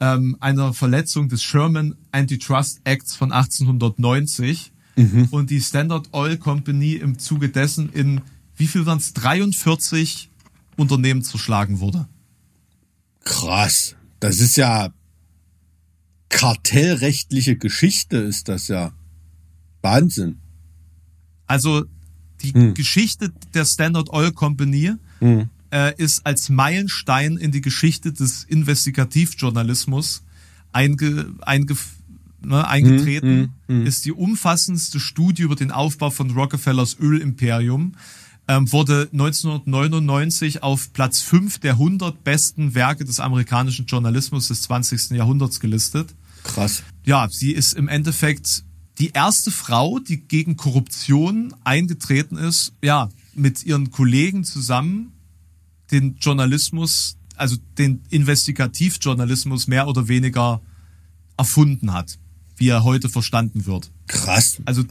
ähm, 0.00 0.36
einer 0.40 0.74
Verletzung 0.74 1.28
des 1.28 1.42
Sherman 1.42 1.96
Antitrust 2.12 2.80
Acts 2.84 3.14
von 3.14 3.32
1890 3.32 4.72
mhm. 4.96 5.28
und 5.30 5.50
die 5.50 5.60
Standard 5.60 6.08
Oil 6.12 6.36
Company 6.36 6.94
im 6.94 7.18
Zuge 7.18 7.48
dessen 7.48 7.90
in 7.92 8.20
wie 8.56 8.66
viel 8.66 8.86
waren 8.86 8.98
es 8.98 9.12
43 9.12 10.30
Unternehmen 10.76 11.22
zerschlagen 11.22 11.80
wurde. 11.80 12.08
Krass, 13.24 13.96
das 14.18 14.40
ist 14.40 14.56
ja 14.56 14.92
kartellrechtliche 16.28 17.56
Geschichte, 17.56 18.16
ist 18.16 18.48
das 18.48 18.68
ja 18.68 18.92
Wahnsinn. 19.82 20.40
Also 21.46 21.84
die 22.42 22.52
hm. 22.52 22.74
Geschichte 22.74 23.32
der 23.54 23.64
Standard 23.64 24.10
Oil 24.10 24.32
Company 24.32 24.94
hm. 25.20 25.50
Äh, 25.70 25.94
ist 25.96 26.26
als 26.26 26.48
Meilenstein 26.48 27.36
in 27.36 27.50
die 27.50 27.60
Geschichte 27.60 28.12
des 28.12 28.44
Investigativjournalismus 28.44 30.22
einge, 30.72 31.34
einge, 31.40 31.76
ne, 32.44 32.66
eingetreten, 32.66 33.28
hm, 33.28 33.50
hm, 33.66 33.80
hm, 33.80 33.86
ist 33.86 34.04
die 34.04 34.12
umfassendste 34.12 35.00
Studie 35.00 35.42
über 35.42 35.56
den 35.56 35.70
Aufbau 35.70 36.10
von 36.10 36.30
Rockefellers 36.30 36.98
Ölimperium. 37.00 37.92
Ähm, 38.48 38.70
wurde 38.70 39.08
1999 39.12 40.62
auf 40.62 40.92
Platz 40.92 41.20
5 41.20 41.58
der 41.58 41.72
100 41.72 42.22
besten 42.22 42.76
Werke 42.76 43.04
des 43.04 43.18
amerikanischen 43.18 43.86
Journalismus 43.86 44.48
des 44.48 44.62
20. 44.62 45.10
Jahrhunderts 45.16 45.58
gelistet. 45.58 46.14
Krass. 46.44 46.84
Ja, 47.04 47.28
sie 47.28 47.50
ist 47.50 47.72
im 47.72 47.88
Endeffekt 47.88 48.62
die 48.98 49.10
erste 49.10 49.50
Frau, 49.50 49.98
die 49.98 50.20
gegen 50.20 50.56
Korruption 50.56 51.54
eingetreten 51.64 52.36
ist, 52.36 52.72
ja, 52.82 53.08
mit 53.34 53.64
ihren 53.64 53.90
Kollegen 53.90 54.44
zusammen 54.44 55.12
den 55.90 56.16
Journalismus, 56.16 57.16
also 57.36 57.56
den 57.78 58.02
Investigativjournalismus 58.10 59.66
mehr 59.66 59.88
oder 59.88 60.08
weniger 60.08 60.60
erfunden 61.36 61.92
hat, 61.92 62.18
wie 62.56 62.68
er 62.68 62.84
heute 62.84 63.08
verstanden 63.08 63.66
wird. 63.66 63.90
Krass. 64.06 64.60
Also 64.64 64.84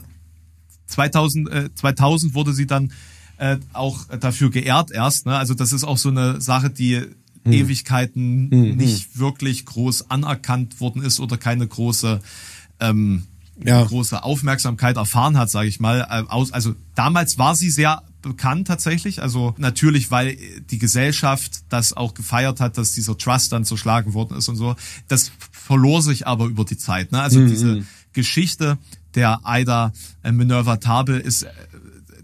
2000, 0.86 1.48
äh, 1.50 1.74
2000 1.74 2.34
wurde 2.34 2.52
sie 2.52 2.66
dann 2.66 2.92
äh, 3.38 3.58
auch 3.72 4.04
dafür 4.20 4.50
geehrt 4.50 4.90
erst. 4.90 5.26
Ne? 5.26 5.36
Also 5.36 5.54
das 5.54 5.72
ist 5.72 5.84
auch 5.84 5.98
so 5.98 6.08
eine 6.08 6.40
Sache, 6.40 6.70
die 6.70 6.96
hm. 6.96 7.52
Ewigkeiten 7.52 8.50
hm. 8.50 8.76
nicht 8.76 9.18
wirklich 9.18 9.66
groß 9.66 10.10
anerkannt 10.10 10.80
worden 10.80 11.02
ist 11.02 11.20
oder 11.20 11.36
keine 11.36 11.66
große 11.66 12.20
ähm, 12.80 13.24
ja. 13.64 13.82
große 13.82 14.22
Aufmerksamkeit 14.22 14.96
erfahren 14.96 15.38
hat, 15.38 15.50
sage 15.50 15.68
ich 15.68 15.80
mal. 15.80 16.00
Äh, 16.10 16.52
also 16.52 16.74
damals 16.94 17.38
war 17.38 17.54
sie 17.54 17.70
sehr 17.70 18.02
bekannt 18.28 18.66
tatsächlich. 18.66 19.22
Also 19.22 19.54
natürlich, 19.58 20.10
weil 20.10 20.36
die 20.70 20.78
Gesellschaft 20.78 21.62
das 21.68 21.92
auch 21.92 22.14
gefeiert 22.14 22.60
hat, 22.60 22.78
dass 22.78 22.92
dieser 22.92 23.16
Trust 23.16 23.52
dann 23.52 23.64
zerschlagen 23.64 24.14
worden 24.14 24.36
ist 24.36 24.48
und 24.48 24.56
so. 24.56 24.76
Das 25.08 25.32
verlor 25.50 26.02
sich 26.02 26.26
aber 26.26 26.46
über 26.46 26.64
die 26.64 26.76
Zeit. 26.76 27.12
Ne? 27.12 27.20
Also 27.20 27.40
mhm. 27.40 27.48
diese 27.48 27.84
Geschichte 28.12 28.78
der 29.14 29.40
Aida 29.44 29.92
äh, 30.22 30.32
Minerva 30.32 30.76
Tabel 30.76 31.18
ist 31.18 31.44
äh, 31.44 31.50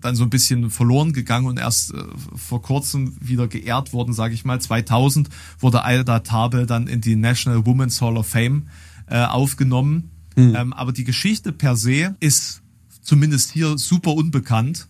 dann 0.01 0.17
so 0.17 0.25
ein 0.25 0.31
bisschen 0.31 0.71
verloren 0.71 1.13
gegangen 1.13 1.47
und 1.47 1.59
erst 1.59 1.95
vor 2.35 2.61
kurzem 2.61 3.17
wieder 3.21 3.47
geehrt 3.47 3.93
worden, 3.93 4.13
sage 4.13 4.35
ich 4.35 4.45
mal. 4.45 4.61
2000 4.61 5.29
wurde 5.61 5.85
Aida 5.85 6.19
Tabel 6.21 6.67
dann 6.67 6.89
in 6.89 7.01
die 7.01 7.15
National 7.15 7.65
Women's 7.67 8.01
Hall 8.01 8.17
of 8.17 8.27
Fame 8.27 8.67
äh, 9.07 9.23
aufgenommen 9.25 10.11
Mhm. 10.37 10.55
Ähm, 10.57 10.73
aber 10.73 10.93
die 10.93 11.05
Geschichte 11.05 11.53
per 11.53 11.77
se 11.77 12.17
ist 12.21 12.63
zumindest 13.01 13.53
hier 13.53 13.79
super 13.79 14.13
unbekannt. 14.13 14.89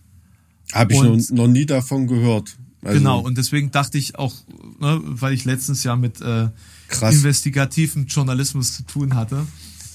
Habe 0.71 0.93
ich 0.93 0.99
und, 0.99 1.29
noch, 1.29 1.45
noch, 1.45 1.47
nie 1.47 1.65
davon 1.65 2.07
gehört. 2.07 2.55
Also, 2.81 2.97
genau, 2.97 3.19
und 3.19 3.37
deswegen 3.37 3.71
dachte 3.71 3.97
ich 3.97 4.17
auch, 4.17 4.33
ne, 4.79 5.01
weil 5.03 5.33
ich 5.33 5.45
letztens 5.45 5.83
ja 5.83 5.95
mit 5.95 6.21
äh, 6.21 6.49
investigativen 7.01 8.07
Journalismus 8.07 8.73
zu 8.73 8.83
tun 8.83 9.15
hatte. 9.15 9.45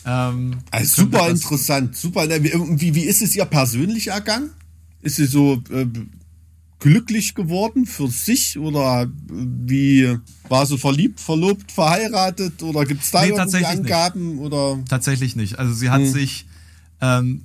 Ähm, 0.07 0.59
also 0.70 1.03
super 1.03 1.28
interessant, 1.28 1.97
super. 1.97 2.28
Wie, 2.28 2.95
wie 2.95 3.05
ist 3.05 3.23
es 3.23 3.36
ihr 3.36 3.45
persönlich 3.45 4.09
ergangen? 4.09 4.51
Ist 5.03 5.16
sie 5.16 5.27
so 5.27 5.62
äh, 5.70 5.86
glücklich 6.78 7.35
geworden 7.35 7.86
für 7.86 8.09
sich 8.09 8.59
oder 8.59 9.11
wie 9.28 10.16
war 10.49 10.65
sie 10.66 10.78
verliebt, 10.78 11.20
verlobt, 11.20 11.73
verheiratet 11.73 12.62
oder 12.62 12.85
gibt 12.85 13.03
es 13.03 13.11
da 13.11 13.23
nee, 13.23 13.32
irgendwie 13.32 13.65
Angaben 13.65 14.36
nicht. 14.36 14.40
oder 14.40 14.78
tatsächlich 14.89 15.36
nicht. 15.36 15.59
Also 15.59 15.74
sie 15.74 15.90
hat 15.90 16.03
hm. 16.03 16.12
sich 16.12 16.47
ähm, 17.01 17.43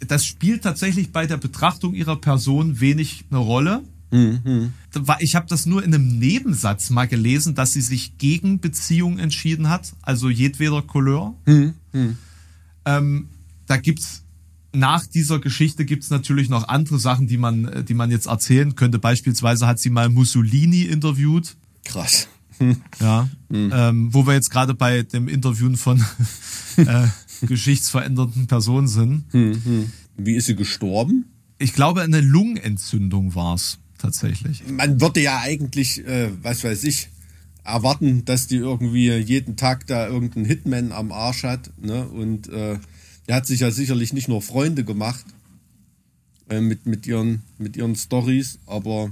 das 0.00 0.26
spielt 0.26 0.62
tatsächlich 0.62 1.12
bei 1.12 1.26
der 1.26 1.36
Betrachtung 1.36 1.94
ihrer 1.94 2.16
Person 2.16 2.80
wenig 2.80 3.24
eine 3.30 3.38
Rolle. 3.38 3.82
Mhm. 4.10 4.72
Ich 5.18 5.34
habe 5.34 5.46
das 5.48 5.66
nur 5.66 5.82
in 5.82 5.92
einem 5.92 6.18
Nebensatz 6.18 6.90
mal 6.90 7.08
gelesen, 7.08 7.54
dass 7.54 7.72
sie 7.72 7.80
sich 7.80 8.18
gegen 8.18 8.60
Beziehungen 8.60 9.18
entschieden 9.18 9.68
hat, 9.68 9.94
also 10.02 10.28
jedweder 10.28 10.82
Couleur. 10.82 11.34
Mhm. 11.46 11.74
Ähm, 12.84 13.28
da 13.66 13.76
gibt's 13.76 14.22
nach 14.72 15.06
dieser 15.06 15.38
Geschichte 15.38 15.84
gibt's 15.84 16.10
natürlich 16.10 16.48
noch 16.48 16.68
andere 16.68 16.98
Sachen, 16.98 17.26
die 17.26 17.38
man, 17.38 17.64
äh, 17.66 17.84
die 17.84 17.94
man 17.94 18.10
jetzt 18.10 18.26
erzählen 18.26 18.74
könnte. 18.74 18.98
Beispielsweise 18.98 19.66
hat 19.66 19.78
sie 19.80 19.90
mal 19.90 20.08
Mussolini 20.08 20.82
interviewt. 20.82 21.56
Krass. 21.84 22.28
Ja. 23.00 23.28
Hm. 23.50 23.70
Ähm, 23.74 24.14
wo 24.14 24.26
wir 24.26 24.34
jetzt 24.34 24.50
gerade 24.50 24.74
bei 24.74 25.02
dem 25.02 25.28
Interviewen 25.28 25.76
von 25.76 26.02
äh, 26.76 27.06
geschichtsverändernden 27.42 28.46
Personen 28.46 28.88
sind. 28.88 29.24
Hm, 29.30 29.64
hm. 29.64 29.92
Wie 30.16 30.34
ist 30.34 30.46
sie 30.46 30.56
gestorben? 30.56 31.26
Ich 31.58 31.72
glaube, 31.72 32.02
eine 32.02 32.20
Lungenentzündung 32.20 33.34
war's 33.34 33.78
tatsächlich. 33.98 34.62
Man 34.68 35.00
würde 35.00 35.20
ja 35.20 35.40
eigentlich, 35.40 36.06
äh, 36.06 36.30
was 36.42 36.64
weiß 36.64 36.84
ich, 36.84 37.08
erwarten, 37.64 38.24
dass 38.24 38.46
die 38.46 38.56
irgendwie 38.56 39.10
jeden 39.12 39.56
Tag 39.56 39.86
da 39.86 40.06
irgendeinen 40.06 40.44
Hitman 40.44 40.92
am 40.92 41.12
Arsch 41.12 41.42
hat, 41.42 41.70
ne? 41.80 42.06
Und 42.06 42.48
äh, 42.48 42.78
er 43.26 43.36
hat 43.36 43.46
sich 43.46 43.60
ja 43.60 43.70
sicherlich 43.70 44.12
nicht 44.12 44.28
nur 44.28 44.40
Freunde 44.40 44.84
gemacht 44.84 45.24
äh, 46.48 46.60
mit, 46.60 46.86
mit 46.86 47.06
ihren, 47.06 47.42
mit 47.58 47.76
ihren 47.76 47.96
Stories, 47.96 48.58
aber 48.66 49.10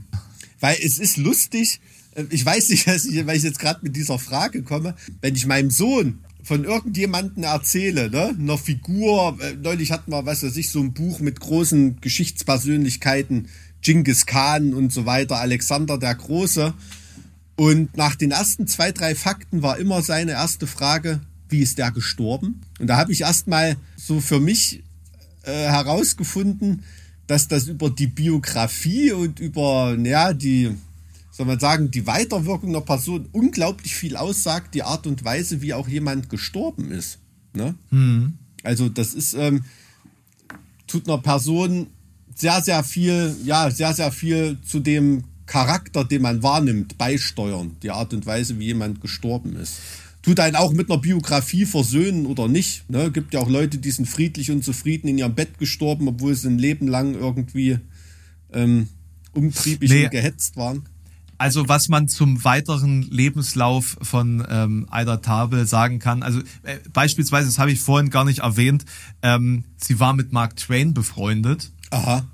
weil 0.60 0.76
es 0.82 0.98
ist 0.98 1.16
lustig, 1.16 1.80
äh, 2.14 2.24
ich 2.30 2.46
weiß 2.46 2.68
nicht, 2.68 2.86
weil 3.26 3.36
ich 3.36 3.42
jetzt 3.42 3.59
gerade 3.59 3.80
mit 3.82 3.96
dieser 3.96 4.18
Frage 4.18 4.62
komme, 4.62 4.94
wenn 5.20 5.34
ich 5.34 5.46
meinem 5.46 5.70
Sohn 5.70 6.20
von 6.44 6.64
irgendjemanden 6.64 7.42
erzähle, 7.42 8.10
ne, 8.10 8.36
einer 8.38 8.58
Figur, 8.58 9.36
äh, 9.40 9.54
neulich 9.54 9.90
hatten 9.90 10.12
wir, 10.12 10.26
was 10.26 10.42
weiß 10.42 10.56
ich, 10.56 10.70
so 10.70 10.80
ein 10.80 10.92
Buch 10.92 11.18
mit 11.18 11.40
großen 11.40 12.00
Geschichtspersönlichkeiten, 12.00 13.48
Genghis 13.80 14.26
Khan 14.26 14.74
und 14.74 14.92
so 14.92 15.06
weiter, 15.06 15.38
Alexander 15.38 15.98
der 15.98 16.14
Große. 16.14 16.74
Und 17.56 17.96
nach 17.96 18.14
den 18.14 18.30
ersten 18.30 18.66
zwei, 18.66 18.92
drei 18.92 19.14
Fakten 19.14 19.62
war 19.62 19.78
immer 19.78 20.02
seine 20.02 20.32
erste 20.32 20.66
Frage, 20.66 21.20
wie 21.48 21.60
ist 21.60 21.78
der 21.78 21.92
gestorben? 21.92 22.60
Und 22.78 22.88
da 22.88 22.96
habe 22.96 23.12
ich 23.12 23.22
erstmal 23.22 23.76
so 23.96 24.20
für 24.20 24.40
mich 24.40 24.82
äh, 25.42 25.52
herausgefunden, 25.52 26.84
dass 27.26 27.48
das 27.48 27.68
über 27.68 27.90
die 27.90 28.06
Biografie 28.06 29.12
und 29.12 29.40
über 29.40 29.96
ja, 30.02 30.34
die, 30.34 30.72
soll 31.35 31.47
man 31.47 31.59
sagen, 31.59 31.90
die 31.90 32.06
Weiterwirkung 32.06 32.73
der 32.73 32.81
Person 32.81 33.28
unglaublich 33.32 33.97
viel 33.97 34.16
aussagt, 34.16 34.73
die 34.73 34.85
Art 34.85 35.05
und 35.09 35.24
Weise, 35.24 35.62
wie 35.62 35.74
auch 35.74 35.89
jemand 35.89 36.31
gestorben 36.31 36.93
ist. 36.93 37.19
Ne? 37.55 37.74
Mhm. 37.90 38.35
Also 38.62 38.89
das 38.89 39.15
ist, 39.15 39.35
ähm, 39.35 39.65
tut 40.86 41.09
einer 41.09 41.19
Person 41.19 41.89
sehr, 42.36 42.62
sehr 42.62 42.85
viel, 42.85 43.35
ja, 43.44 43.69
sehr, 43.73 43.94
sehr 43.94 44.12
viel 44.12 44.59
zu 44.65 44.78
dem 44.78 45.24
Charakter, 45.47 46.05
den 46.05 46.23
man 46.23 46.44
wahrnimmt, 46.44 46.98
beisteuern. 46.98 47.78
Die 47.82 47.90
Art 47.90 48.15
und 48.15 48.27
Weise, 48.27 48.61
wie 48.61 48.66
jemand 48.66 49.01
gestorben 49.01 49.56
ist 49.56 49.81
tut 50.23 50.40
einen 50.40 50.56
auch 50.56 50.73
mit 50.73 50.90
einer 50.90 50.98
Biografie 50.98 51.66
versöhnen 51.66 52.24
oder 52.24 52.48
nicht. 52.48 52.89
Ne? 52.89 53.11
Gibt 53.12 53.35
ja 53.35 53.40
auch 53.40 53.51
Leute, 53.51 53.77
die 53.77 53.90
sind 53.90 54.06
friedlich 54.06 54.51
und 54.51 54.65
zufrieden 54.65 55.06
in 55.06 55.19
ihrem 55.19 55.35
Bett 55.35 55.59
gestorben, 55.59 56.09
obwohl 56.09 56.35
sie 56.35 56.48
ein 56.48 56.59
Leben 56.59 56.89
lang 56.89 57.15
irgendwie 57.15 57.78
ähm, 58.51 58.89
umtriebig 59.35 59.90
nee. 59.90 60.05
und 60.05 60.12
gehetzt 60.12 60.56
waren. 60.56 60.89
Also 61.39 61.69
was 61.69 61.89
man 61.89 62.09
zum 62.09 62.44
weiteren 62.44 63.02
Lebenslauf 63.02 63.97
von 64.02 64.44
ähm, 64.48 64.86
Aida 64.90 65.19
Tabel 65.19 65.66
sagen 65.66 65.98
kann, 65.98 66.23
also 66.23 66.40
äh, 66.62 66.78
beispielsweise, 66.93 67.47
das 67.47 67.59
habe 67.59 67.73
ich 67.73 67.81
vorhin 67.81 68.11
gar 68.11 68.24
nicht 68.24 68.40
erwähnt, 68.40 68.85
ähm, 69.23 69.65
sie 69.77 69.98
war 70.01 70.12
mit 70.12 70.32
Mark 70.32 70.56
Twain 70.56 70.94
befreundet. 70.94 71.70
Aha. 71.90 72.24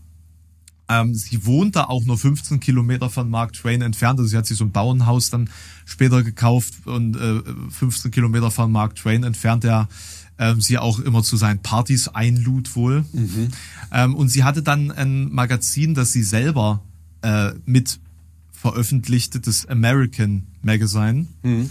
Ähm, 0.89 1.15
sie 1.15 1.47
wohnte 1.47 1.89
auch 1.89 2.05
nur 2.05 2.19
15 2.19 2.59
Kilometer 2.59 3.11
von 3.11 3.31
Mark 3.31 3.53
Twain 3.53 3.81
entfernt. 3.81 4.19
Also 4.19 4.29
sie 4.29 4.37
hat 4.37 4.47
sich 4.47 4.59
so 4.59 4.65
ein 4.65 4.73
Bauernhaus 4.73 5.31
dann 5.31 5.49
später 5.85 6.25
gekauft 6.25 6.87
und 6.87 7.17
äh, 7.17 7.43
15 7.71 8.11
Kilometer 8.11 8.51
von 8.51 8.73
Mark 8.73 8.97
Twain 8.97 9.23
entfernt, 9.23 9.63
der 9.63 9.89
ähm, 10.39 10.61
sie 10.61 10.79
auch 10.79 10.99
immer 10.99 11.23
zu 11.23 11.37
seinen 11.37 11.61
Partys 11.61 12.09
einlud 12.09 12.75
wohl. 12.75 13.05
Mhm. 13.13 13.49
Ähm, 13.93 14.15
und 14.17 14.29
sie 14.31 14.43
hatte 14.43 14.63
dann 14.63 14.91
ein 14.91 15.33
Magazin, 15.33 15.95
das 15.95 16.13
sie 16.13 16.25
selber 16.25 16.83
äh, 17.23 17.53
mit 17.67 18.01
veröffentlichte, 18.61 19.41
das 19.41 19.66
American 19.66 20.47
Magazine. 20.62 21.27
Mhm. 21.43 21.70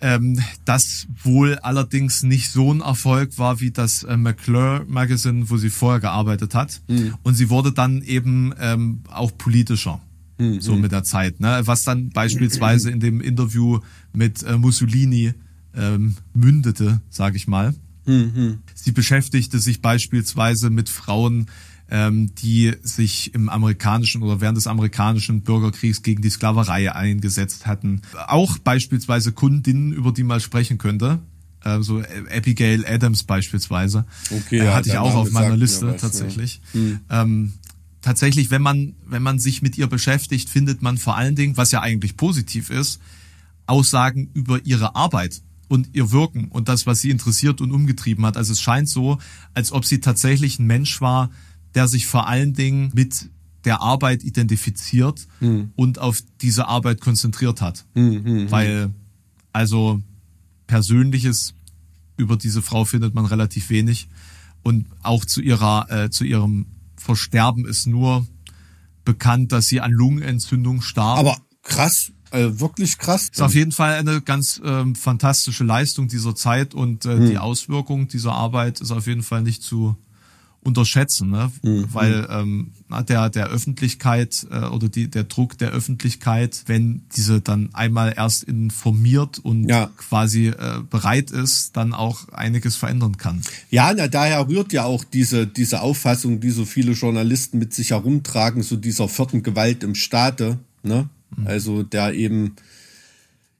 Ähm, 0.00 0.38
das 0.66 1.06
wohl 1.22 1.56
allerdings 1.60 2.22
nicht 2.22 2.50
so 2.50 2.72
ein 2.72 2.80
Erfolg 2.80 3.38
war 3.38 3.60
wie 3.60 3.70
das 3.70 4.02
äh, 4.02 4.18
McClure 4.18 4.84
Magazine, 4.86 5.48
wo 5.48 5.56
sie 5.56 5.70
vorher 5.70 6.00
gearbeitet 6.00 6.54
hat. 6.54 6.82
Mhm. 6.88 7.14
Und 7.22 7.34
sie 7.34 7.48
wurde 7.48 7.72
dann 7.72 8.02
eben 8.02 8.52
ähm, 8.60 9.00
auch 9.10 9.32
politischer. 9.38 10.00
Mhm. 10.36 10.60
So 10.60 10.76
mit 10.76 10.92
der 10.92 11.04
Zeit. 11.04 11.40
Ne? 11.40 11.62
Was 11.64 11.84
dann 11.84 12.10
beispielsweise 12.10 12.90
in 12.90 13.00
dem 13.00 13.20
Interview 13.20 13.78
mit 14.12 14.42
äh, 14.42 14.58
Mussolini 14.58 15.32
ähm, 15.74 16.16
mündete, 16.34 17.00
sage 17.08 17.36
ich 17.36 17.46
mal. 17.46 17.74
Mhm. 18.04 18.58
Sie 18.74 18.92
beschäftigte 18.92 19.58
sich 19.58 19.80
beispielsweise 19.80 20.68
mit 20.68 20.90
Frauen, 20.90 21.46
ähm, 21.90 22.34
die 22.36 22.72
sich 22.82 23.34
im 23.34 23.48
amerikanischen 23.48 24.22
oder 24.22 24.40
während 24.40 24.56
des 24.56 24.66
amerikanischen 24.66 25.42
Bürgerkriegs 25.42 26.02
gegen 26.02 26.22
die 26.22 26.30
Sklaverei 26.30 26.92
eingesetzt 26.92 27.66
hatten. 27.66 28.02
Auch 28.26 28.58
beispielsweise 28.58 29.32
Kundinnen, 29.32 29.92
über 29.92 30.12
die 30.12 30.24
man 30.24 30.40
sprechen 30.40 30.78
könnte. 30.78 31.20
Äh, 31.62 31.82
so 31.82 32.02
Abigail 32.34 32.86
Adams 32.86 33.24
beispielsweise. 33.24 34.06
Okay, 34.30 34.60
äh, 34.60 34.64
ja, 34.64 34.74
hatte 34.74 34.88
ich 34.88 34.92
der 34.92 35.02
auch 35.02 35.14
auf 35.14 35.30
meiner 35.30 35.56
Liste 35.56 35.86
was, 35.86 35.94
ja. 35.94 35.98
tatsächlich. 35.98 36.60
Ähm, 37.10 37.52
tatsächlich, 38.00 38.50
wenn 38.50 38.62
man, 38.62 38.94
wenn 39.06 39.22
man 39.22 39.38
sich 39.38 39.62
mit 39.62 39.76
ihr 39.78 39.86
beschäftigt, 39.86 40.48
findet 40.48 40.82
man 40.82 40.98
vor 40.98 41.16
allen 41.16 41.36
Dingen, 41.36 41.56
was 41.56 41.70
ja 41.70 41.80
eigentlich 41.80 42.16
positiv 42.16 42.70
ist, 42.70 43.00
Aussagen 43.66 44.30
über 44.34 44.64
ihre 44.64 44.94
Arbeit 44.94 45.42
und 45.68 45.90
ihr 45.94 46.12
Wirken 46.12 46.48
und 46.48 46.68
das, 46.68 46.86
was 46.86 47.00
sie 47.00 47.10
interessiert 47.10 47.60
und 47.60 47.72
umgetrieben 47.72 48.24
hat. 48.26 48.36
Also 48.36 48.52
es 48.52 48.60
scheint 48.60 48.88
so, 48.88 49.18
als 49.54 49.72
ob 49.72 49.84
sie 49.84 50.00
tatsächlich 50.00 50.58
ein 50.58 50.66
Mensch 50.66 51.00
war, 51.00 51.30
der 51.74 51.88
sich 51.88 52.06
vor 52.06 52.28
allen 52.28 52.54
Dingen 52.54 52.90
mit 52.94 53.30
der 53.64 53.80
Arbeit 53.80 54.22
identifiziert 54.24 55.26
und 55.76 55.98
auf 55.98 56.20
diese 56.42 56.68
Arbeit 56.68 57.00
konzentriert 57.00 57.60
hat. 57.62 57.86
Weil, 58.50 58.90
also 59.52 60.02
Persönliches 60.66 61.54
über 62.16 62.36
diese 62.36 62.62
Frau 62.62 62.84
findet 62.84 63.14
man 63.14 63.26
relativ 63.26 63.70
wenig. 63.70 64.08
Und 64.62 64.86
auch 65.02 65.24
zu 65.24 65.40
ihrer, 65.40 65.90
äh, 65.90 66.10
zu 66.10 66.24
ihrem 66.24 66.66
Versterben 66.96 67.66
ist 67.66 67.86
nur 67.86 68.26
bekannt, 69.04 69.52
dass 69.52 69.66
sie 69.66 69.80
an 69.80 69.92
Lungenentzündung 69.92 70.80
starb. 70.80 71.18
Aber 71.18 71.36
krass, 71.62 72.12
äh, 72.30 72.58
wirklich 72.58 72.98
krass. 72.98 73.28
ist 73.30 73.42
auf 73.42 73.54
jeden 73.54 73.72
Fall 73.72 73.94
eine 73.94 74.20
ganz 74.22 74.60
ähm, 74.64 74.94
fantastische 74.94 75.64
Leistung 75.64 76.08
dieser 76.08 76.34
Zeit 76.34 76.74
und 76.74 77.04
äh, 77.04 77.28
die 77.28 77.38
Auswirkung 77.38 78.08
dieser 78.08 78.32
Arbeit 78.32 78.80
ist 78.80 78.90
auf 78.90 79.06
jeden 79.06 79.22
Fall 79.22 79.42
nicht 79.42 79.62
zu 79.62 79.96
unterschätzen, 80.64 81.30
ne? 81.30 81.52
weil 81.92 82.26
ähm, 82.30 82.72
der 83.08 83.28
der 83.30 83.48
Öffentlichkeit 83.48 84.46
äh, 84.50 84.64
oder 84.66 84.88
die 84.88 85.08
der 85.08 85.24
Druck 85.24 85.58
der 85.58 85.70
Öffentlichkeit, 85.70 86.64
wenn 86.66 87.02
diese 87.16 87.40
dann 87.40 87.70
einmal 87.74 88.14
erst 88.16 88.44
informiert 88.44 89.38
und 89.38 89.68
Ja. 89.68 89.90
quasi 89.96 90.48
äh, 90.48 90.80
bereit 90.88 91.30
ist, 91.30 91.76
dann 91.76 91.92
auch 91.92 92.28
einiges 92.30 92.76
verändern 92.76 93.16
kann. 93.16 93.42
Ja, 93.70 93.92
na, 93.96 94.08
daher 94.08 94.48
rührt 94.48 94.72
ja 94.72 94.84
auch 94.84 95.04
diese, 95.04 95.46
diese 95.46 95.80
Auffassung, 95.82 96.40
die 96.40 96.50
so 96.50 96.64
viele 96.64 96.92
Journalisten 96.92 97.58
mit 97.58 97.74
sich 97.74 97.90
herumtragen, 97.90 98.62
so 98.62 98.76
dieser 98.76 99.08
vierten 99.08 99.42
Gewalt 99.42 99.82
im 99.84 99.94
Staate, 99.94 100.58
ne? 100.82 101.08
Also 101.44 101.82
der 101.82 102.14
eben 102.14 102.54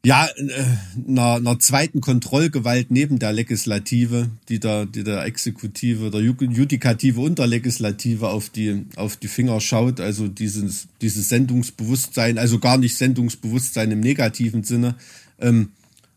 ja 0.05 0.26
äh, 0.26 1.09
einer, 1.09 1.35
einer 1.35 1.59
zweiten 1.59 2.01
Kontrollgewalt 2.01 2.90
neben 2.90 3.18
der 3.18 3.32
Legislative, 3.32 4.31
die 4.48 4.60
der, 4.60 4.86
die 4.86 5.02
der 5.05 5.24
Exekutive, 5.24 6.10
der 6.10 6.20
Ju- 6.20 6.51
Judikative 6.51 7.20
und 7.20 7.39
der 7.39 7.47
Legislative 7.47 8.28
auf 8.28 8.51
die, 8.51 8.86
auf 8.97 9.16
die 9.16 9.28
Finger 9.28 9.60
schaut, 9.60 10.01
also 10.01 10.28
dieses, 10.28 10.86
dieses 11.01 11.28
Sendungsbewusstsein, 11.28 12.39
also 12.39 12.59
gar 12.59 12.78
nicht 12.78 12.97
Sendungsbewusstsein 12.97 13.90
im 13.90 14.01
negativen 14.01 14.62
Sinne, 14.62 14.94
ähm, 15.40 15.70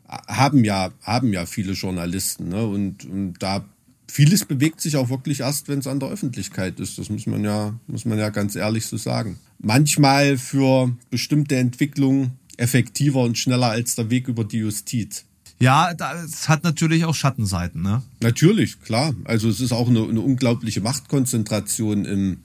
haben 0.07 0.63
ja, 0.63 0.91
haben 1.01 1.33
ja 1.33 1.45
viele 1.45 1.73
Journalisten, 1.73 2.49
ne? 2.49 2.65
Und, 2.65 3.05
und 3.05 3.33
da 3.39 3.65
vieles 4.09 4.45
bewegt 4.45 4.79
sich 4.79 4.95
auch 4.95 5.09
wirklich 5.09 5.41
erst, 5.41 5.67
wenn 5.67 5.79
es 5.79 5.87
an 5.87 5.99
der 5.99 6.09
Öffentlichkeit 6.09 6.79
ist. 6.79 6.97
Das 6.97 7.09
muss 7.09 7.25
man 7.25 7.43
ja, 7.43 7.77
muss 7.87 8.05
man 8.05 8.17
ja 8.17 8.29
ganz 8.29 8.55
ehrlich 8.55 8.85
so 8.85 8.95
sagen. 8.95 9.37
Manchmal 9.59 10.37
für 10.37 10.95
bestimmte 11.09 11.57
Entwicklungen 11.57 12.31
effektiver 12.57 13.21
und 13.21 13.37
schneller 13.37 13.69
als 13.69 13.95
der 13.95 14.09
Weg 14.09 14.27
über 14.27 14.43
die 14.43 14.57
Justiz. 14.57 15.25
Ja, 15.59 15.93
das 15.93 16.49
hat 16.49 16.63
natürlich 16.63 17.05
auch 17.05 17.15
Schattenseiten, 17.15 17.81
ne? 17.81 18.03
Natürlich, 18.21 18.79
klar. 18.81 19.15
Also 19.23 19.49
es 19.49 19.59
ist 19.59 19.71
auch 19.71 19.89
eine, 19.89 20.03
eine 20.03 20.21
unglaubliche 20.21 20.81
Machtkonzentration 20.81 22.05
im, 22.05 22.37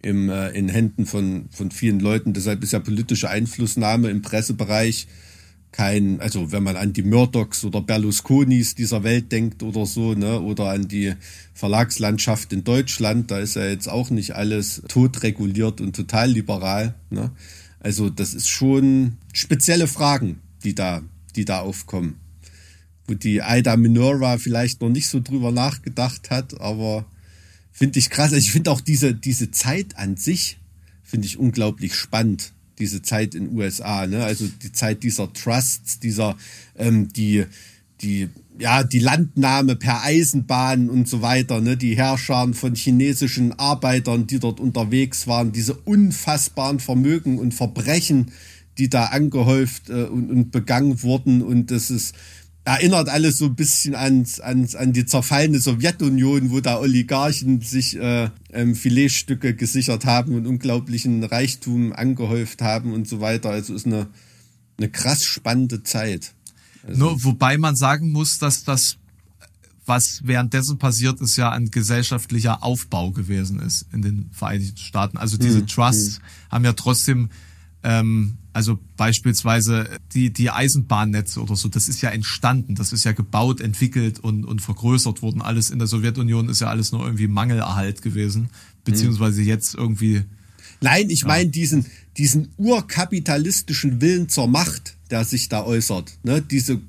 im, 0.00 0.30
äh, 0.30 0.50
in 0.50 0.68
Händen 0.68 1.04
von, 1.04 1.48
von 1.50 1.70
vielen 1.70 2.00
Leuten. 2.00 2.32
Deshalb 2.32 2.62
ist 2.62 2.72
ja 2.72 2.78
politische 2.78 3.28
Einflussnahme 3.28 4.08
im 4.08 4.22
Pressebereich 4.22 5.08
kein, 5.72 6.20
also 6.20 6.50
wenn 6.50 6.62
man 6.62 6.76
an 6.76 6.94
die 6.94 7.02
Murdochs 7.02 7.64
oder 7.64 7.82
Berlusconis 7.82 8.74
dieser 8.74 9.04
Welt 9.04 9.30
denkt 9.30 9.62
oder 9.62 9.84
so, 9.84 10.14
ne, 10.14 10.40
oder 10.40 10.70
an 10.70 10.88
die 10.88 11.14
Verlagslandschaft 11.52 12.52
in 12.52 12.64
Deutschland, 12.64 13.30
da 13.30 13.38
ist 13.38 13.56
ja 13.56 13.66
jetzt 13.66 13.88
auch 13.88 14.10
nicht 14.10 14.34
alles 14.34 14.82
totreguliert 14.88 15.80
und 15.80 15.94
total 15.94 16.30
liberal, 16.30 16.94
ne. 17.10 17.30
Also 17.80 18.10
das 18.10 18.34
ist 18.34 18.48
schon 18.48 19.18
spezielle 19.38 19.86
Fragen, 19.86 20.40
die 20.64 20.74
da, 20.74 21.02
die 21.36 21.44
da 21.44 21.60
aufkommen 21.60 22.16
wo 23.08 23.14
die 23.14 23.42
Aida 23.42 23.76
Minora 23.76 24.38
vielleicht 24.38 24.80
noch 24.80 24.90
nicht 24.90 25.08
so 25.08 25.20
drüber 25.20 25.50
nachgedacht 25.50 26.30
hat, 26.30 26.60
aber 26.60 27.06
finde 27.72 27.98
ich 27.98 28.10
krass. 28.10 28.32
Also 28.32 28.36
ich 28.36 28.52
finde 28.52 28.70
auch 28.70 28.80
diese, 28.80 29.14
diese 29.14 29.50
Zeit 29.50 29.96
an 29.96 30.16
sich, 30.16 30.58
finde 31.02 31.26
ich 31.26 31.38
unglaublich 31.38 31.94
spannend. 31.94 32.52
Diese 32.78 33.02
Zeit 33.02 33.34
in 33.34 33.56
USA, 33.56 34.06
ne? 34.06 34.22
Also 34.24 34.46
die 34.46 34.70
Zeit 34.70 35.02
dieser 35.02 35.32
Trusts, 35.32 35.98
dieser, 35.98 36.36
ähm, 36.76 37.08
die, 37.12 37.44
die, 38.02 38.28
ja, 38.56 38.84
die 38.84 39.00
Landnahme 39.00 39.74
per 39.74 40.04
Eisenbahn 40.04 40.88
und 40.88 41.08
so 41.08 41.20
weiter, 41.20 41.60
ne? 41.60 41.76
Die 41.76 41.96
Herrscher 41.96 42.52
von 42.52 42.76
chinesischen 42.76 43.58
Arbeitern, 43.58 44.28
die 44.28 44.38
dort 44.38 44.60
unterwegs 44.60 45.26
waren, 45.26 45.50
diese 45.50 45.74
unfassbaren 45.74 46.78
Vermögen 46.78 47.40
und 47.40 47.52
Verbrechen, 47.52 48.30
die 48.78 48.88
da 48.88 49.06
angehäuft 49.06 49.90
äh, 49.90 50.04
und, 50.04 50.30
und 50.30 50.50
begangen 50.50 51.02
wurden 51.02 51.42
und 51.42 51.70
das 51.70 51.90
ist, 51.90 52.14
erinnert 52.68 53.08
alles 53.08 53.38
so 53.38 53.46
ein 53.46 53.54
bisschen 53.54 53.94
ans, 53.94 54.40
ans, 54.40 54.74
an 54.74 54.92
die 54.92 55.06
zerfallene 55.06 55.58
Sowjetunion, 55.58 56.50
wo 56.50 56.60
da 56.60 56.78
Oligarchen 56.78 57.62
sich 57.62 57.96
äh, 57.96 58.28
ähm, 58.52 58.74
Filetstücke 58.74 59.54
gesichert 59.54 60.04
haben 60.04 60.34
und 60.34 60.46
unglaublichen 60.46 61.24
Reichtum 61.24 61.94
angehäuft 61.94 62.60
haben 62.60 62.92
und 62.92 63.08
so 63.08 63.20
weiter. 63.20 63.50
Also 63.50 63.74
ist 63.74 63.86
eine, 63.86 64.08
eine 64.76 64.90
krass 64.90 65.24
spannende 65.24 65.82
Zeit. 65.82 66.34
Nur, 66.94 67.24
wobei 67.24 67.56
man 67.56 67.74
sagen 67.74 68.12
muss, 68.12 68.38
dass 68.38 68.64
das, 68.64 68.98
was 69.86 70.20
währenddessen 70.24 70.78
passiert 70.78 71.20
ist, 71.22 71.36
ja 71.36 71.50
ein 71.50 71.70
gesellschaftlicher 71.70 72.62
Aufbau 72.62 73.12
gewesen 73.12 73.60
ist 73.60 73.86
in 73.92 74.02
den 74.02 74.30
Vereinigten 74.32 74.76
Staaten. 74.76 75.16
Also 75.16 75.38
diese 75.38 75.64
Trusts 75.64 76.20
haben 76.50 76.64
ja 76.66 76.74
trotzdem, 76.74 77.30
ähm, 77.82 78.36
also 78.58 78.76
beispielsweise 78.96 79.88
die, 80.14 80.32
die 80.32 80.50
Eisenbahnnetze 80.50 81.40
oder 81.40 81.54
so, 81.54 81.68
das 81.68 81.88
ist 81.88 82.02
ja 82.02 82.10
entstanden, 82.10 82.74
das 82.74 82.92
ist 82.92 83.04
ja 83.04 83.12
gebaut, 83.12 83.60
entwickelt 83.60 84.18
und, 84.18 84.44
und 84.44 84.60
vergrößert 84.60 85.22
worden. 85.22 85.42
Alles 85.42 85.70
in 85.70 85.78
der 85.78 85.86
Sowjetunion 85.86 86.48
ist 86.48 86.60
ja 86.60 86.66
alles 86.66 86.90
nur 86.90 87.04
irgendwie 87.04 87.28
Mangelerhalt 87.28 88.02
gewesen, 88.02 88.50
beziehungsweise 88.82 89.42
jetzt 89.42 89.76
irgendwie 89.76 90.24
Nein, 90.80 91.08
ich 91.08 91.24
meine 91.24 91.50
diesen, 91.50 91.86
diesen 92.16 92.48
urkapitalistischen 92.56 94.00
Willen 94.00 94.28
zur 94.28 94.48
Macht, 94.48 94.96
der 95.10 95.24
sich 95.24 95.48
da 95.48 95.62
äußert. 95.62 96.18
Ne? 96.24 96.42
Diese 96.42 96.80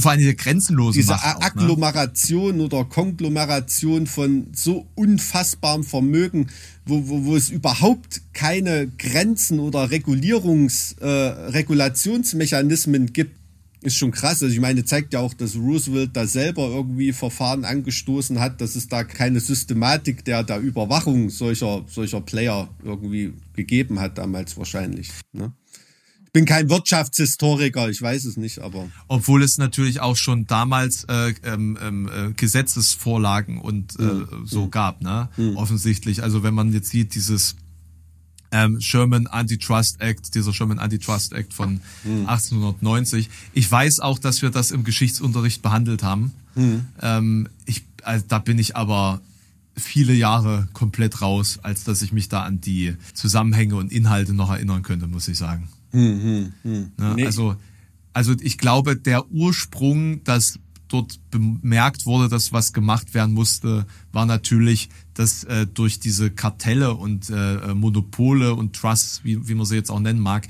vor 0.00 0.10
allem 0.10 0.20
diese 0.20 0.34
grenzenlose 0.34 0.98
diese 0.98 1.14
auch, 1.14 1.38
ne? 1.38 1.42
Agglomeration 1.42 2.60
oder 2.60 2.84
Konglomeration 2.84 4.06
von 4.06 4.48
so 4.52 4.86
unfassbarem 4.94 5.84
Vermögen, 5.84 6.48
wo, 6.86 7.08
wo, 7.08 7.24
wo 7.26 7.36
es 7.36 7.50
überhaupt 7.50 8.22
keine 8.32 8.88
Grenzen 8.98 9.60
oder 9.60 9.90
Regulierungs, 9.90 10.96
äh, 11.00 11.06
Regulationsmechanismen 11.06 13.12
gibt, 13.12 13.36
ist 13.82 13.96
schon 13.96 14.12
krass. 14.12 14.42
Also 14.42 14.54
ich 14.54 14.60
meine, 14.60 14.84
zeigt 14.84 15.12
ja 15.12 15.20
auch, 15.20 15.34
dass 15.34 15.56
Roosevelt 15.56 16.10
da 16.14 16.26
selber 16.26 16.68
irgendwie 16.68 17.12
Verfahren 17.12 17.64
angestoßen 17.64 18.40
hat, 18.40 18.60
dass 18.60 18.76
es 18.76 18.88
da 18.88 19.04
keine 19.04 19.40
Systematik 19.40 20.24
der, 20.24 20.44
der 20.44 20.60
Überwachung 20.60 21.30
solcher, 21.30 21.84
solcher 21.88 22.20
Player 22.20 22.68
irgendwie 22.82 23.34
gegeben 23.54 24.00
hat 24.00 24.18
damals 24.18 24.56
wahrscheinlich. 24.56 25.10
Ne? 25.32 25.52
Ich 26.34 26.40
bin 26.40 26.46
kein 26.46 26.70
Wirtschaftshistoriker, 26.70 27.90
ich 27.90 28.00
weiß 28.00 28.24
es 28.24 28.38
nicht, 28.38 28.60
aber 28.60 28.88
Obwohl 29.06 29.42
es 29.42 29.58
natürlich 29.58 30.00
auch 30.00 30.16
schon 30.16 30.46
damals 30.46 31.04
äh, 31.04 31.34
ähm, 31.42 31.76
ähm, 31.78 32.08
äh, 32.08 32.32
Gesetzesvorlagen 32.32 33.60
und 33.60 34.00
äh, 34.00 34.24
so 34.46 34.68
gab, 34.68 35.02
ne? 35.02 35.28
Offensichtlich. 35.56 36.22
Also 36.22 36.42
wenn 36.42 36.54
man 36.54 36.72
jetzt 36.72 36.88
sieht, 36.88 37.14
dieses 37.14 37.54
ähm, 38.50 38.80
Sherman 38.80 39.26
Antitrust 39.26 40.00
Act, 40.00 40.34
dieser 40.34 40.54
Sherman 40.54 40.78
Antitrust 40.78 41.34
Act 41.34 41.52
von 41.52 41.82
1890. 42.04 43.28
Ich 43.52 43.70
weiß 43.70 44.00
auch, 44.00 44.18
dass 44.18 44.40
wir 44.40 44.48
das 44.48 44.70
im 44.70 44.84
Geschichtsunterricht 44.84 45.60
behandelt 45.60 46.02
haben. 46.02 46.32
Ähm, 47.02 47.48
ich, 47.66 47.84
also 48.04 48.24
da 48.26 48.38
bin 48.38 48.58
ich 48.58 48.74
aber 48.74 49.20
viele 49.76 50.14
Jahre 50.14 50.66
komplett 50.72 51.20
raus, 51.20 51.58
als 51.62 51.84
dass 51.84 52.00
ich 52.00 52.12
mich 52.12 52.30
da 52.30 52.42
an 52.44 52.62
die 52.62 52.96
Zusammenhänge 53.12 53.76
und 53.76 53.92
Inhalte 53.92 54.32
noch 54.32 54.50
erinnern 54.50 54.82
könnte, 54.82 55.08
muss 55.08 55.28
ich 55.28 55.36
sagen. 55.36 55.68
Ne? 56.96 57.14
Nee. 57.16 57.26
Also 57.26 57.56
Also 58.14 58.34
ich 58.40 58.58
glaube, 58.58 58.96
der 58.96 59.30
Ursprung, 59.30 60.22
dass 60.24 60.58
dort 60.88 61.18
bemerkt 61.30 62.04
wurde, 62.04 62.28
dass 62.28 62.52
was 62.52 62.72
gemacht 62.74 63.14
werden 63.14 63.32
musste, 63.32 63.86
war 64.12 64.26
natürlich, 64.26 64.90
dass 65.14 65.44
äh, 65.44 65.66
durch 65.66 66.00
diese 66.00 66.30
Kartelle 66.30 66.94
und 66.94 67.30
äh, 67.30 67.74
Monopole 67.74 68.54
und 68.54 68.76
Trusts, 68.76 69.24
wie, 69.24 69.48
wie 69.48 69.54
man 69.54 69.64
sie 69.64 69.76
jetzt 69.76 69.90
auch 69.90 70.00
nennen 70.00 70.20
mag, 70.20 70.46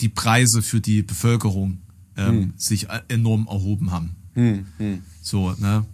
die 0.00 0.08
Preise 0.08 0.62
für 0.62 0.80
die 0.80 1.02
Bevölkerung 1.02 1.82
ähm, 2.16 2.26
hm. 2.26 2.52
sich 2.56 2.88
äh, 2.88 3.00
enorm 3.08 3.46
erhoben 3.46 3.92
haben. 3.92 4.16
Hm, 4.34 4.66
hm. 4.78 5.02
So, 5.22 5.54
ne? 5.58 5.86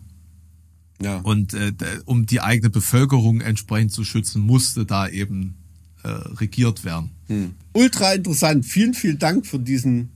Ja. 1.02 1.19
Und 1.19 1.52
äh, 1.52 1.73
um 2.06 2.27
die 2.27 2.40
eigene 2.40 2.70
Bevölkerung 2.70 3.40
entsprechend 3.43 3.93
zu 3.93 4.05
schützen, 4.05 4.40
musste 4.40 4.86
da 4.86 5.09
eben 5.09 5.56
äh, 6.03 6.09
regiert 6.09 6.85
werden. 6.85 7.11
Hm. 7.29 7.55
Ultra 7.73 8.15
interessant. 8.15 8.65
Vielen, 8.65 8.95
vielen 8.95 9.19
Dank 9.19 9.47
für 9.47 9.59
diesen 9.59 10.11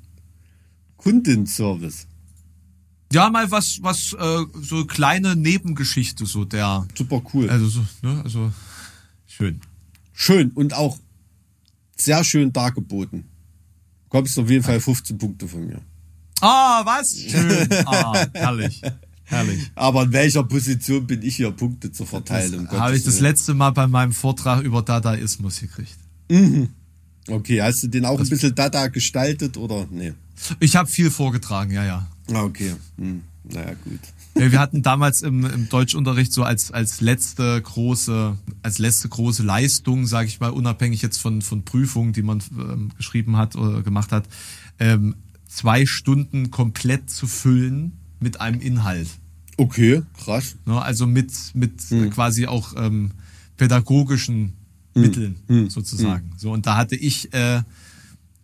Kundenservice. 0.96 2.06
Ja, 3.12 3.30
mal 3.30 3.50
was, 3.50 3.82
was, 3.82 4.12
äh, 4.18 4.44
so 4.60 4.84
kleine 4.84 5.36
Nebengeschichte, 5.36 6.26
so 6.26 6.44
der. 6.44 6.86
Super 6.94 7.22
cool. 7.32 7.48
Also, 7.48 7.68
so, 7.68 7.86
ne, 8.02 8.20
also, 8.24 8.52
schön. 9.26 9.60
Schön 10.12 10.50
und 10.50 10.74
auch 10.74 10.98
sehr 11.96 12.24
schön 12.24 12.52
dargeboten. 12.52 13.24
Kommst 14.08 14.38
auf 14.38 14.50
jeden 14.50 14.64
Fall 14.64 14.80
15 14.80 15.18
Punkte 15.18 15.46
von 15.46 15.66
mir. 15.66 15.80
Ah, 16.40 16.82
was? 16.84 17.16
Schön. 17.16 17.68
Ah, 17.86 18.26
herrlich. 18.34 18.82
Herrlich. 19.26 19.70
Aber 19.74 20.04
in 20.04 20.12
welcher 20.12 20.44
Position 20.44 21.06
bin 21.06 21.22
ich 21.22 21.36
hier, 21.36 21.50
Punkte 21.50 21.90
zu 21.90 22.06
verteilen? 22.06 22.68
Um 22.68 22.78
Habe 22.78 22.96
ich 22.96 23.02
das 23.02 23.20
letzte 23.20 23.54
Mal 23.54 23.70
bei 23.70 23.86
meinem 23.86 24.12
Vortrag 24.12 24.62
über 24.62 24.82
Dadaismus 24.82 25.60
gekriegt. 25.60 25.96
Mhm. 26.30 26.68
Okay, 27.28 27.60
hast 27.60 27.82
du 27.82 27.88
den 27.88 28.04
auch 28.04 28.18
das 28.18 28.28
ein 28.28 28.30
bisschen 28.30 28.54
Dada 28.54 28.86
gestaltet 28.86 29.56
oder 29.56 29.86
nee? 29.90 30.12
Ich 30.60 30.76
habe 30.76 30.88
viel 30.88 31.10
vorgetragen, 31.10 31.72
ja, 31.72 31.84
ja. 31.84 32.06
Ah, 32.32 32.42
okay. 32.42 32.74
Hm. 32.98 33.22
Naja, 33.44 33.74
gut. 33.84 34.00
Wir 34.34 34.60
hatten 34.60 34.82
damals 34.82 35.22
im, 35.22 35.44
im 35.44 35.68
Deutschunterricht 35.68 36.32
so 36.32 36.42
als, 36.42 36.70
als 36.70 37.00
letzte 37.00 37.60
große, 37.60 38.36
als 38.62 38.78
letzte 38.78 39.08
große 39.08 39.42
Leistung, 39.42 40.06
sage 40.06 40.28
ich 40.28 40.40
mal, 40.40 40.50
unabhängig 40.50 41.00
jetzt 41.02 41.18
von, 41.18 41.42
von 41.42 41.64
Prüfungen, 41.64 42.12
die 42.12 42.22
man 42.22 42.42
ähm, 42.52 42.90
geschrieben 42.96 43.36
hat 43.36 43.56
oder 43.56 43.82
gemacht 43.82 44.12
hat, 44.12 44.28
ähm, 44.78 45.14
zwei 45.48 45.86
Stunden 45.86 46.50
komplett 46.50 47.08
zu 47.08 47.26
füllen 47.26 47.92
mit 48.20 48.40
einem 48.40 48.60
Inhalt. 48.60 49.08
Okay, 49.56 50.02
krass. 50.22 50.56
Ne, 50.66 50.80
also 50.80 51.06
mit, 51.06 51.32
mit 51.54 51.80
hm. 51.88 52.10
quasi 52.10 52.46
auch 52.46 52.74
ähm, 52.76 53.12
pädagogischen 53.56 54.52
hm. 54.94 55.02
Mitteln 55.02 55.36
hm. 55.46 55.70
sozusagen. 55.70 56.32
So, 56.36 56.52
und 56.52 56.66
da 56.66 56.76
hatte 56.76 56.96
ich 56.96 57.32
äh, 57.32 57.62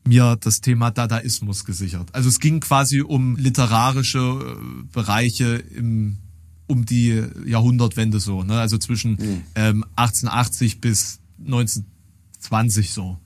mir 0.06 0.36
das 0.40 0.60
Thema 0.60 0.90
Dadaismus 0.90 1.64
gesichert. 1.64 2.14
Also 2.14 2.28
es 2.28 2.40
ging 2.40 2.60
quasi 2.60 3.02
um 3.02 3.36
literarische 3.36 4.18
äh, 4.18 4.84
Bereiche 4.92 5.56
im 5.74 6.18
um 6.68 6.86
die 6.86 7.22
Jahrhundertwende 7.44 8.18
so, 8.18 8.44
ne? 8.44 8.58
Also 8.58 8.78
zwischen 8.78 9.12
mhm. 9.12 9.42
ähm, 9.54 9.84
1880 9.96 10.80
bis 10.80 11.20
1920 11.44 12.90
so. 12.90 13.18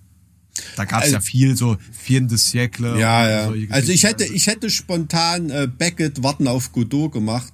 Da 0.77 0.85
gab 0.85 1.01
es 1.01 1.07
also, 1.07 1.17
ja 1.17 1.21
viel 1.21 1.57
so 1.57 1.77
viertes 1.93 2.53
Siècle. 2.53 2.99
Ja, 2.99 3.29
ja. 3.29 3.53
Also 3.71 3.93
ich 3.93 4.05
hätte, 4.05 4.25
ich 4.25 4.47
hätte 4.47 4.71
spontan 4.71 5.51
äh, 5.51 5.69
Beckett 5.69 6.23
Warten 6.23 6.49
auf 6.49 6.73
Godot 6.73 7.13
gemacht. 7.13 7.53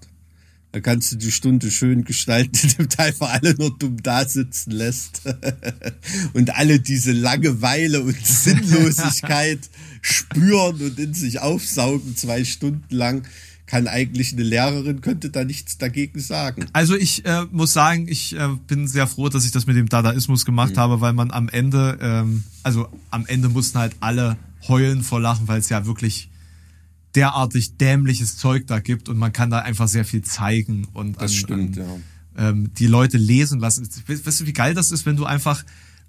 Da 0.73 0.81
kannst 0.81 1.13
du 1.13 1.17
die 1.17 1.31
Stunde 1.31 1.71
schön 1.71 2.05
gestalten, 2.05 2.59
indem 2.63 2.89
du 2.89 2.99
einfach 2.99 3.31
alle 3.31 3.55
nur 3.55 3.77
dumm 3.77 4.03
da 4.03 4.27
sitzen 4.27 4.71
lässt. 4.71 5.23
und 6.33 6.55
alle 6.57 6.81
diese 6.81 7.13
Langeweile 7.13 8.01
und 8.01 8.17
Sinnlosigkeit 8.27 9.61
spüren 10.01 10.81
und 10.81 10.99
in 10.99 11.15
sich 11.15 11.41
aufsaugen, 11.41 12.17
zwei 12.17 12.45
Stunden 12.45 12.95
lang. 12.95 13.23
Kann 13.73 13.89
eigentlich 13.89 14.35
eine 14.35 14.43
Lehrerin, 14.43 15.01
könnte 15.01 15.31
da 15.31 15.45
nichts 15.47 15.79
dagegen 15.79 16.21
sagen. 16.21 16.67
Also 16.75 16.95
ich 16.95 17.25
äh, 17.25 17.47
muss 17.51 17.73
sagen, 17.73 18.07
ich 18.07 18.37
äh, 18.37 18.49
bin 18.67 18.87
sehr 18.87 19.07
froh, 19.07 19.31
dass 19.31 19.47
ich 19.47 19.51
das 19.51 19.67
mit 19.67 19.77
dem 19.77 19.89
Dadaismus 19.89 20.45
gemacht 20.45 20.75
mhm. 20.75 20.79
habe, 20.81 21.01
weil 21.01 21.15
man 21.15 21.31
am 21.31 21.49
Ende, 21.49 21.97
ähm, 22.03 22.45
also 22.63 22.87
am 23.09 23.25
Ende 23.25 23.49
mussten 23.49 23.79
halt 23.79 23.97
alle 24.01 24.37
heulen 24.69 25.03
vor 25.03 25.23
Lachen, 25.23 25.49
weil 25.49 25.59
es 25.59 25.71
ja 25.71 25.87
wirklich 25.87 26.29
derartig 27.15 27.79
dämliches 27.79 28.37
Zeug 28.37 28.67
da 28.67 28.79
gibt 28.79 29.09
und 29.09 29.17
man 29.17 29.33
kann 29.33 29.49
da 29.49 29.61
einfach 29.61 29.89
sehr 29.89 30.05
viel 30.05 30.21
zeigen 30.21 30.87
und 30.93 31.17
das 31.17 31.31
an, 31.31 31.39
stimmt, 31.39 31.79
an, 31.79 32.03
ja. 32.37 32.51
ähm, 32.51 32.75
die 32.75 32.89
Leute 32.89 33.17
lesen 33.17 33.59
lassen. 33.59 33.89
Weißt 34.07 34.41
du, 34.43 34.47
wie 34.47 34.53
geil 34.53 34.75
das 34.75 34.93
ist, 34.93 35.07
wenn 35.07 35.17
du 35.17 35.25
einfach 35.25 35.65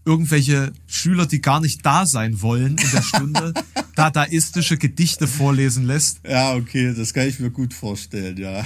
irgendwelche 0.06 0.74
Schüler, 0.88 1.26
die 1.26 1.42
gar 1.42 1.62
nicht 1.62 1.86
da 1.86 2.06
sein 2.06 2.42
wollen 2.42 2.78
in 2.78 2.92
der 2.92 3.02
Stunde, 3.02 3.54
dadaistische 3.96 4.78
Gedichte 4.78 5.28
vorlesen 5.28 5.86
lässt? 5.86 6.20
Ja, 6.28 6.56
okay, 6.56 6.94
das 6.96 7.14
kann 7.14 7.28
ich 7.28 7.40
mir 7.40 7.52
gut 7.52 7.74
vorstellen, 7.74 8.38
ja. 8.38 8.66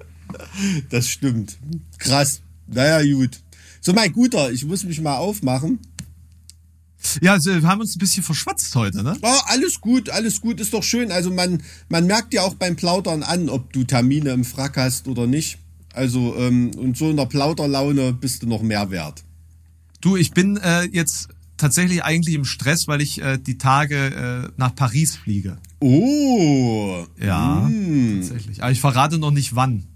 das 0.90 1.08
stimmt. 1.08 1.58
Krass. 1.98 2.42
Naja, 2.66 3.02
gut. 3.14 3.40
So, 3.80 3.92
mein 3.92 4.12
Guter, 4.12 4.52
ich 4.52 4.64
muss 4.64 4.84
mich 4.84 5.00
mal 5.00 5.16
aufmachen. 5.16 5.78
Ja, 7.20 7.32
also 7.32 7.50
wir 7.50 7.62
haben 7.62 7.80
uns 7.80 7.96
ein 7.96 7.98
bisschen 7.98 8.22
verschwatzt 8.22 8.74
heute, 8.76 9.02
ne? 9.02 9.16
Oh, 9.22 9.38
alles 9.46 9.80
gut, 9.80 10.08
alles 10.10 10.40
gut, 10.40 10.60
ist 10.60 10.72
doch 10.72 10.84
schön. 10.84 11.10
Also 11.10 11.32
man, 11.32 11.62
man 11.88 12.06
merkt 12.06 12.32
ja 12.32 12.42
auch 12.42 12.54
beim 12.54 12.76
Plaudern 12.76 13.22
an, 13.24 13.48
ob 13.48 13.72
du 13.72 13.84
Termine 13.84 14.30
im 14.30 14.44
Frack 14.44 14.76
hast 14.76 15.08
oder 15.08 15.26
nicht. 15.26 15.58
Also, 15.92 16.36
ähm, 16.36 16.70
und 16.76 16.96
so 16.96 17.10
in 17.10 17.16
der 17.16 17.26
Plauderlaune 17.26 18.12
bist 18.12 18.42
du 18.42 18.46
noch 18.46 18.62
mehr 18.62 18.90
wert. 18.90 19.24
Du, 20.02 20.16
ich 20.16 20.32
bin 20.32 20.58
äh, 20.58 20.84
jetzt 20.84 21.28
tatsächlich 21.56 22.04
eigentlich 22.04 22.34
im 22.34 22.44
Stress, 22.44 22.88
weil 22.88 23.00
ich 23.00 23.22
äh, 23.22 23.38
die 23.38 23.56
Tage 23.56 23.96
äh, 23.96 24.52
nach 24.58 24.74
Paris 24.74 25.16
fliege. 25.16 25.56
Oh. 25.80 27.06
Ja, 27.18 27.70
mm. 27.70 28.20
tatsächlich. 28.20 28.62
Aber 28.62 28.72
ich 28.72 28.80
verrate 28.80 29.18
noch 29.18 29.30
nicht 29.30 29.56
wann 29.56 29.86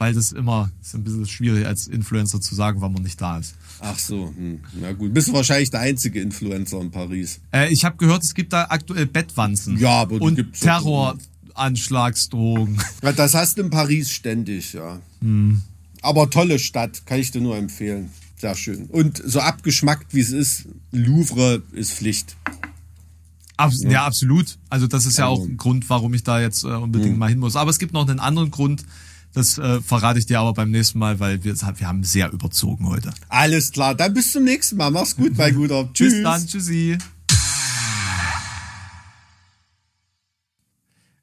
weil 0.00 0.12
das 0.14 0.32
immer 0.32 0.72
ist 0.80 0.94
ein 0.94 1.04
bisschen 1.04 1.26
schwierig 1.26 1.66
als 1.66 1.86
Influencer 1.86 2.40
zu 2.40 2.54
sagen, 2.54 2.80
wann 2.80 2.94
man 2.94 3.02
nicht 3.02 3.20
da 3.20 3.36
ist. 3.38 3.54
Ach 3.80 3.98
so, 3.98 4.32
hm. 4.34 4.60
na 4.80 4.92
gut. 4.92 5.12
Bist 5.12 5.28
du 5.28 5.34
wahrscheinlich 5.34 5.70
der 5.70 5.80
einzige 5.80 6.22
Influencer 6.22 6.80
in 6.80 6.90
Paris. 6.90 7.40
Äh, 7.52 7.70
ich 7.70 7.84
habe 7.84 7.98
gehört, 7.98 8.22
es 8.22 8.32
gibt 8.32 8.54
da 8.54 8.68
aktuell 8.70 9.04
Bettwanzen. 9.04 9.78
Ja, 9.78 10.00
aber 10.00 10.22
und 10.22 10.36
gibt's 10.36 10.60
Terroranschlagsdrogen. 10.60 12.78
Ja, 13.02 13.12
das 13.12 13.34
hast 13.34 13.58
du 13.58 13.62
in 13.62 13.68
Paris 13.68 14.10
ständig, 14.10 14.72
ja. 14.72 15.00
Hm. 15.20 15.60
Aber 16.00 16.30
tolle 16.30 16.58
Stadt, 16.58 17.04
kann 17.04 17.20
ich 17.20 17.30
dir 17.30 17.42
nur 17.42 17.58
empfehlen. 17.58 18.08
Sehr 18.40 18.54
schön. 18.54 18.86
Und 18.86 19.22
so 19.24 19.40
abgeschmackt 19.40 20.14
wie 20.14 20.20
es 20.20 20.30
ist, 20.30 20.64
Louvre 20.92 21.62
ist 21.72 21.92
Pflicht. 21.92 22.36
Abs 23.58 23.82
ja. 23.82 23.90
ja. 23.90 24.06
absolut. 24.06 24.58
Also 24.70 24.86
das 24.86 25.04
ist 25.04 25.18
ja 25.18 25.26
auch 25.26 25.44
ein 25.44 25.58
Grund, 25.58 25.90
warum 25.90 26.14
ich 26.14 26.22
da 26.22 26.40
jetzt 26.40 26.64
äh, 26.64 26.68
unbedingt 26.68 27.12
hm. 27.12 27.18
mal 27.18 27.28
hin 27.28 27.38
muss. 27.38 27.56
Aber 27.56 27.70
es 27.70 27.78
gibt 27.78 27.92
noch 27.92 28.08
einen 28.08 28.18
anderen 28.18 28.50
Grund, 28.50 28.84
das 29.32 29.58
äh, 29.58 29.80
verrate 29.80 30.18
ich 30.18 30.26
dir 30.26 30.40
aber 30.40 30.54
beim 30.54 30.70
nächsten 30.70 30.98
Mal, 30.98 31.20
weil 31.20 31.44
wir, 31.44 31.54
wir 31.54 31.86
haben 31.86 32.02
sehr 32.02 32.32
überzogen 32.32 32.88
heute. 32.88 33.12
Alles 33.28 33.70
klar, 33.70 33.94
dann 33.94 34.14
bis 34.14 34.32
zum 34.32 34.44
nächsten 34.44 34.76
Mal. 34.76 34.90
Mach's 34.90 35.14
gut, 35.14 35.36
mein 35.36 35.54
Guter. 35.56 35.88
Tschüss. 35.92 36.14
Bis 36.14 36.22
dann, 36.22 36.46
tschüssi. 36.46 36.98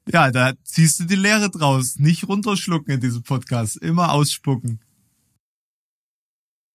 Ja, 0.10 0.31
da 0.31 0.53
ziehst 0.64 1.02
du 1.02 1.03
die 1.03 1.15
Lehre 1.15 1.49
draus. 1.49 1.98
Nicht 1.98 2.27
runterschlucken 2.30 2.94
in 2.94 3.02
diesem 3.02 3.23
Podcast. 3.23 3.76
Immer 3.77 4.14
ausspucken. 4.14 4.80